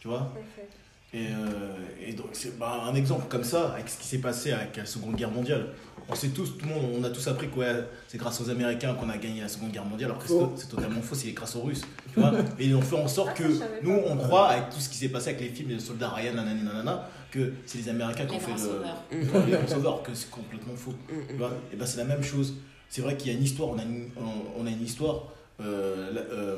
Tu 0.00 0.08
vois 0.08 0.18
Parfait. 0.34 0.68
Et, 1.14 1.28
euh, 1.28 2.06
et 2.06 2.12
donc, 2.12 2.26
c'est 2.32 2.58
bah, 2.58 2.82
un 2.84 2.94
exemple 2.94 3.24
comme 3.30 3.42
ça, 3.44 3.70
avec 3.72 3.88
ce 3.88 3.98
qui 3.98 4.06
s'est 4.06 4.18
passé 4.18 4.52
avec 4.52 4.76
la 4.76 4.84
Seconde 4.84 5.16
Guerre 5.16 5.30
mondiale. 5.30 5.68
On 6.06 6.14
sait 6.14 6.28
tous, 6.28 6.58
tout 6.58 6.66
le 6.66 6.74
monde, 6.74 6.84
on 7.00 7.02
a 7.02 7.08
tous 7.08 7.26
appris 7.28 7.48
que 7.48 7.56
ouais, 7.58 7.72
c'est 8.08 8.18
grâce 8.18 8.38
aux 8.42 8.50
Américains 8.50 8.92
qu'on 8.94 9.08
a 9.08 9.16
gagné 9.16 9.40
la 9.40 9.48
Seconde 9.48 9.72
Guerre 9.72 9.86
mondiale, 9.86 10.10
alors 10.10 10.22
que 10.22 10.28
c'est- 10.60 10.68
totalement 10.68 11.00
faux, 11.00 11.14
c'est 11.14 11.32
grâce 11.32 11.56
aux 11.56 11.62
Russes. 11.62 11.80
Tu 12.12 12.20
vois 12.20 12.32
et 12.58 12.66
ils 12.66 12.76
ont 12.76 12.82
fait 12.82 12.96
en 13.00 13.08
sorte 13.08 13.30
Ah, 13.32 13.38
que 13.38 13.44
nous, 13.82 13.98
on 14.06 14.16
croit, 14.18 14.48
avec 14.48 14.68
tout 14.68 14.80
ce 14.80 14.90
qui 14.90 14.98
s'est 14.98 15.08
passé 15.08 15.30
avec 15.30 15.40
les 15.40 15.48
films, 15.48 15.70
les 15.70 15.78
soldats 15.80 16.10
Ryan, 16.10 16.34
nanani, 16.34 16.62
nanana, 16.62 17.08
que 17.30 17.54
c'est 17.64 17.78
les 17.78 17.88
Américains 17.88 18.26
qui 18.26 18.36
ont 18.36 18.40
fait 18.40 18.52
le. 18.52 19.18
Mm. 19.24 19.50
Grands 19.50 19.66
sauveurs, 19.66 20.02
que 20.02 20.12
c'est 20.12 20.30
complètement 20.30 20.76
faux. 20.76 20.90
Mm, 20.92 21.14
Tu 21.28 21.34
mm. 21.34 21.38
vois 21.38 21.52
et 21.72 21.76
ben 21.76 21.86
c'est 21.86 21.98
la 21.98 22.04
même 22.04 22.22
chose. 22.22 22.54
C'est 22.90 23.02
vrai 23.02 23.16
qu'il 23.16 23.30
y 23.30 23.34
a 23.34 23.38
une 23.38 23.44
histoire, 23.44 23.70
on 23.70 23.78
a 23.78 23.82
une, 23.82 24.08
on, 24.16 24.62
on 24.62 24.66
a 24.66 24.70
une 24.70 24.84
histoire. 24.84 25.24
euh, 25.60 26.10
euh, 26.32 26.56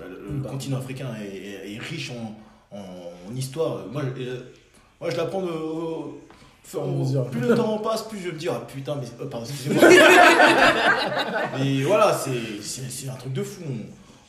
le 0.00 0.38
Bah. 0.38 0.50
continent 0.50 0.78
africain 0.78 1.08
est, 1.20 1.36
est- 1.36 1.74
est 1.74 1.78
riche 1.78 2.10
en, 2.10 2.34
en, 2.76 3.34
histoire. 3.36 3.86
Moi, 3.92 4.02
je- 4.16 4.22
euh, 4.22 4.40
moi 5.00 5.10
je 5.10 5.16
l'apprends 5.16 5.42
de. 5.42 5.50
au- 5.50 6.20
mesure. 6.98 7.30
plus 7.30 7.40
le 7.40 7.54
temps 7.54 7.78
passe, 7.78 8.02
plus 8.08 8.18
je 8.20 8.28
me 8.30 8.38
dis, 8.38 8.48
ah 8.48 8.62
putain, 8.72 8.96
mais. 8.96 9.06
euh, 9.20 9.28
pardon, 9.28 9.46
excusez-moi. 9.46 9.82
mais 11.58 11.82
voilà, 11.82 12.12
c'est- 12.18 12.62
un 13.08 13.14
truc 13.14 13.32
de 13.32 13.42
fou. 13.42 13.62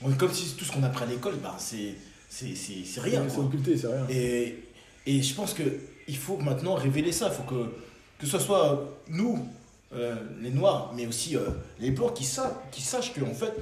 On, 0.03 0.09
on- 0.09 0.13
comme 0.13 0.31
si 0.33 0.55
tout 0.55 0.65
ce 0.65 0.71
qu'on 0.71 0.83
apprend 0.83 1.05
à 1.05 1.07
l'école, 1.07 1.35
ben, 1.41 1.53
c'est 1.57 1.95
rien. 3.01 3.23
C'est 3.27 3.39
occulté, 3.39 3.77
c'est 3.77 3.87
rien. 3.87 4.05
Et, 4.09 4.63
et 5.05 5.21
je 5.21 5.33
pense 5.35 5.53
qu'il 5.53 6.17
faut 6.17 6.37
maintenant 6.37 6.75
révéler 6.75 7.11
ça. 7.11 7.27
Il 7.31 7.35
faut 7.35 7.43
que, 7.43 7.69
que 8.19 8.25
ce 8.25 8.39
soit 8.39 8.85
nous, 9.09 9.47
euh, 9.93 10.15
les 10.41 10.51
Noirs, 10.51 10.93
mais 10.95 11.07
aussi 11.07 11.35
euh, 11.35 11.41
les 11.79 11.91
Blancs, 11.91 12.13
qui, 12.13 12.23
sa- 12.23 12.61
qui 12.71 12.81
sachent 12.81 13.13
que 13.13 13.21
en 13.21 13.33
fait, 13.33 13.53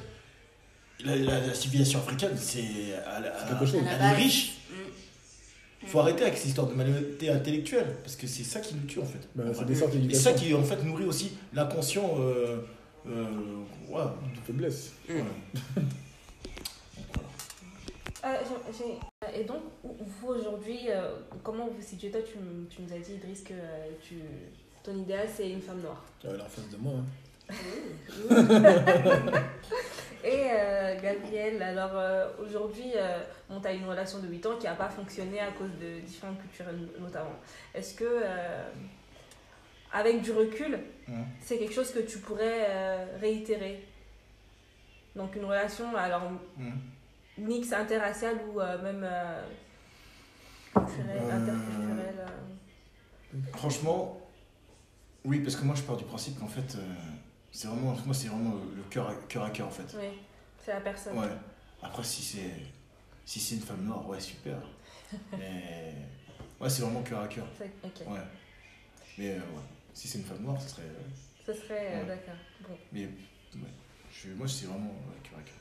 la, 1.06 1.16
la- 1.16 1.48
la 1.48 1.54
civilisation 1.54 2.00
africaine, 2.00 2.36
c'est 2.38 2.60
elle- 2.60 3.02
elle- 3.42 3.48
quelque 3.50 3.66
chose. 3.66 3.82
elle 3.82 3.88
À 4.02 4.10
base. 4.10 4.18
riche. 4.18 4.58
Mm. 4.70 4.74
Il 5.84 5.88
faut 5.90 6.00
arrêter 6.00 6.24
avec 6.24 6.38
cette 6.38 6.48
histoire 6.48 6.68
de 6.68 6.74
malhonnêteté 6.74 7.30
intellectuelle, 7.30 7.96
parce 8.04 8.16
que 8.16 8.26
c'est 8.28 8.44
ça 8.44 8.60
qui 8.60 8.74
nous 8.76 8.86
tue 8.88 9.00
en 9.00 9.06
fait. 9.06 9.20
Bah, 9.36 9.44
c'est 9.54 10.16
ça 10.16 10.34
qui 10.34 10.54
en 10.54 10.64
fait 10.64 10.84
nourrit 10.84 11.06
aussi 11.06 11.32
l'inconscient. 11.54 12.16
Euh, 12.20 12.58
euh, 13.08 13.24
ouais, 13.90 14.02
de 14.36 14.42
faiblesse. 14.46 14.92
Mm. 15.08 15.82
Euh, 18.26 18.34
Et 19.40 19.44
donc, 19.44 19.62
vous 19.84 20.28
aujourd'hui, 20.28 20.80
euh, 20.90 21.16
comment 21.44 21.68
vous 21.68 21.76
vous 21.80 21.82
situez? 21.88 22.10
Toi, 22.12 22.22
tu, 22.22 22.38
m- 22.38 22.66
tu 22.70 22.82
nous 22.82 22.94
as 22.94 23.00
dit, 23.00 23.14
Idriss, 23.14 23.42
que 23.42 23.54
euh, 23.54 23.88
tu, 24.02 24.16
ton 24.88 24.98
idéal, 24.98 25.28
c'est 25.36 25.50
une 25.50 25.62
femme 25.62 25.82
noire. 25.82 26.02
Tu 26.22 26.28
en 26.28 26.46
face 26.46 26.70
de 26.70 26.78
moi. 26.78 26.94
hein. 27.00 27.06
Et 30.24 30.48
euh, 30.52 30.96
Gabriel, 31.02 31.62
alors 31.62 31.92
euh, 31.94 32.28
aujourd'hui, 32.42 32.92
euh, 32.96 33.20
on 33.50 33.62
a 33.64 33.72
une 33.72 33.86
relation 33.86 34.20
de 34.20 34.28
8 34.28 34.46
ans 34.46 34.56
qui 34.58 34.66
n'a 34.66 34.76
pas 34.76 34.88
fonctionné 34.90 35.40
à 35.42 35.52
cause 35.52 35.72
de 35.82 36.00
différentes 36.00 36.40
cultures 36.42 36.66
notamment. 37.00 37.36
Est-ce 37.76 37.94
que, 37.96 38.06
euh, 38.06 38.64
avec 39.94 40.22
du 40.22 40.32
recul, 40.32 40.80
Mhm. 41.08 41.26
c'est 41.42 41.58
quelque 41.58 41.74
chose 41.74 41.92
que 41.92 42.00
tu 42.00 42.20
pourrais 42.20 43.06
réitérer? 43.20 43.86
Donc 45.16 45.36
une 45.36 45.46
relation, 45.46 45.96
alors 45.96 46.24
Mhm. 46.58 46.80
mix 47.40 47.72
interracial 47.74 48.36
ou 48.50 48.60
même 48.60 49.08
culturel, 50.74 51.32
interculturel 51.32 52.16
euh? 52.20 53.38
Franchement, 53.54 54.20
oui, 55.26 55.40
parce 55.40 55.56
que 55.56 55.64
moi 55.64 55.76
je 55.76 55.82
pars 55.84 55.98
du 55.98 56.06
principe 56.06 56.40
qu'en 56.40 56.48
fait, 56.48 56.76
euh, 56.76 56.94
c'est 57.52 57.68
vraiment, 57.68 57.96
moi 58.06 58.14
c'est 58.14 58.28
vraiment 58.28 58.54
le, 58.76 58.84
cœur, 58.90 59.10
à, 59.10 59.16
cœur 59.28 59.44
à 59.44 59.50
cœur 59.50 59.68
en 59.68 59.72
fait. 59.72 59.96
Oui, 59.98 60.20
c'est 60.64 60.74
la 60.74 60.82
personne. 60.82 61.18
Ouais. 61.18 61.28
Après, 61.82 62.04
si 62.04 62.22
c'est 62.22 62.52
si 63.26 63.40
c'est 63.40 63.56
une 63.56 63.62
femme 63.62 63.84
noire, 63.84 64.08
ouais, 64.08 64.20
super. 64.20 64.58
Mais 65.38 65.94
ouais, 66.60 66.70
c'est 66.70 66.82
vraiment 66.82 67.02
cœur 67.04 67.22
à 67.22 67.28
cœur. 67.28 67.46
Ouais. 67.60 68.20
Mais 69.18 69.32
euh, 69.32 69.38
ouais. 69.40 69.64
si 69.94 70.08
c'est 70.08 70.20
une 70.20 70.26
femme 70.26 70.42
noire, 70.44 70.62
ce 70.62 70.70
serait. 70.70 70.84
euh, 70.84 71.46
Ce 71.46 71.54
serait. 71.54 71.94
euh, 71.96 72.00
Ouais. 72.02 72.08
D'accord. 72.08 72.36
Bon. 72.68 72.78
Mais 72.94 73.06
ouais, 73.06 73.12
je, 74.12 74.30
moi, 74.32 74.48
c'est 74.48 74.66
vraiment 74.68 74.86
ouais, 74.90 75.20
cœur 75.30 75.40
à 75.40 75.44
cœur. 75.44 75.56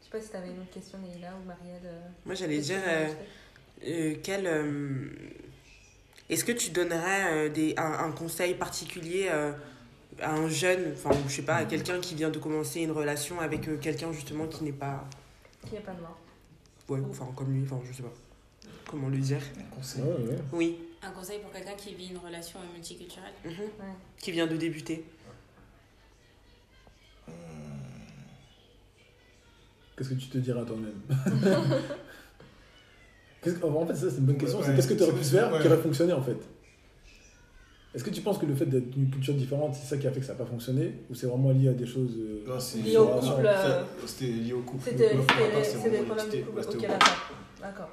Je 0.00 0.04
sais 0.06 0.10
pas 0.10 0.20
si 0.20 0.30
t'avais 0.30 0.48
une 0.50 0.60
autre 0.60 0.70
question, 0.72 0.98
Leïla 1.02 1.32
ou 1.36 1.44
Marielle. 1.46 1.80
euh, 1.84 2.08
Moi, 2.26 2.34
j'allais 2.34 2.58
dire, 2.60 2.80
euh, 2.86 3.08
euh, 3.86 4.14
quel, 4.22 4.46
euh, 4.46 5.08
est-ce 6.30 6.44
que 6.44 6.52
tu 6.52 6.70
donnerais 6.70 7.32
euh, 7.32 7.48
des, 7.48 7.74
un, 7.76 7.92
un 8.06 8.12
conseil 8.12 8.54
particulier 8.54 9.28
euh, 9.30 9.52
à 10.20 10.32
un 10.32 10.48
jeune, 10.48 10.92
enfin, 10.94 11.10
je 11.28 11.32
sais 11.34 11.42
pas, 11.42 11.56
à 11.56 11.64
quelqu'un 11.64 12.00
qui 12.00 12.14
vient 12.14 12.30
de 12.30 12.38
commencer 12.38 12.80
une 12.80 12.92
relation 12.92 13.40
avec 13.40 13.68
euh, 13.68 13.76
quelqu'un 13.78 14.12
justement 14.12 14.46
qui 14.46 14.64
n'est 14.64 14.72
pas, 14.72 15.04
Qui 15.68 15.76
est 15.76 15.80
pas 15.80 15.92
noir 15.94 16.16
ouais, 16.88 17.00
enfin, 17.10 17.28
comme 17.36 17.52
lui, 17.52 17.64
enfin, 17.64 17.80
je 17.90 17.96
sais 17.96 18.02
pas, 18.02 18.12
comment 18.88 19.08
le 19.08 19.18
dire? 19.18 19.40
Un 19.58 19.74
conseil. 19.74 20.02
Ouais, 20.02 20.08
ouais. 20.30 20.38
Oui, 20.52 20.78
Un 21.02 21.10
conseil 21.10 21.40
pour 21.40 21.50
quelqu'un 21.52 21.74
qui 21.76 21.94
vit 21.94 22.08
une 22.08 22.18
relation 22.18 22.58
multiculturelle 22.72 23.32
mhm, 23.44 23.50
Ouais. 23.50 23.94
qui 24.18 24.32
vient 24.32 24.46
de 24.46 24.56
débuter. 24.56 25.04
Qu'est-ce 29.96 30.08
que 30.08 30.14
tu 30.14 30.26
te 30.28 30.38
diras 30.38 30.64
toi-même? 30.64 31.00
En 33.62 33.86
fait, 33.86 33.94
ça, 33.94 34.10
c'est 34.10 34.18
une 34.18 34.24
bonne 34.24 34.38
question. 34.38 34.58
Ouais, 34.58 34.64
c'est 34.66 34.74
qu'est-ce 34.76 34.88
que 34.88 34.94
tu 34.94 35.02
aurais 35.02 35.12
pu 35.12 35.24
faire 35.24 35.52
ouais. 35.52 35.60
qui 35.60 35.66
aurait 35.66 35.76
fonctionné 35.78 36.12
en 36.12 36.22
fait 36.22 36.36
Est-ce 37.94 38.02
que 38.04 38.10
tu 38.10 38.20
penses 38.22 38.38
que 38.38 38.46
le 38.46 38.54
fait 38.54 38.66
d'être 38.66 38.90
d'une 38.90 39.10
culture 39.10 39.34
différente, 39.34 39.74
c'est 39.74 39.86
ça 39.86 39.96
qui 39.98 40.06
a 40.06 40.10
fait 40.12 40.20
que 40.20 40.26
ça 40.26 40.32
n'a 40.32 40.38
pas 40.38 40.46
fonctionné 40.46 40.94
Ou 41.10 41.14
c'est 41.14 41.26
vraiment 41.26 41.50
lié 41.50 41.68
à 41.68 41.72
des 41.74 41.86
choses. 41.86 42.16
euh, 42.18 42.44
Non, 42.46 42.58
c'est 42.58 42.78
Lié 42.78 42.96
au 42.96 43.06
couple, 43.06 43.46
euh, 43.46 43.82
C'était 44.06 44.26
lié 44.32 44.52
au 44.52 44.62
couple. 44.62 44.84
C'était 44.84 44.96
des 45.10 45.14
vraiment- 45.14 45.24
problèmes 46.04 46.26
de 46.26 46.30
c'était- 46.32 46.42
couple. 46.42 46.60
Ok, 46.60 46.88
d'accord. 47.60 47.90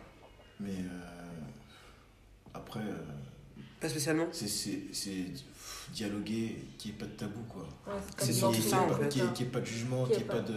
Mais 0.60 0.70
euh, 0.72 2.52
après, 2.54 2.80
euh, 2.82 3.62
Pas 3.80 3.90
spécialement. 3.90 4.28
c'est 4.32 4.48
c'est- 4.48 4.84
c'est 4.92 5.10
pff, 5.10 5.90
dialoguer, 5.94 6.58
qu'il 6.78 6.92
n'y 6.92 6.98
ait 6.98 7.00
pas 7.00 7.06
de 7.06 7.12
tabou, 7.12 7.42
quoi. 7.50 7.64
Ouais, 7.88 8.00
c'est 8.18 8.32
surtout 8.34 8.62
ça, 8.62 8.82
en 8.82 8.90
fait. 8.90 9.10
Qu'il 9.10 9.24
n'y 9.24 9.30
ait, 9.42 9.46
pas 9.46 9.60
de 9.60 9.66
jugement, 9.66 10.04
Qu'il 10.06 10.14
ait 10.14 10.18
n'y 10.18 10.24
ait 10.24 10.28
pas 10.28 10.34
pas- 10.36 10.42
de. 10.42 10.54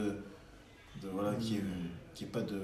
de 1.02 1.08
voilà, 1.12 1.34
qu'il 1.36 1.52
n'y 1.56 2.22
ait 2.22 2.26
pas 2.26 2.42
de. 2.42 2.60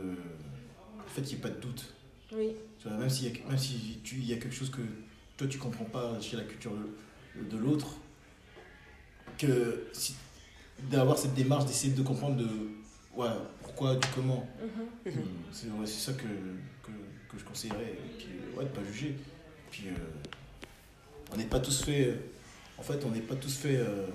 En 0.98 1.08
fait, 1.12 1.22
qu'il 1.22 1.38
n'y 1.38 1.44
ait 1.44 1.48
pas 1.48 1.54
de 1.56 1.60
doute. 1.60 1.94
Oui. 2.32 2.52
Tu 2.78 2.88
vois, 2.88 2.96
même 2.96 3.10
s'il 3.10 3.32
y 3.32 3.40
a, 3.40 3.48
même 3.48 3.58
si 3.58 3.98
tu, 4.04 4.16
il 4.16 4.26
y 4.26 4.32
a 4.32 4.36
quelque 4.36 4.54
chose 4.54 4.70
que 4.70 4.82
toi 5.36 5.46
tu 5.48 5.58
comprends 5.58 5.84
pas 5.84 6.20
chez 6.20 6.36
la 6.36 6.44
culture 6.44 6.72
de, 6.72 7.42
de 7.44 7.56
l'autre, 7.56 7.88
que 9.38 9.88
si, 9.92 10.14
d'avoir 10.90 11.18
cette 11.18 11.34
démarche 11.34 11.66
d'essayer 11.66 11.92
de 11.92 12.02
comprendre 12.02 12.36
de 12.36 12.48
ouais, 13.16 13.28
pourquoi, 13.62 13.96
du 13.96 14.06
comment. 14.14 14.48
Mhm. 15.04 15.12
Mhm. 15.12 15.22
C'est 15.52 15.68
ouais, 15.70 15.86
ça 15.86 16.12
que, 16.12 16.22
que, 16.22 16.92
que 17.30 17.38
je 17.38 17.44
conseillerais. 17.44 17.98
Puis, 18.18 18.28
ouais, 18.56 18.64
de 18.64 18.70
pas 18.70 18.84
juger. 18.84 19.16
Puis, 19.70 19.88
euh, 19.88 19.92
on 21.32 21.36
n'est 21.36 21.44
pas 21.44 21.60
tous 21.60 21.82
fait. 21.84 22.16
En 22.78 22.82
fait, 22.82 23.04
on 23.04 23.10
n'est 23.10 23.20
pas 23.20 23.36
tous 23.36 23.56
fait. 23.56 23.76
euh, 23.76 24.06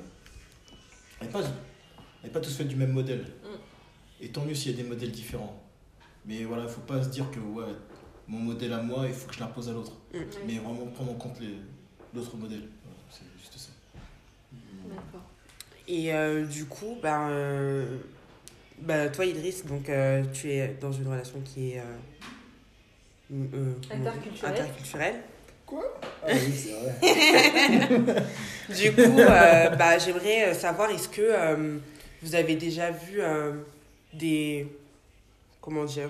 on 1.22 1.26
n'est 1.26 1.32
pas, 1.32 1.44
pas 2.34 2.40
tous 2.40 2.56
fait 2.56 2.66
du 2.66 2.76
même 2.76 2.92
modèle. 2.92 3.22
Mm. 3.44 4.24
Et 4.24 4.30
tant 4.30 4.44
mieux 4.46 4.56
s'il 4.56 4.72
y 4.72 4.74
a 4.74 4.78
des 4.78 4.88
modèles 4.88 5.12
différents. 5.12 5.62
Mais 6.26 6.44
voilà, 6.44 6.64
il 6.64 6.70
faut 6.70 6.82
pas 6.82 7.04
se 7.04 7.10
dire 7.10 7.30
que 7.30 7.40
ouais, 7.40 7.66
mon 8.28 8.40
modèle 8.40 8.74
à 8.74 8.82
moi, 8.82 9.06
il 9.08 9.14
faut 9.14 9.28
que 9.28 9.36
je 9.36 9.40
l'impose 9.40 9.70
à 9.70 9.74
l'autre. 9.74 9.94
Mm. 10.14 10.18
Mais 10.48 10.54
vraiment 10.58 10.86
prendre 10.88 11.12
en 11.12 11.16
compte 11.16 11.40
les- 11.40 11.60
l'autre 12.14 12.36
modèle. 12.38 12.64
Voilà, 12.84 12.98
c'est 13.12 13.26
juste 13.40 13.58
ça. 13.58 13.70
D'accord. 14.90 15.24
Et 15.88 16.14
euh, 16.14 16.46
du 16.46 16.66
coup, 16.66 16.98
bah, 17.02 17.28
euh, 17.30 17.98
bah, 18.82 19.10
toi, 19.10 19.26
Idriss, 19.26 19.66
donc, 19.66 19.90
euh, 19.90 20.24
tu 20.34 20.52
es 20.52 20.76
dans 20.82 20.92
une 20.92 21.08
relation 21.08 21.40
qui 21.42 21.72
est 21.74 21.80
euh, 21.80 21.84
euh, 23.54 23.74
Interculturelle. 23.92 24.54
interculturelle. 24.54 25.16
Ah 26.28 26.28
oui, 26.32 26.54
c'est 26.56 26.74
vrai. 26.74 28.24
Du 28.70 28.92
coup, 28.94 29.20
euh, 29.20 29.70
bah, 29.72 29.98
j'aimerais 29.98 30.54
savoir, 30.54 30.92
est-ce 30.92 31.10
que 31.10 31.22
euh, 31.24 31.78
vous 32.22 32.36
avez 32.36 32.56
déjà 32.56 32.92
vu 32.92 33.20
euh, 33.20 33.54
des, 34.14 34.68
comment 35.62 35.86
dire, 35.86 36.10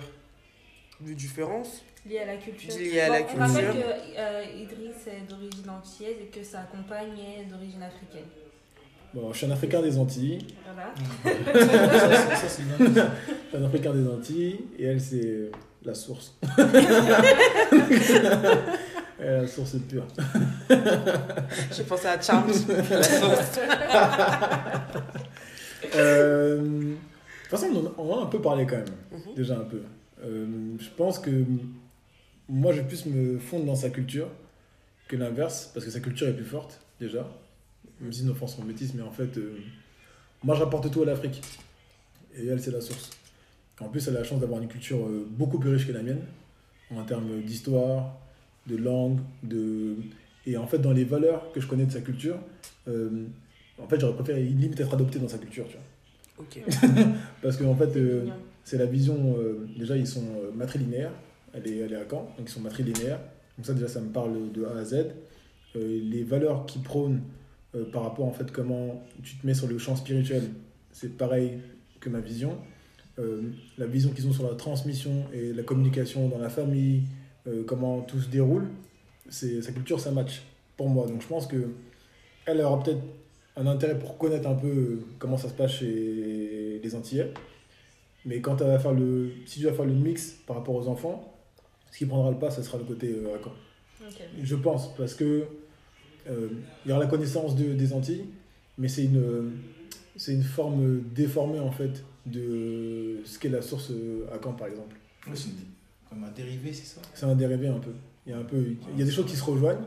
des 1.00 1.16
différences? 1.16 1.84
Lié 2.08 2.20
à 2.20 2.26
la 2.26 2.36
culture. 2.38 2.78
Liées 2.78 3.00
à 3.00 3.10
la 3.10 3.22
On 3.22 3.38
rappelle 3.40 3.66
que 3.66 4.20
euh, 4.20 4.44
Idriss 4.62 5.08
est 5.08 5.28
d'origine 5.30 5.70
antillaise 5.70 6.18
et 6.22 6.28
que 6.28 6.44
sa 6.44 6.60
compagne 6.64 7.18
est 7.18 7.46
d'origine 7.50 7.82
africaine. 7.82 8.26
Bon, 9.14 9.32
je 9.34 9.38
suis 9.38 9.46
un 9.48 9.52
Africain 9.52 9.82
des 9.82 9.98
Antilles. 9.98 10.46
Voilà. 10.74 10.94
ça, 12.30 12.36
ça, 12.36 12.48
c'est 12.50 12.64
bien. 12.64 12.78
Je 12.80 12.92
suis 13.50 13.58
un 13.58 13.66
Africain 13.66 13.94
des 13.94 14.08
Antilles. 14.08 14.60
Et 14.78 14.86
elle, 14.86 15.02
c'est 15.02 15.50
la 15.84 15.94
source. 15.96 16.36
Est 19.18 19.32
la 19.42 19.48
source 19.48 19.78
pure. 19.90 20.06
J'ai 21.72 21.84
pensé 21.86 22.08
à 22.08 22.22
Charles. 22.22 22.52
la 22.68 23.04
sauce. 23.04 23.60
Euh, 25.96 26.58
de 26.62 26.96
toute 27.44 27.50
façon, 27.50 27.68
on 27.74 27.78
en 27.80 27.86
a- 27.86 27.94
on 27.98 28.14
en 28.14 28.20
a 28.20 28.24
un 28.24 28.28
peu 28.28 28.42
parlé 28.42 28.66
quand 28.68 28.76
même. 28.76 28.86
Mhm. 29.14 29.34
Déjà 29.36 29.56
un 29.56 29.64
peu. 29.64 29.82
Euh, 30.24 30.76
je 30.80 30.90
pense 30.98 31.20
que 31.20 31.30
moi, 32.50 32.74
je 32.74 32.82
vais 32.82 32.88
plus 32.88 33.06
me 33.06 33.40
fondre 33.40 33.66
dans 33.66 33.76
sa 33.76 33.90
culture 33.90 34.28
que 35.08 35.16
l'inverse, 35.16 35.72
parce 35.74 35.86
que 35.86 35.92
sa 35.92 36.00
culture 36.00 36.28
est 36.28 36.34
plus 36.36 36.46
forte, 36.46 36.82
déjà. 37.00 37.30
Même 38.02 38.12
si 38.12 38.24
nos 38.24 38.32
enfants 38.34 38.48
sont 38.48 38.64
métis, 38.64 38.94
mais 38.94 39.02
en 39.04 39.12
fait, 39.12 39.38
euh, 39.38 39.58
moi, 40.44 40.56
je 40.56 40.62
rapporte 40.62 40.92
tout 40.92 41.02
à 41.04 41.06
l'Afrique. 41.06 41.42
Et 42.38 42.48
elle, 42.48 42.60
c'est 42.60 42.72
la 42.72 42.82
source. 42.82 43.12
En 43.80 43.90
plus, 43.90 44.08
elle 44.08 44.16
a 44.16 44.20
la 44.20 44.26
chance 44.26 44.40
d'avoir 44.40 44.62
une 44.62 44.68
culture 44.68 45.06
euh, 45.06 45.28
beaucoup 45.30 45.60
plus 45.60 45.70
riche 45.70 45.88
que 45.88 45.92
la 45.92 46.02
mienne, 46.02 46.22
en 46.92 47.04
termes 47.04 47.42
d'histoire, 47.42 48.18
de 48.68 48.76
langue, 48.78 49.20
de... 49.44 49.96
Et 50.46 50.58
en 50.58 50.68
fait, 50.68 50.78
dans 50.80 50.92
les 50.92 51.06
valeurs 51.06 51.52
que 51.52 51.60
je 51.60 51.68
connais 51.68 51.86
de 51.86 51.92
sa 51.92 52.02
culture, 52.02 52.38
euh, 52.88 53.26
en 53.82 53.88
fait, 53.88 54.00
j'aurais 54.00 54.14
préféré 54.14 54.44
limite 54.44 54.80
être 54.80 54.94
adopté 54.94 55.20
dans 55.20 55.28
sa 55.28 55.38
culture, 55.38 55.66
tu 55.68 55.76
vois. 55.76 55.84
Ok. 56.38 56.62
Parce 57.42 57.58
qu'en 57.58 57.76
fait, 57.76 57.90
C'est 58.64 58.76
euh, 58.76 58.80
la 58.80 58.86
vision. 58.86 59.38
euh, 59.40 59.68
déjà, 59.78 59.98
ils 59.98 60.08
sont 60.08 60.26
matrilinéaires. 60.54 61.12
Elle 61.56 61.68
est, 61.68 61.96
à 61.96 62.10
Caen, 62.10 62.28
donc 62.38 62.48
ils 62.48 62.50
sont 62.50 62.62
matrilinéaires. 62.62 63.20
Donc, 63.58 63.66
ça, 63.66 63.74
déjà, 63.74 63.88
ça 63.88 64.02
me 64.02 64.10
parle 64.10 64.52
de 64.52 64.66
A 64.66 64.78
à 64.78 64.84
Z. 64.84 65.08
Euh, 65.76 66.02
les 66.04 66.24
valeurs 66.24 66.66
qu'ils 66.66 66.82
prônent 66.82 67.22
euh, 67.76 67.90
par 67.92 68.04
rapport, 68.04 68.26
en 68.26 68.32
fait, 68.32 68.52
comment 68.52 69.04
tu 69.24 69.38
te 69.38 69.48
mets 69.48 69.54
sur 69.54 69.68
le 69.68 69.78
champ 69.78 69.96
spirituel, 69.96 70.44
c'est 70.92 71.18
pareil 71.18 71.60
que 72.00 72.10
ma 72.10 72.20
vision. 72.20 72.58
Euh, 73.20 73.42
la 73.78 73.86
vision 73.86 74.12
qu'ils 74.12 74.28
ont 74.28 74.34
sur 74.34 74.48
la 74.48 74.56
transmission 74.56 75.26
et 75.34 75.54
la 75.54 75.64
communication 75.64 76.28
dans 76.28 76.40
la 76.40 76.50
famille, 76.50 77.04
comment 77.68 78.02
tout 78.02 78.20
se 78.20 78.28
déroule, 78.28 78.70
c'est 79.30 79.62
sa 79.62 79.72
culture, 79.72 80.00
ça 80.00 80.10
match 80.10 80.42
pour 80.76 80.90
moi. 80.90 81.06
Donc, 81.06 81.22
je 81.22 81.28
pense 81.28 81.46
que 81.46 81.70
elle 82.48 82.60
aura 82.62 82.82
peut-être 82.82 83.02
un 83.56 83.68
intérêt 83.68 84.00
pour 84.00 84.18
connaître 84.18 84.50
un 84.50 84.56
peu 84.56 85.02
comment 85.20 85.38
ça 85.38 85.50
se 85.50 85.54
passe 85.54 85.74
chez 85.74 86.80
les 86.84 86.96
Antillais. 86.96 87.32
Mais 88.26 88.42
quand 88.42 88.60
elle 88.62 88.68
va 88.68 88.80
faire 88.80 88.94
le, 88.94 89.32
si 89.46 89.60
tu 89.60 89.66
vas 89.66 89.74
faire 89.74 89.86
le 89.86 89.94
mix 89.94 90.32
par 90.48 90.56
rapport 90.58 90.74
aux 90.74 90.88
enfants, 90.88 91.35
ce 91.96 92.00
qui 92.00 92.06
prendra 92.08 92.30
le 92.30 92.38
pas, 92.38 92.52
ce 92.52 92.62
sera 92.62 92.78
le 92.78 92.84
côté 92.84 93.08
euh, 93.08 93.36
à 93.36 93.40
Caen. 93.42 93.54
Ok. 94.06 94.22
Je 94.44 94.56
pense, 94.58 94.94
parce 94.98 95.14
que 95.14 95.46
euh, 96.30 96.50
il 96.84 96.90
y 96.90 96.92
aura 96.92 97.00
la 97.00 97.08
connaissance 97.08 97.56
de, 97.56 97.72
des 97.74 97.94
Antilles, 97.94 98.26
mais 98.78 98.90
c'est 98.90 99.06
une, 99.06 99.18
euh, 99.18 99.50
c'est 100.18 100.34
une 100.34 100.44
forme 100.44 101.04
déformée 101.16 101.60
en 101.60 101.72
fait 101.72 102.04
de 102.26 103.22
ce 103.24 103.40
qu'est 103.40 103.48
la 103.48 103.62
source 103.62 103.92
euh, 103.92 104.28
à 104.34 104.44
Caen 104.44 104.52
par 104.52 104.68
exemple. 104.68 104.98
Ouais, 105.26 105.38
c'est 105.38 105.52
comme 106.10 106.26
un 106.26 106.32
dérivé, 106.32 106.74
c'est 106.74 106.86
ça? 106.86 107.02
C'est 107.14 107.28
un 107.28 107.36
dérivé 107.36 107.70
un 107.70 107.80
peu. 107.80 107.94
Il 108.28 108.32
y 108.32 108.34
a 108.34 108.40
un 108.40 108.44
peu, 108.44 108.58
il 108.94 109.00
y 109.00 109.02
a 109.02 109.06
des 109.06 109.12
choses 109.12 109.28
qui 109.28 109.38
se 109.38 109.44
rejoignent, 109.46 109.86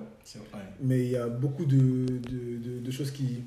mais 0.80 1.04
il 1.04 1.10
y 1.10 1.16
a 1.16 1.28
beaucoup 1.28 1.66
de, 1.66 1.76
de, 1.76 2.56
de, 2.56 2.78
de 2.80 2.90
choses 2.90 3.10
qui. 3.10 3.42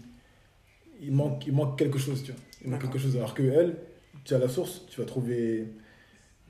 Il 1.02 1.14
manque, 1.14 1.48
il 1.48 1.54
manque 1.54 1.80
quelque 1.80 1.98
chose, 1.98 2.22
tu 2.22 2.32
vois. 2.32 2.42
Il 2.64 2.70
manque 2.70 2.84
quelque 2.84 3.00
chose. 3.00 3.16
Alors 3.18 3.34
que 3.34 3.42
elle, 3.42 3.78
tu 4.24 4.36
as 4.36 4.38
la 4.38 4.48
source, 4.48 4.86
tu 4.88 5.00
vas 5.00 5.08
trouver 5.08 5.66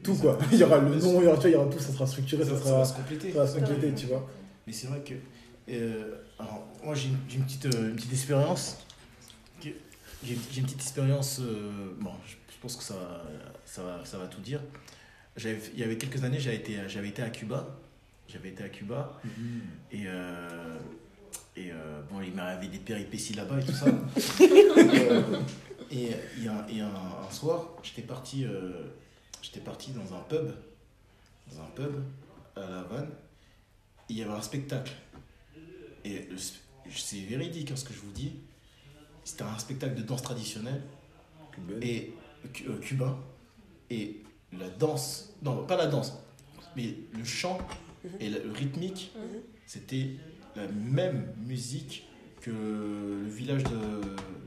tout, 0.04 0.16
quoi. 0.16 0.38
Il 0.52 0.58
y 0.60 0.64
aura 0.64 0.80
le 0.80 0.96
nom, 0.96 1.22
il 1.22 1.26
y 1.26 1.28
aura, 1.28 1.36
tu 1.38 1.42
vois, 1.42 1.50
il 1.50 1.54
y 1.54 1.56
aura 1.56 1.72
tout, 1.72 1.80
ça 1.80 1.92
sera 1.94 2.08
structuré, 2.08 2.44
ça, 2.44 2.52
ça, 2.52 2.58
ça 2.58 2.64
sera, 2.66 2.78
va 2.80 2.86
se 2.86 2.94
compléter. 2.94 3.32
ça 3.34 3.40
va 3.40 3.48
se 3.48 3.60
compléter, 3.60 3.94
tu 3.94 4.06
vois. 4.08 4.28
Mais 4.68 4.74
c'est 4.74 4.88
vrai 4.88 5.02
que. 5.02 5.14
euh, 5.72 6.16
alors, 6.40 6.68
moi, 6.84 6.96
j'ai 6.96 7.10
une, 7.10 7.18
j'ai 7.30 7.38
une 7.38 7.44
petite, 7.46 7.66
euh, 7.68 7.90
une 7.90 7.96
petite 7.96 8.12
expérience. 8.14 8.78
J'ai 9.64 9.76
j'ai 10.24 10.34
une 10.60 10.66
petite 10.66 10.82
expérience. 10.82 11.40
euh, 11.42 11.92
bon, 12.00 12.12
je, 12.28 12.34
je 12.34 12.62
pense 12.62 12.76
que 12.76 12.84
ça, 12.84 12.94
va- 12.94 13.24
ça, 13.66 13.84
va, 13.84 14.06
ça 14.06 14.18
va 14.18 14.28
tout 14.28 14.42
dire. 14.42 14.62
J'avais- 15.36 15.62
Il 15.74 15.80
y 15.80 15.84
avait 15.84 15.98
quelques 15.98 16.24
années, 16.24 16.40
j'avais 16.40 16.58
été, 16.58 16.78
j'avais 16.88 17.10
été 17.10 17.22
à 17.24 17.30
Cuba. 17.30 17.68
J'avais 18.28 18.50
été 18.50 18.64
à 18.64 18.70
Cuba. 18.70 19.20
Et, 19.92 20.04
euh, 20.08 20.78
et 21.58 21.72
euh, 21.72 22.02
bon, 22.10 22.22
il 22.22 22.34
m'arrivait 22.34 22.72
des 22.72 22.78
péripéties 22.80 23.34
là-bas 23.34 23.60
et 23.60 23.66
tout 23.66 23.74
ça. 23.74 23.86
Et 25.94 26.12
il 26.38 26.46
y 26.46 26.48
a, 26.48 26.54
a 26.54 26.88
un, 26.88 27.28
un 27.28 27.32
soir, 27.32 27.68
j'étais 27.84 28.04
parti, 28.04 28.46
euh, 28.46 28.72
j'étais 29.42 29.60
parti 29.60 29.92
dans 29.92 30.14
un 30.16 30.20
pub, 30.22 30.52
dans 31.52 31.62
un 31.62 31.68
pub 31.76 32.04
à 32.56 32.60
La 32.62 32.80
Havane. 32.82 33.10
et 34.10 34.14
Il 34.14 34.18
y 34.18 34.24
avait 34.24 34.34
un 34.34 34.42
spectacle. 34.42 34.94
Et 36.04 36.28
c'est 36.90 37.20
véridique 37.22 37.72
hein, 37.72 37.76
ce 37.76 37.86
que 37.86 37.94
je 37.94 38.00
vous 38.00 38.12
dis. 38.12 38.34
C'était 39.24 39.44
un 39.44 39.58
spectacle 39.60 39.96
de 39.96 40.02
danse 40.02 40.22
traditionnelle 40.24 40.82
et 41.82 42.14
cu- 42.54 42.68
euh, 42.70 42.80
cubain. 42.80 43.18
Et 43.90 44.22
la 44.58 44.70
danse, 44.70 45.32
non, 45.44 45.66
pas 45.66 45.78
la 45.78 45.86
danse, 45.88 46.14
mais 46.76 46.96
le 47.14 47.24
chant 47.24 47.58
et 48.20 48.30
le, 48.30 48.44
le 48.44 48.52
rythmique, 48.52 49.12
Mhm. 49.16 49.42
c'était 49.68 50.08
la 50.56 50.68
même 50.70 51.34
musique 51.46 52.08
que 52.42 52.50
le 52.52 53.30
village 53.30 53.64
de, 53.64 54.02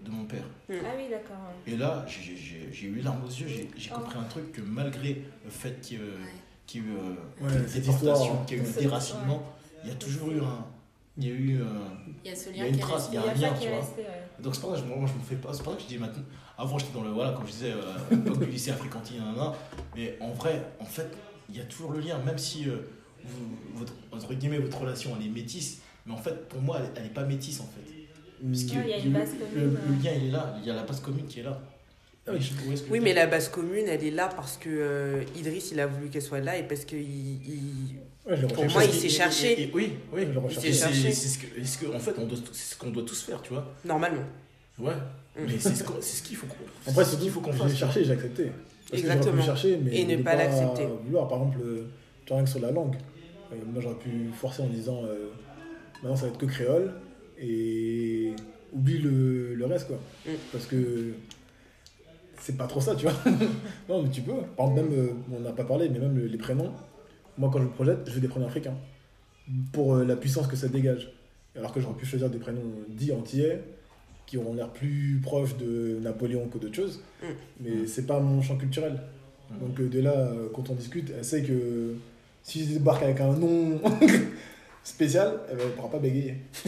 de 0.04 0.10
mon 0.10 0.24
père. 0.24 0.44
Ah 0.70 0.72
oui, 0.96 1.04
d'accord. 1.10 1.36
Et 1.66 1.76
là, 1.76 2.04
j'ai- 2.06 2.36
j'ai 2.36 2.68
j'ai 2.72 2.86
eu 2.88 3.00
larmes 3.00 3.22
aux 3.24 3.28
yeux, 3.30 3.46
j'ai 3.48 3.68
j'ai 3.76 3.90
Oh. 3.92 3.98
compris 3.98 4.18
un 4.18 4.24
truc 4.24 4.52
que 4.52 4.60
malgré 4.60 5.22
le 5.44 5.50
fait 5.50 5.80
qu'il 5.80 5.98
y 5.98 6.00
ait, 6.00 6.04
euh, 6.04 6.18
qu'il 6.66 6.82
y 6.82 6.84
ait 6.84 6.88
eu 6.88 6.92
Ouais, 7.44 7.50
une 7.56 7.80
déportation, 7.80 8.44
qu'il 8.46 8.58
y 8.58 8.60
a 8.60 8.64
eu 8.64 8.72
déracinement, 8.80 9.42
il 9.82 9.88
y 9.90 9.92
a 9.92 9.96
toujours 9.96 10.30
eu 10.30 10.40
un. 10.40 10.64
Il 11.16 11.24
y 11.24 11.30
a 11.30 11.34
eu. 11.34 11.60
euh, 11.60 11.64
Il 12.24 12.30
y 12.30 12.32
a 12.32 12.36
ce 12.36 12.50
Il 12.50 12.56
y 12.56 12.60
a 12.62 12.66
une 12.66 12.78
trace, 12.78 13.08
il 13.12 13.14
y 13.14 13.18
a 13.18 13.22
un 13.22 13.34
lien, 13.34 13.54
qui 13.54 13.62
tu 13.64 13.68
vois. 13.68 13.78
resté, 13.78 14.00
ouais. 14.02 14.22
Donc 14.40 14.54
c'est 14.54 14.60
pour 14.60 14.74
ça 14.74 14.80
que 14.80 14.88
je- 14.88 14.92
moi, 14.92 15.06
je 15.06 15.12
me 15.14 15.24
fais 15.24 15.36
pas. 15.36 15.52
C'est 15.52 15.62
pour 15.62 15.72
ça 15.72 15.78
que 15.78 15.84
je 15.84 15.88
dis 15.88 15.98
maintenant. 15.98 16.22
Avant 16.58 16.76
j'étais 16.78 16.92
dans 16.92 17.02
le. 17.04 17.10
Voilà, 17.10 17.32
comme 17.32 17.46
je 17.46 17.52
disais, 17.52 17.72
euh, 17.72 17.92
l'époque 18.10 18.40
du 18.44 18.50
lycée 18.50 18.72
nanana. 18.72 19.52
mais 19.94 20.16
en 20.20 20.32
vrai, 20.32 20.60
en 20.80 20.84
fait, 20.84 21.08
il 21.48 21.56
y 21.56 21.60
a 21.60 21.64
toujours 21.64 21.92
le 21.92 22.00
lien, 22.00 22.18
même 22.18 22.38
si 22.38 22.68
euh, 22.68 22.76
vous, 23.24 23.56
votre, 23.78 23.92
entre 24.12 24.34
guillemets, 24.34 24.58
votre 24.58 24.78
relation 24.80 25.12
elle 25.18 25.26
est 25.26 25.30
métisse, 25.30 25.80
mais 26.06 26.12
en 26.12 26.16
fait, 26.18 26.48
pour 26.48 26.60
moi, 26.60 26.78
elle, 26.80 26.90
elle 26.96 27.06
est 27.06 27.14
pas 27.14 27.24
métisse 27.24 27.60
en 27.60 27.64
fait. 27.64 27.80
Parce 28.50 28.64
que 28.64 28.72
il 28.84 28.88
y 28.90 28.92
a 28.92 28.98
une 28.98 29.12
le- 29.12 29.18
base 29.18 29.30
le, 29.32 29.60
commune, 29.60 29.78
le 29.88 30.02
lien 30.04 30.10
il 30.20 30.28
est 30.28 30.30
là, 30.30 30.56
il 30.60 30.66
y 30.66 30.70
a 30.70 30.74
la 30.74 30.82
base 30.82 31.00
commune 31.00 31.26
qui 31.26 31.40
est 31.40 31.44
là. 31.44 31.60
Ah 32.26 32.30
oui. 32.32 32.38
Que 32.90 32.98
mais 33.00 33.12
la 33.12 33.26
base 33.26 33.48
commune, 33.48 33.84
elle 33.86 34.02
est 34.02 34.10
là 34.10 34.28
parce 34.34 34.56
que 34.56 34.68
euh, 34.70 35.22
Idriss, 35.36 35.72
il 35.72 35.80
a 35.80 35.86
voulu 35.86 36.08
qu'elle 36.08 36.22
soit 36.22 36.40
là 36.40 36.56
et 36.56 36.62
parce 36.62 36.84
que 36.84 36.96
il, 36.96 37.02
il- 37.02 37.96
Ouais, 38.26 38.36
Pour 38.40 38.50
recherché. 38.56 38.72
moi, 38.74 38.84
il 38.86 38.92
s'est 38.94 39.08
cherché. 39.10 39.52
et- 39.52 39.62
et- 39.64 39.70
oui, 39.74 39.92
oui. 40.10 40.24
Recherché. 40.34 40.72
s'est 40.72 40.72
c'est 40.72 40.92
cherché. 40.94 41.12
c'est 41.12 41.28
ce 41.28 41.38
que, 41.38 41.64
ce 41.64 41.78
que- 41.78 41.94
en 41.94 41.98
fait, 41.98 42.14
on 42.18 42.24
doit, 42.24 42.38
c'est 42.52 42.74
ce 42.74 42.78
qu'on 42.78 42.88
doit 42.88 43.02
tous 43.02 43.20
faire, 43.22 43.42
tu 43.42 43.52
vois. 43.52 43.70
normalement. 43.84 44.22
Ouais. 44.78 44.94
Mm. 45.36 45.40
Mais 45.46 45.58
c'est 45.58 45.74
ce 45.74 45.84
qu'on- 45.84 46.00
c'est 46.00 46.16
ce 46.16 46.22
qu'il 46.22 46.36
faut 46.36 46.46
qu'on 46.46 46.54
Après, 46.90 47.04
c'est 47.04 47.04
ce 47.04 47.10
surtout, 47.10 47.22
qu'il 47.24 47.32
faut 47.32 47.40
qu'on 47.40 47.52
fasse. 47.52 47.70
l'ai 47.72 47.76
cherché, 47.76 48.02
j'ai 48.04 48.12
accepté. 48.12 48.50
Parce 48.90 49.02
Exactement. 49.02 49.36
le 49.36 49.42
chercher, 49.42 49.76
mais 49.82 49.94
Et 49.94 50.04
ne 50.06 50.22
pas 50.22 50.36
l'accepter. 50.36 50.64
Par 50.64 50.80
exemple, 50.84 51.02
tu 51.04 51.10
vois, 51.12 52.36
rien 52.38 52.44
que 52.44 52.48
sur 52.50 52.60
la 52.60 52.70
langue. 52.70 52.96
Euh, 53.52 53.56
moi, 53.70 53.82
j'aurais 53.82 53.98
pu 53.98 54.30
forcer 54.32 54.62
en 54.62 54.68
disant 54.68 55.02
euh, 55.04 55.28
maintenant, 56.02 56.16
ça 56.16 56.22
va 56.26 56.28
être 56.32 56.38
que 56.38 56.46
créole 56.46 56.94
et 57.40 58.32
oublie 58.72 58.98
le, 58.98 59.54
le 59.54 59.66
reste, 59.66 59.86
quoi. 59.88 59.98
Mm. 60.26 60.30
Parce 60.52 60.66
que 60.66 61.12
c'est 62.40 62.56
pas 62.56 62.66
trop 62.66 62.80
ça, 62.80 62.94
tu 62.94 63.06
vois. 63.06 63.14
non, 63.88 64.02
mais 64.02 64.10
tu 64.10 64.20
peux. 64.22 64.32
Par 64.56 64.70
exemple, 64.70 64.90
même, 64.90 64.98
euh, 64.98 65.12
on 65.36 65.40
n'a 65.40 65.52
pas 65.52 65.64
parlé, 65.64 65.88
mais 65.88 65.98
même 65.98 66.16
le- 66.16 66.26
les 66.26 66.38
prénoms. 66.38 66.72
Moi, 67.38 67.50
quand 67.52 67.58
je 67.58 67.64
me 67.64 67.70
projette, 67.70 67.98
je 68.06 68.12
veux 68.12 68.20
des 68.20 68.28
prénoms 68.28 68.46
africains. 68.46 68.76
Pour 69.72 69.94
euh, 69.96 70.04
la 70.04 70.16
puissance 70.16 70.46
que 70.46 70.56
ça 70.56 70.68
dégage. 70.68 71.10
Alors 71.56 71.72
que 71.72 71.80
j'aurais 71.80 71.94
pu 71.96 72.06
choisir 72.06 72.28
des 72.30 72.38
prénoms 72.38 72.60
dits 72.88 73.12
antillais 73.12 73.62
qui 74.26 74.38
auront 74.38 74.54
l'air 74.54 74.70
plus 74.70 75.20
proches 75.22 75.56
de 75.56 75.98
Napoléon 76.02 76.48
que 76.48 76.58
d'autres 76.58 76.74
choses. 76.74 77.00
Mm. 77.22 77.26
Mais 77.60 77.86
c'est 77.86 78.06
pas 78.06 78.20
mon 78.20 78.42
champ 78.42 78.56
culturel. 78.56 79.00
Mm. 79.50 79.58
Donc 79.66 79.80
euh, 79.80 79.88
de 79.88 80.00
là, 80.00 80.12
euh, 80.12 80.48
quand 80.54 80.68
on 80.70 80.74
discute, 80.74 81.12
elle 81.16 81.24
sait 81.24 81.42
que 81.42 81.94
si 82.42 82.64
je 82.64 82.72
débarque 82.74 83.02
avec 83.02 83.20
un 83.20 83.32
nom 83.34 83.80
spécial, 84.84 85.40
elle 85.50 85.56
ne 85.56 85.62
pourra 85.72 85.90
pas 85.90 85.98
bégayer. 85.98 86.36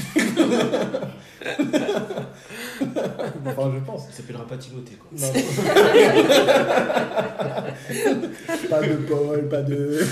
enfin, 3.46 3.72
je 3.74 3.78
pense. 3.84 4.06
Ça 4.06 4.12
s'appellera 4.12 4.46
pas 4.46 4.56
Timothée, 4.56 4.94
quoi. 4.96 5.08
Non. 5.12 5.32
pas 8.70 8.80
de 8.82 8.94
Paul, 9.08 9.48
pas 9.48 9.62
de. 9.62 9.98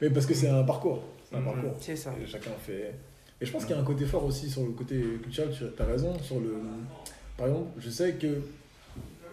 Mais 0.00 0.10
parce 0.10 0.26
que 0.26 0.34
c'est 0.34 0.48
un 0.48 0.62
parcours. 0.62 1.02
C'est 1.28 1.36
un 1.36 1.40
Mhm. 1.40 1.44
parcours. 1.46 1.74
C'est 1.80 1.96
ça. 1.96 2.14
Et 2.22 2.26
chacun 2.26 2.50
fait. 2.64 2.94
Et 3.40 3.46
je 3.46 3.52
pense 3.52 3.64
qu'il 3.64 3.74
y 3.74 3.78
a 3.78 3.82
un 3.82 3.84
côté 3.84 4.04
fort 4.04 4.24
aussi 4.24 4.48
sur 4.50 4.62
le 4.62 4.70
côté 4.72 4.96
culturel, 5.22 5.50
tu 5.56 5.64
as 5.82 5.86
raison. 5.86 6.14
Sur 6.22 6.40
le... 6.40 6.54
Par 7.36 7.46
exemple, 7.48 7.68
je 7.78 7.90
sais 7.90 8.12
que 8.14 8.26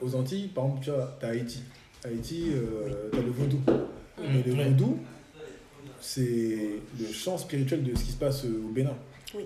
aux 0.01 0.15
Antilles, 0.15 0.47
par 0.47 0.65
exemple, 0.65 0.83
tu 0.83 0.89
vois, 0.91 1.17
as 1.21 1.27
Haïti. 1.27 1.61
Haïti, 2.05 2.51
euh, 2.53 3.09
tu 3.11 3.19
as 3.19 3.21
le 3.21 3.31
vaudou. 3.31 3.59
Mais 4.20 4.43
le 4.45 4.53
Ouais. 4.53 4.65
vaudou, 4.65 4.99
c'est 6.01 6.57
le 6.99 7.13
champ 7.13 7.38
spirituel 7.38 7.84
de 7.84 7.95
ce 7.97 8.03
qui 8.03 8.11
se 8.11 8.18
passe 8.18 8.45
euh, 8.45 8.61
au 8.65 8.70
Bénin. 8.72 8.93
Oui. 9.36 9.45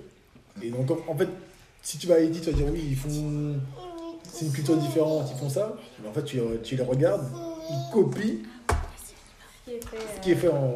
Et 0.62 0.70
donc, 0.70 0.90
en- 1.08 1.18
fait, 1.18 1.30
si 1.82 1.98
tu 1.98 2.08
vas 2.08 2.16
à 2.16 2.18
Haïti, 2.18 2.40
tu 2.42 2.52
vas 2.52 2.58
dire 2.58 2.68
oui, 2.72 2.82
ils 2.90 2.96
font. 2.96 3.56
C'est 4.32 4.46
une 4.46 4.52
culture 4.54 4.78
différente, 4.78 5.30
ils 5.34 5.40
font 5.40 5.50
ça. 5.50 5.76
Mais 6.02 6.08
en 6.10 6.14
fait, 6.14 6.24
tu, 6.24 6.40
tu 6.64 6.76
les 6.76 6.84
regardes, 6.84 7.26
ils 7.70 7.94
copient 7.94 8.38
ce 9.68 10.22
qui 10.22 10.32
est 10.32 10.36
fait 10.36 10.48
en. 10.50 10.74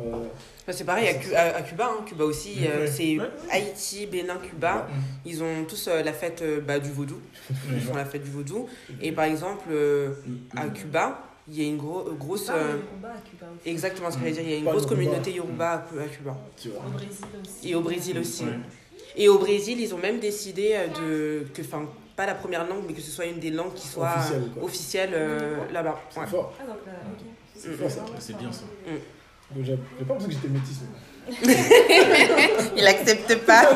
Bah, 0.68 0.74
c'est 0.74 0.84
pareil 0.84 1.08
à, 1.08 1.14
Cu- 1.14 1.36
à- 1.36 1.56
à 1.58 1.62
Cuba. 1.62 1.92
hein. 1.92 2.04
Cuba 2.06 2.24
aussi, 2.26 2.56
euh, 2.66 2.82
Ouais. 2.82 2.88
c'est. 2.88 3.18
Haïti, 3.52 4.08
Bénin, 4.08 4.38
Cuba. 4.38 4.88
Ils 5.26 5.44
ont 5.44 5.64
tous 5.68 5.88
euh, 5.88 6.02
la 6.02 6.12
fête 6.14 6.42
euh, 6.42 6.60
bah, 6.60 6.80
du 6.80 6.90
vaudou. 6.92 7.20
Ils 7.72 7.82
font 7.82 7.94
la 7.96 8.06
fête 8.06 8.24
du 8.24 8.32
vaudou. 8.32 8.68
Et 9.02 9.12
par 9.12 9.26
exemple, 9.26 9.66
euh, 9.72 10.14
à 10.56 10.68
Cuba, 10.70 11.22
il 11.48 11.62
y 11.62 11.66
a 11.66 11.68
une 11.70 11.78
gros- 11.78 12.08
euh, 12.08 12.14
grosse. 12.14 12.50
Euh, 12.50 12.54
le 12.74 12.80
Yoruba 12.80 13.10
à 13.10 13.30
Cuba 13.30 13.46
aussi. 13.60 13.70
exactement 13.70 14.10
ce 14.12 14.16
que 14.18 14.22
j'allais 14.22 14.32
dire. 14.34 14.44
Il 14.44 14.50
y 14.50 14.54
a 14.54 14.58
une 14.58 14.66
Pas 14.66 14.72
grosse 14.72 14.84
Yoruba. 14.84 15.04
communauté 15.04 15.32
Yoruba 15.32 15.70
à 15.72 15.74
à 15.76 16.08
Cuba. 16.08 16.38
tu 16.62 16.70
vois. 16.70 16.82
Au 16.86 16.90
Brésil 16.92 17.26
aussi. 17.44 17.70
Et 17.70 17.76
au 17.76 17.82
Brésil 17.82 18.20
aussi. 18.20 18.44
Ouais. 18.46 18.50
Et 19.18 19.30
au 19.30 19.38
Brésil, 19.40 19.80
ils 19.80 19.94
ont 19.94 19.98
même 19.98 20.20
décidé 20.20 20.74
euh, 20.76 20.88
de 21.44 21.48
que, 21.54 21.62
enfin, 21.62 21.88
pas 22.16 22.26
la 22.26 22.36
première 22.36 22.68
langue, 22.68 22.84
mais 22.88 22.94
que 22.94 23.02
ce 23.02 23.12
soit 23.12 23.26
une 23.26 23.40
des 23.40 23.52
langues 23.52 23.74
qui 23.74 23.88
soit 23.88 24.16
Officielle, 24.62 25.12
euh, 25.14 25.58
là-bas. 25.72 26.00
C'est 26.10 26.20
Ouais. 26.22 26.28
fort. 26.28 26.54
Ah, 26.60 26.64
donc 26.66 26.78
là, 26.86 26.94
ok. 27.14 27.26
C'est 27.56 27.72
fort 27.74 27.90
ça. 27.92 28.06
C'est 28.20 28.38
bien 28.38 28.52
ça. 28.52 28.64
Donc, 29.56 29.64
J'ai 29.66 29.76
pas 29.76 30.14
l'impression 30.16 30.28
que 30.28 30.34
j'étais 30.34 30.48
métis. 30.50 30.80
mais- 30.82 32.72
Il 32.78 32.86
accepte 32.88 33.36
pas. 33.46 33.70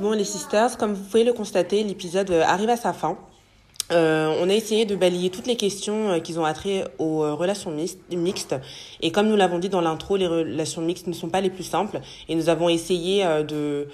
Bon, 0.00 0.10
les 0.12 0.24
sisters, 0.24 0.76
comme 0.76 0.92
vous 0.94 1.04
pouvez 1.04 1.24
le 1.24 1.32
constater, 1.32 1.84
l'épisode 1.84 2.30
euh, 2.30 2.42
arrive 2.44 2.68
à 2.68 2.76
sa 2.76 2.92
fin. 2.92 3.16
Euh, 3.92 4.34
on 4.40 4.48
a 4.48 4.54
essayé 4.54 4.86
de 4.86 4.96
balayer 4.96 5.30
toutes 5.30 5.46
les 5.46 5.56
questions 5.56 6.12
euh, 6.12 6.18
qui 6.18 6.36
ont 6.38 6.44
attrait 6.44 6.84
aux 6.98 7.22
euh, 7.22 7.34
relations 7.34 7.70
mixtes. 8.10 8.56
Et 9.02 9.12
comme 9.12 9.28
nous 9.28 9.36
l'avons 9.36 9.58
dit 9.60 9.68
dans 9.68 9.82
l'intro, 9.82 10.16
les 10.16 10.26
relations 10.26 10.82
mixtes 10.82 11.06
ne 11.06 11.12
sont 11.12 11.28
pas 11.28 11.40
les 11.40 11.50
plus 11.50 11.62
simples. 11.62 12.00
Et 12.28 12.34
nous 12.34 12.48
avons 12.48 12.68
essayé 12.68 13.24
de- 13.46 13.86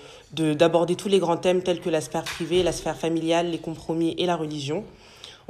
d'aborder 0.55 0.94
tous 0.96 1.09
les 1.09 1.18
grands 1.18 1.36
thèmes 1.36 1.62
tels 1.62 1.80
que 1.80 1.90
la 1.90 2.01
sphère 2.01 2.22
privée, 2.22 2.62
la 2.62 2.72
sphère 2.72 2.96
familiale, 2.96 3.51
les 3.51 3.59
compromis 3.59 4.14
et 4.16 4.24
la 4.24 4.36
religion. 4.36 4.84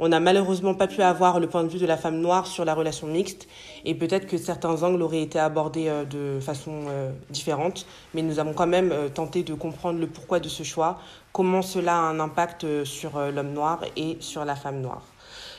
On 0.03 0.09
n'a 0.09 0.19
malheureusement 0.19 0.73
pas 0.73 0.87
pu 0.87 1.03
avoir 1.03 1.39
le 1.39 1.45
point 1.45 1.63
de 1.63 1.69
vue 1.69 1.77
de 1.77 1.85
la 1.85 1.95
femme 1.95 2.21
noire 2.21 2.47
sur 2.47 2.65
la 2.65 2.73
relation 2.73 3.05
mixte 3.05 3.47
et 3.85 3.93
peut-être 3.93 4.25
que 4.25 4.35
certains 4.35 4.81
angles 4.81 5.03
auraient 5.03 5.21
été 5.21 5.37
abordés 5.37 5.89
euh, 5.89 6.05
de 6.05 6.39
façon 6.39 6.85
euh, 6.87 7.11
différente, 7.29 7.85
mais 8.15 8.23
nous 8.23 8.39
avons 8.39 8.53
quand 8.53 8.65
même 8.65 8.91
euh, 8.91 9.09
tenté 9.09 9.43
de 9.43 9.53
comprendre 9.53 9.99
le 9.99 10.07
pourquoi 10.07 10.39
de 10.39 10.49
ce 10.49 10.63
choix, 10.63 10.97
comment 11.33 11.61
cela 11.61 11.93
a 11.93 11.99
un 11.99 12.19
impact 12.19 12.83
sur 12.83 13.19
l'homme 13.19 13.53
noir 13.53 13.81
et 13.95 14.17
sur 14.21 14.43
la 14.43 14.55
femme 14.55 14.81
noire. 14.81 15.03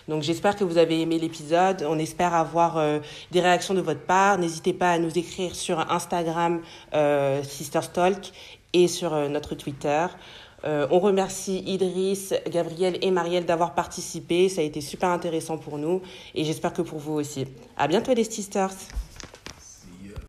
Donc 0.08 0.24
j'espère 0.24 0.56
que 0.56 0.64
vous 0.64 0.76
avez 0.76 1.00
aimé 1.00 1.20
l'épisode. 1.20 1.86
On 1.88 1.98
espère 2.00 2.34
avoir 2.34 2.82
des 3.30 3.40
réactions 3.40 3.74
de 3.74 3.80
votre 3.80 4.04
part. 4.04 4.38
N'hésitez 4.38 4.72
pas 4.72 4.90
à 4.90 4.98
nous 4.98 5.16
écrire 5.16 5.54
sur 5.54 5.78
Instagram 5.78 6.60
euh, 6.94 7.42
Sisterstalk 7.44 8.32
et 8.72 8.88
sur 8.88 9.14
notre 9.28 9.54
Twitter. 9.54 10.06
Euh, 10.64 10.86
on 10.90 10.98
remercie 10.98 11.58
Idriss, 11.66 12.34
Gabriel 12.50 12.98
et 13.02 13.10
Marielle 13.10 13.44
d'avoir 13.44 13.74
participé. 13.74 14.48
Ça 14.48 14.60
a 14.60 14.64
été 14.64 14.80
super 14.80 15.08
intéressant 15.08 15.58
pour 15.58 15.78
nous 15.78 16.02
et 16.34 16.44
j'espère 16.44 16.72
que 16.72 16.82
pour 16.82 16.98
vous 16.98 17.14
aussi. 17.14 17.46
À 17.76 17.88
bientôt 17.88 18.14
les 18.14 18.24
sisters. 18.24 18.70